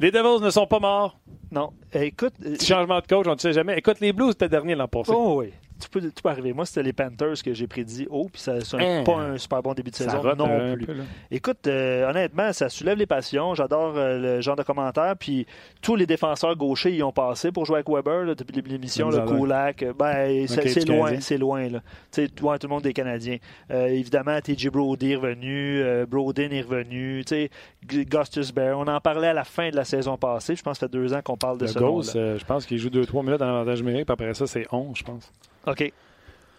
Les 0.00 0.10
Devils 0.10 0.42
ne 0.42 0.48
sont 0.48 0.66
pas 0.66 0.78
morts. 0.78 1.18
Non. 1.50 1.74
écoute. 1.92 2.32
Petit 2.42 2.64
changement 2.64 3.00
de 3.00 3.06
coach, 3.06 3.26
on 3.26 3.34
ne 3.34 3.38
sait 3.38 3.52
jamais. 3.52 3.76
Écoute, 3.76 4.00
les 4.00 4.14
Blues 4.14 4.30
étaient 4.30 4.48
dernier 4.48 4.74
l'an 4.74 4.88
passé. 4.88 5.12
Oh 5.14 5.40
oui 5.40 5.52
tu 5.80 5.88
peux, 5.88 6.00
tu 6.00 6.22
peux 6.22 6.28
arriver. 6.28 6.52
Moi, 6.52 6.66
c'était 6.66 6.82
les 6.82 6.92
Panthers 6.92 7.42
que 7.44 7.54
j'ai 7.54 7.66
prédit 7.66 8.06
haut, 8.10 8.28
puis 8.32 8.40
ça 8.40 8.54
n'est 8.54 8.98
hein? 8.98 9.04
pas 9.04 9.16
un 9.16 9.38
super 9.38 9.62
bon 9.62 9.74
début 9.74 9.90
de 9.90 9.96
saison 9.96 10.22
non 10.36 10.74
plus. 10.74 10.86
Écoute, 11.30 11.66
euh, 11.66 12.08
honnêtement, 12.08 12.52
ça 12.52 12.68
soulève 12.68 12.98
les 12.98 13.06
passions. 13.06 13.54
J'adore 13.54 13.94
euh, 13.96 14.36
le 14.36 14.40
genre 14.40 14.56
de 14.56 14.62
commentaires. 14.62 15.14
Puis 15.18 15.46
tous 15.82 15.96
les 15.96 16.06
défenseurs 16.06 16.56
gauchers 16.56 16.94
y 16.94 17.02
ont 17.02 17.12
passé 17.12 17.52
pour 17.52 17.64
jouer 17.64 17.76
avec 17.76 17.88
Weber 17.88 18.34
depuis 18.34 18.60
l'émission. 18.62 19.10
Le 19.10 19.20
Kulak, 19.20 19.84
ben, 19.98 20.46
c'est 20.46 20.88
loin, 20.88 21.20
c'est 21.20 21.38
loin. 21.38 21.68
Là. 21.68 21.80
tout 22.12 22.26
le 22.44 22.68
monde 22.68 22.82
des 22.82 22.92
Canadiens. 22.92 23.38
Euh, 23.70 23.86
évidemment, 23.86 24.40
TJ 24.40 24.68
Brody 24.68 25.12
est 25.12 25.16
revenu, 25.16 25.82
Brodin 26.06 26.50
est 26.50 26.62
revenu, 26.62 27.24
Gustus 27.86 28.52
Bear. 28.52 28.78
On 28.78 28.86
en 28.86 29.00
parlait 29.00 29.28
à 29.28 29.32
la 29.32 29.44
fin 29.44 29.70
de 29.70 29.76
la 29.76 29.84
saison 29.84 30.16
passée. 30.16 30.56
Je 30.56 30.62
pense 30.62 30.78
que 30.78 30.80
ça 30.80 30.86
fait 30.86 30.92
deux 30.92 31.12
ans 31.14 31.20
qu'on 31.22 31.36
parle 31.36 31.58
de 31.58 31.66
le 31.66 31.70
ce 31.70 31.78
Ghost, 31.78 32.14
je 32.14 32.44
pense 32.44 32.66
qu'il 32.66 32.78
joue 32.78 32.88
2-3 32.88 33.24
minutes 33.24 33.42
en 33.42 33.48
avantage 33.48 33.82
numérique, 33.82 34.06
puis 34.06 34.12
après 34.12 34.34
ça, 34.34 34.46
c'est 34.46 34.66
11, 34.72 34.96
je 34.96 35.04
pense. 35.04 35.32
OK. 35.68 35.92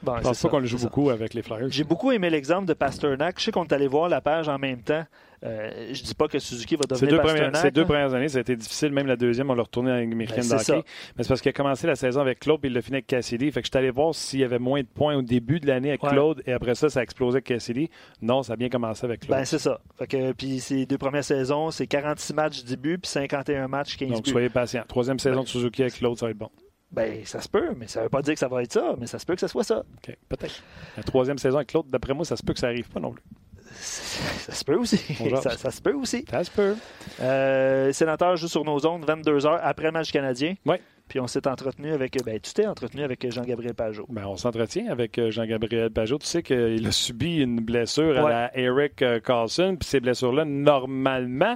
Bon, 0.02 0.16
je 0.18 0.22
pense 0.22 0.42
pas 0.42 0.50
qu'on 0.50 0.60
le 0.60 0.66
joue 0.66 0.78
beaucoup 0.78 1.10
avec 1.10 1.34
les 1.34 1.42
Flyers. 1.42 1.68
J'ai 1.70 1.84
beaucoup 1.84 2.12
aimé 2.12 2.30
l'exemple 2.30 2.66
de 2.66 2.74
Pasternak. 2.74 3.38
Je 3.38 3.46
sais 3.46 3.52
qu'on 3.52 3.66
est 3.66 3.74
allé 3.74 3.88
voir 3.88 4.08
la 4.08 4.22
page 4.22 4.48
en 4.48 4.58
même 4.58 4.82
temps. 4.82 5.04
Euh, 5.44 5.90
je 5.94 6.04
dis 6.04 6.16
pas 6.16 6.28
que 6.28 6.38
Suzuki 6.40 6.76
va 6.76 6.84
devenir 6.84 7.00
ces 7.00 7.08
deux 7.08 7.18
Pasternak. 7.18 7.52
Premières, 7.52 7.62
ces 7.62 7.72
deux 7.72 7.86
premières 7.86 8.14
années, 8.14 8.30
ça 8.30 8.38
a 8.38 8.42
été 8.42 8.56
difficile. 8.56 8.92
Même 8.92 9.08
la 9.08 9.18
deuxième, 9.18 9.50
on 9.50 9.56
l'a 9.56 9.64
retourné 9.64 9.92
avec 9.92 10.12
américaine 10.12 10.48
ben, 10.50 10.58
d'hockey. 10.58 10.84
Mais 11.18 11.24
c'est 11.24 11.28
parce 11.28 11.42
qu'il 11.42 11.50
a 11.50 11.54
commencé 11.54 11.86
la 11.86 11.96
saison 11.96 12.22
avec 12.22 12.40
Claude 12.40 12.60
et 12.64 12.68
il 12.68 12.74
l'a 12.74 12.82
fini 12.82 12.96
avec 12.96 13.08
Cassidy. 13.08 13.52
Fait 13.52 13.62
que 13.62 13.68
je 13.68 13.72
suis 13.72 13.78
allé 13.78 13.92
voir 13.92 14.16
s'il 14.16 14.40
y 14.40 14.44
avait 14.44 14.60
moins 14.60 14.82
de 14.82 14.88
points 14.88 15.16
au 15.16 15.22
début 15.22 15.60
de 15.60 15.68
l'année 15.68 15.90
avec 15.90 16.02
Claude 16.02 16.44
et 16.46 16.54
après 16.54 16.76
ça, 16.76 16.90
ça 16.90 17.02
a 17.02 17.04
explosé 17.04 17.38
avec 17.38 17.46
Cassidy. 17.46 17.90
Non, 18.22 18.42
ça 18.44 18.54
a 18.54 18.56
bien 18.56 18.70
commencé 18.70 19.06
avec 19.06 19.22
Claude. 19.22 19.38
Ben, 19.38 19.46
c'est 19.46 19.60
ça. 19.60 19.82
Fait 19.98 20.08
que, 20.08 20.32
puis 20.32 20.60
ces 20.60 20.86
deux 20.86 20.98
premières 20.98 21.26
saisons, 21.26 21.72
c'est 21.72 21.88
46 21.88 22.34
matchs 22.34 22.64
début 22.64 22.98
puis 22.98 23.10
51 23.10 23.68
matchs 23.68 23.98
15 23.98 24.10
Donc, 24.12 24.28
soyez 24.28 24.50
patient. 24.50 24.84
Troisième 24.88 25.20
saison 25.20 25.44
de 25.44 25.48
Suzuki 25.48 25.82
avec 25.82 25.96
Claude, 25.96 26.18
ça 26.18 26.26
va 26.26 26.32
être 26.32 26.38
bon. 26.38 26.50
Ben, 26.92 27.24
ça 27.26 27.40
se 27.40 27.48
peut, 27.48 27.74
mais 27.78 27.88
ça 27.88 28.02
veut 28.02 28.10
pas 28.10 28.22
dire 28.22 28.34
que 28.34 28.40
ça 28.40 28.48
va 28.48 28.64
être 28.64 28.74
ça, 28.74 28.96
mais 29.00 29.06
ça 29.06 29.20
se 29.20 29.26
peut 29.26 29.36
que 29.36 29.42
ce 29.42 29.48
soit 29.48 29.64
ça. 29.64 29.80
OK, 29.80 30.18
peut-être. 30.28 30.64
La 30.98 31.04
troisième 31.04 31.38
saison 31.38 31.58
avec 31.58 31.70
Claude, 31.70 31.88
d'après 31.90 32.14
moi, 32.14 32.26
ça 32.26 32.36
se 32.36 32.44
peut 32.44 32.54
que 32.54 32.60
ça 32.60 32.68
arrive 32.68 32.90
pas 32.90 33.00
non 33.00 33.12
plus. 33.12 33.24
Ça, 33.80 34.52
se 34.52 34.66
peut 34.66 34.76
aussi. 34.76 34.98
Ça, 34.98 35.70
se 35.70 35.80
peut 35.80 35.94
aussi. 35.94 36.26
Ça 36.28 36.44
se 36.44 36.50
peut. 36.50 36.76
Euh, 37.22 37.94
sénateur 37.94 38.36
joue 38.36 38.48
sur 38.48 38.66
nos 38.66 38.84
ondes 38.84 39.06
22 39.06 39.46
heures 39.46 39.60
après 39.62 39.86
le 39.86 39.92
match 39.92 40.12
canadien. 40.12 40.56
Oui. 40.66 40.78
Puis 41.10 41.20
on 41.20 41.28
s'est 41.28 41.48
entretenu 41.48 41.92
avec. 41.92 42.24
Ben, 42.24 42.40
tu 42.40 42.54
t'es 42.54 42.68
entretenu 42.68 43.04
avec 43.04 43.30
Jean-Gabriel 43.32 43.74
Pajot. 43.74 44.06
Ben, 44.10 44.26
on 44.28 44.38
s'entretient 44.38 44.90
avec 44.92 45.18
euh, 45.18 45.32
Jean-Gabriel 45.32 45.90
Pajot. 45.90 46.20
Tu 46.20 46.28
sais 46.28 46.44
qu'il 46.44 46.86
a 46.86 46.92
subi 46.92 47.42
une 47.42 47.60
blessure 47.60 48.18
à 48.26 48.30
la 48.30 48.58
Eric 48.58 49.02
euh, 49.02 49.20
Carlson. 49.20 49.76
Puis 49.80 49.90
ces 49.90 50.00
blessures-là, 50.00 50.46
normalement, 50.46 51.56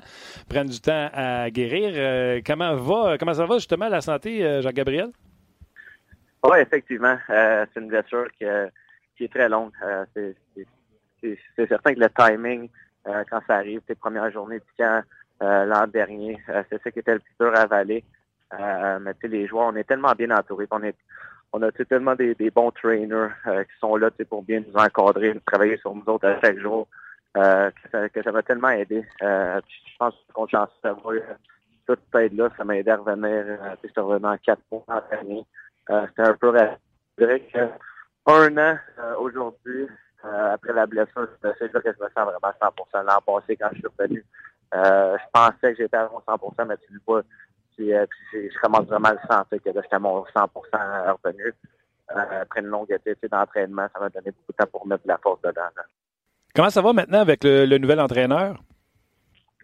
prennent 0.50 0.68
du 0.68 0.82
temps 0.82 1.10
à 1.14 1.52
guérir. 1.52 1.94
Euh, 1.96 2.42
comment, 2.46 2.76
va, 2.76 3.18
comment 3.20 3.36
ça 3.36 3.46
va 3.46 3.58
justement 3.58 3.90
la 3.90 4.02
santé, 4.02 4.62
Jean-Gabriel? 4.62 5.12
Oui, 6.44 6.60
effectivement. 6.60 7.18
c'est 7.28 7.80
une 7.80 7.88
blessure 7.88 8.28
qui, 8.38 8.46
qui, 9.18 9.26
est 9.26 9.34
très 9.34 9.50
longue. 9.50 9.72
c'est 10.14 10.36
c'est 11.56 11.68
certain 11.68 11.94
que 11.94 12.00
le 12.00 12.10
timing, 12.10 12.70
euh, 13.08 13.24
quand 13.30 13.40
ça 13.48 13.56
arrive, 13.56 13.82
tes 13.82 13.96
premières 13.96 14.32
journées 14.32 14.60
de 14.60 14.66
camp 14.78 15.04
euh, 15.42 15.66
l'an 15.66 15.88
dernier, 15.88 16.38
euh, 16.50 16.64
c'est 16.70 16.82
ça 16.82 16.92
qui 16.92 17.00
était 17.00 17.14
le 17.14 17.20
plus 17.20 17.34
dur 17.40 17.56
à 17.56 17.62
avaler. 17.62 18.04
mais 19.02 19.14
les 19.24 19.48
joueurs, 19.48 19.68
on 19.68 19.76
est 19.76 19.84
tellement 19.84 20.14
bien 20.14 20.32
entourés. 20.32 20.68
On 20.72 20.84
est 20.84 20.96
on 21.56 21.62
a 21.62 21.72
tellement 21.72 22.16
des, 22.16 22.34
bons 22.50 22.72
trainers 22.72 23.30
qui 23.46 23.80
sont 23.80 23.96
là 23.96 24.10
pour 24.28 24.42
bien 24.42 24.62
nous 24.62 24.74
encadrer, 24.74 25.40
travailler 25.46 25.78
sur 25.78 25.94
nous 25.94 26.04
autres 26.08 26.28
à 26.28 26.42
chaque 26.42 26.58
jour, 26.58 26.88
que 27.36 28.24
ça 28.24 28.32
m'a 28.32 28.42
tellement 28.42 28.70
aidé. 28.70 29.06
je 29.22 29.98
pense 30.00 30.16
qu'on 30.34 30.48
chance 30.48 30.70
d'avoir 30.84 31.14
toute 31.86 32.00
cette 32.12 32.22
aide-là, 32.24 32.50
ça 32.58 32.64
m'a 32.64 32.78
aidé 32.78 32.90
à 32.90 32.98
revenir. 32.98 33.60
suis 33.84 34.02
revenu 34.02 34.26
en 34.26 34.38
quatre 34.38 34.64
points 34.68 34.82
en 34.88 35.02
dernier. 35.12 35.46
C'était 35.88 36.22
un 36.22 36.34
peu 36.36 36.54
je 37.18 37.26
dirais 37.26 37.44
un 38.26 38.58
an 38.58 38.78
aujourd'hui, 39.20 39.88
euh, 40.26 40.54
après 40.54 40.74
la 40.74 40.86
blessure, 40.86 41.28
c'est 41.42 41.74
là 41.74 41.82
que 41.82 41.92
je 41.92 42.04
me 42.04 42.10
sens 42.10 42.26
vraiment 42.26 42.54
100% 42.62 43.04
L'an 43.04 43.20
passé, 43.26 43.58
quand 43.58 43.70
je 43.74 43.80
suis 43.80 43.88
revenu, 43.98 44.26
euh, 44.74 45.18
je 45.18 45.24
pensais 45.34 45.74
que 45.74 45.76
j'étais 45.76 45.98
à 45.98 46.10
mon 46.10 46.20
100% 46.20 46.66
mais 46.66 46.78
tu 46.78 46.94
le 46.94 47.02
vois, 47.06 47.24
puis, 47.76 47.94
euh, 47.94 48.06
je 48.34 48.60
commence 48.62 48.86
vraiment 48.86 49.10
à 49.10 49.14
le 49.14 49.20
sentir 49.30 49.62
que 49.62 49.72
j'étais 49.74 49.96
à 49.96 50.00
mon 50.00 50.24
100% 50.24 51.18
revenu. 51.24 51.54
après 52.08 52.62
une 52.62 52.68
longue 52.68 52.92
été 52.92 53.28
d'entraînement, 53.28 53.88
ça 53.94 54.00
m'a 54.00 54.10
donné 54.10 54.32
beaucoup 54.32 54.52
de 54.52 54.58
temps 54.58 54.70
pour 54.72 54.88
mettre 54.88 55.04
la 55.06 55.18
force 55.18 55.42
dedans. 55.42 55.62
Comment 56.56 56.70
ça 56.70 56.82
va 56.82 56.94
maintenant 56.94 57.20
avec 57.20 57.44
le, 57.44 57.78
nouvel 57.78 58.00
entraîneur? 58.00 58.58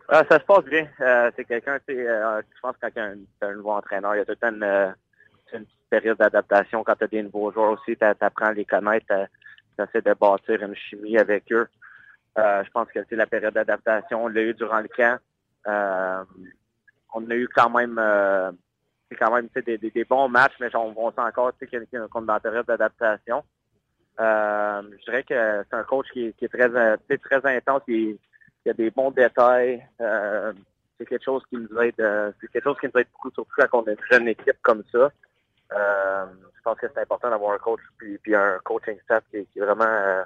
ça 0.09 0.39
se 0.39 0.43
passe 0.43 0.65
bien. 0.65 0.87
c'est 1.35 1.45
quelqu'un, 1.45 1.77
tu 1.87 1.95
sais, 1.95 2.05
je 2.05 2.59
pense 2.61 2.75
que 2.77 2.87
quand 2.87 3.01
a 3.01 3.47
un, 3.47 3.53
nouveau 3.53 3.71
entraîneur, 3.71 4.15
il 4.15 4.17
y 4.17 4.21
a 4.21 4.25
tout 4.25 4.31
le 4.31 4.37
temps 4.37 4.49
une, 4.49 4.95
une 5.57 5.65
petite 5.65 5.89
période 5.89 6.17
d'adaptation. 6.17 6.83
Quand 6.83 6.95
tu 6.95 7.03
as 7.03 7.07
des 7.07 7.23
nouveaux 7.23 7.51
joueurs 7.51 7.71
aussi, 7.71 7.95
tu 7.95 8.05
apprends 8.05 8.47
à 8.47 8.53
les 8.53 8.65
connaître, 8.65 9.13
essaie 9.83 10.01
de 10.01 10.13
bâtir 10.13 10.61
une 10.61 10.75
chimie 10.75 11.17
avec 11.17 11.51
eux. 11.51 11.67
Euh, 12.37 12.63
je 12.63 12.71
pense 12.71 12.87
que 12.89 12.99
c'est 13.09 13.15
la 13.15 13.25
période 13.25 13.53
d'adaptation. 13.53 14.23
On 14.25 14.27
l'a 14.27 14.41
eu 14.41 14.53
durant 14.53 14.79
le 14.79 14.87
camp. 14.87 15.19
Euh, 15.67 16.23
on 17.13 17.29
a 17.29 17.35
eu 17.35 17.47
quand 17.47 17.69
même 17.69 17.97
euh, 17.99 18.51
quand 19.17 19.33
même 19.33 19.49
des, 19.55 20.05
bons 20.07 20.29
matchs, 20.29 20.53
mais 20.59 20.73
on, 20.75 20.93
on 20.95 21.11
sent 21.11 21.21
encore 21.21 21.51
qu'on 21.59 21.77
est 21.79 22.25
dans 22.25 22.33
la 22.33 22.39
période 22.39 22.65
d'adaptation. 22.65 23.43
je 24.19 25.03
dirais 25.05 25.23
que 25.23 25.63
c'est 25.69 25.75
un 25.75 25.83
coach 25.83 26.07
qui, 26.13 26.33
est 26.39 26.47
très, 26.47 26.69
très 27.17 27.57
intense. 27.57 27.81
Il, 27.87 28.17
a 28.67 28.73
des 28.73 28.91
bons 28.91 29.09
détails. 29.09 29.83
c'est 29.97 31.05
quelque 31.07 31.25
chose 31.25 31.41
qui 31.49 31.57
nous 31.57 31.81
aide. 31.81 31.95
c'est 32.39 32.51
quelque 32.51 32.63
chose 32.63 32.77
qui 32.79 32.85
nous 32.85 33.01
aide 33.01 33.07
beaucoup, 33.11 33.31
surtout 33.31 33.51
quand 33.57 33.81
on 33.81 33.87
a 33.87 33.91
une 33.91 33.97
jeune 34.11 34.27
équipe 34.27 34.61
comme 34.61 34.83
ça. 34.91 35.11
Euh, 35.73 36.25
je 36.55 36.61
pense 36.63 36.77
que 36.77 36.87
c'est 36.93 37.01
important 37.01 37.29
d'avoir 37.29 37.53
un 37.53 37.57
coach 37.57 37.81
puis, 37.97 38.17
puis 38.17 38.35
un 38.35 38.59
coaching 38.63 38.97
staff 39.03 39.23
qui, 39.31 39.45
qui 39.47 39.59
vraiment 39.59 39.85
euh, 39.85 40.23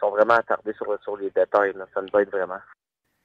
sont 0.00 0.10
vraiment 0.10 0.34
attardés 0.34 0.72
sur, 0.74 0.86
sur 1.02 1.16
les 1.16 1.30
détails. 1.30 1.74
Ça 1.94 2.02
nous 2.02 2.20
aide 2.20 2.30
vraiment. 2.30 2.60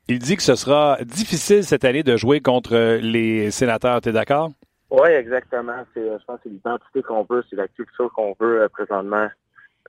Il 0.07 0.20
dit 0.20 0.38
que 0.38 0.43
ce 0.43 0.55
sera 0.55 0.97
difficile 1.03 1.64
cette 1.64 1.86
année 1.86 2.03
de 2.03 2.18
jouer 2.18 2.41
contre 2.41 2.97
les 3.01 3.51
sénateurs. 3.51 4.01
Tu 4.01 4.10
es 4.10 4.12
d'accord? 4.12 4.51
Oui, 4.89 5.10
exactement. 5.10 5.86
C'est, 5.93 6.01
je 6.03 6.26
pense 6.26 6.38
que 6.38 6.43
c'est 6.45 6.49
l'identité 6.49 7.03
qu'on 7.03 7.28
veut, 7.30 7.43
c'est 7.49 7.55
la 7.55 7.68
culture 7.68 8.12
qu'on 8.14 8.36
veut 8.39 8.64
euh, 8.64 8.70
présentement 8.70 9.28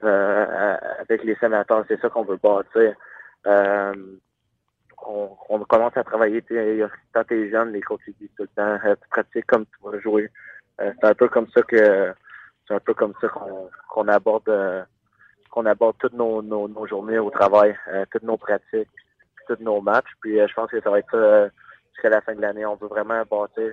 euh, 0.03 0.75
avec 0.99 1.23
les 1.23 1.35
sénateurs. 1.35 1.85
C'est 1.87 1.99
ça 1.99 2.09
qu'on 2.09 2.23
veut 2.23 2.37
bâtir. 2.37 2.93
Euh, 3.47 3.93
on, 5.07 5.29
on, 5.49 5.59
commence 5.61 5.97
à 5.97 6.03
travailler. 6.03 6.43
Quand 7.13 7.23
tu 7.23 7.47
es 7.47 7.49
jeune, 7.49 7.71
les 7.71 7.81
coachs 7.81 8.01
disent 8.19 8.29
tout 8.37 8.43
le 8.43 8.47
temps, 8.49 8.77
tu 8.83 9.09
pratiques 9.09 9.47
comme 9.47 9.65
tu 9.65 9.83
vas 9.83 9.99
jouer. 9.99 10.29
Euh, 10.81 10.91
c'est 10.99 11.07
un 11.07 11.13
peu 11.13 11.27
comme 11.27 11.47
ça 11.55 11.61
que 11.61 12.13
c'est 12.67 12.73
un 12.73 12.79
peu 12.79 12.93
comme 12.93 13.13
ça 13.21 13.27
qu'on 13.89 14.07
aborde 14.07 14.49
euh, 14.49 14.83
qu'on 15.49 15.65
aborde 15.65 15.97
toutes 15.99 16.13
nos, 16.13 16.41
nos, 16.41 16.87
journées 16.87 17.19
au 17.19 17.29
travail, 17.29 17.75
euh, 17.89 18.05
toutes 18.11 18.23
nos 18.23 18.37
pratiques, 18.37 18.87
tous 19.47 19.59
nos 19.59 19.81
matchs. 19.81 20.11
Puis 20.21 20.37
je 20.37 20.53
pense 20.53 20.71
que 20.71 20.81
ça 20.81 20.89
va 20.89 20.99
être 20.99 21.11
ça 21.11 21.49
jusqu'à 21.93 22.09
la 22.09 22.21
fin 22.21 22.33
de 22.33 22.41
l'année. 22.41 22.65
On 22.65 22.75
veut 22.75 22.87
vraiment 22.87 23.21
bâtir 23.29 23.71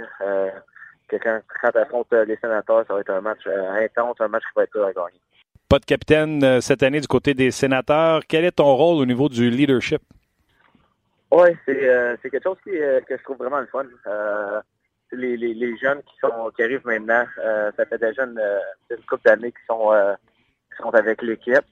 quelqu'un 1.08 1.40
quand 1.60 1.74
affronte 1.76 2.12
les 2.12 2.36
sénateurs, 2.36 2.84
ça 2.86 2.94
va 2.94 3.00
être 3.00 3.10
un 3.10 3.20
match 3.20 3.46
intense, 3.46 4.20
un 4.20 4.28
match 4.28 4.42
qui 4.42 4.56
va 4.56 4.64
être 4.64 4.72
dur 4.72 4.84
à 4.84 4.92
gagner. 4.92 5.20
Pas 5.68 5.78
de 5.78 5.84
capitaine 5.84 6.60
cette 6.60 6.82
année 6.82 7.00
du 7.00 7.06
côté 7.06 7.34
des 7.34 7.50
sénateurs. 7.50 8.22
Quel 8.28 8.44
est 8.44 8.56
ton 8.56 8.74
rôle 8.74 9.00
au 9.00 9.06
niveau 9.06 9.28
du 9.28 9.48
leadership? 9.48 10.02
Oui, 11.30 11.50
c'est 11.64 12.30
quelque 12.30 12.42
chose 12.42 12.58
qui, 12.64 12.70
que 12.70 13.16
je 13.16 13.22
trouve 13.22 13.38
vraiment 13.38 13.60
le 13.60 13.66
fun 13.66 13.84
les, 15.12 15.36
les, 15.36 15.54
les, 15.54 15.76
jeunes 15.78 16.02
qui 16.02 16.18
sont 16.20 16.50
qui 16.54 16.62
arrivent 16.62 16.86
maintenant, 16.86 17.24
euh, 17.38 17.70
ça 17.76 17.86
fait 17.86 17.98
déjà 17.98 18.24
une, 18.24 18.38
euh, 18.38 18.58
une 18.90 19.04
couple 19.04 19.24
d'années 19.24 19.52
qui 19.52 19.64
sont 19.66 19.92
euh, 19.92 20.14
qui 20.70 20.82
sont 20.82 20.94
avec 20.94 21.22
l'équipe. 21.22 21.64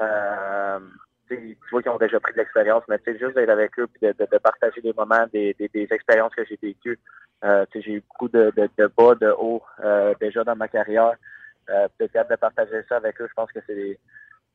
Euh, 0.00 0.78
tu 1.28 1.56
vois 1.70 1.82
qu'ils 1.82 1.92
ont 1.92 1.98
déjà 1.98 2.18
pris 2.18 2.32
de 2.32 2.38
l'expérience, 2.38 2.82
mais 2.88 2.98
c'est 3.04 3.18
juste 3.18 3.34
d'être 3.36 3.50
avec 3.50 3.78
eux 3.78 3.88
et 4.02 4.06
de, 4.08 4.12
de, 4.12 4.26
de, 4.30 4.38
partager 4.38 4.80
des 4.80 4.92
moments, 4.92 5.26
des, 5.32 5.54
des, 5.54 5.68
des 5.68 5.86
expériences 5.92 6.34
que 6.34 6.44
j'ai 6.44 6.58
vécues. 6.60 6.98
Euh, 7.44 7.64
j'ai 7.72 7.92
eu 7.92 8.00
beaucoup 8.00 8.28
de, 8.28 8.52
de, 8.56 8.68
de 8.76 8.86
bas, 8.88 9.14
de 9.14 9.30
haut 9.38 9.62
euh, 9.84 10.12
déjà 10.20 10.42
dans 10.42 10.56
ma 10.56 10.66
carrière. 10.68 11.14
Euh, 11.68 11.86
peut-être 11.98 12.28
de 12.28 12.36
partager 12.36 12.82
ça 12.88 12.96
avec 12.96 13.20
eux, 13.20 13.28
je 13.28 13.34
pense 13.34 13.52
que 13.52 13.60
c'est 13.66 13.74
des 13.74 13.98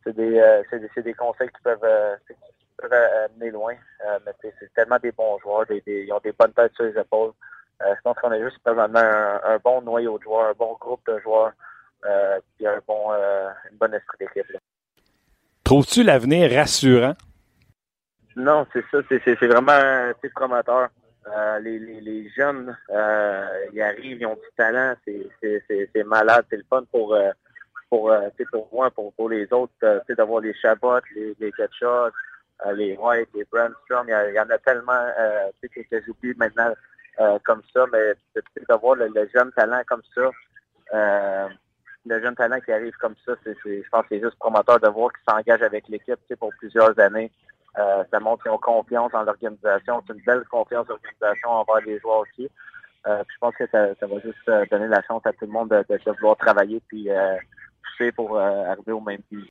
c'est 0.04 0.16
des, 0.16 0.64
c'est 0.70 0.80
des, 0.80 1.02
des, 1.02 1.14
conseils 1.16 1.50
qui 1.50 1.62
peuvent, 1.64 1.80
qui 2.28 2.34
peuvent 2.78 2.94
amener 2.94 3.50
loin. 3.50 3.74
mais 4.24 4.34
c'est 4.42 4.72
tellement 4.76 5.00
des 5.00 5.12
bons 5.12 5.40
joueurs, 5.40 5.66
des, 5.66 5.82
ils 5.88 6.14
ont 6.14 6.20
des 6.24 6.32
bonnes 6.34 6.54
têtes 6.54 6.74
sur 6.76 6.84
les 6.84 7.00
épaules. 7.00 7.32
Euh, 7.82 7.94
je 7.96 8.02
pense 8.04 8.18
qu'on 8.18 8.32
a 8.32 8.40
juste 8.40 8.60
présentement 8.60 9.00
un, 9.00 9.58
bon 9.64 9.82
noyau 9.82 10.18
de 10.18 10.24
joueurs, 10.24 10.50
un 10.50 10.54
bon 10.54 10.78
groupe 10.80 11.02
de 11.08 11.20
joueurs, 11.20 11.52
euh, 12.06 12.40
puis 12.56 12.68
un 12.68 12.80
bon, 12.88 13.12
euh, 13.12 13.50
une 13.72 13.78
bonne 13.78 13.94
esprit 13.94 14.18
d'équipe. 14.20 14.58
Trouves-tu 15.64 16.04
l'avenir 16.04 16.52
rassurant? 16.52 17.16
Non, 18.36 18.66
c'est 18.74 18.84
ça, 18.92 19.00
c'est 19.10 19.48
vraiment 19.48 19.72
un 19.72 20.14
promoteur. 20.34 20.90
Euh, 21.28 21.60
les, 21.60 21.80
les, 21.80 22.02
les, 22.02 22.30
jeunes, 22.30 22.78
euh, 22.92 23.48
ils 23.74 23.82
arrivent, 23.82 24.22
ils 24.22 24.26
ont 24.28 24.36
du 24.36 24.48
talent, 24.56 24.94
c'est 25.04 26.04
malade, 26.04 26.46
c'est 26.50 26.58
le 26.58 26.66
fun 26.70 26.84
pour 26.92 27.16
euh, 27.16 27.32
pour, 27.90 28.12
pour 28.52 28.70
moi, 28.72 28.92
pour, 28.92 29.12
pour 29.14 29.30
les 29.30 29.52
autres, 29.52 29.74
d'avoir 30.10 30.42
les 30.42 30.54
Chabot, 30.54 31.00
les, 31.16 31.36
les 31.40 31.52
Ketchup, 31.52 32.14
les 32.74 32.96
White, 32.96 33.30
les 33.34 33.46
Brandstrom, 33.46 34.08
il 34.08 34.34
y, 34.36 34.40
en 34.40 34.50
a 34.50 34.58
tellement 34.60 35.08
que 35.62 36.02
j'oublie 36.06 36.34
maintenant 36.36 36.74
euh, 37.20 37.40
comme 37.44 37.62
ça, 37.74 37.86
mais 37.92 38.14
d'avoir 38.68 38.96
le, 38.96 39.08
le, 39.08 39.30
jeune 39.34 39.52
talent 39.54 39.82
comme 39.88 40.02
ça, 40.14 40.30
euh, 40.94 41.48
le 42.06 42.22
jeune 42.22 42.36
talent 42.36 42.60
qui 42.60 42.72
arrive 42.72 42.96
comme 42.98 43.16
ça, 43.26 43.34
c'est, 43.44 43.56
je 43.64 43.90
pense 43.90 44.04
que 44.04 44.08
c'est 44.10 44.22
juste 44.22 44.38
promoteur 44.38 44.80
de 44.80 44.88
voir 44.88 45.12
qu'il 45.12 45.24
s'engage 45.28 45.62
avec 45.62 45.88
l'équipe 45.88 46.20
pour 46.40 46.52
plusieurs 46.60 46.98
années. 47.00 47.32
Euh, 47.78 48.04
ça 48.12 48.20
montre 48.20 48.44
qu'ils 48.44 48.52
ont 48.52 48.58
confiance 48.58 49.14
en 49.14 49.24
l'organisation. 49.24 50.02
C'est 50.08 50.14
une 50.14 50.24
belle 50.24 50.44
confiance 50.46 50.88
l'organisation 50.88 51.50
envers 51.50 51.86
les 51.86 52.00
joueurs 52.00 52.20
aussi. 52.20 52.50
Euh, 53.08 53.24
je 53.28 53.38
pense 53.40 53.56
que 53.56 53.68
ça, 53.68 53.94
ça, 54.00 54.08
va 54.08 54.20
juste 54.20 54.48
euh, 54.48 54.66
donner 54.72 54.88
la 54.88 55.02
chance 55.04 55.22
à 55.26 55.34
tout 55.34 55.46
le 55.46 55.52
monde 55.52 55.70
de, 55.70 55.86
de, 55.90 56.12
vouloir 56.14 56.38
travailler 56.38 56.82
puis 56.88 57.10
pousser 57.84 58.12
pour 58.12 58.40
arriver 58.40 58.92
au 58.92 59.02
même 59.02 59.22
but. 59.32 59.50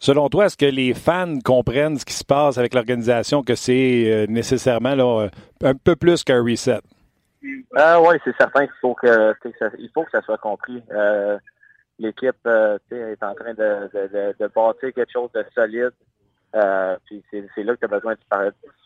Selon 0.00 0.28
toi, 0.28 0.46
est-ce 0.46 0.56
que 0.56 0.66
les 0.66 0.94
fans 0.94 1.38
comprennent 1.44 1.98
ce 1.98 2.04
qui 2.04 2.14
se 2.14 2.24
passe 2.24 2.56
avec 2.56 2.72
l'organisation, 2.72 3.42
que 3.42 3.56
c'est 3.56 4.04
euh, 4.06 4.26
nécessairement 4.28 5.28
un 5.62 5.74
peu 5.74 5.96
plus 5.96 6.22
qu'un 6.22 6.40
reset? 6.40 6.80
Euh, 7.42 7.98
oui, 8.00 8.16
c'est 8.24 8.36
certain 8.36 8.66
qu'il 8.66 8.76
faut 8.80 8.94
que, 8.94 9.34
il 9.78 9.90
faut 9.92 10.04
que 10.04 10.10
ça 10.12 10.22
soit 10.22 10.38
compris. 10.38 10.80
Euh, 10.92 11.36
l'équipe 11.98 12.46
est 12.46 13.22
en 13.22 13.34
train 13.34 13.54
de, 13.54 13.90
de, 13.92 14.34
de, 14.38 14.46
bâtir 14.54 14.94
quelque 14.94 15.12
chose 15.12 15.30
de 15.34 15.44
solide. 15.52 15.92
puis 17.06 17.24
c'est 17.32 17.64
là 17.64 17.74
que 17.74 17.80
tu 17.80 17.84
as 17.84 17.88
besoin 17.88 18.14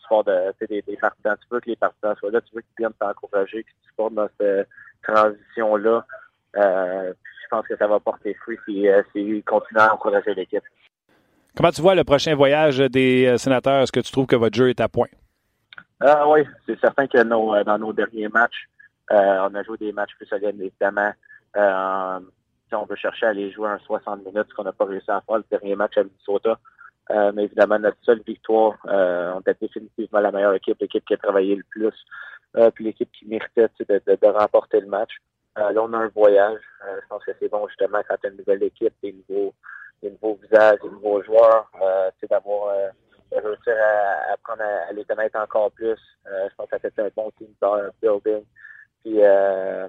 support 0.01 0.23
de, 0.23 0.51
des, 0.67 0.97
partisans. 0.99 1.37
Tu 1.41 1.47
veux 1.51 1.59
que 1.59 1.69
les 1.69 1.75
partisans 1.75 2.15
soient 2.15 2.31
là, 2.31 2.41
tu 2.41 2.55
veux 2.55 2.61
qu'ils 2.61 2.75
viennent 2.79 2.93
t'encourager, 2.93 3.63
qu'ils 3.63 3.73
te 3.83 3.87
supportent 3.87 4.15
dans 4.15 4.29
cette 4.39 4.67
transition-là. 5.03 6.05
je 6.55 7.47
pense 7.51 7.67
que 7.67 7.77
ça 7.77 7.85
va 7.85 7.99
porter 7.99 8.33
fruit 8.33 8.57
si, 8.65 8.87
si 9.11 9.43
continuent 9.43 9.79
à 9.79 9.93
encourager 9.93 10.33
l'équipe. 10.33 10.63
Comment 11.55 11.71
tu 11.71 11.81
vois 11.81 11.95
le 11.95 12.03
prochain 12.03 12.35
voyage 12.35 12.79
des 12.79 13.37
sénateurs? 13.37 13.83
Est-ce 13.83 13.91
que 13.91 13.99
tu 13.99 14.11
trouves 14.11 14.25
que 14.25 14.35
votre 14.35 14.55
jeu 14.55 14.69
est 14.69 14.81
à 14.81 14.87
point? 14.87 15.07
Ah 15.99 16.27
oui, 16.27 16.41
c'est 16.65 16.79
certain 16.79 17.07
que 17.07 17.21
nos, 17.23 17.63
dans 17.63 17.77
nos 17.77 17.93
derniers 17.93 18.27
matchs, 18.27 18.67
euh, 19.11 19.47
on 19.49 19.55
a 19.55 19.63
joué 19.63 19.77
des 19.77 19.91
matchs 19.91 20.15
plus 20.17 20.25
solides, 20.25 20.59
évidemment. 20.59 21.11
Euh, 21.55 22.19
si 22.67 22.75
on 22.75 22.85
veut 22.85 22.95
chercher 22.95 23.25
à 23.27 23.29
aller 23.29 23.51
jouer 23.51 23.69
un 23.69 23.79
60 23.79 24.25
minutes, 24.25 24.47
ce 24.49 24.53
qu'on 24.55 24.63
n'a 24.63 24.71
pas 24.71 24.85
réussi 24.85 25.09
à 25.11 25.21
faire 25.21 25.37
le 25.37 25.45
dernier 25.49 25.75
match 25.75 25.97
à 25.97 26.03
Minnesota. 26.03 26.59
Euh, 27.11 27.31
mais 27.35 27.43
évidemment, 27.43 27.79
notre 27.79 27.97
seule 28.01 28.21
victoire, 28.25 28.77
on 28.85 29.39
était 29.41 29.57
définitivement 29.61 30.19
la 30.19 30.31
meilleure 30.31 30.53
équipe, 30.53 30.77
l'équipe 30.79 31.05
qui 31.05 31.13
a 31.13 31.17
travaillé 31.17 31.55
le 31.55 31.63
plus, 31.69 31.93
puis 32.73 32.85
l'équipe 32.85 33.11
qui 33.11 33.25
méritait 33.25 33.67
de, 33.79 34.01
de, 34.07 34.27
remporter 34.27 34.79
le 34.79 34.87
match. 34.87 35.11
là, 35.55 35.71
on 35.75 35.93
a 35.93 35.97
un 35.97 36.07
voyage. 36.07 36.61
je 36.85 37.07
pense 37.09 37.23
que 37.25 37.31
c'est 37.39 37.49
bon 37.49 37.67
justement 37.67 37.99
quand 38.07 38.15
tu 38.21 38.27
as 38.27 38.29
une 38.29 38.37
nouvelle 38.37 38.63
équipe, 38.63 38.93
des 39.03 39.13
nouveaux, 39.29 39.53
des 40.03 40.11
nouveaux 40.11 40.39
visages, 40.41 40.79
des 40.83 40.89
nouveaux 40.89 41.23
joueurs, 41.23 41.71
c'est 42.19 42.29
d'avoir 42.29 42.75
réussir 43.31 43.73
à, 43.75 44.33
apprendre 44.33 44.61
à, 44.61 44.91
les 44.91 45.05
connaître 45.05 45.39
encore 45.39 45.71
plus. 45.71 45.97
je 46.25 46.55
pense 46.55 46.69
que 46.69 46.77
ça 46.77 46.89
fait 46.89 47.01
un 47.01 47.09
bon 47.15 47.31
team 47.37 47.47
building. 48.01 48.43
Puis, 49.03 49.23
euh, 49.23 49.87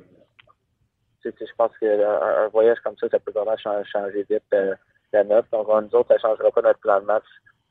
je 1.24 1.54
pense 1.56 1.76
qu'un 1.78 2.00
un 2.00 2.48
voyage 2.48 2.78
comme 2.80 2.96
ça, 2.98 3.08
ça 3.08 3.18
peut 3.18 3.32
vraiment 3.32 3.56
changer, 3.56 4.26
vite 4.28 4.42
euh, 4.52 4.74
la 5.12 5.24
note. 5.24 5.46
Donc, 5.52 5.68
nous 5.68 5.98
autres, 5.98 6.08
ça 6.08 6.14
ne 6.14 6.20
changera 6.20 6.50
pas 6.50 6.62
notre 6.62 6.80
plan 6.80 7.00
de 7.00 7.06
match. 7.06 7.24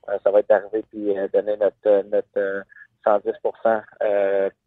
Euh, 0.09 0.17
ça 0.23 0.31
va 0.31 0.39
être 0.39 0.49
d'arriver 0.49 0.83
puis 0.89 1.17
euh, 1.17 1.27
donner 1.33 1.57
notre, 1.57 2.03
notre 2.09 2.63
110 3.03 3.31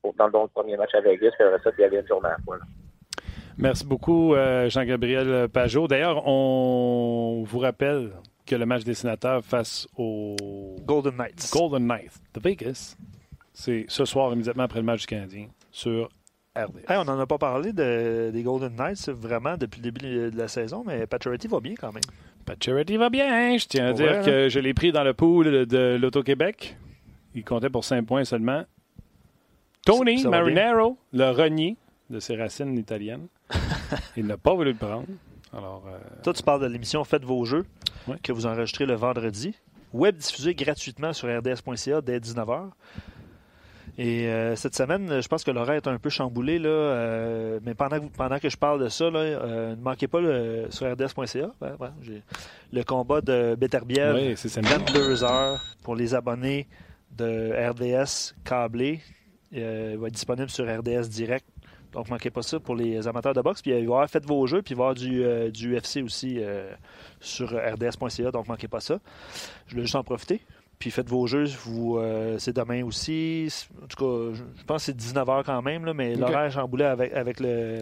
pour, 0.02 0.14
dans 0.14 0.26
le 0.26 0.48
premier 0.48 0.76
match 0.76 0.94
à 0.94 1.00
Vegas, 1.00 1.32
puis 1.32 1.44
après 1.44 1.62
ça, 1.62 1.72
puis 1.72 1.84
aller 1.84 1.98
une 1.98 2.06
journée 2.06 2.28
à 2.28 2.36
la 2.36 2.58
Merci 3.58 3.86
beaucoup, 3.86 4.34
Jean-Gabriel 4.68 5.48
Pajot. 5.48 5.88
D'ailleurs, 5.88 6.26
on 6.26 7.42
vous 7.46 7.58
rappelle 7.58 8.12
que 8.44 8.54
le 8.54 8.66
match 8.66 8.84
des 8.84 8.94
sénateurs 8.94 9.42
face 9.44 9.88
aux 9.96 10.36
Golden 10.84 11.16
Knights. 11.16 11.50
Golden 11.52 11.86
Knights 11.86 12.20
de 12.34 12.40
Vegas, 12.40 12.96
c'est 13.52 13.86
ce 13.88 14.04
soir 14.04 14.32
immédiatement 14.32 14.64
après 14.64 14.80
le 14.80 14.84
match 14.84 15.00
du 15.00 15.06
Canadien 15.06 15.48
sur 15.70 16.08
on 16.88 17.04
n'en 17.04 17.18
a 17.18 17.26
pas 17.26 17.36
parlé 17.36 17.72
des 17.74 18.42
Golden 18.42 18.74
Knights 18.76 19.10
vraiment 19.10 19.58
depuis 19.58 19.82
le 19.82 19.90
début 19.90 20.30
de 20.30 20.38
la 20.38 20.48
saison, 20.48 20.84
mais 20.86 21.06
Paturity 21.06 21.48
va 21.48 21.60
bien 21.60 21.74
quand 21.78 21.92
même. 21.92 22.02
Paturity 22.46 22.96
va 22.96 23.10
bien. 23.10 23.58
Je 23.58 23.66
tiens 23.66 23.88
à 23.88 23.92
dire 23.92 24.22
que 24.22 24.48
je 24.48 24.58
l'ai 24.58 24.72
pris 24.72 24.90
dans 24.90 25.04
le 25.04 25.12
pool 25.12 25.66
de 25.66 25.98
l'Auto-Québec. 26.00 26.78
Il 27.34 27.44
comptait 27.44 27.68
pour 27.68 27.84
5 27.84 28.06
points 28.06 28.24
seulement. 28.24 28.64
Tony 29.84 30.24
Marinero, 30.24 30.96
le 31.12 31.30
renier 31.30 31.76
de 32.08 32.20
ses 32.20 32.36
racines 32.36 32.78
italiennes. 32.78 33.26
il 34.16 34.26
n'a 34.26 34.36
pas 34.36 34.54
voulu 34.54 34.72
le 34.72 34.78
prendre. 34.78 35.06
Alors, 35.52 35.84
euh, 35.86 35.98
Toi, 36.22 36.32
tu 36.32 36.42
parles 36.42 36.60
de 36.60 36.66
l'émission 36.66 37.02
Faites 37.04 37.24
vos 37.24 37.44
jeux 37.44 37.64
que 38.22 38.32
vous 38.32 38.46
enregistrez 38.46 38.86
le 38.86 38.94
vendredi. 38.94 39.54
Web 39.92 40.16
diffusé 40.16 40.54
gratuitement 40.54 41.12
sur 41.12 41.28
rds.ca 41.28 42.00
dès 42.00 42.18
19h. 42.18 42.70
Et 43.98 44.26
euh, 44.26 44.56
cette 44.56 44.74
semaine, 44.74 45.22
je 45.22 45.28
pense 45.28 45.42
que 45.42 45.50
l'horaire 45.50 45.76
est 45.76 45.86
un 45.86 45.98
peu 45.98 46.10
chamboulé, 46.10 46.58
là, 46.58 46.68
euh, 46.68 47.60
mais 47.64 47.74
pendant 47.74 47.98
que, 47.98 48.06
pendant 48.14 48.38
que 48.38 48.50
je 48.50 48.56
parle 48.56 48.82
de 48.82 48.90
ça, 48.90 49.08
là, 49.08 49.20
euh, 49.20 49.74
ne 49.74 49.80
manquez 49.80 50.06
pas 50.06 50.20
le, 50.20 50.66
sur 50.68 50.90
rds.ca. 50.90 51.50
le 52.72 52.82
combat 52.84 53.22
de 53.22 53.54
Beterbiev, 53.54 54.14
oui, 54.14 54.34
22 54.34 55.24
heures 55.24 55.64
pour 55.82 55.96
les 55.96 56.14
abonnés 56.14 56.68
de 57.12 57.52
RDS 57.70 58.34
câblé. 58.44 59.00
il 59.50 59.96
va 59.96 60.08
être 60.08 60.14
disponible 60.14 60.50
sur 60.50 60.66
RDS 60.66 61.08
direct. 61.08 61.46
Donc, 61.96 62.10
manquez 62.10 62.30
pas 62.30 62.42
ça 62.42 62.60
pour 62.60 62.76
les 62.76 63.08
amateurs 63.08 63.34
de 63.34 63.40
boxe. 63.40 63.62
Puis, 63.62 63.72
il 63.72 63.74
va 63.74 63.80
y 63.80 63.84
avoir 63.84 64.08
Faites 64.08 64.26
vos 64.26 64.46
jeux, 64.46 64.62
puis 64.62 64.74
il 64.74 64.76
va 64.76 64.84
y 64.84 64.86
avoir 64.86 64.94
du, 64.94 65.50
du 65.50 65.76
UFC 65.76 66.02
aussi 66.04 66.38
sur 67.20 67.48
rds.ca. 67.48 68.30
Donc, 68.30 68.46
manquez 68.46 68.68
pas 68.68 68.80
ça. 68.80 69.00
Je 69.66 69.72
voulais 69.72 69.84
juste 69.84 69.96
en 69.96 70.04
profiter. 70.04 70.40
Puis 70.78 70.90
faites 70.90 71.08
vos 71.08 71.26
jeux, 71.26 71.46
vous, 71.64 71.96
euh, 71.96 72.36
c'est 72.38 72.54
demain 72.54 72.84
aussi. 72.84 73.48
En 73.82 73.86
tout 73.86 73.96
cas, 73.96 74.38
je 74.58 74.64
pense 74.64 74.84
que 74.84 74.92
c'est 74.92 74.96
19h 74.96 75.44
quand 75.44 75.62
même, 75.62 75.86
là, 75.86 75.94
mais 75.94 76.14
l'horaire 76.14 76.44
est 76.44 76.50
chamboulé 76.50 76.84
avec, 76.84 77.14
avec, 77.14 77.40
le, 77.40 77.80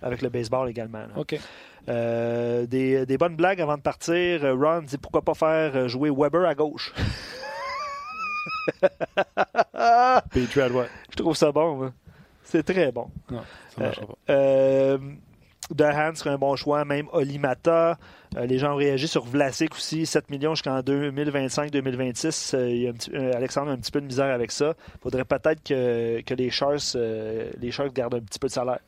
avec 0.00 0.22
le 0.22 0.30
baseball 0.30 0.70
également. 0.70 1.04
OK. 1.16 1.38
Euh, 1.86 2.64
des, 2.66 3.04
des, 3.04 3.18
bonnes 3.18 3.36
blagues 3.36 3.60
avant 3.60 3.76
de 3.76 3.82
partir. 3.82 4.40
Ron 4.56 4.80
dit 4.80 4.96
pourquoi 4.96 5.20
pas 5.20 5.34
faire 5.34 5.86
jouer 5.86 6.10
Weber 6.10 6.48
à 6.48 6.54
gauche? 6.54 6.94
Je 11.10 11.16
trouve 11.16 11.36
ça 11.36 11.52
bon. 11.52 11.92
C'est 12.44 12.62
très 12.62 12.92
bon. 12.92 13.08
Non, 13.30 13.42
ça 13.76 13.90
pas. 13.90 14.32
Euh, 14.32 14.98
Dehan 15.70 16.14
serait 16.14 16.30
un 16.30 16.38
bon 16.38 16.56
choix, 16.56 16.84
même 16.84 17.08
Olimata. 17.12 17.98
Euh, 18.36 18.46
les 18.46 18.58
gens 18.58 18.72
ont 18.72 18.76
réagi 18.76 19.08
sur 19.08 19.24
Vlasic 19.24 19.74
aussi, 19.74 20.06
7 20.06 20.30
millions 20.30 20.54
jusqu'en 20.54 20.80
2025-2026. 20.80 22.54
Euh, 22.54 22.92
euh, 23.14 23.32
Alexandre 23.34 23.70
a 23.70 23.74
un 23.74 23.78
petit 23.78 23.90
peu 23.90 24.00
de 24.00 24.06
misère 24.06 24.32
avec 24.32 24.50
ça. 24.50 24.74
Il 24.96 25.00
faudrait 25.00 25.24
peut-être 25.24 25.62
que, 25.62 26.34
les, 26.34 26.50
Sharks, 26.50 26.96
les 27.60 27.70
Sharks 27.70 27.94
gardent 27.94 28.16
un 28.16 28.20
petit 28.20 28.38
peu 28.38 28.48
de 28.48 28.52
salaire. 28.52 28.80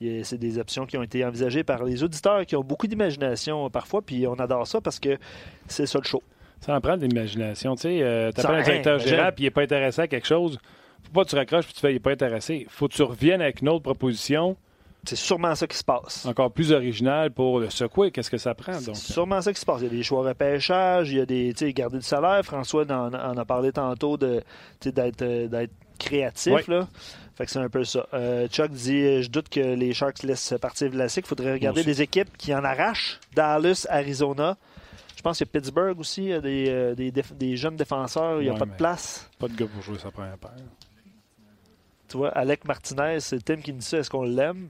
C'est 0.00 0.38
des 0.38 0.58
options 0.58 0.86
qui 0.86 0.96
ont 0.96 1.02
été 1.02 1.24
envisagées 1.24 1.62
par 1.62 1.84
les 1.84 2.02
auditeurs 2.02 2.46
qui 2.46 2.56
ont 2.56 2.64
beaucoup 2.64 2.86
d'imagination 2.86 3.68
parfois, 3.68 4.00
puis 4.00 4.26
on 4.26 4.34
adore 4.34 4.66
ça 4.66 4.80
parce 4.80 4.98
que 4.98 5.18
c'est 5.66 5.84
ça 5.84 5.98
le 5.98 6.04
show. 6.04 6.22
Ça 6.62 6.74
en 6.74 6.80
prend 6.80 6.96
de 6.96 7.04
l'imagination. 7.04 7.74
Tu 7.74 7.82
sais, 7.82 8.32
tu 8.34 8.40
appelles 8.40 8.60
un 8.60 8.62
directeur 8.62 8.98
général 8.98 9.34
puis 9.34 9.44
il 9.44 9.46
n'est 9.46 9.50
pas 9.50 9.62
intéressé 9.62 10.02
à 10.02 10.08
quelque 10.08 10.26
chose. 10.26 10.58
Faut 11.10 11.20
pas 11.20 11.24
que 11.24 11.30
tu 11.30 11.36
raccroches 11.36 11.64
puis 11.64 11.74
tu 11.74 11.80
fais 11.80 11.90
il 11.90 11.94
n'est 11.94 12.00
pas 12.00 12.12
intéressé. 12.12 12.66
faut 12.68 12.88
que 12.88 12.94
tu 12.94 13.02
reviennes 13.02 13.42
avec 13.42 13.62
une 13.62 13.68
autre 13.68 13.82
proposition 13.82 14.56
c'est 15.04 15.16
sûrement 15.16 15.54
ça 15.54 15.66
qui 15.66 15.76
se 15.76 15.84
passe. 15.84 16.26
Encore 16.26 16.52
plus 16.52 16.72
original 16.72 17.30
pour 17.30 17.58
le 17.58 17.70
secouer. 17.70 18.10
Qu'est-ce 18.10 18.30
que 18.30 18.38
ça 18.38 18.54
prend? 18.54 18.78
C'est 18.78 18.94
sûrement 18.94 19.40
ça 19.40 19.52
qui 19.52 19.60
se 19.60 19.64
passe. 19.64 19.80
Il 19.80 19.84
y 19.84 19.86
a 19.86 19.90
des 19.90 20.02
choix 20.02 20.22
repêchage, 20.22 21.10
il 21.10 21.18
y 21.18 21.20
a 21.20 21.26
des. 21.26 21.54
Garder 21.72 21.98
du 21.98 22.04
salaire. 22.04 22.44
François 22.44 22.84
en, 22.90 23.12
a 23.12 23.44
parlé 23.44 23.72
tantôt 23.72 24.16
d'être, 24.16 25.22
euh, 25.22 25.48
d'être 25.48 25.72
créatif. 25.98 26.68
Là. 26.68 26.86
Fait 27.34 27.46
que 27.46 27.50
c'est 27.50 27.58
un 27.58 27.70
peu 27.70 27.84
ça. 27.84 28.06
Euh, 28.12 28.46
Chuck 28.48 28.70
dit 28.70 29.22
Je 29.22 29.30
doute 29.30 29.48
que 29.48 29.60
les 29.60 29.94
Sharks 29.94 30.22
laissent 30.22 30.54
partir 30.60 30.90
Vlasic. 30.90 31.24
Il 31.24 31.28
faudrait 31.28 31.52
regarder 31.52 31.82
des 31.82 32.02
équipes 32.02 32.36
qui 32.36 32.54
en 32.54 32.64
arrachent. 32.64 33.20
Dallas, 33.34 33.86
Arizona. 33.88 34.58
Je 35.16 35.22
pense 35.22 35.38
qu'il 35.38 35.46
y 35.46 35.50
a 35.50 35.52
Pittsburgh 35.52 35.98
aussi. 35.98 36.24
Il 36.24 36.28
y 36.28 36.32
a 36.34 36.40
des, 36.40 36.66
euh, 36.68 36.94
des, 36.94 37.56
jeunes 37.56 37.76
défenseurs. 37.76 38.42
Il 38.42 38.50
n'y 38.50 38.54
a 38.54 38.58
pas 38.58 38.66
de 38.66 38.76
place. 38.76 39.28
Pas 39.38 39.48
de 39.48 39.54
gars 39.54 39.66
pour 39.66 39.82
jouer 39.82 39.98
sa 39.98 40.10
première 40.10 40.38
paire. 40.38 40.52
Tu 42.10 42.16
vois, 42.16 42.30
Alec 42.30 42.66
Martinez, 42.66 43.20
c'est 43.20 43.42
Tim 43.44 43.58
qui 43.58 43.72
dit 43.72 43.84
ça. 43.84 43.98
Est-ce 43.98 44.10
qu'on 44.10 44.24
l'aime? 44.24 44.68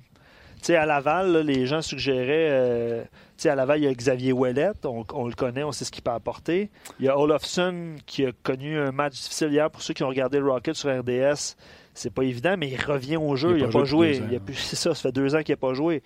Sais, 0.60 0.76
à 0.76 0.84
Laval, 0.84 1.38
les 1.38 1.64
gens 1.64 1.80
suggéraient. 1.80 2.50
Euh, 2.50 3.02
sais, 3.38 3.48
à 3.48 3.54
Laval, 3.54 3.80
il 3.80 3.84
y 3.84 3.86
a 3.86 3.94
Xavier 3.94 4.32
Ouellet, 4.32 4.72
on, 4.84 5.26
le 5.26 5.32
connaît, 5.32 5.64
on 5.64 5.72
sait 5.72 5.86
ce 5.86 5.90
qu'il 5.90 6.02
peut 6.02 6.10
apporter. 6.10 6.70
Il 6.98 7.06
y 7.06 7.08
a 7.08 7.18
Olofsson 7.18 7.96
qui 8.04 8.26
a 8.26 8.32
connu 8.42 8.78
un 8.78 8.92
match 8.92 9.14
difficile 9.14 9.52
hier 9.52 9.70
pour 9.70 9.80
ceux 9.80 9.94
qui 9.94 10.04
ont 10.04 10.08
regardé 10.08 10.38
le 10.38 10.50
Rocket 10.50 10.74
sur 10.74 10.90
RDS. 10.90 11.56
C'est 11.94 12.12
pas 12.12 12.24
évident, 12.24 12.56
mais 12.58 12.68
il 12.68 12.80
revient 12.80 13.16
au 13.16 13.36
jeu. 13.36 13.56
Il 13.56 13.64
n'a 13.64 13.70
pas, 13.70 13.84
joué. 13.84 14.20
C'est 14.54 14.76
ça, 14.76 14.94
ça 14.94 15.00
fait 15.00 15.12
deux 15.12 15.34
ans 15.34 15.42
qu'il 15.42 15.54
n'a 15.54 15.56
pas 15.56 15.72
joué. 15.72 16.02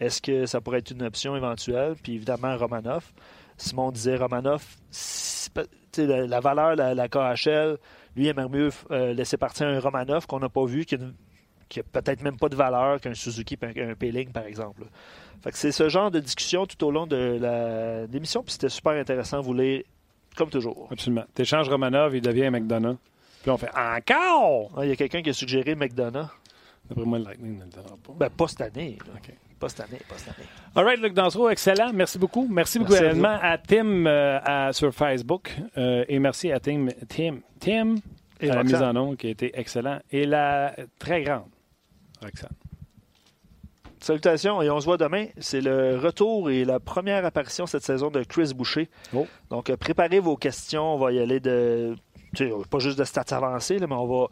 Est-ce 0.00 0.20
que 0.20 0.46
ça 0.46 0.60
pourrait 0.60 0.78
être 0.78 0.90
une 0.90 1.04
option 1.04 1.36
éventuelle? 1.36 1.94
Puis 2.02 2.14
évidemment, 2.14 2.56
Romanov. 2.56 3.04
Simon 3.56 3.92
disait 3.92 4.16
Romanov, 4.16 4.64
la, 5.96 6.26
la, 6.26 6.40
valeur, 6.40 6.74
la, 6.74 6.94
la 6.94 7.08
KHL, 7.08 7.78
lui, 8.16 8.24
il 8.24 8.28
aimerait 8.28 8.48
mieux 8.48 8.70
euh, 8.90 9.12
laisser 9.12 9.36
partir 9.36 9.66
un 9.66 9.80
Romanov 9.80 10.26
qu'on 10.26 10.40
n'a 10.40 10.48
pas 10.48 10.64
vu, 10.64 10.84
qui 10.84 10.96
a 10.96 10.98
qui 11.72 11.78
n'a 11.78 11.84
peut-être 11.84 12.22
même 12.22 12.36
pas 12.36 12.50
de 12.50 12.54
valeur 12.54 13.00
qu'un 13.00 13.14
Suzuki 13.14 13.58
un 13.62 13.94
P-Link, 13.94 14.30
par 14.30 14.44
exemple. 14.44 14.84
c'est 15.52 15.72
ce 15.72 15.88
genre 15.88 16.10
de 16.10 16.20
discussion 16.20 16.66
tout 16.66 16.84
au 16.84 16.90
long 16.90 17.06
de 17.06 18.06
l'émission, 18.12 18.42
puis 18.42 18.52
c'était 18.52 18.68
super 18.68 18.92
intéressant 18.92 19.40
vous 19.40 19.54
lire, 19.54 19.82
comme 20.36 20.50
toujours. 20.50 20.88
Absolument. 20.90 21.24
T'échanges 21.34 21.70
Romanov, 21.70 22.14
il 22.14 22.20
devient 22.20 22.50
McDonough. 22.50 22.98
Puis 23.40 23.50
on 23.50 23.56
fait 23.56 23.70
encore! 23.74 24.70
Il 24.82 24.88
y 24.88 24.92
a 24.92 24.96
quelqu'un 24.96 25.22
qui 25.22 25.30
a 25.30 25.32
suggéré 25.32 25.74
McDonough. 25.74 26.28
D'après 26.88 27.06
moi, 27.06 27.18
le 27.18 27.24
Lightning 27.24 27.58
ne 27.58 27.64
le 27.64 27.70
donnera 27.70 27.96
pas. 27.96 28.12
Ben, 28.16 28.28
pas 28.28 28.48
cette 28.48 28.60
année. 28.60 28.98
Pas 29.62 29.68
cette 29.68 29.80
année, 29.82 30.00
pas 30.08 30.18
cette 30.18 30.36
année. 30.36 30.48
All 30.74 30.84
right, 30.84 31.00
Luc 31.00 31.14
Dansereau, 31.14 31.48
excellent. 31.48 31.92
Merci 31.92 32.18
beaucoup. 32.18 32.48
Merci, 32.50 32.80
beaucoup 32.80 32.96
également 32.96 33.38
à, 33.40 33.56
Tim 33.58 34.06
euh, 34.06 34.72
sur 34.72 34.92
Facebook. 34.92 35.56
Euh, 35.78 36.04
et 36.08 36.18
merci 36.18 36.50
à 36.50 36.58
Tim, 36.58 36.88
Tim, 37.08 37.36
Tim 37.60 37.94
à 38.40 38.46
la 38.56 38.64
mise 38.64 38.74
en 38.74 38.92
nom 38.92 39.14
qui 39.14 39.28
a 39.28 39.30
été 39.30 39.52
excellent. 39.54 40.00
Et 40.10 40.26
la 40.26 40.74
très 40.98 41.22
grande 41.22 41.44
Salutations 44.00 44.62
et 44.62 44.68
on 44.68 44.80
se 44.80 44.84
voit 44.84 44.96
demain. 44.96 45.26
C'est 45.38 45.60
le 45.60 45.96
retour 45.96 46.50
et 46.50 46.64
la 46.64 46.80
première 46.80 47.24
apparition 47.24 47.66
cette 47.66 47.84
saison 47.84 48.10
de 48.10 48.24
Chris 48.24 48.52
Boucher. 48.56 48.90
Oh. 49.14 49.28
Donc, 49.48 49.70
euh, 49.70 49.76
préparez 49.76 50.18
vos 50.18 50.36
questions. 50.36 50.94
On 50.94 50.98
va 50.98 51.12
y 51.12 51.20
aller 51.20 51.38
de. 51.38 51.94
Pas 52.68 52.80
juste 52.80 52.98
de 52.98 53.04
stats 53.04 53.36
avancés, 53.36 53.78
mais 53.78 53.94
on 53.94 54.06
va, 54.06 54.26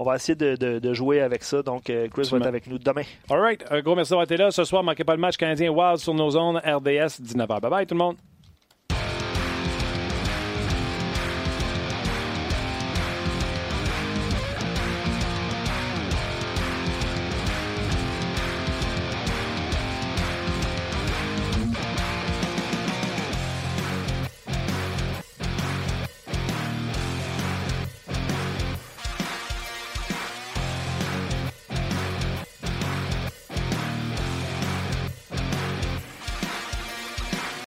on 0.00 0.04
va 0.04 0.16
essayer 0.16 0.34
de, 0.34 0.94
jouer 0.94 1.20
avec 1.20 1.44
ça. 1.44 1.62
Donc, 1.62 1.84
Chris 1.84 2.28
va 2.32 2.38
être 2.38 2.46
avec 2.46 2.66
nous 2.66 2.78
demain. 2.78 3.02
All 3.28 3.38
right. 3.38 3.62
Un 3.70 3.82
gros 3.82 3.94
merci 3.94 4.10
d'avoir 4.10 4.24
été 4.24 4.38
là. 4.38 4.50
Ce 4.50 4.64
soir, 4.64 4.82
manquez 4.82 5.04
pas 5.04 5.14
le 5.14 5.20
match 5.20 5.36
canadien 5.36 5.70
Wild 5.70 5.98
sur 5.98 6.14
nos 6.14 6.30
zones 6.30 6.56
RDS 6.56 7.20
19h. 7.20 7.60
Bye 7.60 7.70
bye 7.70 7.86
tout 7.86 7.94
le 7.94 7.98
monde. 7.98 8.16